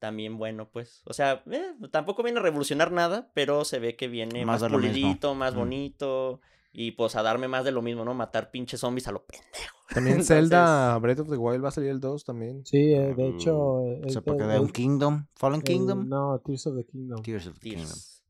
también 0.00 0.38
bueno, 0.38 0.68
pues. 0.70 1.02
O 1.06 1.12
sea, 1.12 1.44
eh, 1.50 1.72
tampoco 1.92 2.22
viene 2.24 2.40
a 2.40 2.42
revolucionar 2.42 2.90
nada, 2.90 3.30
pero 3.32 3.64
se 3.64 3.78
ve 3.78 3.94
que 3.96 4.08
viene 4.08 4.44
Más 4.44 4.60
más, 4.62 4.70
pulidito, 4.72 5.34
más 5.36 5.54
Mm. 5.54 5.58
bonito. 5.58 6.40
Y 6.72 6.90
pues 6.92 7.14
a 7.14 7.22
darme 7.22 7.46
más 7.46 7.64
de 7.64 7.70
lo 7.70 7.80
mismo, 7.80 8.04
¿no? 8.04 8.12
Matar 8.14 8.50
pinches 8.50 8.80
zombies 8.80 9.06
a 9.06 9.12
lo 9.12 9.24
pendejo. 9.24 9.73
También 9.92 10.16
Entonces- 10.20 10.26
Zelda 10.26 10.98
Breath 10.98 11.20
of 11.20 11.28
the 11.30 11.36
Wild 11.36 11.64
va 11.64 11.68
a 11.68 11.72
salir 11.72 11.90
el 11.90 12.00
2 12.00 12.24
también. 12.24 12.64
Sí, 12.64 12.92
eh, 12.94 13.14
de 13.14 13.28
hecho. 13.28 13.82
eh, 13.84 14.00
Se 14.04 14.18
este- 14.18 14.22
puede 14.22 14.46
de 14.46 14.58
un 14.60 14.68
Kingdom. 14.70 15.26
Fallen 15.34 15.60
el- 15.60 15.64
Kingdom. 15.64 16.08
No, 16.08 16.38
Tears 16.44 16.66
of 16.66 16.76
the 16.76 16.84
Kingdom. 16.84 17.22
Tears 17.22 17.46
of 17.46 17.54
the 17.58 17.60
Kingdom. 17.70 17.86
Tears. 17.86 18.24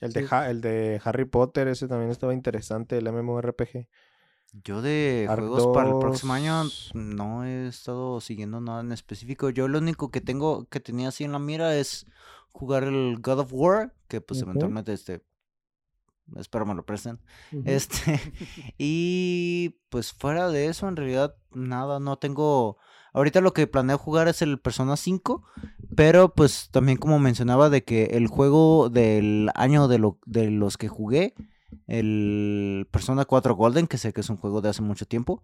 El 0.00 0.12
de, 0.12 0.20
Sí. 0.22 0.26
Ha- 0.30 0.50
el 0.50 0.60
de 0.60 1.00
Harry 1.04 1.24
Potter, 1.24 1.66
ese 1.68 1.88
también 1.88 2.10
estaba 2.10 2.32
interesante, 2.34 2.96
el 2.98 3.08
MMORPG. 3.12 3.88
Yo 4.64 4.80
de 4.80 5.26
juegos 5.28 5.66
para 5.74 5.90
el 5.90 5.98
próximo 5.98 6.32
año 6.32 6.54
2. 6.64 6.92
no 6.94 7.44
he 7.44 7.66
estado 7.68 8.20
siguiendo 8.20 8.60
nada 8.60 8.80
en 8.80 8.92
específico. 8.92 9.50
Yo 9.50 9.68
lo 9.68 9.78
único 9.78 10.10
que 10.10 10.20
tengo, 10.22 10.64
que 10.66 10.80
tenía 10.80 11.08
así 11.08 11.24
en 11.24 11.32
la 11.32 11.38
mira 11.38 11.76
es 11.76 12.06
jugar 12.52 12.84
el 12.84 13.18
God 13.20 13.40
of 13.40 13.52
War, 13.52 13.92
que 14.08 14.20
pues 14.22 14.40
eventualmente 14.40 14.92
este 14.94 15.22
espero 16.36 16.66
me 16.66 16.74
lo 16.74 16.84
presten. 16.84 17.20
Este 17.64 18.20
y 18.78 19.80
pues 19.88 20.12
fuera 20.12 20.48
de 20.48 20.66
eso 20.66 20.88
en 20.88 20.96
realidad 20.96 21.36
nada, 21.52 22.00
no 22.00 22.18
tengo 22.18 22.78
ahorita 23.12 23.40
lo 23.40 23.52
que 23.52 23.66
planeo 23.66 23.98
jugar 23.98 24.28
es 24.28 24.42
el 24.42 24.58
Persona 24.60 24.96
5, 24.96 25.42
pero 25.96 26.34
pues 26.34 26.68
también 26.70 26.98
como 26.98 27.18
mencionaba 27.18 27.70
de 27.70 27.84
que 27.84 28.04
el 28.12 28.28
juego 28.28 28.90
del 28.90 29.50
año 29.54 29.88
de 29.88 29.98
lo 29.98 30.18
de 30.26 30.50
los 30.50 30.76
que 30.76 30.88
jugué 30.88 31.34
el 31.86 32.86
Persona 32.90 33.24
4 33.24 33.54
Golden, 33.54 33.86
que 33.86 33.98
sé 33.98 34.12
que 34.12 34.20
es 34.20 34.30
un 34.30 34.36
juego 34.36 34.60
de 34.60 34.70
hace 34.70 34.82
mucho 34.82 35.06
tiempo, 35.06 35.42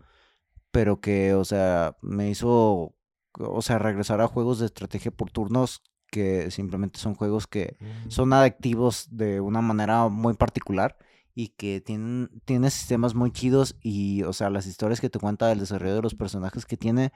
pero 0.70 1.00
que, 1.00 1.34
o 1.34 1.44
sea, 1.44 1.96
me 2.02 2.30
hizo, 2.30 2.94
o 3.38 3.62
sea, 3.62 3.78
regresar 3.78 4.20
a 4.20 4.28
juegos 4.28 4.58
de 4.58 4.66
estrategia 4.66 5.10
por 5.10 5.30
turnos 5.30 5.82
que 6.14 6.52
simplemente 6.52 7.00
son 7.00 7.16
juegos 7.16 7.48
que 7.48 7.76
son 8.06 8.32
adictivos 8.32 9.08
de 9.10 9.40
una 9.40 9.60
manera 9.60 10.06
muy 10.06 10.34
particular 10.34 10.96
y 11.34 11.48
que 11.48 11.80
tienen, 11.80 12.30
tiene 12.44 12.70
sistemas 12.70 13.16
muy 13.16 13.32
chidos 13.32 13.74
y, 13.82 14.22
o 14.22 14.32
sea, 14.32 14.48
las 14.48 14.66
historias 14.68 15.00
que 15.00 15.10
te 15.10 15.18
cuenta 15.18 15.50
el 15.50 15.58
desarrollo 15.58 15.96
de 15.96 16.02
los 16.02 16.14
personajes 16.14 16.66
que 16.66 16.76
tiene 16.76 17.12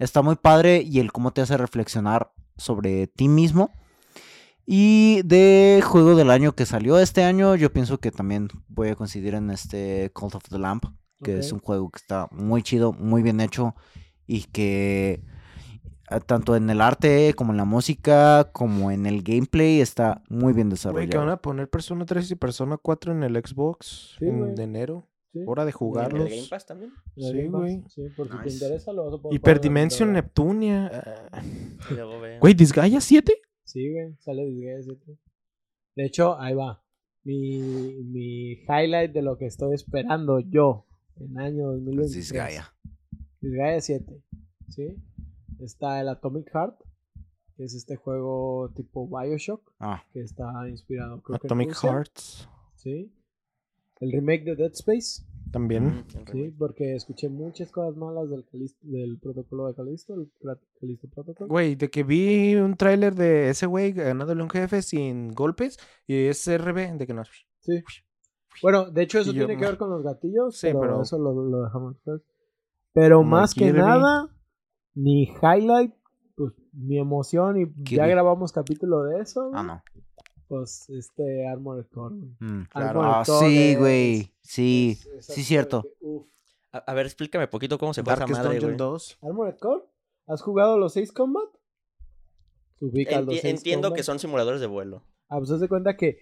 está 0.00 0.22
muy 0.22 0.34
padre 0.34 0.82
y 0.82 0.98
el 0.98 1.12
cómo 1.12 1.32
te 1.32 1.40
hace 1.40 1.56
reflexionar 1.56 2.32
sobre 2.56 3.06
ti 3.06 3.28
mismo. 3.28 3.70
Y 4.66 5.22
de 5.22 5.80
juego 5.84 6.16
del 6.16 6.28
año 6.28 6.56
que 6.56 6.66
salió 6.66 6.98
este 6.98 7.22
año, 7.22 7.54
yo 7.54 7.72
pienso 7.72 7.98
que 7.98 8.10
también 8.10 8.48
voy 8.66 8.88
a 8.88 8.96
coincidir 8.96 9.34
en 9.34 9.50
este 9.50 10.10
Cult 10.12 10.34
of 10.34 10.48
the 10.48 10.58
Lamp, 10.58 10.86
que 11.22 11.38
es 11.38 11.52
un 11.52 11.60
juego 11.60 11.90
que 11.90 11.98
está 11.98 12.26
muy 12.32 12.64
chido, 12.64 12.92
muy 12.92 13.22
bien 13.22 13.40
hecho 13.40 13.76
y 14.26 14.42
que 14.44 15.22
tanto 16.20 16.56
en 16.56 16.68
el 16.70 16.80
arte 16.80 17.34
como 17.34 17.52
en 17.52 17.56
la 17.56 17.64
música 17.64 18.50
como 18.52 18.90
en 18.90 19.06
el 19.06 19.22
gameplay 19.22 19.80
está 19.80 20.22
muy 20.28 20.52
bien 20.52 20.68
Güey, 20.68 20.70
desarrollado. 20.76 21.10
que 21.10 21.16
van 21.18 21.28
a 21.30 21.36
poner 21.38 21.68
Persona 21.68 22.04
3 22.06 22.30
y 22.30 22.34
Persona 22.36 22.76
4 22.76 23.12
en 23.12 23.22
el 23.22 23.36
Xbox 23.36 24.16
Sí, 24.18 24.24
en 24.26 24.38
güey. 24.38 24.54
de 24.54 24.62
enero. 24.64 25.08
Sí. 25.32 25.40
Hora 25.46 25.64
de 25.64 25.70
¿En 25.70 25.74
el 25.74 25.78
jugarlos. 25.78 26.28
Game 26.28 26.42
Pass 26.50 26.66
también? 26.66 26.92
En 27.16 27.24
el 27.24 27.42
Sí, 27.42 27.46
güey. 27.48 27.82
Sí, 27.88 28.02
por 28.16 28.26
si 28.28 28.36
te 28.36 28.44
Nice. 28.44 28.56
interesa, 28.64 28.92
lo 28.92 29.04
vas 29.06 29.14
a 29.14 29.22
poder 29.22 29.34
Hyperdimension. 29.38 30.12
Neptunia. 30.12 30.90
veo. 31.90 32.38
Güey, 32.40 32.54
¿Disgaea 32.54 33.00
7? 33.00 33.32
Sí, 33.64 33.90
güey, 33.90 34.14
sale 34.18 34.44
Disgaea 34.44 34.82
7. 34.82 35.18
De 35.96 36.04
hecho, 36.04 36.38
ahí 36.38 36.54
va. 36.54 36.82
Mi, 37.24 37.60
mi 38.04 38.52
highlight 38.68 39.12
de 39.12 39.22
lo 39.22 39.38
que 39.38 39.46
estoy 39.46 39.74
esperando 39.74 40.40
yo 40.40 40.86
en 41.16 41.38
año 41.38 41.66
2023. 41.72 42.12
Disgaea. 42.14 42.74
Disgaea 43.40 43.80
7. 43.80 44.22
¿Sí? 44.68 44.96
Está 45.62 46.00
el 46.00 46.08
Atomic 46.08 46.50
Heart, 46.52 46.76
que 47.56 47.64
es 47.64 47.74
este 47.74 47.96
juego 47.96 48.70
tipo 48.74 49.06
Bioshock, 49.08 49.62
Ah, 49.78 50.02
que 50.12 50.20
está 50.20 50.68
inspirado 50.68 51.20
creo 51.22 51.38
que 51.38 51.46
en 51.46 51.48
Atomic 51.48 51.68
Rusia, 51.70 51.90
Hearts. 51.92 52.48
¿Sí? 52.76 53.12
El 54.00 54.10
remake 54.12 54.44
de 54.44 54.56
Dead 54.56 54.72
Space. 54.72 55.22
También. 55.52 55.84
Mm, 55.86 56.04
Sí, 56.32 56.54
porque 56.58 56.94
escuché 56.96 57.28
muchas 57.28 57.70
cosas 57.70 57.94
malas 57.94 58.30
del, 58.30 58.44
Calis- 58.46 58.78
del 58.80 59.18
protocolo 59.18 59.66
de 59.68 59.74
Calisto, 59.74 60.14
el 60.14 60.30
Calisto 60.80 61.08
Protocol. 61.08 61.46
Güey, 61.46 61.74
de 61.76 61.90
que 61.90 62.02
vi 62.04 62.54
un 62.56 62.74
tráiler 62.74 63.14
de 63.14 63.50
ese 63.50 63.66
güey 63.66 63.92
ganándole 63.92 64.40
a 64.40 64.44
un 64.44 64.50
jefe 64.50 64.80
sin 64.82 65.32
golpes 65.32 65.78
y 66.06 66.24
es 66.24 66.48
RB, 66.48 66.96
de 66.96 67.06
que 67.06 67.12
no. 67.14 67.22
Sí. 67.60 67.82
Bueno, 68.62 68.90
de 68.90 69.02
hecho 69.02 69.18
eso 69.20 69.32
yo, 69.32 69.46
tiene 69.46 69.60
que 69.60 69.66
ver 69.66 69.76
con 69.78 69.90
los 69.90 70.02
gatillos, 70.02 70.56
Sí, 70.56 70.68
pero, 70.68 70.80
pero- 70.80 71.02
eso 71.02 71.18
lo, 71.18 71.32
lo 71.34 71.62
dejamos 71.64 71.94
después. 71.96 72.22
Pero 72.94 73.22
más 73.22 73.54
que 73.54 73.72
nada, 73.72 74.28
mi 74.94 75.24
highlight, 75.42 75.94
pues 76.36 76.52
mi 76.72 76.98
emoción, 76.98 77.60
y 77.60 77.94
ya 77.94 78.06
grabamos 78.06 78.52
capítulo 78.52 79.04
de 79.04 79.20
eso, 79.20 79.50
Ah, 79.54 79.62
no. 79.62 79.82
pues 80.48 80.88
este 80.90 81.46
Armored 81.48 81.86
Core, 81.92 82.16
güey. 82.16 82.36
Mm, 82.40 82.64
claro. 82.70 83.02
Ah, 83.02 83.24
sí, 83.24 83.74
güey. 83.76 84.32
Sí. 84.42 84.98
Es- 84.98 85.06
es 85.06 85.26
sí, 85.26 85.42
cierto. 85.44 85.82
de 85.82 85.88
que, 85.88 85.94
uf. 86.06 86.26
A, 86.72 86.78
a 86.78 86.94
ver, 86.94 87.06
explícame 87.06 87.48
poquito 87.48 87.78
cómo 87.78 87.92
se 87.94 88.02
Darkest 88.02 88.30
madre, 88.38 88.54
Dungeon 88.54 88.70
güey. 88.72 88.76
2. 88.78 89.18
Armored 89.22 89.56
Core, 89.58 89.84
¿has 90.26 90.40
jugado 90.42 90.78
los 90.78 90.92
6 90.94 91.12
Combat? 91.12 91.48
Ubicas 92.80 93.24
los 93.24 93.34
Enti- 93.34 93.38
Ace 93.38 93.50
entiendo 93.50 93.88
Combat. 93.88 93.96
que 93.98 94.02
son 94.02 94.18
simuladores 94.18 94.60
de 94.60 94.66
vuelo. 94.66 95.02
Ah, 95.28 95.38
pues 95.38 95.50
haz 95.50 95.60
de 95.60 95.68
cuenta 95.68 95.96
que 95.96 96.18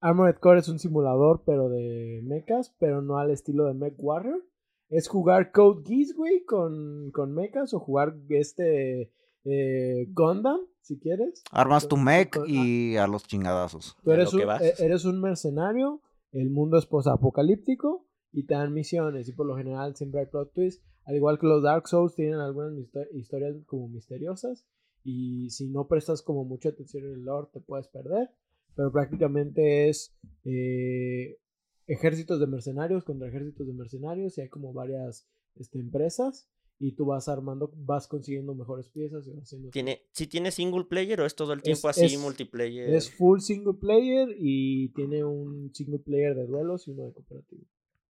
Armored 0.00 0.36
Core 0.36 0.60
es 0.60 0.68
un 0.68 0.78
simulador, 0.78 1.42
pero 1.44 1.68
de 1.68 2.20
mechas, 2.24 2.74
pero 2.78 3.02
no 3.02 3.18
al 3.18 3.30
estilo 3.30 3.64
de 3.66 3.74
Mech 3.74 3.94
Warrior. 3.98 4.42
Es 4.88 5.08
jugar 5.08 5.50
Code 5.52 5.82
Geass, 5.84 6.14
güey, 6.14 6.44
con, 6.44 7.10
con 7.12 7.34
mechas, 7.34 7.74
o 7.74 7.80
jugar 7.80 8.16
este 8.28 9.12
eh, 9.44 10.06
Gundam, 10.12 10.60
si 10.80 10.98
quieres. 10.98 11.42
Armas 11.50 11.88
tu 11.88 11.96
mech 11.96 12.30
con- 12.36 12.44
y 12.48 12.96
a 12.96 13.06
los 13.06 13.24
chingadazos. 13.24 13.96
Tú 14.04 14.12
eres 14.12 14.32
lo 14.32 14.44
un, 14.44 14.50
e- 14.62 14.74
eres 14.78 15.04
un 15.04 15.20
mercenario, 15.20 16.00
el 16.32 16.50
mundo 16.50 16.78
es 16.78 16.86
posapocalíptico 16.86 18.06
y 18.32 18.44
te 18.46 18.54
dan 18.54 18.72
misiones 18.72 19.28
y 19.28 19.32
por 19.32 19.46
lo 19.46 19.56
general 19.56 19.96
siempre 19.96 20.20
hay 20.20 20.26
plot 20.26 20.52
twists. 20.52 20.84
Al 21.04 21.16
igual 21.16 21.38
que 21.38 21.46
los 21.46 21.62
Dark 21.62 21.86
Souls 21.88 22.14
tienen 22.14 22.40
algunas 22.40 22.72
historias 23.14 23.56
como 23.66 23.88
misteriosas 23.88 24.66
y 25.04 25.50
si 25.50 25.68
no 25.68 25.86
prestas 25.86 26.22
como 26.22 26.44
mucha 26.44 26.70
atención 26.70 27.04
en 27.04 27.12
el 27.12 27.22
lore 27.24 27.48
te 27.52 27.60
puedes 27.60 27.88
perder. 27.88 28.28
Pero 28.74 28.92
prácticamente 28.92 29.88
es 29.88 30.14
eh, 30.44 31.38
ejércitos 31.86 32.40
de 32.40 32.46
mercenarios 32.46 33.04
contra 33.04 33.28
ejércitos 33.28 33.66
de 33.66 33.72
mercenarios 33.72 34.36
y 34.38 34.40
hay 34.42 34.48
como 34.48 34.72
varias 34.72 35.26
este, 35.56 35.78
empresas 35.78 36.48
y 36.78 36.92
tú 36.92 37.06
vas 37.06 37.28
armando, 37.28 37.72
vas 37.76 38.06
consiguiendo 38.06 38.54
mejores 38.54 38.88
piezas 38.90 39.26
y 39.26 39.30
vas 39.30 39.44
haciendo... 39.44 39.70
¿Tiene, 39.70 40.02
¿Sí 40.12 40.26
tiene 40.26 40.50
single 40.50 40.84
player 40.84 41.20
o 41.20 41.26
es 41.26 41.34
todo 41.34 41.52
el 41.54 41.62
tiempo 41.62 41.88
Es- 41.88 41.96
así 41.98 42.14
es- 42.14 42.20
multiplayer? 42.20 42.90
Es 42.94 43.10
full 43.10 43.40
single 43.40 43.74
player 43.80 44.28
y 44.38 44.88
tiene 44.90 45.24
un 45.24 45.72
single 45.74 46.00
player 46.00 46.34
de 46.34 46.46
duelos 46.46 46.86
y 46.86 46.90
uno 46.90 47.04
de 47.04 47.12
cooperativo. 47.12 47.62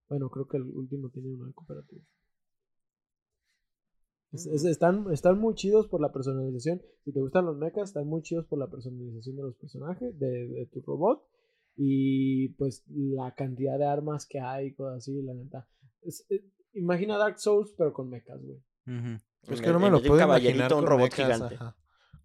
Bueno, 0.09 0.29
creo 0.31 0.49
que 0.49 0.57
el 0.57 0.65
último 0.65 1.11
tiene 1.11 1.29
uno 1.35 1.47
de 1.47 1.53
cooperativo. 1.53 2.03
Es- 4.33 4.47
Mm. 4.65 4.67
están, 4.69 5.13
están 5.13 5.39
muy 5.39 5.55
chidos 5.55 5.87
por 5.87 6.01
la 6.01 6.13
personalización. 6.13 6.83
Si 7.05 7.13
te 7.13 7.21
gustan 7.21 7.47
los 7.47 7.57
mechas, 7.57 7.91
están 7.91 8.07
muy 8.09 8.23
chidos 8.23 8.47
por 8.47 8.59
la 8.59 8.67
personalización 8.69 9.37
de 9.37 9.43
los 9.43 9.55
personajes, 9.57 10.19
de, 10.19 10.49
de 10.49 10.67
tu 10.67 10.81
robot. 10.81 11.23
Y 11.77 12.49
pues 12.51 12.85
la 12.89 13.35
cantidad 13.35 13.79
de 13.79 13.87
armas 13.87 14.27
que 14.27 14.41
hay, 14.41 14.73
cosas 14.75 14.99
así, 14.99 15.23
la 15.23 15.35
neta. 15.35 15.69
Es- 16.03 16.25
eh, 16.31 16.45
imagina 16.75 17.19
Dark 17.19 17.39
Souls, 17.39 17.73
pero 17.77 17.93
con 17.93 18.09
mechas, 18.09 18.41
güey. 18.43 18.59
Ujú. 18.87 19.19
Es 19.53 19.59
En 19.59 19.65
que 19.65 19.73
no 19.73 19.81
me 19.81 19.91
lo 19.91 20.03
puedo 20.03 20.23
imaginar 20.23 20.73
un 20.75 20.87
robot 20.87 21.11
mechas, 21.11 21.35
gigante. 21.37 21.55
ajá. 21.57 21.77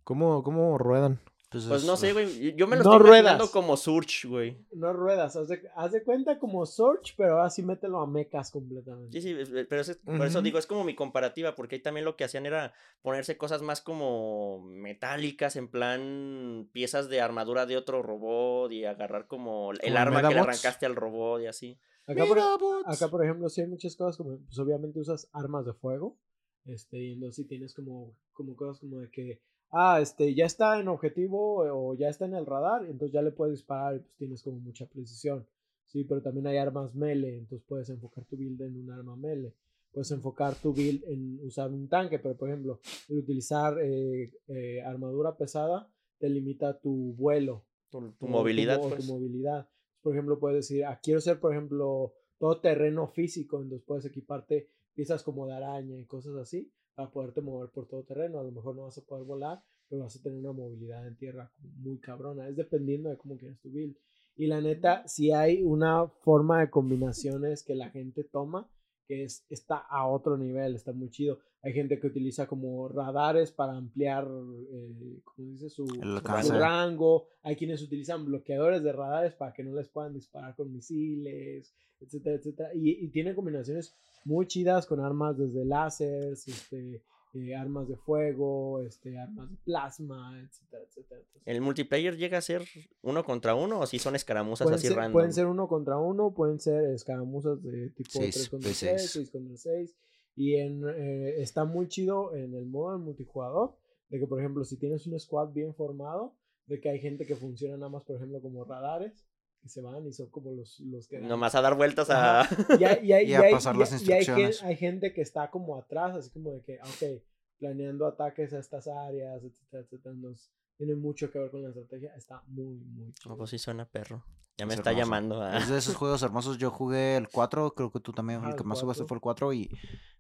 ¿Cómo, 0.04 0.42
¿Cómo 0.44 0.78
ruedan? 0.78 1.20
Pues 1.52 1.66
es- 1.66 1.86
no 1.86 1.98
sé, 1.98 2.14
güey. 2.14 2.56
Yo 2.56 2.66
me 2.66 2.78
lo 2.78 2.84
No 2.84 2.94
estoy 2.94 3.08
imaginando 3.10 3.38
ruedas. 3.40 3.50
como 3.50 3.76
Surge, 3.76 4.26
güey. 4.28 4.58
No 4.72 4.94
ruedas, 4.94 5.36
haz 5.36 5.50
de, 5.50 5.62
haz 5.76 5.92
de 5.92 6.02
cuenta 6.02 6.40
como 6.40 6.66
Surge, 6.66 7.14
pero 7.18 7.34
ahora 7.34 7.50
sí 7.50 7.62
mételo 7.62 8.00
a 8.00 8.08
mechas 8.08 8.52
completamente. 8.52 9.12
Sí, 9.20 9.28
sí, 9.34 9.38
es- 9.38 9.52
eh, 9.52 9.66
pero 9.70 9.84
por 10.18 10.26
eso 10.28 10.42
digo, 10.42 10.58
es 10.60 10.66
como 10.66 10.86
mi 10.86 10.96
comparativa, 10.96 11.54
porque 11.54 11.76
ahí 11.76 11.82
también 11.82 12.06
lo 12.06 12.16
que 12.16 12.24
hacían 12.24 12.46
era 12.46 12.74
ponerse 13.02 13.36
cosas 13.38 13.62
más 13.64 13.82
como 13.82 14.62
metálicas, 14.66 15.58
en 15.58 15.68
plan 15.68 16.70
piezas 16.72 17.10
de 17.10 17.20
armadura 17.20 17.66
de 17.66 17.76
otro 17.76 18.02
robot 18.02 18.72
y 18.72 18.86
agarrar 18.86 19.28
como 19.28 19.74
el 19.74 19.80
Como 19.80 19.98
arma 19.98 20.22
que 20.22 20.34
le 20.34 20.40
arrancaste 20.40 20.86
al 20.86 20.96
robot 20.96 21.42
y 21.42 21.48
así. 21.48 21.78
Acá 22.08 22.26
por, 22.26 22.38
Medabots. 22.38 22.88
acá, 22.88 23.10
por 23.12 23.24
ejemplo, 23.26 23.50
sí 23.50 23.60
hay 23.62 23.68
muchas 23.68 23.96
cosas 23.98 24.16
como, 24.16 24.38
pues 24.40 24.58
obviamente 24.58 25.00
usas 25.00 25.28
armas 25.34 25.66
de 25.66 25.74
fuego, 25.74 26.18
este, 26.66 26.98
y 27.04 27.12
entonces 27.14 27.36
sí 27.36 27.44
tienes 27.46 27.74
como, 27.74 28.16
como 28.32 28.56
cosas 28.56 28.80
como 28.80 29.00
de 29.00 29.10
que, 29.12 29.42
ah, 29.72 30.00
este, 30.02 30.34
ya 30.36 30.46
está 30.46 30.80
en 30.80 30.88
objetivo 30.88 31.58
o 31.60 31.94
ya 31.96 32.10
está 32.10 32.26
en 32.26 32.36
el 32.36 32.46
radar, 32.46 32.86
entonces 32.86 33.12
ya 33.14 33.22
le 33.22 33.32
puedes 33.32 33.56
disparar 33.56 33.96
y 33.96 34.00
pues 34.00 34.16
tienes 34.16 34.44
como 34.44 34.60
mucha 34.60 34.86
precisión, 34.86 35.46
sí, 35.86 36.04
pero 36.04 36.22
también 36.22 36.48
hay 36.48 36.58
armas 36.58 36.94
melee, 36.96 37.38
entonces 37.38 37.66
puedes 37.68 37.90
enfocar 37.90 38.26
tu 38.26 38.38
build 38.38 38.62
en 38.62 38.78
un 38.78 38.92
arma 38.92 39.16
melee, 39.16 39.54
puedes 39.92 40.12
enfocar 40.12 40.56
tu 40.56 40.74
build 40.74 41.04
en 41.06 41.40
usar 41.46 41.70
un 41.72 41.88
tanque, 41.88 42.20
pero 42.20 42.36
por 42.36 42.50
ejemplo, 42.50 42.80
el 43.10 43.18
utilizar 43.20 43.78
eh, 43.82 44.32
eh, 44.48 44.82
armadura 44.82 45.36
pesada 45.36 45.88
te 46.20 46.30
limita 46.30 46.80
tu 46.80 47.14
vuelo, 47.14 47.64
Tu, 47.90 48.00
tu 48.12 48.26
o 48.26 48.30
movilidad, 48.30 48.78
mo- 48.80 48.86
o 48.86 48.90
pues. 48.90 49.06
tu 49.06 49.12
movilidad. 49.14 49.68
Por 50.02 50.14
ejemplo, 50.14 50.40
puedes 50.40 50.68
decir, 50.68 50.86
ah, 50.86 51.00
quiero 51.02 51.20
ser, 51.22 51.40
por 51.40 51.52
ejemplo, 51.54 52.14
todo 52.40 52.60
terreno 52.60 53.08
físico, 53.08 53.62
entonces 53.62 53.86
puedes 53.86 54.06
equiparte 54.06 54.68
piezas 54.96 55.24
como 55.24 55.46
de 55.48 55.54
araña 55.54 55.98
y 56.00 56.06
cosas 56.06 56.36
así 56.36 56.72
para 57.02 57.12
poderte 57.12 57.42
mover 57.42 57.70
por 57.72 57.88
todo 57.88 58.04
terreno. 58.04 58.40
A 58.40 58.44
lo 58.44 58.52
mejor 58.52 58.76
no 58.76 58.84
vas 58.84 58.98
a 58.98 59.02
poder 59.02 59.26
volar, 59.26 59.64
pero 59.90 60.04
vas 60.04 60.16
a 60.16 60.22
tener 60.22 60.40
una 60.40 60.52
movilidad 60.52 61.08
en 61.08 61.18
tierra 61.18 61.52
muy 61.78 62.00
cabrona. 62.00 62.48
Es 62.48 62.56
dependiendo 62.56 63.10
de 63.10 63.18
cómo 63.18 63.38
quieras 63.38 63.60
tu 63.60 63.72
build. 63.72 63.96
Y 64.36 64.48
la 64.48 64.62
neta, 64.62 65.08
si 65.08 65.32
hay 65.32 65.64
una 65.64 66.08
forma 66.08 66.60
de 66.60 66.70
combinaciones 66.70 67.64
que 67.64 67.76
la 67.76 67.90
gente 67.90 68.24
toma 68.24 68.70
que 69.08 69.24
es, 69.24 69.46
está 69.50 69.78
a 69.78 70.08
otro 70.08 70.38
nivel, 70.38 70.76
está 70.76 70.94
muy 70.94 71.10
chido. 71.10 71.40
Hay 71.64 71.74
gente 71.74 72.00
que 72.00 72.08
utiliza 72.08 72.48
como 72.48 72.88
radares 72.88 73.52
para 73.52 73.74
ampliar, 73.74 74.26
eh, 74.26 75.20
¿cómo 75.24 75.48
dice? 75.50 75.70
Su, 75.70 75.86
su 75.86 76.54
rango. 76.54 77.28
Hay 77.44 77.56
quienes 77.56 77.84
utilizan 77.84 78.26
bloqueadores 78.26 78.82
de 78.84 78.92
radares 78.92 79.36
para 79.36 79.54
que 79.54 79.64
no 79.64 79.76
les 79.76 79.88
puedan 79.88 80.14
disparar 80.14 80.56
con 80.56 80.72
misiles, 80.72 81.74
etcétera, 82.00 82.38
etcétera. 82.38 82.70
Y, 82.74 83.06
y 83.06 83.10
tiene 83.10 83.36
combinaciones 83.36 83.96
muy 84.26 84.48
chidas 84.48 84.86
con 84.88 85.00
armas 85.00 85.38
desde 85.38 85.66
láseres, 85.66 86.48
este, 86.48 87.04
eh, 87.34 87.56
armas 87.56 87.88
de 87.88 87.96
fuego, 87.96 88.82
este, 88.82 89.18
armas 89.18 89.50
de 89.50 89.56
plasma, 89.64 90.38
etcétera, 90.42 90.84
etcétera. 90.84 91.22
Entonces, 91.22 91.44
¿El 91.46 91.62
multiplayer 91.62 92.18
llega 92.18 92.38
a 92.38 92.42
ser 92.42 92.64
uno 93.02 93.24
contra 93.24 93.56
uno 93.56 93.80
o 93.80 93.86
si 93.86 94.00
son 94.00 94.16
escaramuzas 94.16 94.66
pueden, 94.66 94.80
así 94.80 94.88
ser, 94.88 94.98
random? 94.98 95.14
pueden 95.14 95.34
ser 95.34 95.46
uno 95.46 95.68
contra 95.68 95.98
uno, 95.98 96.34
pueden 96.34 96.60
ser 96.60 96.92
escaramuzas 96.94 97.64
de 97.64 97.90
tipo 97.92 98.10
Seis 98.12 98.36
3 98.36 98.50
contra 98.50 98.68
de 98.68 98.76
6, 98.76 98.92
seis. 98.98 99.12
6 99.12 99.32
contra 99.32 99.58
6. 99.58 99.96
Y 100.36 100.56
en, 100.56 100.84
eh, 100.88 101.42
está 101.42 101.66
muy 101.66 101.88
chido 101.88 102.36
en 102.36 102.54
el 102.56 102.66
modo 102.66 102.98
de 102.98 103.04
multijugador, 103.04 103.76
de 104.10 104.20
que 104.20 104.28
por 104.28 104.40
ejemplo 104.40 104.64
si 104.64 104.78
tienes 104.78 105.06
un 105.08 105.20
squad 105.20 105.50
bien 105.50 105.74
formado, 105.76 106.36
de 106.68 106.80
que 106.80 106.90
hay 106.90 107.00
gente 107.00 107.26
que 107.26 107.36
funciona 107.36 107.76
nada 107.78 107.90
más 107.90 108.04
por 108.06 108.16
ejemplo 108.16 108.42
como 108.42 108.64
radares, 108.64 109.26
que 109.62 109.70
se 109.70 109.82
van 109.82 110.08
y 110.08 110.12
son 110.14 110.30
como 110.30 110.52
los, 110.54 110.80
los 110.80 111.08
que... 111.08 111.20
Nomás 111.20 111.54
a 111.54 111.62
dar 111.62 111.76
vueltas 111.76 112.10
a... 112.10 112.48
Y 112.80 112.84
hay, 112.84 113.06
y 113.06 113.12
hay- 113.14 113.26
Y 113.26 113.32
y 113.32 113.34
a 113.36 113.52
pasar 113.52 113.76
y 113.76 113.80
las 113.80 113.92
instrucciones. 113.92 114.64
hay 114.64 114.76
gente 114.76 115.14
que 115.14 115.22
está 115.22 115.52
como 115.52 115.78
atrás, 115.78 116.16
así 116.16 116.32
como 116.32 116.52
de 116.54 116.62
que, 116.64 116.80
ah, 116.82 116.88
ok, 116.88 117.22
planeando 117.60 118.08
ataques 118.08 118.54
a 118.54 118.60
estas 118.60 118.88
áreas, 118.88 119.44
etcétera, 119.44 119.84
etcétera. 119.84 120.16
Entonces, 120.16 120.52
tiene 120.86 120.96
mucho 121.00 121.30
que 121.32 121.38
ver 121.38 121.52
con 121.52 121.62
la 121.62 121.70
estrategia. 121.70 122.14
Está 122.16 122.42
muy, 122.48 122.76
muy 122.80 123.14
chido. 123.14 123.38
Pues 123.38 123.50
sí 123.52 123.60
suena 123.60 123.86
perro. 123.86 124.24
Ya 124.58 124.66
me 124.66 124.74
Es 124.74 124.80
está 124.80 124.90
hermoso. 124.92 125.06
llamando 125.06 125.42
a... 125.42 125.58
Es 125.58 125.70
de 125.70 125.78
esos 125.78 125.96
juegos 125.96 126.24
hermosos. 126.24 126.58
Yo 126.58 126.72
jugué 126.72 127.18
el 127.18 127.30
4, 127.30 127.74
creo 127.76 127.92
que 127.92 128.00
tú 128.00 128.12
también. 128.14 128.44
El 128.44 128.56
que 128.56 128.64
más 128.64 128.82
jugaste 128.82 129.04
4. 129.04 129.08
fue 129.08 129.16
el 129.18 129.22
4 129.22 129.54
y, 129.54 129.70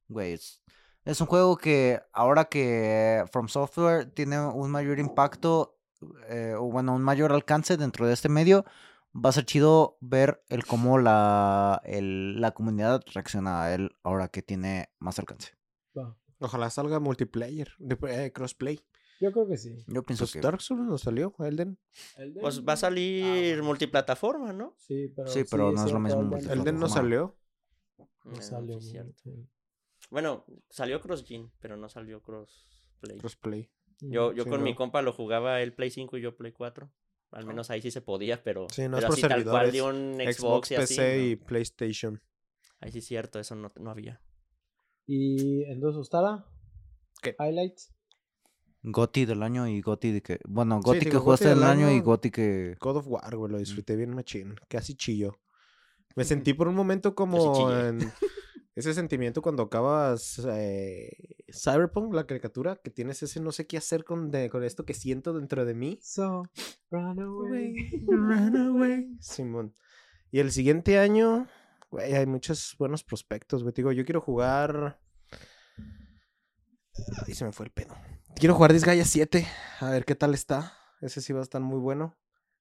güey, 0.07 0.34
es, 0.34 0.62
es 1.03 1.20
un 1.20 1.28
juego 1.28 1.57
que 1.57 1.99
ahora 2.14 2.45
que 2.45 3.24
From 3.32 3.47
Software 3.47 4.05
tiene 4.12 4.39
un 4.39 4.70
mayor 4.70 4.99
impacto, 4.99 5.80
eh, 6.30 6.53
o 6.57 6.72
bueno, 6.72 6.93
un 6.95 7.01
mayor 7.03 7.32
alcance 7.32 7.76
dentro 7.78 8.05
de 8.07 8.14
este 8.14 8.30
medio, 8.30 8.64
va 9.14 9.30
a 9.30 9.34
ser 9.34 9.45
chido 9.45 9.97
ver 9.99 10.43
el 10.49 10.66
cómo 10.66 10.97
la, 10.99 11.82
el- 11.86 12.39
la 12.39 12.51
comunidad 12.51 13.01
reacciona 13.14 13.64
a 13.64 13.74
él 13.74 13.95
ahora 14.03 14.28
que 14.30 14.41
tiene 14.43 14.89
más 14.99 15.18
alcance. 15.18 15.53
Ojalá 16.43 16.72
salga 16.72 16.99
multiplayer, 16.99 17.74
de, 17.78 17.97
eh, 18.26 18.32
crossplay. 18.32 18.80
Yo 19.22 19.32
creo 19.32 19.47
que 19.47 19.55
sí. 19.57 19.78
Yo 19.88 20.03
pienso 20.03 20.24
Pues 20.26 20.34
que... 20.34 20.41
Dark 20.41 20.61
Souls 20.61 20.84
no 20.84 20.97
salió, 20.97 21.34
Elden. 21.39 21.78
Elden- 22.17 22.41
Pues 22.41 22.65
va 22.67 22.74
a 22.74 22.78
salir 22.78 23.24
Ah, 23.24 23.30
bueno. 23.30 23.63
multiplataforma, 23.63 24.51
¿no? 24.51 24.76
Sí, 24.80 25.07
pero, 25.15 25.28
Sí, 25.30 25.43
pero 25.49 25.72
no 25.72 25.86
es 25.86 25.91
lo 25.93 25.99
mismo 25.99 26.22
Elden- 26.22 26.30
multiplataforma. 26.30 26.61
Elden 26.63 26.80
no 26.80 26.89
salió. 26.89 27.38
No 28.26 28.34
Eh, 28.34 28.41
salió, 28.41 28.82
sí 28.82 28.88
es 28.88 28.91
cierto. 28.91 29.47
Bueno, 30.09 30.45
salió 30.69 30.99
CrossGen, 31.01 31.51
pero 31.59 31.78
no 31.78 31.88
salió 31.88 32.22
Crossplay. 32.22 33.17
Crossplay. 33.19 33.72
Yo, 34.01 34.34
yo 34.34 34.43
Sí, 34.45 34.49
con 34.49 34.63
mi 34.63 34.74
compa 34.74 35.01
lo 35.03 35.13
jugaba 35.13 35.61
el 35.61 35.74
Play 35.74 35.91
5 35.91 36.17
y 36.17 36.22
yo 36.22 36.36
Play 36.36 36.51
4. 36.51 36.91
Al 37.30 37.45
menos 37.45 37.69
ahí 37.69 37.82
sí 37.82 37.91
se 37.91 38.01
podía, 38.01 38.43
pero, 38.43 38.67
Sí, 38.72 38.88
no 38.89 38.97
es 38.97 39.03
pero 39.03 39.13
así 39.13 39.22
tal 39.22 39.43
cual 39.45 39.72
servidores. 39.72 39.74
de 39.74 39.82
un 39.84 40.15
Xbox, 40.34 40.38
Xbox, 40.38 40.72
y 40.72 40.76
así. 40.76 40.95
PC 40.95 41.17
no. 41.17 41.24
y 41.26 41.36
PlayStation. 41.38 42.22
Ahí 42.80 42.91
sí 42.91 42.97
es 42.97 43.05
cierto, 43.05 43.39
eso 43.39 43.55
no, 43.55 43.72
no 43.80 43.91
había. 43.91 44.19
Y 45.05 45.63
entonces, 45.65 45.99
Ostara. 45.99 46.45
¿Qué? 47.22 47.36
Highlights. 47.39 47.93
Goti 48.84 49.25
del 49.25 49.43
año 49.43 49.67
y 49.67 49.79
Goti 49.82 50.11
de 50.11 50.21
que... 50.21 50.39
Bueno, 50.47 50.79
Goti 50.82 50.99
que 50.99 51.05
digo, 51.05 51.21
jugaste 51.21 51.49
GOTY 51.49 51.59
del 51.59 51.69
año 51.69 51.91
y. 51.91 51.99
Goti 51.99 52.32
que... 52.32 52.75
God 52.79 52.97
of 52.97 53.07
War, 53.07 53.36
güey, 53.36 53.51
lo 53.51 53.57
disfruté 53.59 53.95
bien 53.95 54.15
machín. 54.15 54.55
Casi 54.67 54.95
chillo. 54.95 55.39
Me 56.15 56.23
sentí 56.25 56.53
por 56.53 56.67
un 56.67 56.75
momento 56.75 57.15
como 57.15 57.71
en 57.71 58.11
ese 58.75 58.93
sentimiento 58.93 59.41
cuando 59.41 59.63
acabas 59.63 60.41
eh, 60.45 61.09
Cyberpunk, 61.51 62.13
la 62.13 62.25
caricatura, 62.25 62.77
que 62.84 62.89
tienes 62.89 63.21
ese 63.23 63.39
no 63.39 63.51
sé 63.51 63.67
qué 63.67 63.77
hacer 63.77 64.03
con, 64.03 64.32
de- 64.32 64.49
con 64.49 64.63
esto 64.63 64.86
que 64.86 64.93
siento 64.93 65.34
dentro 65.34 65.63
de 65.63 65.73
mí. 65.73 65.99
So, 66.01 66.43
run 66.89 67.19
away. 67.19 67.73
Run 68.07 68.57
away. 68.57 69.15
Simón. 69.19 69.73
Y 70.32 70.39
el 70.39 70.51
siguiente 70.51 70.97
año, 70.97 71.47
güey, 71.91 72.13
hay 72.13 72.25
muchos 72.25 72.75
buenos 72.79 73.03
prospectos, 73.03 73.63
güey. 73.63 73.73
Te 73.73 73.82
Digo, 73.82 73.91
yo 73.91 74.05
quiero 74.05 74.21
jugar. 74.21 74.99
Ahí 77.25 77.34
se 77.34 77.45
me 77.45 77.51
fue 77.51 77.67
el 77.67 77.71
pedo. 77.71 77.95
Quiero 78.36 78.55
jugar 78.55 78.73
Disgaea 78.73 79.05
7. 79.05 79.45
A 79.79 79.89
ver 79.91 80.05
qué 80.05 80.15
tal 80.15 80.34
está. 80.34 80.73
Ese 81.01 81.21
sí 81.21 81.34
va 81.34 81.39
a 81.39 81.43
estar 81.43 81.61
muy 81.61 81.79
bueno. 81.79 82.17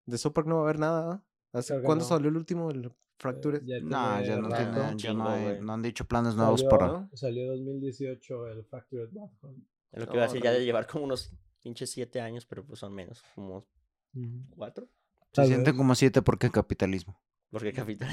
De 0.06 0.18
Sopak 0.18 0.46
no 0.46 0.56
va 0.56 0.60
a 0.62 0.64
haber 0.64 0.78
nada. 0.78 1.24
¿Hace- 1.52 1.82
¿Cuándo 1.82 2.04
no. 2.04 2.08
salió 2.08 2.28
el 2.28 2.36
último? 2.36 2.70
El 2.70 2.92
Fractured. 3.18 3.62
Ya 3.64 3.80
No, 3.80 4.22
ya 4.22 4.36
no, 4.38 4.48
tiene, 4.48 4.72
ya 4.74 4.96
Chingo, 4.96 5.24
no, 5.24 5.28
hay- 5.30 5.60
no 5.60 5.72
han 5.72 5.82
dicho 5.82 6.04
planes 6.06 6.34
nuevos 6.34 6.60
Salió, 6.60 6.70
para... 6.70 6.86
¿no? 6.86 7.10
Salió 7.14 7.46
2018 7.50 8.48
el 8.48 8.66
Hunt. 9.42 9.64
Es 9.92 10.00
lo 10.00 10.06
que 10.06 10.16
iba 10.16 10.24
a 10.24 10.26
decir, 10.28 10.42
ya 10.42 10.52
de 10.52 10.64
llevar 10.64 10.86
como 10.86 11.04
unos 11.04 11.32
pinches 11.62 11.90
siete 11.90 12.20
años, 12.20 12.46
pero 12.46 12.64
pues 12.64 12.78
son 12.78 12.94
menos, 12.94 13.22
como 13.34 13.66
cuatro. 14.56 14.86
Se 15.32 15.42
Tal 15.42 15.46
sienten 15.48 15.76
como 15.76 15.94
siete 15.94 16.22
porque 16.22 16.50
capitalismo. 16.50 17.20
Porque 17.50 17.72
capital. 17.72 18.10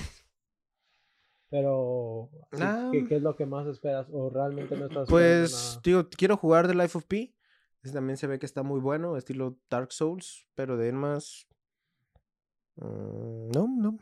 Pero, 1.50 2.30
¿qué- 2.52 2.58
Ah. 2.62 2.90
¿qué, 2.92 3.08
qué 3.08 3.16
es 3.18 3.22
lo 3.22 3.36
que 3.36 3.46
más 3.46 3.66
esperas? 3.68 4.08
¿O 4.12 4.30
realmente 4.30 4.76
no 4.76 4.88
estás 4.88 5.04
esperando 5.04 5.10
Pues, 5.10 5.54
nada? 5.70 5.82
digo, 5.84 6.10
quiero 6.10 6.36
jugar 6.38 6.68
The 6.68 6.76
Life 6.76 6.98
of 6.98 7.06
Pi. 7.06 7.34
Ese 7.84 7.94
también 7.94 8.18
se 8.18 8.28
ve 8.28 8.40
que 8.40 8.46
está 8.46 8.64
muy 8.64 8.80
bueno, 8.80 9.18
estilo 9.18 9.58
Dark 9.70 9.92
Souls, 9.94 10.48
pero 10.56 10.78
de 10.78 10.90
él 10.90 10.96
más. 10.96 11.48
mm, 12.76 13.50
no, 13.52 13.68
no. 13.68 13.98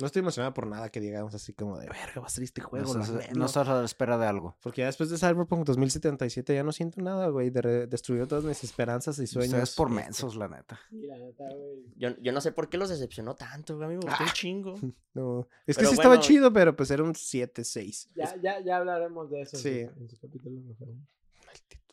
No 0.00 0.06
estoy 0.06 0.20
emocionado 0.20 0.54
por 0.54 0.64
nada 0.68 0.90
que 0.90 1.00
digamos 1.00 1.34
así 1.34 1.52
como 1.54 1.76
de 1.76 1.86
verga, 1.88 2.20
va 2.20 2.26
a 2.28 2.30
salir 2.30 2.44
este 2.44 2.60
juego. 2.60 2.94
la 2.94 3.00
estás, 3.02 3.16
neta". 3.18 3.32
no 3.34 3.46
estás 3.46 3.66
a 3.66 3.80
la 3.80 3.84
espera 3.84 4.16
de 4.16 4.26
algo. 4.26 4.56
Porque 4.62 4.82
ya 4.82 4.86
después 4.86 5.10
de 5.10 5.18
Cyberpunk 5.18 5.66
2077 5.66 6.54
ya 6.54 6.62
no 6.62 6.70
siento 6.70 7.00
nada, 7.02 7.26
güey. 7.30 7.50
De 7.50 7.88
destruyó 7.88 8.28
todas 8.28 8.44
mis 8.44 8.62
esperanzas 8.62 9.18
y 9.18 9.26
sueños. 9.26 9.54
Ustedes 9.54 9.74
por 9.74 9.88
Este, 9.88 10.00
mensos, 10.04 10.36
la 10.36 10.46
neta. 10.46 10.78
Sí, 10.88 11.00
la 11.04 11.18
neta, 11.18 11.42
güey. 11.52 11.82
Yo, 11.96 12.10
yo 12.22 12.30
no 12.30 12.40
sé 12.40 12.52
por 12.52 12.68
qué 12.68 12.76
los 12.78 12.90
decepcionó 12.90 13.34
tanto, 13.34 13.74
güey. 13.74 13.86
A 13.86 13.88
mí 13.88 13.96
me 13.96 14.02
gustó 14.08 14.22
un 14.22 14.30
chingo. 14.30 14.74
No. 15.14 15.48
Es 15.66 15.74
que 15.76 15.80
Pero 15.80 15.88
sí 15.90 15.94
estaba 15.96 16.20
chido, 16.20 16.52
pero 16.52 16.76
pues 16.76 16.92
era 16.92 17.02
un 17.02 17.14
7-6. 17.14 18.10
Ya, 18.14 18.36
ya, 18.40 18.60
ya 18.60 18.76
hablaremos 18.76 19.28
de 19.30 19.40
eso 19.40 19.56
en, 19.56 19.62
Sí. 19.64 19.78
en 19.80 20.08
su 20.08 20.16
capítulo 20.20 20.60
mejor. 20.60 20.88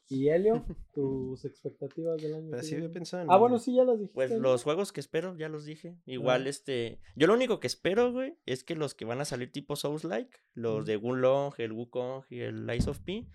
¿Y 0.08 0.30
Helio? 0.30 0.66
¿Tus 0.94 1.46
expectativas 1.46 2.22
del 2.22 2.36
año? 2.36 2.48
Pero 2.52 2.64
sí 2.64 2.76
había 2.76 2.92
pensado 2.92 3.24
en. 3.24 3.32
Ah, 3.32 3.38
bueno, 3.38 3.58
sí, 3.60 3.76
ya 3.76 3.84
las 3.84 3.98
dijiste. 4.00 4.16
Pues 4.16 4.32
¿no? 4.32 4.38
los 4.40 4.64
juegos 4.64 4.92
que 4.92 5.00
espero, 5.00 5.36
ya 5.36 5.50
los 5.50 5.66
dije. 5.66 5.98
Igual, 6.06 6.48
este. 6.48 7.00
Yo 7.16 7.28
lo 7.28 7.34
único 7.34 7.60
que 7.60 7.68
espero, 7.68 8.12
güey, 8.12 8.38
es 8.46 8.64
que 8.64 8.76
los 8.76 8.94
que 8.94 9.06
van 9.06 9.22
a 9.22 9.26
salir 9.26 9.52
tipo 9.52 9.76
Souls-like, 9.76 10.38
los 10.54 10.76
Ujú. 10.78 10.86
de 10.86 10.96
Gunlong, 10.98 11.54
el 11.58 11.72
Wukong 11.74 12.24
y 12.30 12.40
el 12.42 12.66
Lies 12.68 12.88
of 12.88 13.00
P. 13.00 13.28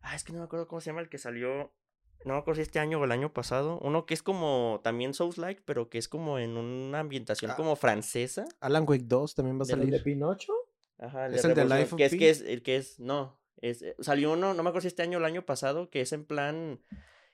Ah, 0.00 0.14
es 0.14 0.24
que 0.24 0.32
no 0.32 0.38
me 0.38 0.44
acuerdo 0.44 0.68
cómo 0.68 0.80
se 0.80 0.90
llama 0.90 1.00
el 1.00 1.08
que 1.08 1.18
salió. 1.18 1.72
No 2.24 2.34
me 2.34 2.38
acuerdo 2.38 2.56
si 2.58 2.62
este 2.62 2.78
año 2.78 3.00
o 3.00 3.04
el 3.04 3.10
año 3.10 3.32
pasado. 3.32 3.80
Uno 3.82 4.06
que 4.06 4.14
es 4.14 4.22
como 4.22 4.80
también 4.84 5.12
Souls-like, 5.12 5.62
pero 5.64 5.88
que 5.88 5.98
es 5.98 6.06
como 6.08 6.38
en 6.38 6.56
una 6.56 7.00
ambientación 7.00 7.50
Ah. 7.50 7.56
como 7.56 7.74
francesa. 7.74 8.44
Alan 8.60 8.84
Wake 8.88 9.06
2 9.06 9.34
también 9.34 9.58
va 9.58 9.64
a 9.64 9.66
De 9.66 9.72
¿El 9.72 9.80
de 9.80 9.86
salir. 9.86 10.02
Pinocho? 10.04 10.52
Ajá, 10.98 11.26
¿Es 11.26 11.44
el 11.44 11.54
de 11.54 11.64
Life 11.64 11.94
of 11.94 11.96
que 11.96 12.04
es 12.04 12.12
Pi? 12.12 12.18
que 12.18 12.30
es 12.30 12.40
el 12.42 12.62
que 12.62 12.76
es 12.76 13.00
no, 13.00 13.41
es 13.62 13.80
eh, 13.82 13.96
salió 14.00 14.32
uno, 14.32 14.52
no 14.54 14.62
me 14.62 14.68
acuerdo 14.68 14.82
si 14.82 14.88
este 14.88 15.02
año 15.02 15.16
o 15.16 15.20
el 15.20 15.24
año 15.24 15.46
pasado, 15.46 15.88
que 15.88 16.02
es 16.02 16.12
en 16.12 16.24
plan 16.26 16.80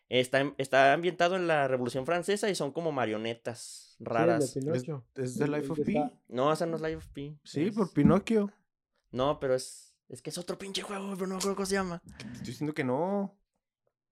está 0.08 0.40
en- 0.40 0.54
está 0.58 0.92
ambientado 0.92 1.34
en 1.36 1.46
la 1.48 1.66
Revolución 1.68 2.06
Francesa 2.06 2.48
y 2.48 2.54
son 2.54 2.70
como 2.72 2.92
marionetas 2.92 3.96
raras. 3.98 4.50
Sí, 4.50 4.60
de. 4.60 5.00
¿Es 5.16 5.38
de 5.38 5.48
Life 5.48 5.72
of 5.72 5.78
está- 5.80 6.12
No, 6.28 6.52
esa 6.52 6.64
no 6.66 6.76
es 6.76 6.82
Life 6.82 6.96
of 6.96 7.08
Pi. 7.08 7.36
Sí, 7.42 7.64
es- 7.66 7.74
por 7.74 7.92
Pinocchio. 7.92 8.52
No, 9.10 9.40
pero 9.40 9.54
es 9.54 9.86
es 10.08 10.22
que 10.22 10.30
es 10.30 10.38
otro 10.38 10.56
pinche 10.56 10.80
juego, 10.80 11.12
pero 11.14 11.26
no 11.26 11.34
me 11.34 11.38
acuerdo 11.38 11.56
cómo 11.56 11.66
se 11.66 11.74
llama. 11.74 12.00
Estoy 12.32 12.46
diciendo 12.46 12.72
que 12.74 12.84
no. 12.84 13.34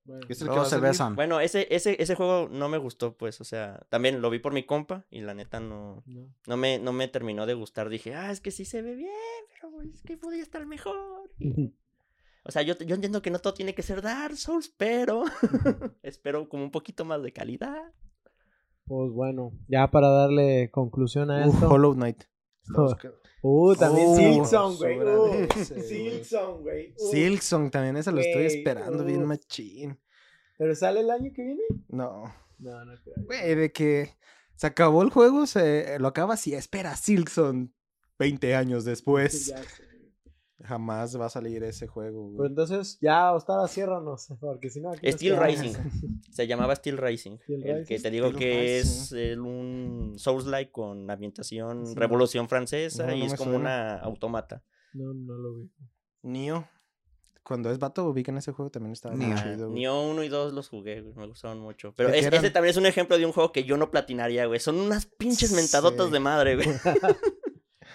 Bueno, 0.04 0.26
Es 0.28 0.40
el 0.40 0.46
que 0.48 0.54
Luego 0.54 0.60
va 0.60 0.66
a 0.66 0.70
se 0.70 0.78
besan. 0.78 1.16
Bueno, 1.16 1.40
ese 1.40 1.66
ese 1.74 2.00
ese 2.00 2.14
juego 2.14 2.48
no 2.50 2.68
me 2.68 2.78
gustó, 2.78 3.16
pues, 3.16 3.40
o 3.40 3.44
sea, 3.44 3.80
también 3.88 4.20
lo 4.20 4.28
vi 4.30 4.38
por 4.38 4.52
mi 4.52 4.64
compa 4.64 5.04
y 5.10 5.20
la 5.22 5.32
neta 5.34 5.58
no 5.58 6.02
no. 6.06 6.28
no 6.46 6.56
me 6.58 6.78
no 6.78 6.92
me 6.92 7.08
terminó 7.08 7.44
de 7.46 7.54
gustar. 7.54 7.88
Dije, 7.88 8.14
"Ah, 8.14 8.30
es 8.30 8.40
que 8.40 8.50
sí 8.50 8.64
se 8.64 8.82
ve 8.82 8.94
bien, 8.94 9.10
pero 9.54 9.80
es 9.82 10.02
que 10.02 10.16
podría 10.16 10.42
estar 10.42 10.64
mejor." 10.66 11.32
O 12.47 12.51
sea, 12.53 12.62
yo, 12.62 12.74
yo 12.78 12.94
entiendo 12.94 13.22
que 13.22 13.30
no 13.30 13.38
todo 13.40 13.55
tiene 13.55 13.74
que 13.74 13.82
ser 13.82 14.03
Dark 14.03 14.36
Souls, 14.36 14.72
pero 14.76 15.24
espero 16.03 16.49
como 16.49 16.62
un 16.64 16.70
poquito 16.70 17.05
más 17.05 17.22
de 17.22 17.32
calidad. 17.32 17.92
Pues 18.86 19.11
bueno, 19.12 19.53
ya 19.68 19.90
para 19.90 20.09
darle 20.09 20.70
conclusión 20.70 21.30
a 21.30 21.44
Uh, 21.47 21.51
esto. 21.53 21.68
Hollow 21.68 21.94
Knight. 21.94 22.24
Uh, 23.42 23.76
también 23.76 24.09
Uh, 24.09 24.16
Silksong, 24.16 24.76
güey. 24.78 24.99
Uh. 24.99 25.47
Silksong, 25.64 26.62
güey. 26.62 26.94
Uh. 26.99 27.11
Silksong 27.12 27.70
también, 27.70 27.97
esa 27.97 28.11
lo 28.11 28.20
estoy 28.20 28.44
esperando 28.47 29.05
bien 29.05 29.20
uf. 29.22 29.28
machín. 29.28 30.01
¿Pero 30.59 30.74
sale 30.74 31.01
el 31.01 31.11
año 31.11 31.30
que 31.32 31.42
viene? 31.44 31.62
No. 31.88 32.24
No, 32.59 32.84
no 32.84 32.94
creo. 33.05 33.14
Güey, 33.24 33.55
de 33.55 33.70
que 33.70 34.16
se 34.57 34.66
acabó 34.66 35.03
el 35.03 35.11
juego, 35.11 35.47
se 35.47 35.97
lo 36.01 36.09
acabas 36.09 36.44
y 36.49 36.55
espera 36.55 36.97
Silksong 36.97 37.72
20 38.18 38.57
años 38.57 38.84
después. 38.84 39.44
Sí, 39.44 39.51
ya 39.53 39.62
sé. 39.62 39.84
Jamás 40.62 41.20
va 41.20 41.26
a 41.26 41.28
salir 41.28 41.62
ese 41.64 41.86
juego. 41.86 42.24
güey. 42.24 42.36
Pues 42.38 42.48
entonces, 42.50 42.98
ya, 43.02 43.32
Ostara, 43.34 43.68
ciérranos. 43.68 44.26
Porque 44.40 44.70
si 44.70 44.80
no, 44.80 44.90
aquí 44.92 45.12
Steel. 45.12 45.36
Rising. 45.38 45.72
Se 46.30 46.46
llamaba 46.46 46.74
Steel 46.74 46.96
Rising. 46.96 47.36
Steel 47.38 47.66
el 47.66 47.86
que 47.86 47.98
te 47.98 48.11
digo 48.11 48.28
Steel 48.28 48.38
que 48.38 48.61
Rising. 48.78 48.90
es 48.92 49.12
el- 49.12 49.40
un 49.40 50.14
Souls-like 50.18 50.72
con 50.72 51.11
ambientación 51.11 51.86
Sí. 51.86 51.94
Revolución 51.94 52.48
Francesa 52.48 53.07
No, 53.07 53.14
y 53.14 53.20
no 53.20 53.26
es 53.26 53.34
como 53.34 53.50
suena. 53.52 53.59
una 53.61 53.94
automata. 53.98 54.62
No, 54.94 55.12
no 55.12 55.34
lo 55.34 55.54
vi. 55.57 55.70
Nio. 56.22 56.66
Cuando 57.42 57.70
es 57.70 57.78
vato, 57.78 58.04
ubican 58.09 58.36
ese 58.38 58.50
juego 58.50 58.70
también 58.72 58.92
estaba. 58.94 59.14
Ah, 59.20 59.40
chido. 59.40 59.68
güey. 59.68 59.80
Nioh 59.82 60.11
1 60.11 60.24
y 60.24 60.28
2 60.28 60.52
los 60.52 60.68
jugué, 60.68 61.02
güey, 61.02 61.14
me 61.14 61.26
gustaron 61.28 61.61
mucho. 61.61 61.92
Pero 61.96 62.09
¿De 62.11 62.18
qué 62.20 62.26
es- 62.26 62.32
ese 62.32 62.50
también 62.50 62.70
es 62.70 62.76
un 62.76 62.86
ejemplo 62.86 63.16
de 63.18 63.24
un 63.26 63.32
juego 63.32 63.52
que 63.52 63.62
yo 63.62 63.76
no 63.76 63.90
platinaría, 63.92 64.46
güey. 64.46 64.59
Son 64.59 64.76
unas 64.80 65.07
pinches 65.07 65.52
mentadotas 65.52 66.07
Sí. 66.07 66.12
de 66.12 66.18
madre, 66.20 66.57
güey. 66.57 66.68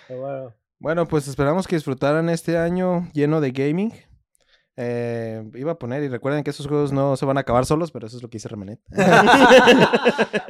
Pero 0.07 0.21
bueno, 0.21 0.53
Bueno, 0.81 1.07
pues 1.07 1.27
esperamos 1.27 1.67
que 1.67 1.75
disfrutaran 1.75 2.27
este 2.27 2.57
año 2.57 3.07
lleno 3.13 3.39
de 3.39 3.51
gaming. 3.51 3.93
Eh, 4.75 5.47
iba 5.53 5.73
a 5.73 5.77
poner, 5.77 6.01
y 6.01 6.07
recuerden 6.07 6.43
que 6.43 6.49
esos 6.49 6.65
juegos 6.65 6.91
no 6.91 7.15
se 7.17 7.23
van 7.23 7.37
a 7.37 7.41
acabar 7.41 7.67
solos, 7.67 7.91
pero 7.91 8.07
eso 8.07 8.17
es 8.17 8.23
lo 8.23 8.31
que 8.31 8.37
hice 8.37 8.49
Remanet. 8.49 8.79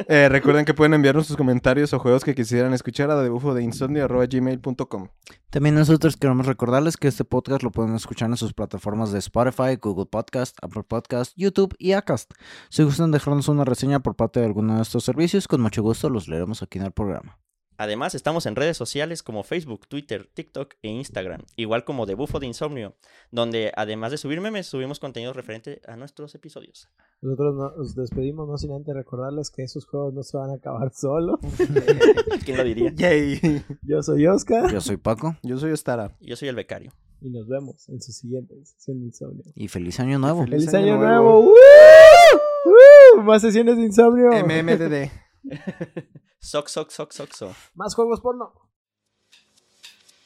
Eh, 0.08 0.28
recuerden 0.30 0.66
que 0.66 0.74
pueden 0.74 0.94
enviarnos 0.94 1.28
sus 1.28 1.38
comentarios 1.38 1.94
o 1.94 2.00
juegos 2.00 2.26
que 2.26 2.36
quisieran 2.36 2.74
escuchar 2.74 3.12
a 3.12 3.22
debufo 3.22 3.54
de 3.54 3.64
insomnio.gmail.com. 3.64 5.08
También 5.50 5.76
nosotros 5.76 6.18
queremos 6.18 6.48
recordarles 6.48 6.98
que 6.98 7.08
este 7.08 7.24
podcast 7.24 7.64
lo 7.64 7.72
pueden 7.72 7.96
escuchar 7.96 8.30
en 8.30 8.36
sus 8.36 8.54
plataformas 8.54 9.12
de 9.12 9.20
Spotify, 9.20 9.78
Google 9.82 10.08
Podcast, 10.08 10.58
Apple 10.62 10.84
Podcast, 10.84 11.34
YouTube 11.38 11.76
y 11.78 11.94
Acast. 11.94 12.34
Si 12.70 12.84
gustan 12.84 13.12
dejarnos 13.12 13.48
una 13.48 13.64
reseña 13.64 14.00
por 14.00 14.16
parte 14.16 14.40
de 14.40 14.48
alguno 14.48 14.78
de 14.78 14.82
estos 14.82 15.04
servicios, 15.04 15.48
con 15.48 15.62
mucho 15.62 15.82
gusto 15.82 16.10
los 16.10 16.28
leeremos 16.28 16.62
aquí 16.62 16.80
en 16.80 16.86
el 16.86 16.92
programa. 16.92 17.38
Además, 17.82 18.14
estamos 18.14 18.46
en 18.46 18.56
redes 18.56 18.78
sociales 18.78 19.24
como 19.24 19.42
Facebook, 19.42 19.88
Twitter, 19.88 20.30
TikTok 20.32 20.76
e 20.84 20.90
Instagram, 20.90 21.42
igual 21.56 21.84
como 21.84 22.06
de 22.06 22.14
Bufo 22.14 22.40
de 22.40 22.46
Insomnio, 22.46 22.94
donde 23.32 23.72
además 23.76 24.12
de 24.12 24.18
subir 24.20 24.40
memes, 24.40 24.68
subimos 24.68 25.00
contenido 25.00 25.34
referente 25.34 25.82
a 25.88 25.96
nuestros 25.96 26.36
episodios. 26.36 26.90
nosotros 27.22 27.56
no- 27.56 27.72
nos 27.76 27.96
despedimos, 27.96 28.48
no 28.48 28.56
sin 28.60 28.72
antes 28.74 28.94
recordarles 28.94 29.50
que 29.50 29.64
esos 29.64 29.88
juegos 29.88 30.14
no 30.14 30.22
se 30.22 30.38
van 30.38 30.52
a 30.52 30.54
acabar 30.58 30.94
solos. 30.94 31.40
¿Quién 32.46 32.58
lo 32.58 32.64
diría? 32.64 32.92
Yay. 32.94 33.64
Yo 33.82 34.04
soy 34.04 34.28
Oscar 34.28 34.72
Yo 34.72 34.80
soy 34.80 34.98
Paco 34.98 35.36
Yo 35.42 35.58
soy 35.58 35.72
Ostara. 35.72 36.16
Yo 36.22 36.36
soy 36.36 36.50
el 36.50 36.56
becario. 36.56 36.92
y 37.20 37.32
nos 37.32 37.48
vemos 37.48 37.90
en 37.90 38.00
su 38.00 38.12
siguiente 38.12 38.54
sesión 38.64 39.00
de 39.00 39.06
insomnio. 39.08 39.44
y 39.56 39.68
feliz 39.70 40.00
año 40.00 40.20
nuevo. 40.20 40.44
Feliz 40.44 40.66
¡Feliz 40.66 40.74
año 40.76 40.94
año 40.94 40.98
nuevo! 41.04 41.24
nuevo! 41.24 41.42
¡Woo! 41.46 43.16
¡Woo! 43.18 43.24
Más 43.24 43.42
sesiones 43.42 43.78
de 43.78 43.84
insomnio. 43.86 44.30
MMDD. 44.32 45.10
Soc, 46.42 46.70
soc, 46.70 46.92
soc, 46.92 47.14
soc, 47.14 47.34
soc. 47.36 47.56
Más 47.76 47.96
juegos 47.96 48.20
porno. 48.20 48.52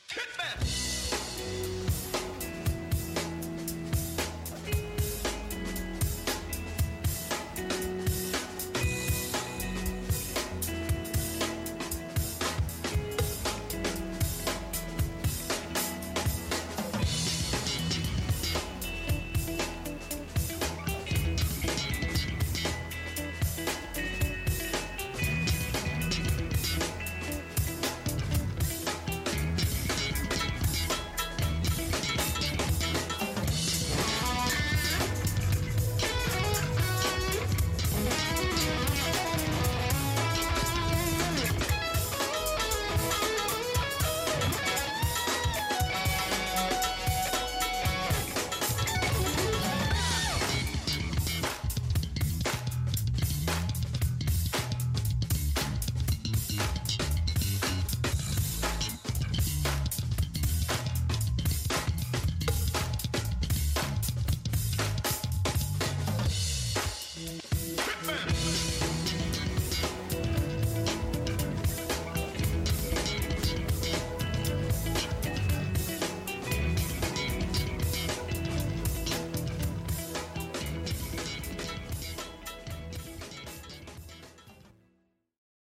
Hitman! 0.10 0.85